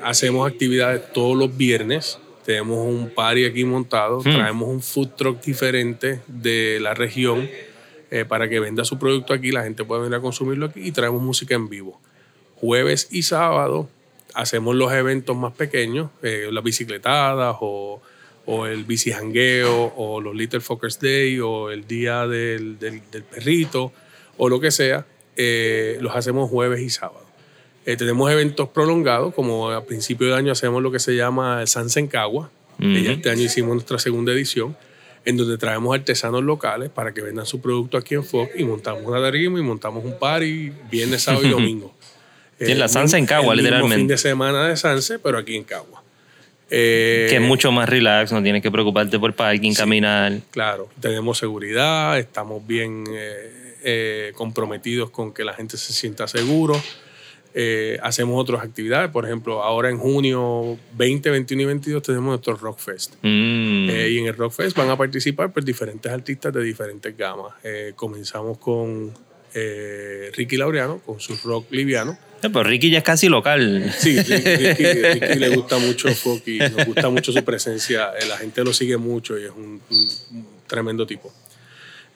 Hacemos 0.03 0.49
actividades 0.49 1.11
todos 1.13 1.35
los 1.37 1.55
viernes. 1.57 2.19
Tenemos 2.45 2.85
un 2.87 3.09
party 3.09 3.45
aquí 3.45 3.63
montado. 3.65 4.19
Hmm. 4.19 4.23
Traemos 4.33 4.69
un 4.69 4.81
food 4.81 5.09
truck 5.17 5.41
diferente 5.43 6.21
de 6.27 6.79
la 6.81 6.93
región 6.93 7.47
eh, 8.11 8.25
para 8.25 8.49
que 8.49 8.59
venda 8.59 8.85
su 8.85 8.97
producto 8.97 9.33
aquí. 9.33 9.51
La 9.51 9.63
gente 9.63 9.83
pueda 9.83 10.01
venir 10.01 10.15
a 10.15 10.21
consumirlo 10.21 10.65
aquí 10.67 10.81
y 10.81 10.91
traemos 10.91 11.21
música 11.21 11.55
en 11.55 11.69
vivo. 11.69 11.99
Jueves 12.55 13.07
y 13.11 13.21
sábado 13.23 13.89
hacemos 14.33 14.75
los 14.75 14.91
eventos 14.93 15.35
más 15.37 15.53
pequeños, 15.53 16.09
eh, 16.23 16.49
las 16.51 16.63
bicicletadas 16.63 17.57
o, 17.61 18.01
o 18.45 18.65
el 18.67 18.83
bici 18.83 19.11
jangueo 19.11 19.93
o 19.95 20.21
los 20.21 20.35
Little 20.35 20.59
Fuckers 20.59 20.99
Day 20.99 21.39
o 21.39 21.71
el 21.71 21.87
día 21.87 22.27
del, 22.27 22.77
del- 22.79 23.01
del 23.11 23.23
perrito 23.23 23.91
o 24.37 24.49
lo 24.49 24.59
que 24.59 24.71
sea, 24.71 25.05
eh, 25.35 25.97
los 26.01 26.15
hacemos 26.15 26.49
jueves 26.49 26.81
y 26.81 26.89
sábado. 26.89 27.28
Eh, 27.89 27.97
tenemos 27.97 28.29
eventos 28.31 28.69
prolongados, 28.69 29.33
como 29.33 29.71
a 29.71 29.83
principio 29.83 30.27
de 30.27 30.35
año 30.35 30.51
hacemos 30.51 30.83
lo 30.83 30.91
que 30.91 30.99
se 30.99 31.15
llama 31.15 31.61
el 31.61 31.67
Sansa 31.67 31.99
en 31.99 32.05
Cagua, 32.05 32.51
que 32.77 33.01
ya 33.01 33.09
Ujú. 33.09 33.17
este 33.17 33.31
año 33.31 33.41
hicimos 33.41 33.73
nuestra 33.73 33.97
segunda 33.97 34.31
edición, 34.31 34.77
en 35.25 35.37
donde 35.37 35.57
traemos 35.57 35.95
artesanos 35.97 36.43
locales 36.43 36.91
para 36.91 37.15
que 37.15 37.21
vendan 37.21 37.47
su 37.47 37.59
producto 37.61 37.97
aquí 37.97 38.13
en 38.13 38.23
Fox 38.23 38.51
y 38.55 38.63
montamos 38.63 39.01
una 39.07 39.19
tarima 39.19 39.57
y 39.57 39.63
montamos 39.63 40.05
un 40.05 40.19
party 40.19 40.71
viernes, 40.91 41.23
sábado 41.23 41.47
y 41.47 41.49
domingo. 41.57 41.91
Sí, 42.59 42.75
la 42.75 42.87
Sanse 42.87 43.17
en 43.17 43.25
Cagua, 43.25 43.53
el 43.55 43.61
mismo 43.61 43.69
literalmente. 43.71 43.97
fin 43.97 44.07
de 44.07 44.17
semana 44.19 44.67
de 44.67 44.77
Sanse, 44.77 45.17
pero 45.17 45.39
aquí 45.39 45.55
en 45.55 45.63
Cagua. 45.63 46.03
Eh, 46.69 47.25
que 47.27 47.37
es 47.37 47.41
mucho 47.41 47.71
más 47.71 47.89
relax, 47.89 48.31
no 48.31 48.43
tienes 48.43 48.61
que 48.61 48.69
preocuparte 48.69 49.17
por 49.17 49.33
parking, 49.33 49.73
caminar. 49.73 50.33
Claro, 50.51 50.89
tenemos 51.01 51.39
seguridad, 51.39 52.19
estamos 52.19 52.67
bien 52.67 53.05
eh, 53.11 53.77
eh, 53.83 54.31
comprometidos 54.35 55.09
con 55.09 55.33
que 55.33 55.43
la 55.43 55.55
gente 55.55 55.75
se 55.77 55.91
sienta 55.91 56.27
seguro. 56.27 56.79
Eh, 57.61 57.99
hacemos 58.01 58.39
otras 58.41 58.63
actividades, 58.63 59.11
por 59.11 59.25
ejemplo, 59.25 59.61
ahora 59.61 59.89
en 59.89 59.97
junio 59.97 60.77
20, 60.95 61.29
21 61.29 61.61
y 61.61 61.65
22 61.65 62.01
tenemos 62.01 62.27
nuestro 62.29 62.55
Rock 62.55 62.79
Fest. 62.79 63.15
Mm. 63.21 63.89
Eh, 63.89 64.09
y 64.11 64.17
en 64.19 64.27
el 64.27 64.35
Rock 64.37 64.53
Fest 64.53 64.77
van 64.77 64.89
a 64.89 64.95
participar 64.97 65.51
pues, 65.51 65.65
diferentes 65.65 66.09
artistas 66.09 66.53
de 66.53 66.63
diferentes 66.63 67.17
gamas. 67.17 67.51
Eh, 67.65 67.91
comenzamos 67.97 68.59
con 68.59 69.11
eh, 69.53 70.31
Ricky 70.35 70.55
Laureano, 70.55 70.99
con 70.99 71.19
su 71.19 71.35
rock 71.43 71.65
liviano. 71.71 72.17
Pero 72.41 72.63
Ricky 72.63 72.89
ya 72.91 72.99
es 72.99 73.03
casi 73.03 73.27
local. 73.27 73.93
Sí, 73.97 74.17
Ricky, 74.17 74.33
Ricky- 74.55 75.13
Ricky 75.19 75.39
le 75.39 75.49
gusta 75.49 75.77
mucho 75.79 76.07
y 76.45 76.59
nos 76.59 76.85
gusta 76.85 77.09
mucho 77.09 77.33
su 77.33 77.43
presencia. 77.43 78.11
La 78.29 78.37
gente 78.37 78.63
lo 78.63 78.71
sigue 78.71 78.95
mucho 78.95 79.37
y 79.37 79.43
es 79.43 79.51
un 79.51 79.81
tremendo 80.65 81.05
tipo. 81.05 81.33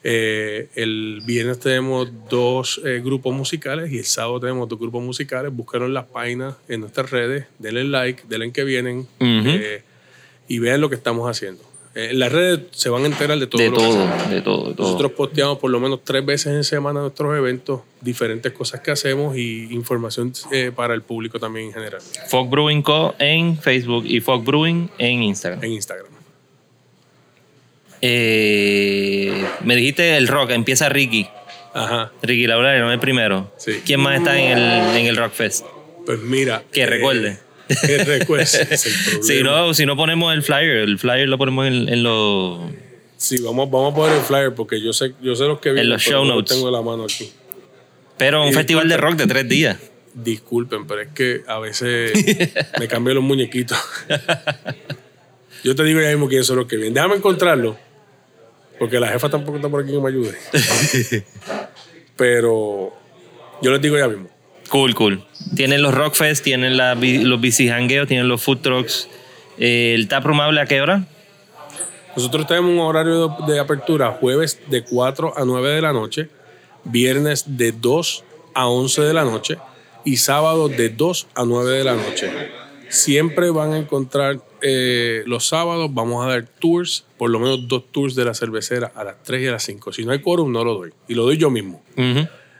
Eh, 0.06 0.68
el 0.74 1.22
viernes 1.24 1.58
tenemos 1.60 2.08
dos 2.28 2.80
eh, 2.84 3.00
grupos 3.02 3.34
musicales 3.34 3.90
y 3.90 3.98
el 3.98 4.04
sábado 4.04 4.38
tenemos 4.38 4.68
dos 4.68 4.78
grupos 4.78 5.02
musicales. 5.02 5.50
Búscanos 5.54 5.88
las 5.90 6.04
páginas 6.04 6.56
en 6.68 6.80
nuestras 6.80 7.10
redes, 7.10 7.46
denle 7.58 7.84
like, 7.84 8.24
denle 8.28 8.52
que 8.52 8.64
vienen 8.64 9.08
eh, 9.20 9.82
y 10.46 10.58
vean 10.58 10.82
lo 10.82 10.90
que 10.90 10.96
estamos 10.96 11.28
haciendo. 11.28 11.64
Eh, 11.94 12.08
en 12.10 12.18
las 12.18 12.32
redes 12.32 12.60
se 12.72 12.88
van 12.90 13.04
a 13.04 13.06
enterar 13.06 13.38
de 13.38 13.46
todo 13.46 13.62
de 13.62 13.70
lo 13.70 13.76
que 13.76 13.82
todo, 13.82 14.04
hacemos. 14.04 14.30
de 14.30 14.42
todo, 14.42 14.68
de 14.68 14.74
todo. 14.74 14.86
Nosotros 14.86 15.12
posteamos 15.12 15.58
por 15.58 15.70
lo 15.70 15.78
menos 15.78 16.00
tres 16.02 16.24
veces 16.24 16.48
en 16.48 16.64
semana 16.64 17.00
nuestros 17.00 17.36
eventos, 17.36 17.80
diferentes 18.00 18.52
cosas 18.52 18.80
que 18.80 18.90
hacemos 18.90 19.36
y 19.36 19.72
información 19.72 20.32
eh, 20.50 20.72
para 20.74 20.94
el 20.94 21.02
público 21.02 21.38
también 21.38 21.68
en 21.68 21.72
general 21.72 22.00
Fog 22.28 22.50
Brewing 22.50 22.82
Co. 22.82 23.14
en 23.18 23.56
Facebook 23.56 24.04
y 24.06 24.20
Fog 24.20 24.44
Brewing 24.44 24.90
en 24.98 25.22
Instagram. 25.22 25.64
en 25.64 25.72
Instagram. 25.72 26.13
Eh, 28.06 29.44
me 29.62 29.76
dijiste 29.76 30.16
el 30.18 30.28
rock, 30.28 30.50
empieza 30.50 30.90
Ricky. 30.90 31.26
Ajá. 31.72 32.12
Ricky 32.22 32.46
Laureano 32.46 32.88
es 32.90 32.94
el 32.94 33.00
primero. 33.00 33.50
Sí. 33.56 33.80
¿Quién 33.84 34.00
más 34.00 34.18
está 34.18 34.38
en 34.38 34.58
el, 34.58 34.96
en 34.96 35.06
el 35.06 35.16
Rock 35.16 35.32
Fest? 35.32 35.64
Pues 36.04 36.18
mira. 36.20 36.62
Que 36.70 36.84
recuerde. 36.86 37.38
Que 37.86 38.04
recuerde. 38.04 38.42
es 38.44 38.84
el. 38.86 39.22
Si 39.22 39.42
no, 39.42 39.72
si 39.72 39.86
no 39.86 39.96
ponemos 39.96 40.34
el 40.34 40.42
flyer, 40.42 40.76
el 40.76 40.98
flyer 40.98 41.26
lo 41.30 41.38
ponemos 41.38 41.66
en, 41.66 41.88
en 41.88 42.02
los... 42.02 42.58
Sí, 43.16 43.40
vamos, 43.40 43.70
vamos 43.70 43.94
a 43.94 43.96
poner 43.96 44.16
el 44.18 44.22
flyer 44.22 44.54
porque 44.54 44.82
yo 44.82 44.92
sé, 44.92 45.14
yo 45.22 45.34
sé 45.34 45.44
los 45.44 45.60
que 45.60 45.70
vienen. 45.72 45.88
los 45.88 46.04
pero 46.04 46.18
show 46.18 46.24
no 46.26 46.34
notes. 46.34 46.54
tengo 46.54 46.70
la 46.70 46.82
mano 46.82 47.04
aquí. 47.04 47.32
Pero 48.18 48.42
un 48.42 48.50
Eh, 48.50 48.52
festival 48.52 48.86
de 48.86 48.98
rock 48.98 49.14
de 49.16 49.26
tres 49.26 49.48
días. 49.48 49.78
Disculpen, 50.12 50.86
pero 50.86 51.00
es 51.00 51.08
que 51.14 51.40
a 51.48 51.58
veces 51.58 52.12
me 52.78 52.86
cambian 52.86 53.14
los 53.14 53.24
muñequitos. 53.24 53.78
Yo 55.64 55.74
te 55.74 55.82
digo 55.84 56.00
ya 56.02 56.08
mismo 56.10 56.28
quiénes 56.28 56.46
son 56.46 56.56
los 56.58 56.66
que 56.66 56.76
vienen. 56.76 56.92
Déjame 56.94 57.14
encontrarlo. 57.16 57.78
Porque 58.78 58.98
la 58.98 59.08
jefa 59.08 59.28
tampoco 59.28 59.56
está 59.56 59.68
por 59.68 59.82
aquí 59.82 59.92
que 59.92 60.00
me 60.00 60.08
ayude. 60.08 60.36
Pero 62.16 62.92
yo 63.62 63.70
les 63.70 63.80
digo 63.80 63.96
ya 63.98 64.08
mismo. 64.08 64.28
Cool, 64.68 64.94
cool. 64.94 65.24
Tienen 65.54 65.82
los 65.82 65.94
Rock 65.94 66.14
Fest, 66.14 66.42
tienen 66.42 66.76
la 66.76 66.94
los 66.94 67.40
bici 67.40 67.68
jangueos, 67.68 68.08
tienen 68.08 68.28
los 68.28 68.42
food 68.42 68.58
trucks. 68.58 69.08
Eh, 69.58 69.94
¿El 69.94 70.08
taproom 70.08 70.40
habla 70.40 70.62
a 70.62 70.66
qué 70.66 70.80
hora? 70.80 71.06
Nosotros 72.16 72.46
tenemos 72.46 72.70
un 72.70 72.80
horario 72.80 73.28
de, 73.28 73.52
de 73.52 73.60
apertura 73.60 74.10
jueves 74.12 74.60
de 74.68 74.84
4 74.84 75.34
a 75.36 75.44
9 75.44 75.70
de 75.70 75.82
la 75.82 75.92
noche, 75.92 76.28
viernes 76.84 77.44
de 77.56 77.72
2 77.72 78.24
a 78.54 78.68
11 78.68 79.02
de 79.02 79.12
la 79.12 79.24
noche 79.24 79.58
y 80.04 80.16
sábado 80.18 80.68
de 80.68 80.90
2 80.90 81.28
a 81.34 81.44
9 81.44 81.78
de 81.78 81.84
la 81.84 81.94
noche. 81.94 82.30
Siempre 82.88 83.50
van 83.50 83.72
a 83.72 83.78
encontrar 83.78 84.40
eh, 84.66 85.22
los 85.26 85.46
sábados, 85.46 85.92
vamos 85.92 86.24
a 86.24 86.30
dar 86.30 86.46
tours, 86.46 87.04
por 87.18 87.28
lo 87.28 87.38
menos 87.38 87.68
dos 87.68 87.84
tours 87.92 88.14
de 88.14 88.24
la 88.24 88.32
cervecera 88.32 88.90
a 88.94 89.04
las 89.04 89.22
3 89.22 89.42
y 89.42 89.46
a 89.48 89.52
las 89.52 89.62
5. 89.64 89.92
Si 89.92 90.06
no 90.06 90.12
hay 90.12 90.20
quórum, 90.20 90.50
no 90.50 90.64
lo 90.64 90.72
doy. 90.72 90.90
Y 91.06 91.14
lo 91.14 91.24
doy 91.24 91.36
yo 91.36 91.50
mismo. 91.50 91.82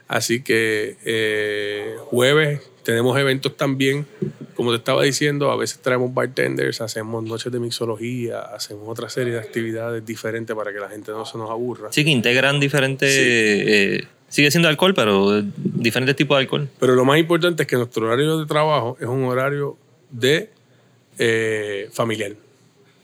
Así 0.07 0.43
que 0.43 0.97
eh, 1.03 1.95
jueves 2.05 2.61
tenemos 2.83 3.17
eventos 3.17 3.57
también. 3.57 4.05
Como 4.53 4.69
te 4.69 4.77
estaba 4.77 5.01
diciendo, 5.01 5.49
a 5.49 5.55
veces 5.55 5.79
traemos 5.79 6.13
bartenders, 6.13 6.79
hacemos 6.79 7.23
noches 7.23 7.51
de 7.51 7.59
mixología, 7.59 8.39
hacemos 8.41 8.87
otra 8.87 9.09
serie 9.09 9.33
de 9.33 9.39
actividades 9.39 10.05
diferentes 10.05 10.55
para 10.55 10.71
que 10.71 10.79
la 10.79 10.89
gente 10.89 11.11
no 11.11 11.25
se 11.25 11.39
nos 11.39 11.49
aburra. 11.49 11.91
Sí, 11.91 12.03
que 12.03 12.11
integran 12.11 12.59
diferentes... 12.59 13.11
Sí. 13.11 13.19
eh, 13.19 14.07
sigue 14.29 14.51
siendo 14.51 14.69
alcohol, 14.69 14.93
pero 14.93 15.41
diferentes 15.41 16.15
tipos 16.15 16.37
de 16.37 16.41
alcohol. 16.41 16.69
Pero 16.79 16.93
lo 16.93 17.03
más 17.03 17.17
importante 17.17 17.63
es 17.63 17.67
que 17.67 17.77
nuestro 17.77 18.05
horario 18.05 18.37
de 18.37 18.45
trabajo 18.45 18.95
es 18.99 19.07
un 19.07 19.23
horario 19.23 19.75
de 20.11 20.51
eh, 21.17 21.89
familiar. 21.91 22.33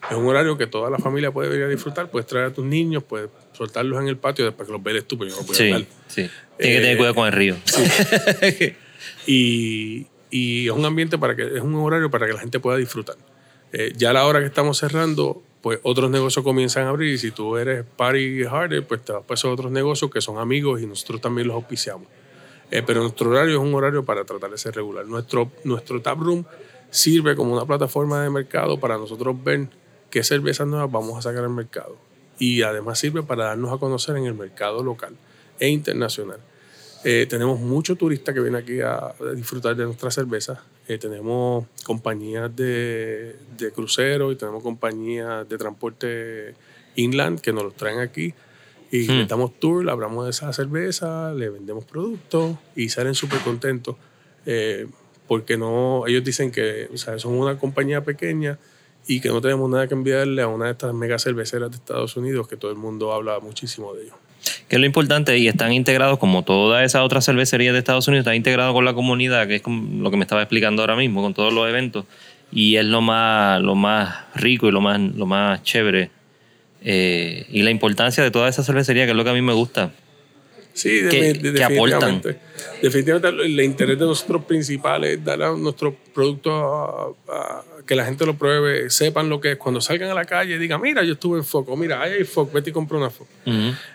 Es 0.09 0.17
un 0.17 0.25
horario 0.25 0.57
que 0.57 0.65
toda 0.67 0.89
la 0.89 0.97
familia 0.97 1.31
puede 1.31 1.49
venir 1.49 1.65
a 1.65 1.69
disfrutar. 1.69 2.09
Puedes 2.09 2.25
traer 2.27 2.47
a 2.47 2.53
tus 2.53 2.65
niños, 2.65 3.03
puedes 3.03 3.29
soltarlos 3.53 4.01
en 4.01 4.07
el 4.07 4.17
patio 4.17 4.45
después 4.45 4.65
que 4.67 4.71
los 4.73 4.81
veas 4.81 5.03
tú, 5.05 5.17
pero 5.17 5.29
yo 5.29 5.37
no 5.37 5.45
puedo 5.45 5.57
Sí, 5.57 5.69
sí. 6.07 6.29
Tiene 6.57 6.75
que 6.75 6.79
tener 6.81 6.93
Eh, 6.93 6.97
cuidado 6.97 7.15
con 7.15 7.27
el 7.27 7.33
río. 7.33 7.55
y, 9.27 10.07
y 10.29 10.65
es 10.67 10.71
un 10.73 10.85
ambiente 10.85 11.17
para 11.17 11.35
que 11.35 11.43
es 11.43 11.61
un 11.61 11.75
horario 11.75 12.09
para 12.09 12.27
que 12.27 12.33
la 12.33 12.39
gente 12.39 12.59
pueda 12.59 12.77
disfrutar. 12.77 13.15
Eh, 13.73 13.93
ya 13.95 14.09
a 14.09 14.13
la 14.13 14.25
hora 14.25 14.39
que 14.39 14.47
estamos 14.47 14.77
cerrando, 14.77 15.41
pues 15.61 15.79
otros 15.83 16.09
negocios 16.09 16.43
comienzan 16.43 16.85
a 16.87 16.89
abrir 16.89 17.13
y 17.13 17.17
si 17.17 17.31
tú 17.31 17.57
eres 17.57 17.85
party 17.95 18.43
harder, 18.43 18.83
pues 18.85 19.03
te 19.05 19.13
vas 19.13 19.23
para 19.23 19.35
esos 19.35 19.51
otros 19.53 19.71
negocios 19.71 20.09
que 20.11 20.19
son 20.21 20.37
amigos 20.39 20.81
y 20.81 20.85
nosotros 20.87 21.21
también 21.21 21.47
los 21.47 21.55
auspiciamos. 21.55 22.07
Eh, 22.71 22.81
pero 22.85 23.01
nuestro 23.01 23.29
horario 23.29 23.53
es 23.55 23.59
un 23.61 23.73
horario 23.75 24.03
para 24.03 24.23
tratar 24.23 24.49
de 24.49 24.57
ser 24.57 24.73
regular. 24.75 25.05
Nuestro, 25.05 25.51
nuestro 25.63 26.01
tap 26.01 26.17
room 26.19 26.45
sirve 26.91 27.35
como 27.35 27.53
una 27.53 27.65
plataforma 27.65 28.21
de 28.21 28.29
mercado 28.29 28.79
para 28.79 28.97
nosotros 28.97 29.43
ver 29.43 29.67
qué 30.11 30.23
cervezas 30.23 30.67
nuevas 30.67 30.91
vamos 30.91 31.17
a 31.17 31.21
sacar 31.23 31.43
al 31.43 31.49
mercado. 31.49 31.97
Y 32.37 32.61
además 32.61 32.99
sirve 32.99 33.23
para 33.23 33.45
darnos 33.45 33.73
a 33.73 33.77
conocer 33.77 34.15
en 34.17 34.25
el 34.25 34.35
mercado 34.35 34.83
local 34.83 35.15
e 35.59 35.69
internacional. 35.69 36.39
Eh, 37.03 37.25
tenemos 37.27 37.59
muchos 37.59 37.97
turistas 37.97 38.35
que 38.35 38.41
vienen 38.41 38.61
aquí 38.61 38.79
a, 38.81 39.13
disfrutar 39.35 39.75
de 39.75 39.85
nuestras 39.85 40.13
cervezas. 40.13 40.59
Eh, 40.87 40.97
tenemos 40.99 41.65
compañías 41.83 42.55
de, 42.55 43.35
de 43.57 43.71
crucero 43.71 44.31
y 44.31 44.35
tenemos 44.35 44.61
compañías 44.61 45.47
de 45.49 45.57
transporte 45.57 46.53
inland 46.95 47.39
que 47.39 47.53
nos 47.53 47.63
los 47.63 47.75
traen 47.75 47.99
aquí. 47.99 48.33
Y 48.91 49.07
Hmm. 49.07 49.19
les 49.19 49.27
damos 49.27 49.57
tour, 49.57 49.85
le 49.85 49.91
hablamos 49.91 50.25
de 50.25 50.31
esa 50.31 50.51
cerveza, 50.51 51.33
le 51.33 51.49
vendemos 51.49 51.85
productos 51.85 52.57
y 52.75 52.89
salen 52.89 53.15
súper 53.15 53.39
contentos. 53.39 53.95
eh, 54.45 54.87
porque 55.31 55.55
no, 55.55 56.03
ellos 56.07 56.25
dicen 56.25 56.51
que 56.51 56.89
o 56.93 56.97
sea, 56.97 57.17
son 57.17 57.35
una 57.35 57.57
compañía 57.57 58.03
pequeña 58.03 58.59
y 59.07 59.21
que 59.21 59.29
no 59.29 59.39
tenemos 59.39 59.69
nada 59.69 59.87
que 59.87 59.93
enviarle 59.93 60.41
a 60.41 60.47
una 60.49 60.65
de 60.65 60.71
estas 60.73 60.93
mega 60.93 61.17
cerveceras 61.19 61.71
de 61.71 61.77
Estados 61.77 62.17
Unidos 62.17 62.49
que 62.49 62.57
todo 62.57 62.69
el 62.69 62.75
mundo 62.75 63.13
habla 63.13 63.39
muchísimo 63.39 63.93
de 63.93 64.03
ellos. 64.03 64.15
Que 64.67 64.75
es 64.75 64.79
lo 64.81 64.85
importante, 64.85 65.37
y 65.37 65.47
están 65.47 65.71
integrados, 65.71 66.19
como 66.19 66.43
todas 66.43 66.83
esas 66.83 67.03
otras 67.03 67.23
cervecerías 67.23 67.71
de 67.71 67.79
Estados 67.79 68.09
Unidos, 68.09 68.23
están 68.23 68.35
integrados 68.35 68.73
con 68.73 68.83
la 68.83 68.93
comunidad, 68.93 69.47
que 69.47 69.55
es 69.55 69.63
lo 69.65 70.11
que 70.11 70.17
me 70.17 70.23
estaba 70.23 70.41
explicando 70.41 70.81
ahora 70.81 70.97
mismo, 70.97 71.21
con 71.21 71.33
todos 71.33 71.53
los 71.53 71.69
eventos. 71.69 72.03
Y 72.51 72.75
es 72.75 72.83
lo 72.83 72.99
más, 72.99 73.61
lo 73.61 73.75
más 73.75 74.25
rico 74.35 74.67
y 74.67 74.71
lo 74.73 74.81
más, 74.81 74.99
lo 74.99 75.27
más 75.27 75.63
chévere. 75.63 76.11
Eh, 76.83 77.45
y 77.49 77.61
la 77.61 77.71
importancia 77.71 78.21
de 78.21 78.31
toda 78.31 78.49
esa 78.49 78.63
cervecería, 78.65 79.05
que 79.05 79.11
es 79.11 79.17
lo 79.17 79.23
que 79.23 79.29
a 79.29 79.33
mí 79.33 79.41
me 79.41 79.53
gusta. 79.53 79.93
Sí, 80.73 81.01
que- 81.09 81.33
de- 81.33 81.53
que 81.53 81.63
aportan. 81.63 82.21
definitivamente. 82.21 82.37
Definitivamente 82.81 83.43
el 83.45 83.59
interés 83.61 83.99
de 83.99 84.05
nosotros 84.05 84.45
principal 84.45 85.03
es 85.03 85.23
dar 85.23 85.41
a 85.43 85.51
nuestro 85.51 85.93
producto 86.13 86.51
a, 86.51 87.13
a- 87.29 87.63
que 87.85 87.95
la 87.95 88.05
gente 88.05 88.25
lo 88.25 88.37
pruebe, 88.37 88.89
sepan 88.89 89.27
lo 89.29 89.41
que 89.41 89.51
es. 89.53 89.57
Cuando 89.57 89.81
salgan 89.81 90.09
a 90.09 90.13
la 90.13 90.25
calle 90.25 90.57
digan, 90.57 90.79
mira, 90.81 91.03
yo 91.03 91.13
estuve 91.13 91.37
en 91.39 91.43
Foco, 91.43 91.75
mira, 91.75 92.01
ahí 92.01 92.13
hay 92.13 92.23
Foco, 92.23 92.51
vete 92.53 92.69
y 92.69 92.73
compra 92.73 92.97
una 92.97 93.09
Foco. 93.09 93.29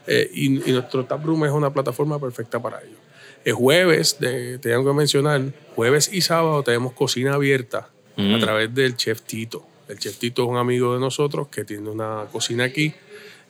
Eh, 0.06 0.30
y, 0.34 0.68
y 0.68 0.72
nuestro 0.72 1.04
Taproom 1.04 1.44
es 1.46 1.52
una 1.52 1.72
plataforma 1.72 2.20
perfecta 2.20 2.60
para 2.60 2.80
ello. 2.82 2.96
El 3.44 3.52
jueves, 3.54 4.18
de, 4.18 4.58
te 4.58 4.70
tengo 4.70 4.84
que 4.84 4.92
mencionar, 4.96 5.40
jueves 5.74 6.10
y 6.12 6.20
sábado 6.20 6.62
tenemos 6.62 6.92
cocina 6.92 7.34
abierta 7.34 7.88
a 8.18 8.38
través 8.40 8.74
del 8.74 8.96
chef 8.96 9.22
Tito. 9.22 9.64
El 9.88 9.98
chef 10.00 10.16
Tito 10.18 10.42
es 10.42 10.48
un 10.48 10.56
amigo 10.56 10.94
de 10.94 11.00
nosotros 11.00 11.46
que 11.48 11.64
tiene 11.64 11.88
una 11.88 12.24
cocina 12.32 12.64
aquí, 12.64 12.92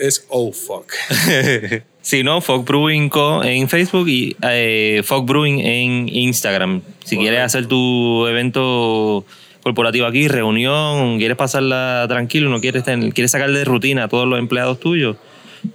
es 0.00 0.26
oh 0.28 0.52
fuck. 0.52 0.92
Si 2.02 2.22
no, 2.22 2.40
Fog 2.40 2.64
Brewing 2.64 3.10
Co. 3.10 3.44
en 3.44 3.68
Facebook 3.68 4.08
y 4.08 4.34
eh, 4.42 5.02
Fog 5.04 5.26
Brewing 5.26 5.58
en 5.60 6.08
Instagram. 6.08 6.80
Si 7.04 7.18
quieres 7.18 7.40
hacer 7.40 7.66
tu 7.66 8.26
evento 8.26 9.26
corporativo 9.62 10.06
aquí, 10.06 10.26
reunión, 10.26 11.18
quieres 11.18 11.36
pasarla 11.36 12.06
tranquilo, 12.08 12.48
no 12.48 12.62
quieres, 12.62 12.84
tener- 12.84 13.12
quieres 13.12 13.30
sacar 13.32 13.52
de 13.52 13.66
rutina 13.66 14.04
a 14.04 14.08
todos 14.08 14.26
los 14.26 14.38
empleados 14.38 14.80
tuyos, 14.80 15.16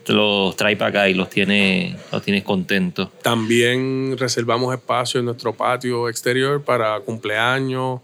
los 0.08 0.56
trae 0.56 0.76
para 0.76 0.90
acá 0.90 1.10
y 1.10 1.14
los 1.14 1.30
tienes, 1.30 1.96
los 2.12 2.22
tienes 2.24 2.44
contentos. 2.44 3.10
También 3.22 4.16
reservamos 4.18 4.74
espacio 4.74 5.20
en 5.20 5.26
nuestro 5.26 5.54
patio 5.54 6.10
exterior 6.10 6.64
para 6.64 7.00
cumpleaños, 7.02 8.02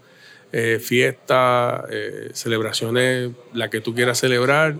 eh, 0.52 0.78
fiestas, 0.80 1.84
eh, 1.90 2.30
celebraciones, 2.34 3.30
la 3.52 3.70
que 3.70 3.80
tú 3.80 3.94
quieras 3.94 4.18
celebrar. 4.18 4.76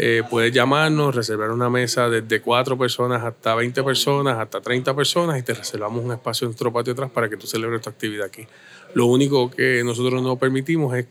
Eh, 0.00 0.22
puedes 0.30 0.52
llamarnos, 0.52 1.12
reservar 1.12 1.50
una 1.50 1.68
mesa 1.68 2.08
desde 2.08 2.40
cuatro 2.40 2.78
personas 2.78 3.24
hasta 3.24 3.56
20 3.56 3.82
personas, 3.82 4.38
hasta 4.38 4.60
30 4.60 4.94
personas 4.94 5.38
y 5.40 5.42
te 5.42 5.54
reservamos 5.54 6.04
un 6.04 6.12
espacio 6.12 6.44
en 6.44 6.50
nuestro 6.50 6.72
patio 6.72 6.92
atrás 6.92 7.10
para 7.10 7.28
que 7.28 7.36
tú 7.36 7.48
celebres 7.48 7.80
tu 7.80 7.90
actividad 7.90 8.26
aquí. 8.26 8.46
Lo 8.94 9.06
único 9.06 9.50
que 9.50 9.82
nosotros 9.84 10.22
no 10.22 10.36
permitimos 10.36 10.96
es 10.96 11.06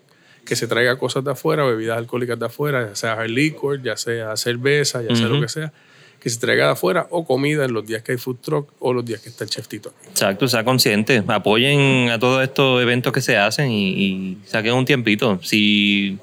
que 0.47 0.55
se 0.55 0.65
traiga 0.65 0.97
cosas 0.97 1.25
de 1.25 1.31
afuera, 1.31 1.65
bebidas 1.65 1.97
alcohólicas 1.97 2.39
de 2.39 2.45
afuera, 2.45 2.87
ya 2.87 2.95
sea 2.95 3.13
hard 3.13 3.29
liquor, 3.29 3.83
ya 3.83 3.97
sea 3.97 4.37
cerveza, 4.37 5.01
ya 5.01 5.13
sea 5.13 5.27
lo 5.27 5.41
que 5.41 5.49
sea, 5.49 5.73
que 6.21 6.29
se 6.29 6.39
traiga 6.39 6.67
de 6.67 6.71
afuera 6.71 7.05
o 7.09 7.25
comida 7.25 7.65
en 7.65 7.73
los 7.73 7.85
días 7.85 8.01
que 8.01 8.13
hay 8.13 8.17
food 8.17 8.37
truck 8.41 8.69
o 8.79 8.93
los 8.93 9.05
días 9.05 9.19
que 9.19 9.27
está 9.27 9.43
el 9.43 9.49
chef 9.49 9.67
Tito 9.67 9.89
aquí. 9.89 10.07
Exacto, 10.09 10.47
sea 10.47 10.63
consciente. 10.63 11.21
Apoyen 11.27 12.09
a 12.11 12.17
todos 12.17 12.41
estos 12.41 12.81
eventos 12.81 13.11
que 13.11 13.19
se 13.19 13.35
hacen 13.35 13.69
y, 13.71 13.89
y 13.89 14.37
saquen 14.45 14.73
un 14.73 14.85
tiempito. 14.85 15.37
Si 15.43 16.17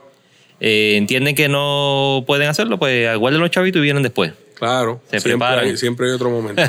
eh, 0.59 0.95
entienden 0.97 1.35
que 1.35 1.51
no 1.51 2.25
pueden 2.27 2.49
hacerlo, 2.49 2.79
pues 2.79 3.07
aguarden 3.07 3.43
los 3.43 3.51
chavitos 3.51 3.81
y 3.81 3.83
vienen 3.83 4.03
después. 4.03 4.33
Claro, 4.55 5.03
Se 5.11 5.21
siempre 5.21 5.33
preparan. 5.33 5.65
hay, 5.67 5.77
siempre 5.77 6.07
hay 6.07 6.13
otro 6.13 6.31
momento. 6.31 6.63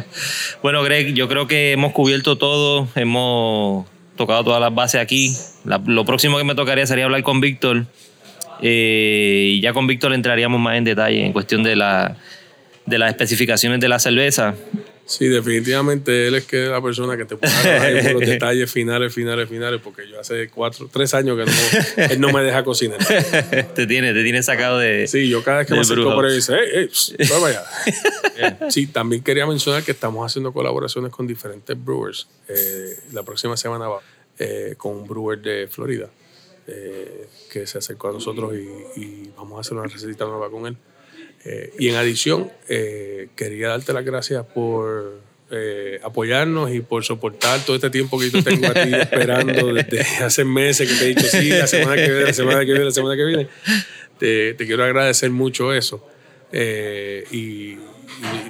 bueno, 0.62 0.82
Greg, 0.82 1.14
yo 1.14 1.28
creo 1.28 1.46
que 1.46 1.70
hemos 1.72 1.92
cubierto 1.92 2.36
todo, 2.38 2.88
hemos 2.96 3.86
tocado 4.18 4.44
todas 4.44 4.60
las 4.60 4.74
bases 4.74 5.00
aquí. 5.00 5.34
Lo 5.86 6.04
próximo 6.04 6.36
que 6.36 6.44
me 6.44 6.54
tocaría 6.54 6.86
sería 6.86 7.06
hablar 7.06 7.22
con 7.22 7.40
Víctor. 7.40 7.86
eh, 8.60 9.52
y 9.54 9.60
ya 9.60 9.72
con 9.72 9.86
Víctor 9.86 10.12
entraríamos 10.12 10.60
más 10.60 10.76
en 10.76 10.84
detalle 10.84 11.24
en 11.24 11.32
cuestión 11.32 11.62
de, 11.62 11.76
la, 11.76 12.16
de 12.84 12.98
las 12.98 13.08
especificaciones 13.10 13.80
de 13.80 13.88
la 13.88 13.98
cerveza. 13.98 14.54
Sí, 15.08 15.26
definitivamente 15.26 16.26
él 16.26 16.34
es 16.34 16.44
que 16.44 16.64
es 16.64 16.68
la 16.68 16.82
persona 16.82 17.16
que 17.16 17.24
te 17.24 17.34
puede 17.34 18.02
por 18.02 18.12
los 18.12 18.20
detalles 18.28 18.70
finales, 18.70 19.10
finales, 19.14 19.48
finales, 19.48 19.80
porque 19.82 20.06
yo 20.06 20.20
hace 20.20 20.50
cuatro, 20.50 20.90
tres 20.92 21.14
años 21.14 21.38
que 21.38 21.46
no, 21.46 22.04
él 22.10 22.20
no 22.20 22.30
me 22.30 22.42
deja 22.42 22.62
cocinar. 22.62 22.98
te 23.74 23.86
tiene, 23.86 24.12
te 24.12 24.22
tiene 24.22 24.42
sacado 24.42 24.78
de. 24.78 25.06
Sí, 25.06 25.30
yo 25.30 25.42
cada 25.42 25.60
vez 25.60 25.66
que 25.66 25.72
me 25.72 25.80
acerco 25.80 26.14
por 26.14 26.26
ahí 26.26 26.34
dice, 26.34 26.54
hey, 26.60 26.68
hey, 26.74 26.88
pss, 26.88 27.14
va 27.32 27.40
para 27.40 27.64
allá. 28.36 28.70
Sí, 28.70 28.86
también 28.86 29.22
quería 29.22 29.46
mencionar 29.46 29.82
que 29.82 29.92
estamos 29.92 30.26
haciendo 30.26 30.52
colaboraciones 30.52 31.10
con 31.10 31.26
diferentes 31.26 31.82
brewers. 31.82 32.28
Eh, 32.46 32.98
la 33.12 33.22
próxima 33.22 33.56
semana 33.56 33.88
va 33.88 34.00
eh, 34.38 34.74
con 34.76 34.94
un 34.94 35.08
brewer 35.08 35.40
de 35.40 35.68
Florida 35.68 36.10
eh, 36.66 37.28
que 37.50 37.66
se 37.66 37.78
acercó 37.78 38.10
a 38.10 38.12
nosotros 38.12 38.52
y, 38.54 39.00
y 39.00 39.32
vamos 39.34 39.56
a 39.56 39.60
hacer 39.62 39.72
una 39.72 39.86
recetita 39.86 40.26
nueva 40.26 40.50
con 40.50 40.66
él. 40.66 40.76
Eh, 41.50 41.72
y 41.78 41.88
en 41.88 41.94
adición, 41.96 42.50
eh, 42.68 43.28
quería 43.34 43.68
darte 43.68 43.94
las 43.94 44.04
gracias 44.04 44.44
por 44.44 45.18
eh, 45.50 45.98
apoyarnos 46.04 46.70
y 46.74 46.80
por 46.80 47.04
soportar 47.04 47.64
todo 47.64 47.74
este 47.76 47.88
tiempo 47.88 48.18
que 48.18 48.30
yo 48.30 48.42
te 48.42 48.50
tengo 48.50 48.66
a 48.66 48.74
ti 48.74 48.92
esperando 48.92 49.72
desde 49.72 50.00
hace 50.22 50.44
meses 50.44 50.86
que 50.90 50.94
te 50.98 51.04
he 51.06 51.08
dicho 51.14 51.26
sí, 51.26 51.48
la 51.48 51.66
semana 51.66 51.96
que 51.96 52.02
viene, 52.10 52.24
la 52.26 52.32
semana 52.34 52.60
que 52.60 52.66
viene, 52.66 52.84
la 52.84 52.90
semana 52.90 53.16
que 53.16 53.24
viene. 53.24 53.48
Te, 54.18 54.56
quiero 54.58 54.84
agradecer 54.84 55.30
mucho 55.30 55.72
eso. 55.72 56.06
Eh, 56.52 57.24
y 57.32 57.78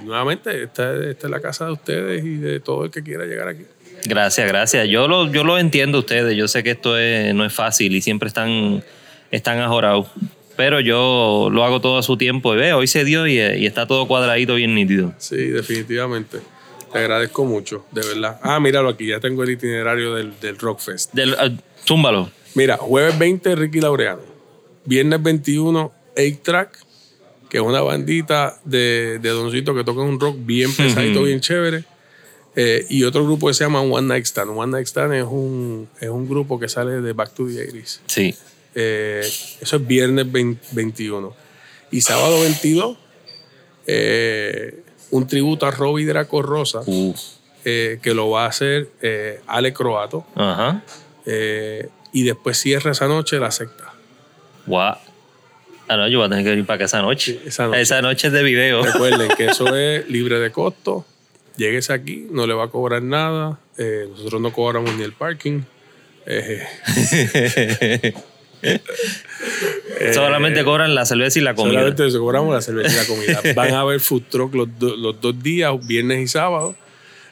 nuevamente, 0.05 0.65
esta, 0.65 0.93
esta 1.09 1.27
es 1.29 1.31
la 1.31 1.41
casa 1.41 1.67
de 1.67 1.73
ustedes 1.73 2.25
y 2.25 2.37
de 2.39 2.59
todo 2.59 2.87
el 2.87 2.91
que 2.91 3.05
quiera 3.05 3.27
llegar 3.27 3.47
aquí. 3.47 3.65
Gracias, 4.05 4.49
gracias. 4.49 4.89
Yo 4.89 5.07
lo, 5.07 5.31
yo 5.31 5.45
lo 5.45 5.57
entiendo 5.59 6.01
ustedes. 6.01 6.37
Yo 6.37 6.49
sé 6.49 6.65
que 6.65 6.73
esto 6.73 6.99
es- 6.99 7.33
no 7.33 7.45
es 7.45 7.53
fácil 7.53 7.95
y 7.95 8.01
siempre 8.01 8.27
están, 8.29 8.83
están 9.31 9.59
ajorados. 9.61 10.09
Pero 10.59 10.81
yo 10.81 11.51
lo 11.53 11.63
hago 11.63 11.81
todo 11.81 11.99
a 11.99 12.03
su 12.03 12.17
tiempo 12.17 12.53
y 12.53 12.57
veo, 12.57 12.79
hoy 12.79 12.89
se 12.89 13.05
dio 13.05 13.29
y, 13.29 13.35
y 13.35 13.65
está 13.65 13.87
todo 13.87 14.09
cuadradito, 14.09 14.57
bien 14.57 14.75
nítido. 14.75 15.15
Sí, 15.19 15.37
definitivamente. 15.37 16.41
Te 16.93 16.99
agradezco 16.99 17.45
mucho, 17.45 17.85
de 17.93 18.05
verdad. 18.05 18.41
Ah, 18.43 18.59
míralo 18.59 18.89
aquí, 18.89 19.07
ya 19.07 19.21
tengo 19.21 19.45
el 19.45 19.51
itinerario 19.51 20.17
del, 20.17 20.33
del 20.41 20.59
Rockfest. 20.59 21.13
Del, 21.13 21.35
ah, 21.35 21.49
zúmbalo. 21.87 22.29
Mira, 22.57 22.77
jueves 22.77 23.17
20, 23.17 23.55
Ricky 23.55 23.81
Laureano. 23.81 24.23
Viernes 24.85 25.23
21, 25.23 25.93
8-Track, 26.17 26.79
que 27.49 27.59
es 27.59 27.63
una 27.63 27.81
bandita 27.81 28.59
de, 28.65 29.21
de 29.21 29.29
doncito 29.29 29.77
que 29.77 29.85
toca 29.85 30.01
un 30.01 30.19
rock 30.19 30.39
bien 30.41 30.75
pesadito, 30.75 31.23
bien 31.23 31.39
chévere. 31.39 31.85
Eh, 32.57 32.85
y 32.89 33.05
otro 33.05 33.25
grupo 33.25 33.47
que 33.47 33.55
se 33.55 33.63
llama 33.63 33.81
One 33.83 34.09
Night 34.09 34.27
Stand. 34.27 34.51
One 34.57 34.73
Night 34.73 34.89
Stand 34.89 35.15
es 35.15 35.25
un, 35.25 35.89
es 36.01 36.09
un 36.09 36.29
grupo 36.29 36.59
que 36.59 36.69
sale 36.69 37.01
de 37.01 37.13
Back 37.13 37.33
to 37.35 37.47
the 37.47 37.65
80s. 37.65 38.01
Sí. 38.07 38.35
Eh, 38.81 39.29
eso 39.61 39.77
es 39.77 39.87
viernes 39.87 40.31
20 40.31 40.69
21. 40.71 41.35
Y 41.91 42.01
sábado 42.03 42.41
22, 42.43 42.97
eh, 43.89 44.85
un 45.11 45.27
tributo 45.27 45.67
a 45.67 45.73
Robbie 45.73 46.07
Draco 46.07 46.43
Rosa, 46.43 46.83
eh, 47.65 47.99
que 48.01 48.15
lo 48.15 48.31
va 48.31 48.45
a 48.45 48.49
hacer 48.49 48.89
eh, 49.03 49.41
Ale 49.49 49.73
Croato. 49.73 50.25
ajá. 50.37 50.83
Y 52.11 52.23
después 52.23 52.57
cierra 52.57 52.93
esa 52.93 53.07
noche 53.07 53.39
la 53.39 53.51
secta. 53.51 53.93
Guau. 54.65 54.97
Ah, 55.89 55.97
no, 55.97 56.09
yo 56.09 56.19
voy 56.19 56.27
a 56.27 56.31
tener 56.31 56.45
que 56.45 56.55
ir 56.55 56.65
para 56.65 56.77
acá 56.77 56.85
esa 56.87 57.03
noche. 57.03 57.39
esa 57.45 57.67
noche. 57.67 57.81
Esa 57.83 58.01
noche 58.01 58.29
es 58.29 58.33
de 58.33 58.43
video. 58.43 58.83
Recuerden 58.83 59.29
que 59.37 59.47
eso 59.47 59.77
es 59.77 60.09
libre 60.09 60.39
de 60.39 60.51
costo. 60.51 61.05
Lléguese 61.57 61.93
aquí, 61.93 62.27
no 62.31 62.47
le 62.47 62.55
va 62.55 62.65
a 62.65 62.69
cobrar 62.69 63.03
nada. 63.03 63.59
Nosotros 63.77 64.41
no 64.41 64.53
cobramos 64.53 64.95
ni 64.95 65.03
el 65.03 65.13
parking. 65.13 65.63
Eh, 70.01 70.13
Solamente 70.13 70.65
cobran 70.65 70.95
la 70.95 71.05
cerveza 71.07 71.39
y 71.39 71.43
la 71.43 71.55
comida. 71.55 71.81
solamente 71.81 72.19
cobramos 72.19 72.55
la 72.55 72.61
cerveza 72.61 72.93
y 72.93 72.97
la 72.97 73.07
comida. 73.07 73.41
Van 73.55 73.73
a 73.75 73.81
haber 73.81 74.01
food 74.01 74.23
truck 74.29 74.55
los, 74.55 74.69
do- 74.79 74.97
los 74.97 75.21
dos 75.21 75.41
días, 75.43 75.73
viernes 75.87 76.21
y 76.23 76.29
sábado. 76.29 76.77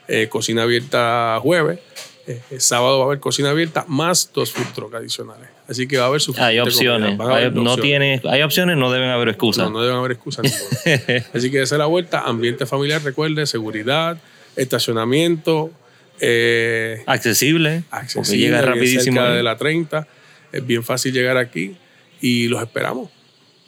Eh, 0.07 0.27
cocina 0.27 0.63
abierta 0.63 1.37
jueves. 1.41 1.79
Eh, 2.27 2.41
el 2.51 2.59
sábado 2.61 2.97
va 2.99 3.03
a 3.05 3.07
haber 3.07 3.19
cocina 3.19 3.51
abierta 3.51 3.85
más 3.87 4.31
dos 4.33 4.51
food 4.51 4.65
truck 4.75 4.95
adicionales. 4.95 5.47
Así 5.69 5.87
que 5.87 5.97
va 5.97 6.05
a 6.05 6.07
haber 6.07 6.19
suficiente 6.21 6.49
Hay 6.51 6.59
opciones. 6.59 7.19
haber 7.19 7.45
Hay, 7.45 7.51
no 7.51 7.73
opciones. 7.73 7.81
tiene, 7.81 8.21
hay 8.25 8.41
opciones, 8.41 8.75
no 8.77 8.91
deben 8.91 9.09
haber 9.09 9.29
excusas. 9.29 9.65
No, 9.65 9.71
no 9.71 9.81
deben 9.81 9.97
haber 9.97 10.11
excusas 10.13 10.43
ninguna. 10.95 11.25
Así 11.33 11.49
que 11.51 11.61
esa 11.61 11.75
es 11.75 11.79
la 11.79 11.85
vuelta. 11.85 12.21
Ambiente 12.21 12.65
familiar, 12.65 13.01
recuerde, 13.03 13.45
seguridad, 13.45 14.17
estacionamiento, 14.57 15.71
eh, 16.19 17.03
Accesible. 17.05 17.83
accesible, 17.91 18.21
porque 18.25 18.37
llega 18.37 18.61
rapidísimo. 18.61 19.21
cerca 19.21 19.31
de 19.33 19.43
la 19.43 19.57
30. 19.57 20.07
Es 20.51 20.65
bien 20.65 20.83
fácil 20.83 21.13
llegar 21.13 21.37
aquí 21.37 21.75
y 22.21 22.47
los 22.47 22.61
esperamos. 22.61 23.09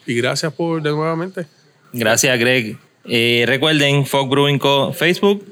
Y 0.06 0.16
gracias 0.16 0.54
por 0.54 0.82
de 0.82 0.90
nuevamente. 0.92 1.46
Gracias, 1.94 2.38
Greg. 2.40 2.78
Eh, 3.06 3.44
recuerden, 3.48 4.06
Fog 4.06 4.30
Brewing 4.30 4.60
Co. 4.60 4.94
Facebook, 4.94 5.44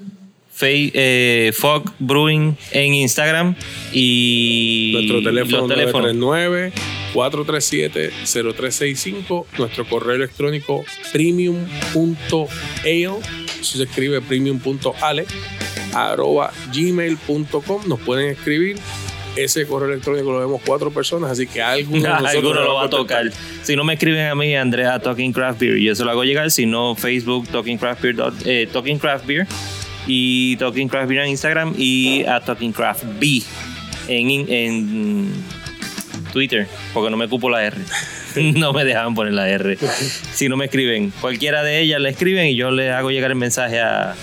Fe- 0.53 0.91
eh, 0.93 1.51
Fog 1.53 1.83
Brewing 1.99 2.55
en 2.71 2.93
Instagram 2.95 3.55
y 3.93 4.91
Nuestro 4.93 5.23
teléfono 5.23 5.67
los 5.67 5.69
teléfonos. 5.69 6.15
939-437-0365. 7.13 9.45
Nuestro 9.57 9.87
correo 9.87 10.15
electrónico 10.15 10.83
premium.ale. 11.11 12.47
Eso 13.59 13.77
se 13.77 13.83
escribe 13.83 14.21
premium.ale 14.21 15.25
arroba 15.93 16.51
gmail.com. 16.73 17.87
Nos 17.87 17.99
pueden 18.01 18.29
escribir. 18.31 18.77
Ese 19.38 19.65
correo 19.68 19.89
electrónico 19.89 20.31
lo 20.31 20.39
vemos 20.39 20.61
cuatro 20.65 20.91
personas, 20.91 21.31
así 21.31 21.47
que 21.47 21.61
alguno, 21.64 22.01
de 22.01 22.27
Alguno 22.27 22.64
lo 22.64 22.76
va 22.76 22.85
a 22.85 22.89
tocar. 22.89 23.31
Si 23.64 23.76
no 23.76 23.84
me 23.84 23.93
escriben 23.93 24.27
a 24.27 24.35
mí, 24.35 24.55
Andrea 24.55 24.99
Talking 24.99 25.31
Craft 25.31 25.59
Beer, 25.59 25.77
y 25.77 25.89
eso 25.89 26.03
lo 26.05 26.11
hago 26.11 26.23
llegar. 26.23 26.51
Si 26.51 26.65
no, 26.65 26.95
Facebook 26.95 27.47
Talking 27.49 27.77
Craft 27.77 28.01
Beer, 28.01 28.15
eh, 28.45 28.68
Talking 28.72 28.97
Craft 28.97 29.26
Beer 29.26 29.47
y 30.07 30.55
Talking 30.57 30.88
Craft 30.88 31.09
Beer 31.09 31.22
en 31.23 31.30
Instagram 31.30 31.73
y 31.77 32.23
a 32.26 32.39
Talking 32.39 32.72
Craft 32.72 33.03
B 33.19 33.41
en, 34.07 34.30
en 34.49 35.31
Twitter, 36.31 36.68
porque 36.93 37.09
no 37.09 37.18
me 37.18 37.27
cupo 37.27 37.49
la 37.49 37.64
R. 37.64 37.77
No 38.53 38.72
me 38.72 38.85
dejan 38.85 39.15
poner 39.15 39.34
la 39.34 39.49
R. 39.49 39.77
Si 40.31 40.47
no 40.47 40.57
me 40.57 40.65
escriben, 40.65 41.11
cualquiera 41.22 41.64
de 41.64 41.80
ellas 41.80 41.99
le 41.99 42.09
escriben 42.09 42.45
y 42.45 42.55
yo 42.55 42.69
le 42.69 42.91
hago 42.91 43.09
llegar 43.09 43.31
el 43.31 43.38
mensaje 43.38 43.80
a, 43.80 44.15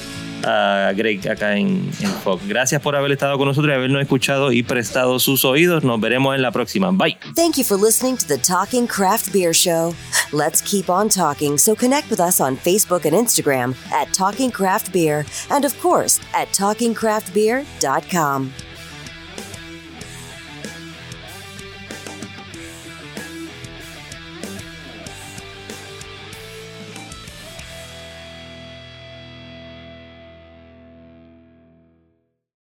a 0.44 0.92
Greg 0.94 1.26
acá 1.28 1.56
en, 1.56 1.90
en 2.00 2.10
Fog. 2.22 2.40
Gracias 2.46 2.80
por 2.82 2.94
haber 2.96 3.12
estado 3.12 3.38
con 3.38 3.48
nosotros 3.48 3.72
y 3.72 3.74
habernos 3.74 4.02
escuchado 4.02 4.52
y 4.52 4.62
prestado 4.62 5.18
sus 5.18 5.44
oídos. 5.44 5.84
Nos 5.84 6.00
veremos 6.00 6.34
en 6.34 6.42
la 6.42 6.50
próxima. 6.50 6.90
Bye. 6.92 7.16
Thank 7.34 7.56
you 7.56 7.64
for 7.64 7.76
listening 7.76 8.16
to 8.16 8.26
the 8.26 8.38
Talking 8.38 8.86
Craft 8.86 9.32
Beer 9.32 9.54
Show. 9.54 9.94
Let's 10.32 10.62
keep 10.62 10.90
on 10.90 11.08
talking, 11.08 11.58
so 11.58 11.74
connect 11.74 12.10
with 12.10 12.20
us 12.20 12.40
on 12.40 12.56
Facebook 12.56 13.04
and 13.04 13.14
Instagram 13.14 13.74
at 13.92 14.12
Talking 14.12 14.50
Craft 14.50 14.92
Beer, 14.92 15.24
and 15.50 15.64
of 15.64 15.78
course 15.80 16.20
at 16.34 16.48
TalkingCraftBeer.com. 16.48 18.52